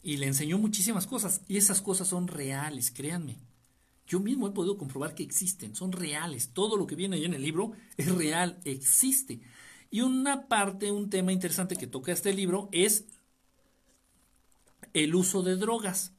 [0.04, 3.38] Y le enseñó muchísimas cosas, y esas cosas son reales, créanme.
[4.06, 6.50] Yo mismo he podido comprobar que existen, son reales.
[6.54, 9.42] Todo lo que viene ahí en el libro es real, existe.
[9.90, 13.06] Y una parte, un tema interesante que toca este libro es
[14.94, 16.14] el uso de drogas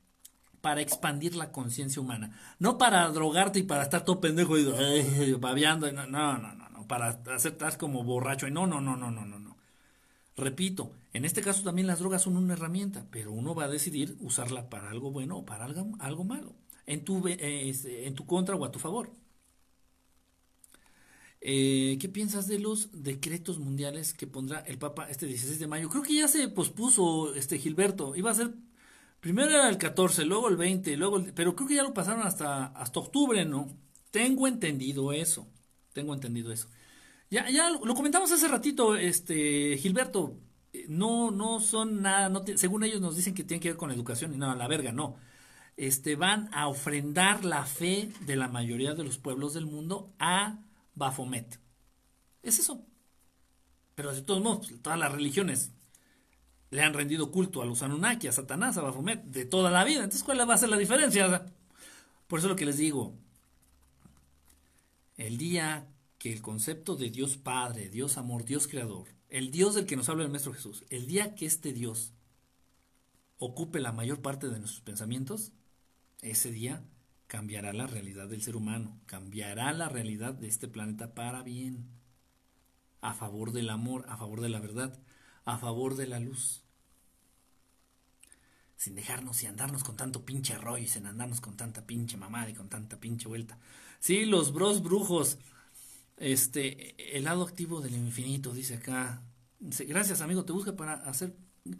[0.60, 2.38] para expandir la conciencia humana.
[2.58, 5.90] No para drogarte y para estar todo pendejo y babeando.
[5.92, 8.50] No, no, no para hacer como borracho.
[8.50, 9.56] No, no, no, no, no, no, no.
[10.36, 14.16] Repito, en este caso también las drogas son una herramienta, pero uno va a decidir
[14.20, 16.54] usarla para algo bueno o para algo, algo malo,
[16.86, 17.72] en tu, eh,
[18.06, 19.10] en tu contra o a tu favor.
[21.42, 25.88] Eh, ¿Qué piensas de los decretos mundiales que pondrá el Papa este 16 de mayo?
[25.88, 28.16] Creo que ya se pospuso este Gilberto.
[28.16, 28.54] Iba a ser
[29.20, 32.66] primero era el 14, luego el 20, luego pero creo que ya lo pasaron hasta
[32.66, 33.68] hasta octubre, ¿no?
[34.10, 35.48] Tengo entendido eso.
[35.92, 36.68] Tengo entendido eso.
[37.30, 40.36] Ya, ya lo comentamos hace ratito, este, Gilberto,
[40.88, 44.34] no, no son nada, no según ellos nos dicen que tienen que ver con educación
[44.34, 45.16] y nada, la verga, no.
[45.76, 50.58] Este, van a ofrendar la fe de la mayoría de los pueblos del mundo a
[50.94, 51.60] Baphomet.
[52.42, 52.84] Es eso.
[53.94, 55.72] Pero de todos modos, todas las religiones
[56.70, 59.98] le han rendido culto a los Anunnaki, a Satanás, a Baphomet, de toda la vida.
[59.98, 61.46] Entonces, ¿cuál va a ser la diferencia?
[62.26, 63.14] Por eso lo que les digo,
[65.16, 69.86] el día que el concepto de Dios Padre, Dios Amor, Dios Creador, el Dios del
[69.86, 72.12] que nos habla el Maestro Jesús, el día que este Dios
[73.38, 75.52] ocupe la mayor parte de nuestros pensamientos,
[76.20, 76.84] ese día
[77.26, 81.88] cambiará la realidad del ser humano, cambiará la realidad de este planeta para bien,
[83.00, 84.98] a favor del amor, a favor de la verdad,
[85.44, 86.62] a favor de la luz.
[88.76, 92.50] Sin dejarnos y andarnos con tanto pinche rollo y sin andarnos con tanta pinche mamada
[92.50, 93.58] y con tanta pinche vuelta.
[93.98, 95.38] Sí, los bros brujos
[96.20, 99.22] este, el lado activo del infinito, dice acá.
[99.58, 101.34] Gracias, amigo, te busco para hacer,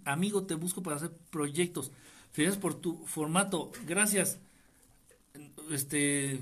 [0.05, 1.93] amigo, te busco para hacer proyectos.
[2.33, 3.71] Felicidades por tu formato.
[3.87, 4.39] Gracias.
[5.71, 6.41] Este,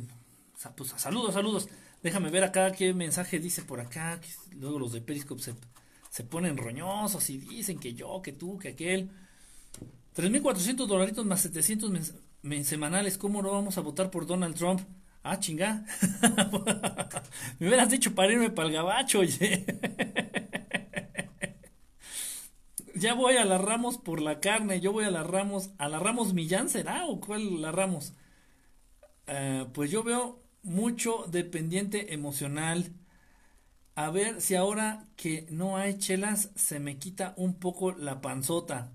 [0.77, 1.69] pues saludos, saludos.
[2.03, 4.21] Déjame ver acá qué mensaje dice por acá.
[4.53, 5.43] luego los de Periscope
[6.11, 9.11] se ponen roñosos y dicen que yo, que tú, que aquel.
[10.17, 12.13] 3.400 dolaritos más 700
[12.65, 13.19] semanales.
[13.19, 14.81] ¿Cómo no vamos a votar por Donald Trump?
[15.23, 15.85] Ah, chinga.
[17.59, 19.65] Me hubieras dicho para irme para el gabacho, oye.
[22.95, 24.81] ya voy a la Ramos por la carne.
[24.81, 25.71] Yo voy a la Ramos.
[25.79, 28.13] ¿A la Ramos Millán será o cuál la Ramos?
[29.27, 32.93] Eh, pues yo veo mucho dependiente emocional.
[33.99, 38.93] A ver si ahora que no hay chelas se me quita un poco la panzota.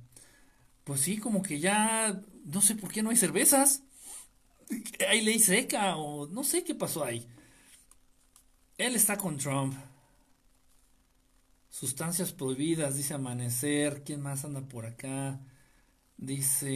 [0.86, 3.84] Pues sí, como que ya no sé por qué no hay cervezas.
[5.10, 7.28] Hay ley seca o no sé qué pasó ahí.
[8.78, 9.74] Él está con Trump.
[11.70, 14.04] Sustancias prohibidas, dice Amanecer.
[14.06, 15.42] ¿Quién más anda por acá?
[16.18, 16.74] Dice,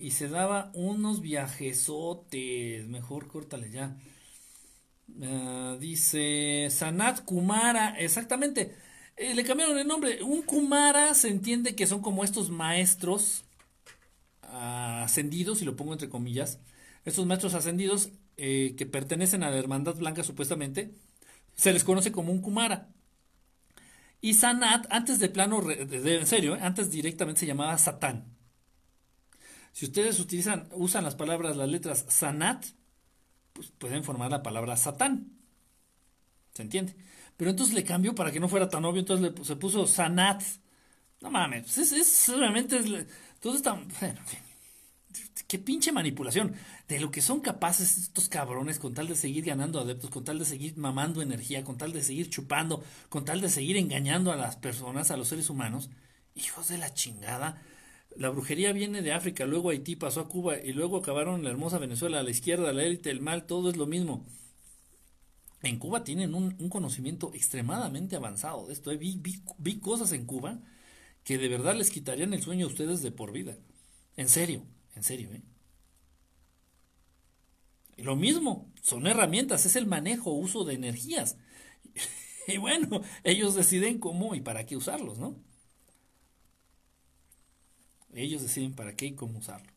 [0.00, 2.86] y se daba unos viajesotes.
[2.88, 3.96] Mejor córtale ya.
[5.22, 8.76] Ah, dice Sanat Kumara, exactamente.
[9.16, 10.22] Eh, le cambiaron el nombre.
[10.22, 13.44] Un Kumara se entiende que son como estos maestros
[14.42, 16.60] ascendidos, y lo pongo entre comillas.
[17.04, 20.94] Estos maestros ascendidos eh, que pertenecen a la Hermandad Blanca supuestamente,
[21.54, 22.88] se les conoce como un Kumara.
[24.20, 28.36] Y Sanat, antes de plano, en serio, eh, antes directamente se llamaba Satán.
[29.72, 32.64] Si ustedes utilizan, usan las palabras, las letras Sanat,
[33.58, 35.32] pues pueden formar la palabra Satán.
[36.54, 36.94] ¿Se entiende?
[37.36, 40.44] Pero entonces le cambió para que no fuera tan obvio, entonces le, se puso Sanat.
[41.20, 42.78] No mames, es, es realmente.
[43.40, 43.72] todo está.
[44.00, 44.20] Bueno,
[45.48, 46.54] qué pinche manipulación.
[46.86, 50.38] De lo que son capaces estos cabrones con tal de seguir ganando adeptos, con tal
[50.38, 54.36] de seguir mamando energía, con tal de seguir chupando, con tal de seguir engañando a
[54.36, 55.90] las personas, a los seres humanos.
[56.36, 57.60] Hijos de la chingada.
[58.18, 61.78] La brujería viene de África, luego Haití pasó a Cuba y luego acabaron la hermosa
[61.78, 64.26] Venezuela, la izquierda, la élite, el mal, todo es lo mismo.
[65.62, 68.90] En Cuba tienen un, conocimiento extremadamente avanzado de esto.
[68.90, 68.96] ¿eh?
[68.96, 69.22] Vi,
[69.58, 70.58] vi, cosas en Cuba
[71.22, 73.56] que de verdad les quitarían el sueño a ustedes de por vida.
[74.16, 74.64] En serio,
[74.96, 75.30] en serio.
[75.32, 75.42] ¿eh?
[77.96, 81.36] Y lo mismo, son herramientas, es el manejo, uso de energías.
[82.48, 85.36] y bueno, ellos deciden cómo y para qué usarlos, ¿no?
[88.14, 89.70] Ellos deciden para qué y cómo usarlo.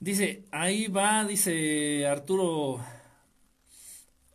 [0.00, 2.80] Dice, ahí va, dice Arturo,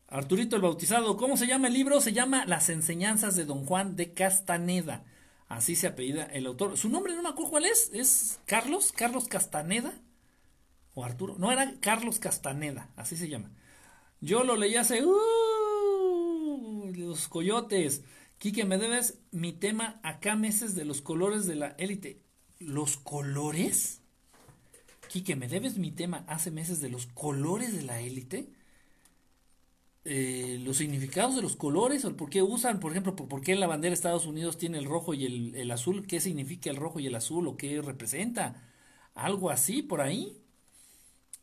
[0.08, 1.16] Arturito el Bautizado.
[1.18, 2.02] ¿Cómo se llama el libro?
[2.02, 5.04] Se llama Las enseñanzas de Don Juan de Castaneda.
[5.48, 6.78] Así se apellida el autor.
[6.78, 7.92] Su nombre no me acuerdo cuál es.
[7.94, 8.92] ¿Es Carlos?
[8.92, 9.94] ¿Carlos Castaneda?
[10.96, 11.36] ¿O Arturo?
[11.38, 12.90] No, era Carlos Castaneda.
[12.96, 13.52] Así se llama.
[14.20, 15.06] Yo lo leí hace...
[15.06, 18.02] Uh, los coyotes.
[18.40, 22.22] Quique, me debes mi tema acá meses de los colores de la élite.
[22.58, 24.02] ¿Los colores?
[25.10, 28.50] Quique, ¿me debes mi tema hace meses de los colores de la élite?
[30.06, 33.68] Eh, los significados de los colores o por qué usan, por ejemplo, por, qué la
[33.68, 37.02] bandera de Estados Unidos tiene el rojo y el, el, azul, qué significa el rojo
[37.02, 38.64] y el azul o qué representa,
[39.16, 40.42] algo así por ahí.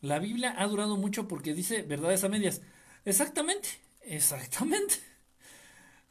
[0.01, 2.63] La Biblia ha durado mucho porque dice verdades a medias.
[3.05, 3.69] Exactamente,
[4.01, 5.16] exactamente.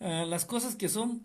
[0.05, 1.23] Ah, las cosas que son,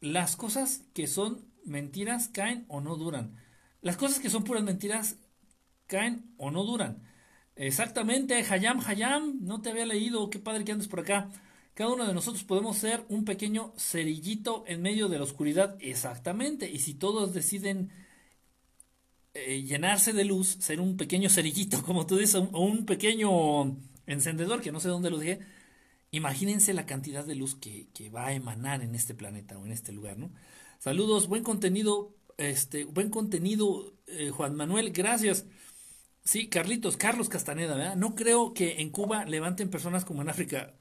[0.00, 3.34] las cosas que son mentiras caen o no duran.
[3.82, 5.16] Las cosas que son puras mentiras
[5.88, 7.02] caen o no duran.
[7.56, 11.30] Exactamente, Hayam, Hayam, no te había leído, qué padre que andes por acá.
[11.74, 16.70] Cada uno de nosotros podemos ser un pequeño cerillito en medio de la oscuridad, exactamente.
[16.70, 17.90] Y si todos deciden
[19.34, 24.60] eh, llenarse de luz, ser un pequeño cerillito, como tú dices, o un pequeño encendedor,
[24.60, 25.40] que no sé dónde lo dejé,
[26.12, 29.92] Imagínense la cantidad de luz que, va a emanar en este planeta o en este
[29.92, 30.32] lugar, ¿no?
[30.78, 35.46] Saludos, buen contenido, este, buen contenido, eh, Juan Manuel, gracias.
[36.24, 37.96] Sí, Carlitos, Carlos Castaneda, ¿verdad?
[37.96, 40.74] No creo que en Cuba levanten personas como en África.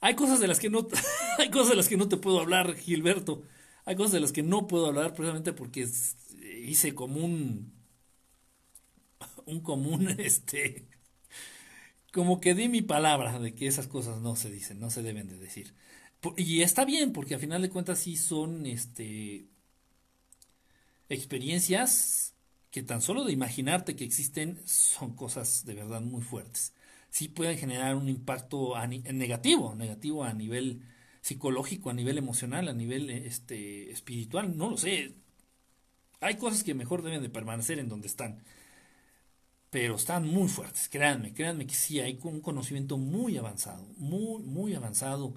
[0.00, 0.86] Hay cosas de las que no,
[1.38, 3.42] hay cosas de las que no te puedo hablar, Gilberto.
[3.84, 5.88] Hay cosas de las que no puedo hablar precisamente porque
[6.64, 7.72] hice como un,
[9.46, 10.86] un común, este,
[12.12, 15.28] como que di mi palabra de que esas cosas no se dicen, no se deben
[15.28, 15.74] de decir.
[16.36, 19.46] Y está bien, porque a final de cuentas sí son este
[21.08, 22.34] experiencias
[22.70, 26.72] que tan solo de imaginarte que existen son cosas de verdad muy fuertes.
[27.10, 28.74] Sí pueden generar un impacto
[29.12, 30.82] negativo, negativo a nivel
[31.22, 35.14] psicológico, a nivel emocional, a nivel este espiritual, no lo sé.
[36.20, 38.42] Hay cosas que mejor deben de permanecer en donde están
[39.70, 44.74] pero están muy fuertes, créanme, créanme que sí, hay un conocimiento muy avanzado, muy, muy
[44.74, 45.34] avanzado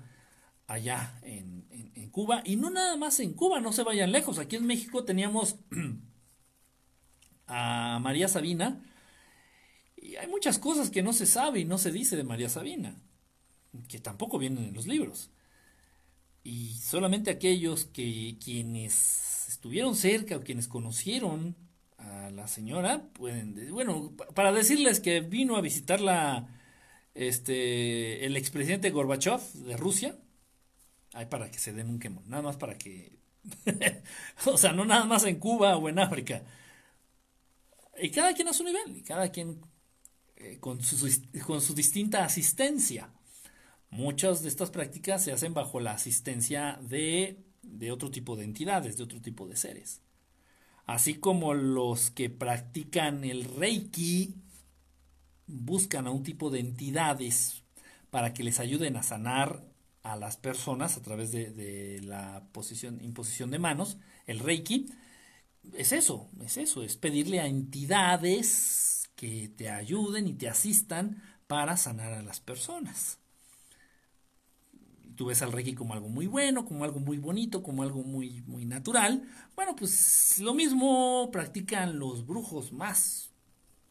[0.66, 4.56] allá en, en, Cuba, y no nada más en Cuba, no se vayan lejos, aquí
[4.56, 5.58] en México teníamos
[7.48, 8.82] a María Sabina,
[9.98, 13.02] Y hay muchas cosas que no se sabe y no se dice de María Sabina,
[13.88, 15.32] que tampoco vienen en los libros.
[16.44, 21.56] Y solamente aquellos que quienes estuvieron cerca o quienes conocieron
[22.04, 26.48] a la señora pueden, bueno, para decirles que vino a visitarla
[27.16, 30.18] este el expresidente Gorbachev de Rusia,
[31.14, 33.14] hay para que se den un quemón, nada más para que
[34.46, 36.44] o sea, no nada más en Cuba o en África.
[38.02, 39.62] Y cada quien a su nivel, y cada quien
[40.38, 41.08] eh, con, su,
[41.46, 43.10] con su distinta asistencia.
[43.90, 48.98] Muchas de estas prácticas se hacen bajo la asistencia de, de otro tipo de entidades,
[48.98, 50.02] de otro tipo de seres.
[50.86, 54.36] Así como los que practican el Reiki
[55.48, 57.64] buscan a un tipo de entidades
[58.10, 59.64] para que les ayuden a sanar
[60.04, 63.98] a las personas a través de, la posición, imposición de manos,
[64.28, 64.88] el Reiki,
[65.74, 71.78] es eso, es eso, es pedirle a entidades que te ayuden y te asistan para
[71.78, 73.20] sanar a las personas.
[75.16, 78.42] Tú ves al Reiki como algo muy bueno, como algo muy bonito, como algo muy,
[78.48, 79.24] muy natural.
[79.56, 83.32] Bueno, pues lo mismo practican los brujos más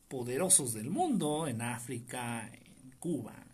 [0.08, 3.46] poderosos del mundo, en África, en Cuba,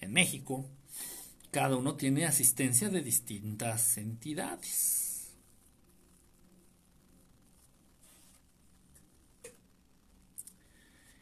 [0.00, 0.68] en México.
[1.50, 5.34] Cada uno tiene asistencia de distintas entidades.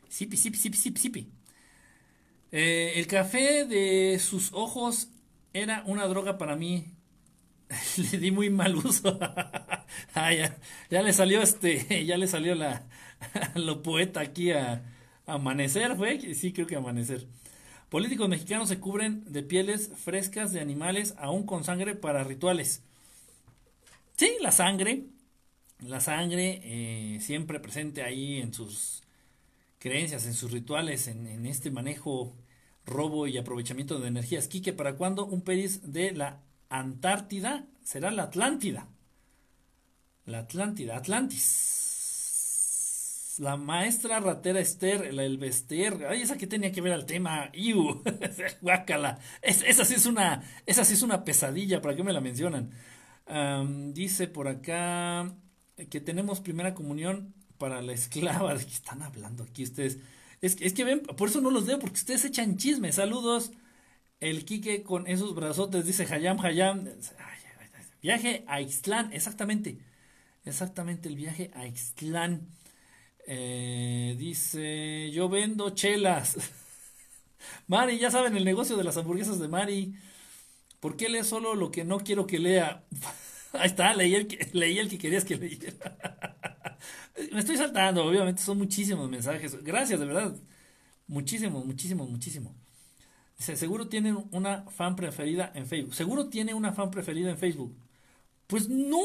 [0.09, 1.33] Sipi, sipi, sipi, sipi, sipi.
[2.51, 5.09] Eh, el café de sus ojos
[5.53, 6.95] era una droga para mí.
[8.13, 9.19] le di muy mal uso.
[10.15, 10.57] ah, ya,
[10.91, 12.87] ya, le salió este, ya le salió la
[13.55, 14.83] lo poeta aquí a,
[15.27, 17.27] amanecer, fue, sí creo que amanecer.
[17.89, 22.83] Políticos mexicanos se cubren de pieles frescas de animales, aún con sangre para rituales.
[24.17, 25.05] Sí, la sangre,
[25.81, 29.03] la sangre eh, siempre presente ahí en sus
[29.79, 32.35] creencias, en sus rituales, en, este manejo,
[32.85, 34.49] robo y aprovechamiento de energías.
[34.49, 38.89] Quique, ¿para cuándo un peris de la Antártida será la Atlántida?
[40.27, 41.73] La Atlántida, Atlantis
[43.39, 48.03] la maestra ratera Esther, el Elvester, ay, esa que tenía que ver al tema, iu,
[48.61, 52.71] guácala, esa sí es una, esa sí es una pesadilla, ¿para qué me la mencionan?
[53.95, 55.33] dice por acá
[55.89, 59.99] que tenemos primera comunión para la esclava, ¿de qué están hablando aquí ustedes?
[60.43, 63.53] Es, es que ven, por eso no los veo, porque ustedes echan chisme, saludos,
[64.21, 66.89] el Quique con esos brazotes, dice Hayam, Hayam,
[68.03, 69.79] viaje a Ixtlán, exactamente,
[70.45, 72.49] exactamente el viaje a Ixtlán.
[73.27, 76.37] Eh, dice, yo vendo chelas.
[77.69, 79.95] Mari, ya saben el negocio de las hamburguesas de Mari.
[80.81, 82.85] ¿Por qué lee solo lo que no quiero que lea?
[83.53, 86.79] Ahí está, leí el, que, leí el que querías que leyera.
[87.33, 89.63] Me estoy saltando, obviamente son muchísimos mensajes.
[89.63, 90.35] Gracias, de verdad.
[91.07, 92.55] Muchísimo, muchísimo, muchísimo.
[93.39, 95.95] Dice, seguro tienen una fan preferida en Facebook.
[95.95, 97.77] Seguro tiene una fan preferida en Facebook.
[98.47, 99.03] Pues no,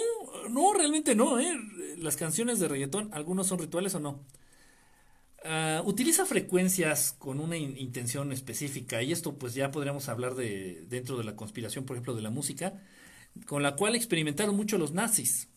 [0.50, 1.56] no, realmente no, ¿eh?
[1.98, 4.26] Las canciones de reggaetón, algunos son rituales o no.
[5.44, 11.18] Ah, utiliza frecuencias con una intención específica y esto pues ya podríamos hablar de dentro
[11.18, 12.82] de la conspiración, por ejemplo, de la música,
[13.46, 15.50] con la cual experimentaron mucho los nazis.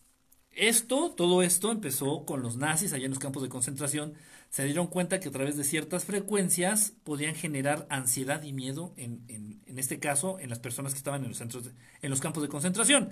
[0.53, 4.15] Esto, todo esto empezó con los nazis allá en los campos de concentración.
[4.49, 9.23] Se dieron cuenta que a través de ciertas frecuencias podían generar ansiedad y miedo, en,
[9.29, 11.71] en, este caso, en las personas que estaban en los, centros
[12.01, 13.11] en los campos de concentración.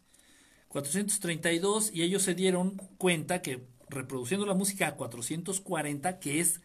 [0.69, 6.61] 432 y ellos se dieron cuenta que reproduciendo la música a 440, que es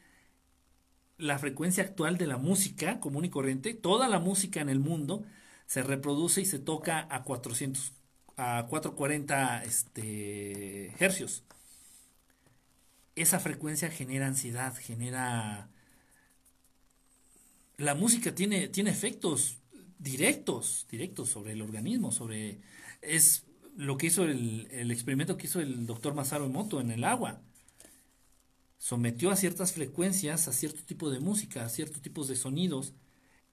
[1.22, 5.24] la frecuencia actual de la música común y corriente, toda la música en el mundo
[5.66, 7.92] se reproduce y se toca a 400
[8.36, 11.44] a 440 este, hercios.
[13.14, 15.68] Esa frecuencia genera ansiedad, genera
[17.76, 19.58] la música tiene, tiene efectos
[19.98, 22.60] directos, directos sobre el organismo, sobre...
[23.00, 23.44] Es
[23.76, 27.40] lo que hizo el, el experimento que hizo el doctor Masaru Emoto en el agua.
[28.82, 32.94] Sometió a ciertas frecuencias, a cierto tipo de música, a ciertos tipos de sonidos,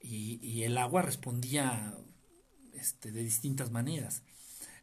[0.01, 1.95] y, el agua respondía
[2.73, 4.23] este, de distintas maneras.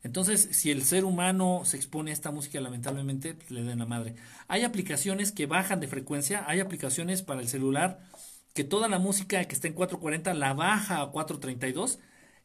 [0.05, 3.87] Entonces, si el ser humano se expone a esta música, lamentablemente pues, le den la
[3.87, 4.15] madre.
[4.47, 7.99] Hay aplicaciones que bajan de frecuencia, hay aplicaciones para el celular
[8.55, 11.99] que toda la música que está en 440 la baja a 432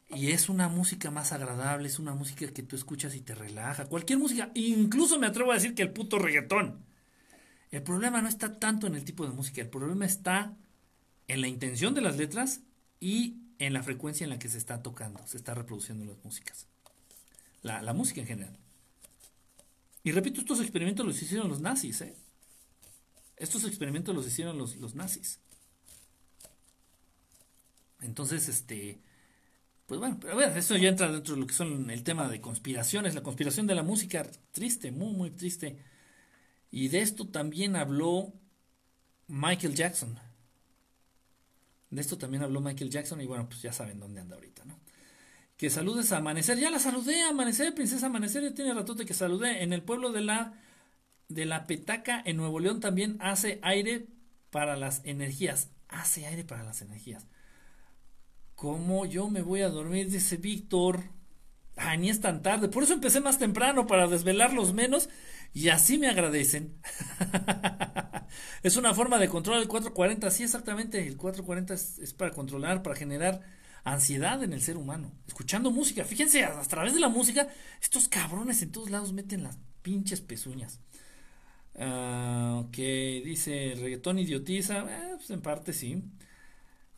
[0.08, 3.86] y es una música más agradable, es una música que tú escuchas y te relaja.
[3.86, 6.90] Cualquier música, incluso me atrevo a decir que el puto reggaetón.
[7.72, 10.54] El problema no está tanto en el tipo de música, el problema está
[11.26, 12.60] en la intención de las letras
[13.00, 16.68] y en la frecuencia en la que se está tocando, se está reproduciendo las músicas.
[17.62, 18.58] la, música en general.
[20.04, 22.14] Y repito, estos experimentos los hicieron los nazis, ¿eh?
[23.36, 25.38] Estos experimentos los hicieron los, los nazis.
[28.00, 29.00] Entonces, este,
[29.86, 32.28] pues bueno, pero a ver, eso ya entra dentro de lo que son el tema
[32.28, 35.78] de conspiraciones, la conspiración de la música, triste, muy, muy triste.
[36.72, 38.32] Y de esto también habló
[39.28, 40.18] Michael Jackson.
[41.90, 44.80] De esto también habló Michael Jackson y bueno, pues ya saben dónde anda ahorita, ¿no?
[45.58, 49.62] Que saludes a Amanecer, ya la saludé, Amanecer, Princesa Amanecer, ya tiene ratote que saludé.
[49.62, 50.54] En el pueblo de la,
[51.28, 54.06] de la Petaca, en Nuevo León, también hace aire
[54.50, 55.68] para las energías.
[55.88, 57.26] Hace aire para las energías.
[58.54, 60.08] ¿Cómo yo me voy a dormir?
[60.08, 61.02] Dice Víctor.
[61.76, 62.68] Ah, ni es tan tarde.
[62.68, 65.10] Por eso empecé más temprano para desvelarlos menos
[65.54, 66.74] y así me agradecen.
[68.62, 70.30] es una forma de controlar el 440.
[70.30, 71.06] Sí, exactamente.
[71.06, 73.42] El 440 es, es, para controlar, para generar
[73.84, 75.12] ansiedad en el ser humano.
[75.26, 76.04] Escuchando música.
[76.04, 77.48] Fíjense, a, través de la música,
[77.80, 80.80] estos cabrones en todos lados meten las pinches pezuñas.
[81.74, 84.86] Uh, ok, dice reggaetón idiotiza.
[84.88, 86.02] Eh, pues en parte sí.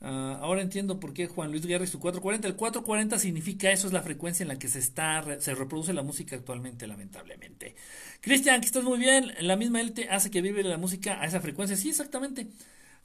[0.04, 2.46] Uh, ahora entiendo por qué Juan Luis Guerra y su 440.
[2.46, 6.02] El 440 significa eso, es la frecuencia en la que se está se reproduce la
[6.02, 7.74] música actualmente, lamentablemente.
[8.20, 9.32] Cristian, que estás muy bien.
[9.40, 11.74] La misma élite hace que vive la música a esa frecuencia.
[11.78, 12.48] Sí, exactamente.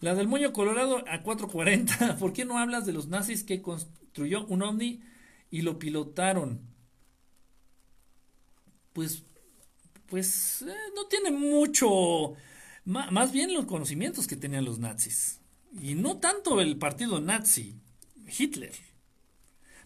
[0.02, 2.18] La del moño colorado a 440.
[2.20, 5.02] ¿Por qué no hablas de los nazis que construyó un ovni
[5.52, 6.60] y lo pilotaron?
[8.92, 9.24] Pues,
[10.08, 12.34] pues eh, no tiene mucho,
[12.84, 15.39] más bien los conocimientos que tenían los nazis.
[15.72, 17.76] Y no tanto el partido nazi,
[18.38, 18.74] Hitler.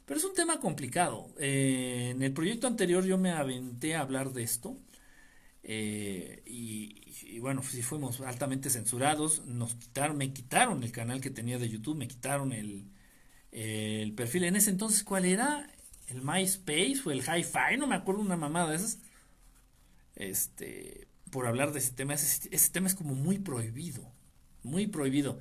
[0.06, 1.34] Pero es un tema complicado.
[1.40, 4.78] Eh, en el proyecto anterior yo me aventé a hablar de esto.
[5.64, 9.46] Eh, y, bueno, si fuimos altamente censurados.
[9.46, 12.86] Nos quitaron, me quitaron el canal que tenía de YouTube, me quitaron el,
[13.52, 14.46] el perfil.
[14.46, 15.70] En ese entonces, ¿cuál era?
[16.08, 17.78] ¿El MySpace o el Hi-Fi?
[17.78, 19.00] No me acuerdo una mamada de esas.
[20.16, 22.14] Este, por hablar de ese tema.
[22.14, 24.12] Ese tema es como muy prohibido.
[24.64, 25.40] Muy prohibido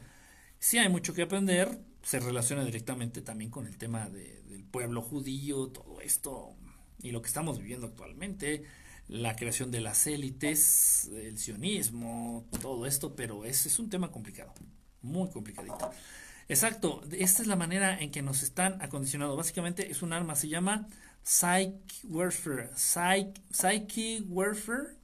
[0.62, 5.02] sí hay mucho que aprender, se relaciona directamente también con el tema de, del pueblo
[5.02, 6.54] judío, todo esto
[7.02, 8.62] y lo que estamos viviendo actualmente,
[9.08, 14.54] la creación de las élites, el sionismo, todo esto, pero es, es un tema complicado,
[15.02, 15.90] muy complicadito.
[16.48, 19.36] Exacto, esta es la manera en que nos están acondicionados.
[19.36, 20.86] Básicamente es un arma, se llama
[21.24, 21.74] Psych
[22.04, 25.02] Warfare, Psych, Psyche Warfare.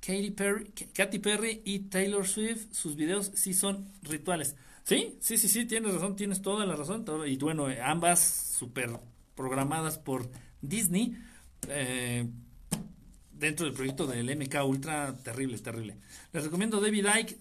[0.00, 4.56] Katy Perry, Katy Perry y Taylor Swift, sus videos sí son rituales.
[4.90, 7.04] Sí, sí, sí, sí, tienes razón, tienes toda la razón.
[7.24, 8.90] Y bueno, ambas super
[9.36, 10.28] programadas por
[10.60, 11.16] Disney
[11.68, 12.28] eh,
[13.30, 15.96] dentro del proyecto del MK Ultra, terrible, terrible.
[16.32, 17.38] Les recomiendo David Icke.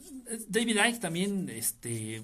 [0.48, 2.22] David Icke también, este,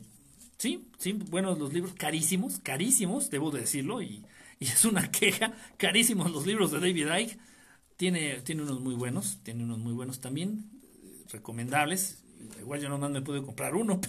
[0.59, 4.23] sí, sí, bueno, los libros carísimos, carísimos, debo decirlo, y,
[4.59, 7.39] y es una queja, carísimos los libros de David Icke.
[7.97, 10.69] Tiene, tiene unos muy buenos, tiene unos muy buenos también,
[11.31, 12.24] recomendables.
[12.59, 13.99] Igual yo nomás me pude comprar uno,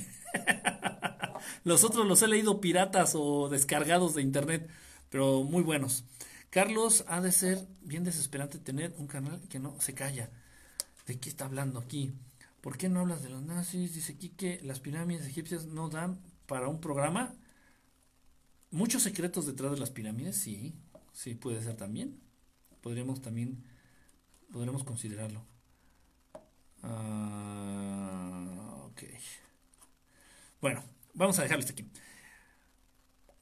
[1.65, 4.69] los otros los he leído piratas o descargados de internet,
[5.11, 6.05] pero muy buenos.
[6.51, 10.31] Carlos, ha de ser bien desesperante tener un canal que no se calla.
[11.07, 12.13] ¿De qué está hablando aquí?
[12.61, 13.95] ¿Por qué no hablas de los nazis?
[13.95, 17.35] Dice aquí que las pirámides egipcias no dan para un programa.
[18.71, 20.75] Muchos secretos detrás de las pirámides, sí,
[21.13, 22.19] sí puede ser también.
[22.81, 23.63] Podríamos también,
[24.51, 25.45] podremos considerarlo.
[26.87, 29.03] Uh, ok.
[30.61, 30.83] Bueno,
[31.15, 31.85] vamos a dejarlo hasta aquí.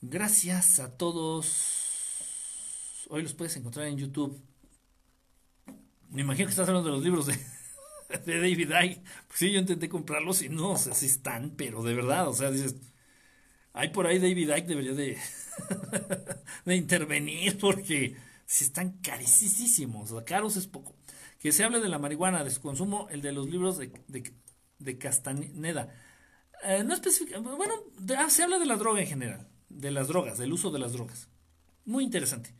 [0.00, 3.06] Gracias a todos.
[3.10, 4.40] Hoy los puedes encontrar en YouTube.
[6.10, 7.34] Me imagino que estás hablando de los libros de,
[8.24, 9.02] de David Icke.
[9.28, 12.34] Pues sí, yo intenté comprarlos y no, o sea, sí están, pero de verdad, o
[12.34, 12.76] sea, dices,
[13.72, 15.18] hay por ahí David Icke debería de,
[16.64, 18.16] de intervenir porque
[18.46, 20.94] si están carísimos, o sea, caros es poco.
[21.44, 23.92] Que se hable de la marihuana, de su consumo, el de los libros de,
[24.78, 25.94] de, Castaneda.
[26.62, 27.74] Eh, no específica, bueno,
[28.16, 30.94] ah, se habla de la droga en general, de las drogas, del uso de las
[30.94, 31.28] drogas.
[31.84, 32.54] Muy interesante,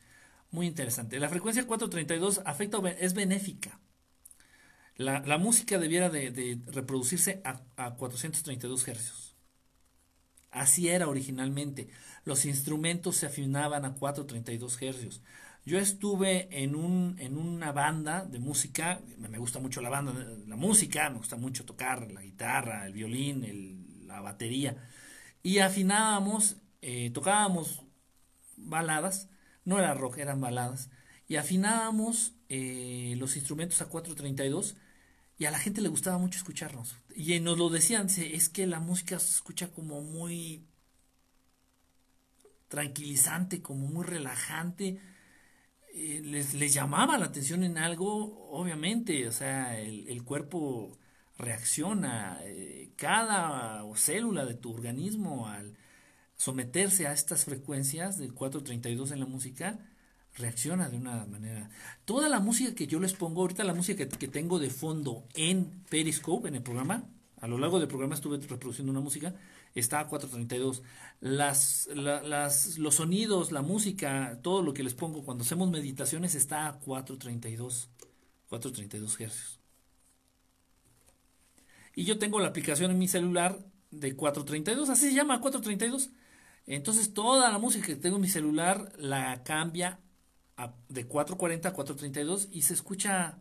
[0.51, 1.19] muy interesante.
[1.19, 3.81] La frecuencia 432 afecta, es benéfica.
[4.97, 9.35] La, la música debiera de, de reproducirse a, a 432 hercios.
[10.51, 11.89] Así era originalmente.
[12.27, 15.23] Los instrumentos se afinaban a 432 hercios.
[15.67, 20.13] Yo estuve en, un, en una banda de música, me gusta mucho la banda,
[20.47, 24.77] la música, me gusta mucho tocar la guitarra, el violín, el, la batería,
[25.43, 27.83] y afinábamos, eh, tocábamos
[28.57, 29.31] baladas,
[29.65, 30.91] no era rock, eran baladas,
[31.29, 34.77] y afinábamos eh, los instrumentos a 432
[35.39, 36.97] y a la gente le gustaba mucho escucharnos.
[37.17, 40.67] Y nos lo decían, es que la música se escucha como muy
[42.69, 45.01] tranquilizante, como muy relajante
[45.95, 50.99] eh, les, les, llamaba la atención en algo, obviamente, o sea, el, el cuerpo
[51.39, 55.77] reacciona, eh, cada célula de tu organismo al
[56.37, 59.79] someterse a estas frecuencias del 432 en la música,
[60.37, 61.71] reacciona de una manera.
[62.05, 65.25] Toda la música que yo les pongo, ahorita la música que, que, tengo de fondo
[65.35, 67.05] en Periscope, en el programa,
[67.41, 69.33] a lo largo del programa estuve reproduciendo una música,
[69.75, 70.83] está a 432.
[71.21, 76.35] Las, la, las, los sonidos, la música, todo lo que les pongo cuando hacemos meditaciones
[76.35, 77.91] está a 432,
[78.49, 79.61] 432 Hz.
[81.97, 86.11] Y yo tengo la aplicación en mi celular de 432, así se llama 432.
[86.67, 90.01] Entonces toda la música que tengo en mi celular la cambia
[90.89, 93.39] de 440 a 432 y se escucha...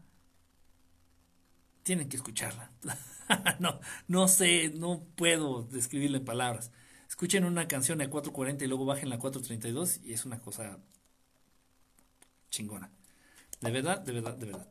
[1.84, 2.72] Tienen que escucharla.
[3.60, 6.72] no, no sé, no puedo describirla en palabras.
[7.08, 10.80] Escuchen una canción a 440 y luego bajen la 432 y es una cosa
[12.50, 12.90] chingona.
[13.62, 14.68] De verdad, de verdad, de verdad.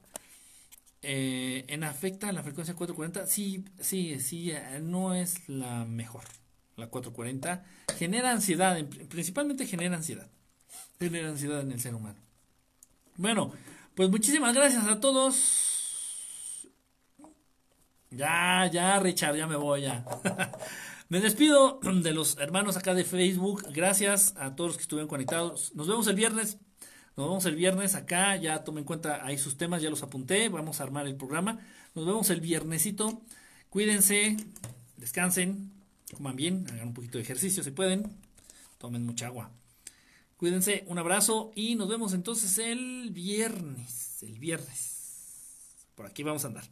[1.02, 6.24] Eh, en afecta la frecuencia 440, sí, sí, sí, no es la mejor.
[6.76, 7.64] La 440
[7.98, 10.30] genera ansiedad, principalmente genera ansiedad.
[10.98, 12.20] Genera ansiedad en el ser humano.
[13.16, 13.52] Bueno,
[13.94, 15.71] pues muchísimas gracias a todos.
[18.14, 20.04] Ya, ya, Richard, ya me voy, ya.
[21.08, 23.64] me despido de los hermanos acá de Facebook.
[23.72, 25.74] Gracias a todos los que estuvieron conectados.
[25.74, 26.58] Nos vemos el viernes.
[27.16, 28.36] Nos vemos el viernes acá.
[28.36, 30.50] Ya tomen en cuenta ahí sus temas, ya los apunté.
[30.50, 31.58] Vamos a armar el programa.
[31.94, 33.22] Nos vemos el viernesito.
[33.70, 34.36] Cuídense,
[34.98, 35.72] descansen,
[36.14, 38.14] coman bien, hagan un poquito de ejercicio si pueden.
[38.76, 39.50] Tomen mucha agua.
[40.36, 44.22] Cuídense, un abrazo y nos vemos entonces el viernes.
[44.22, 45.86] El viernes.
[45.94, 46.64] Por aquí vamos a andar.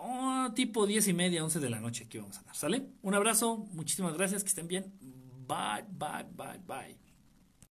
[0.00, 2.86] Oh, tipo 10 y media, 11 de la noche aquí vamos a andar, ¿sale?
[3.02, 4.92] Un abrazo, muchísimas gracias, que estén bien.
[5.46, 7.07] Bye, bye, bye, bye.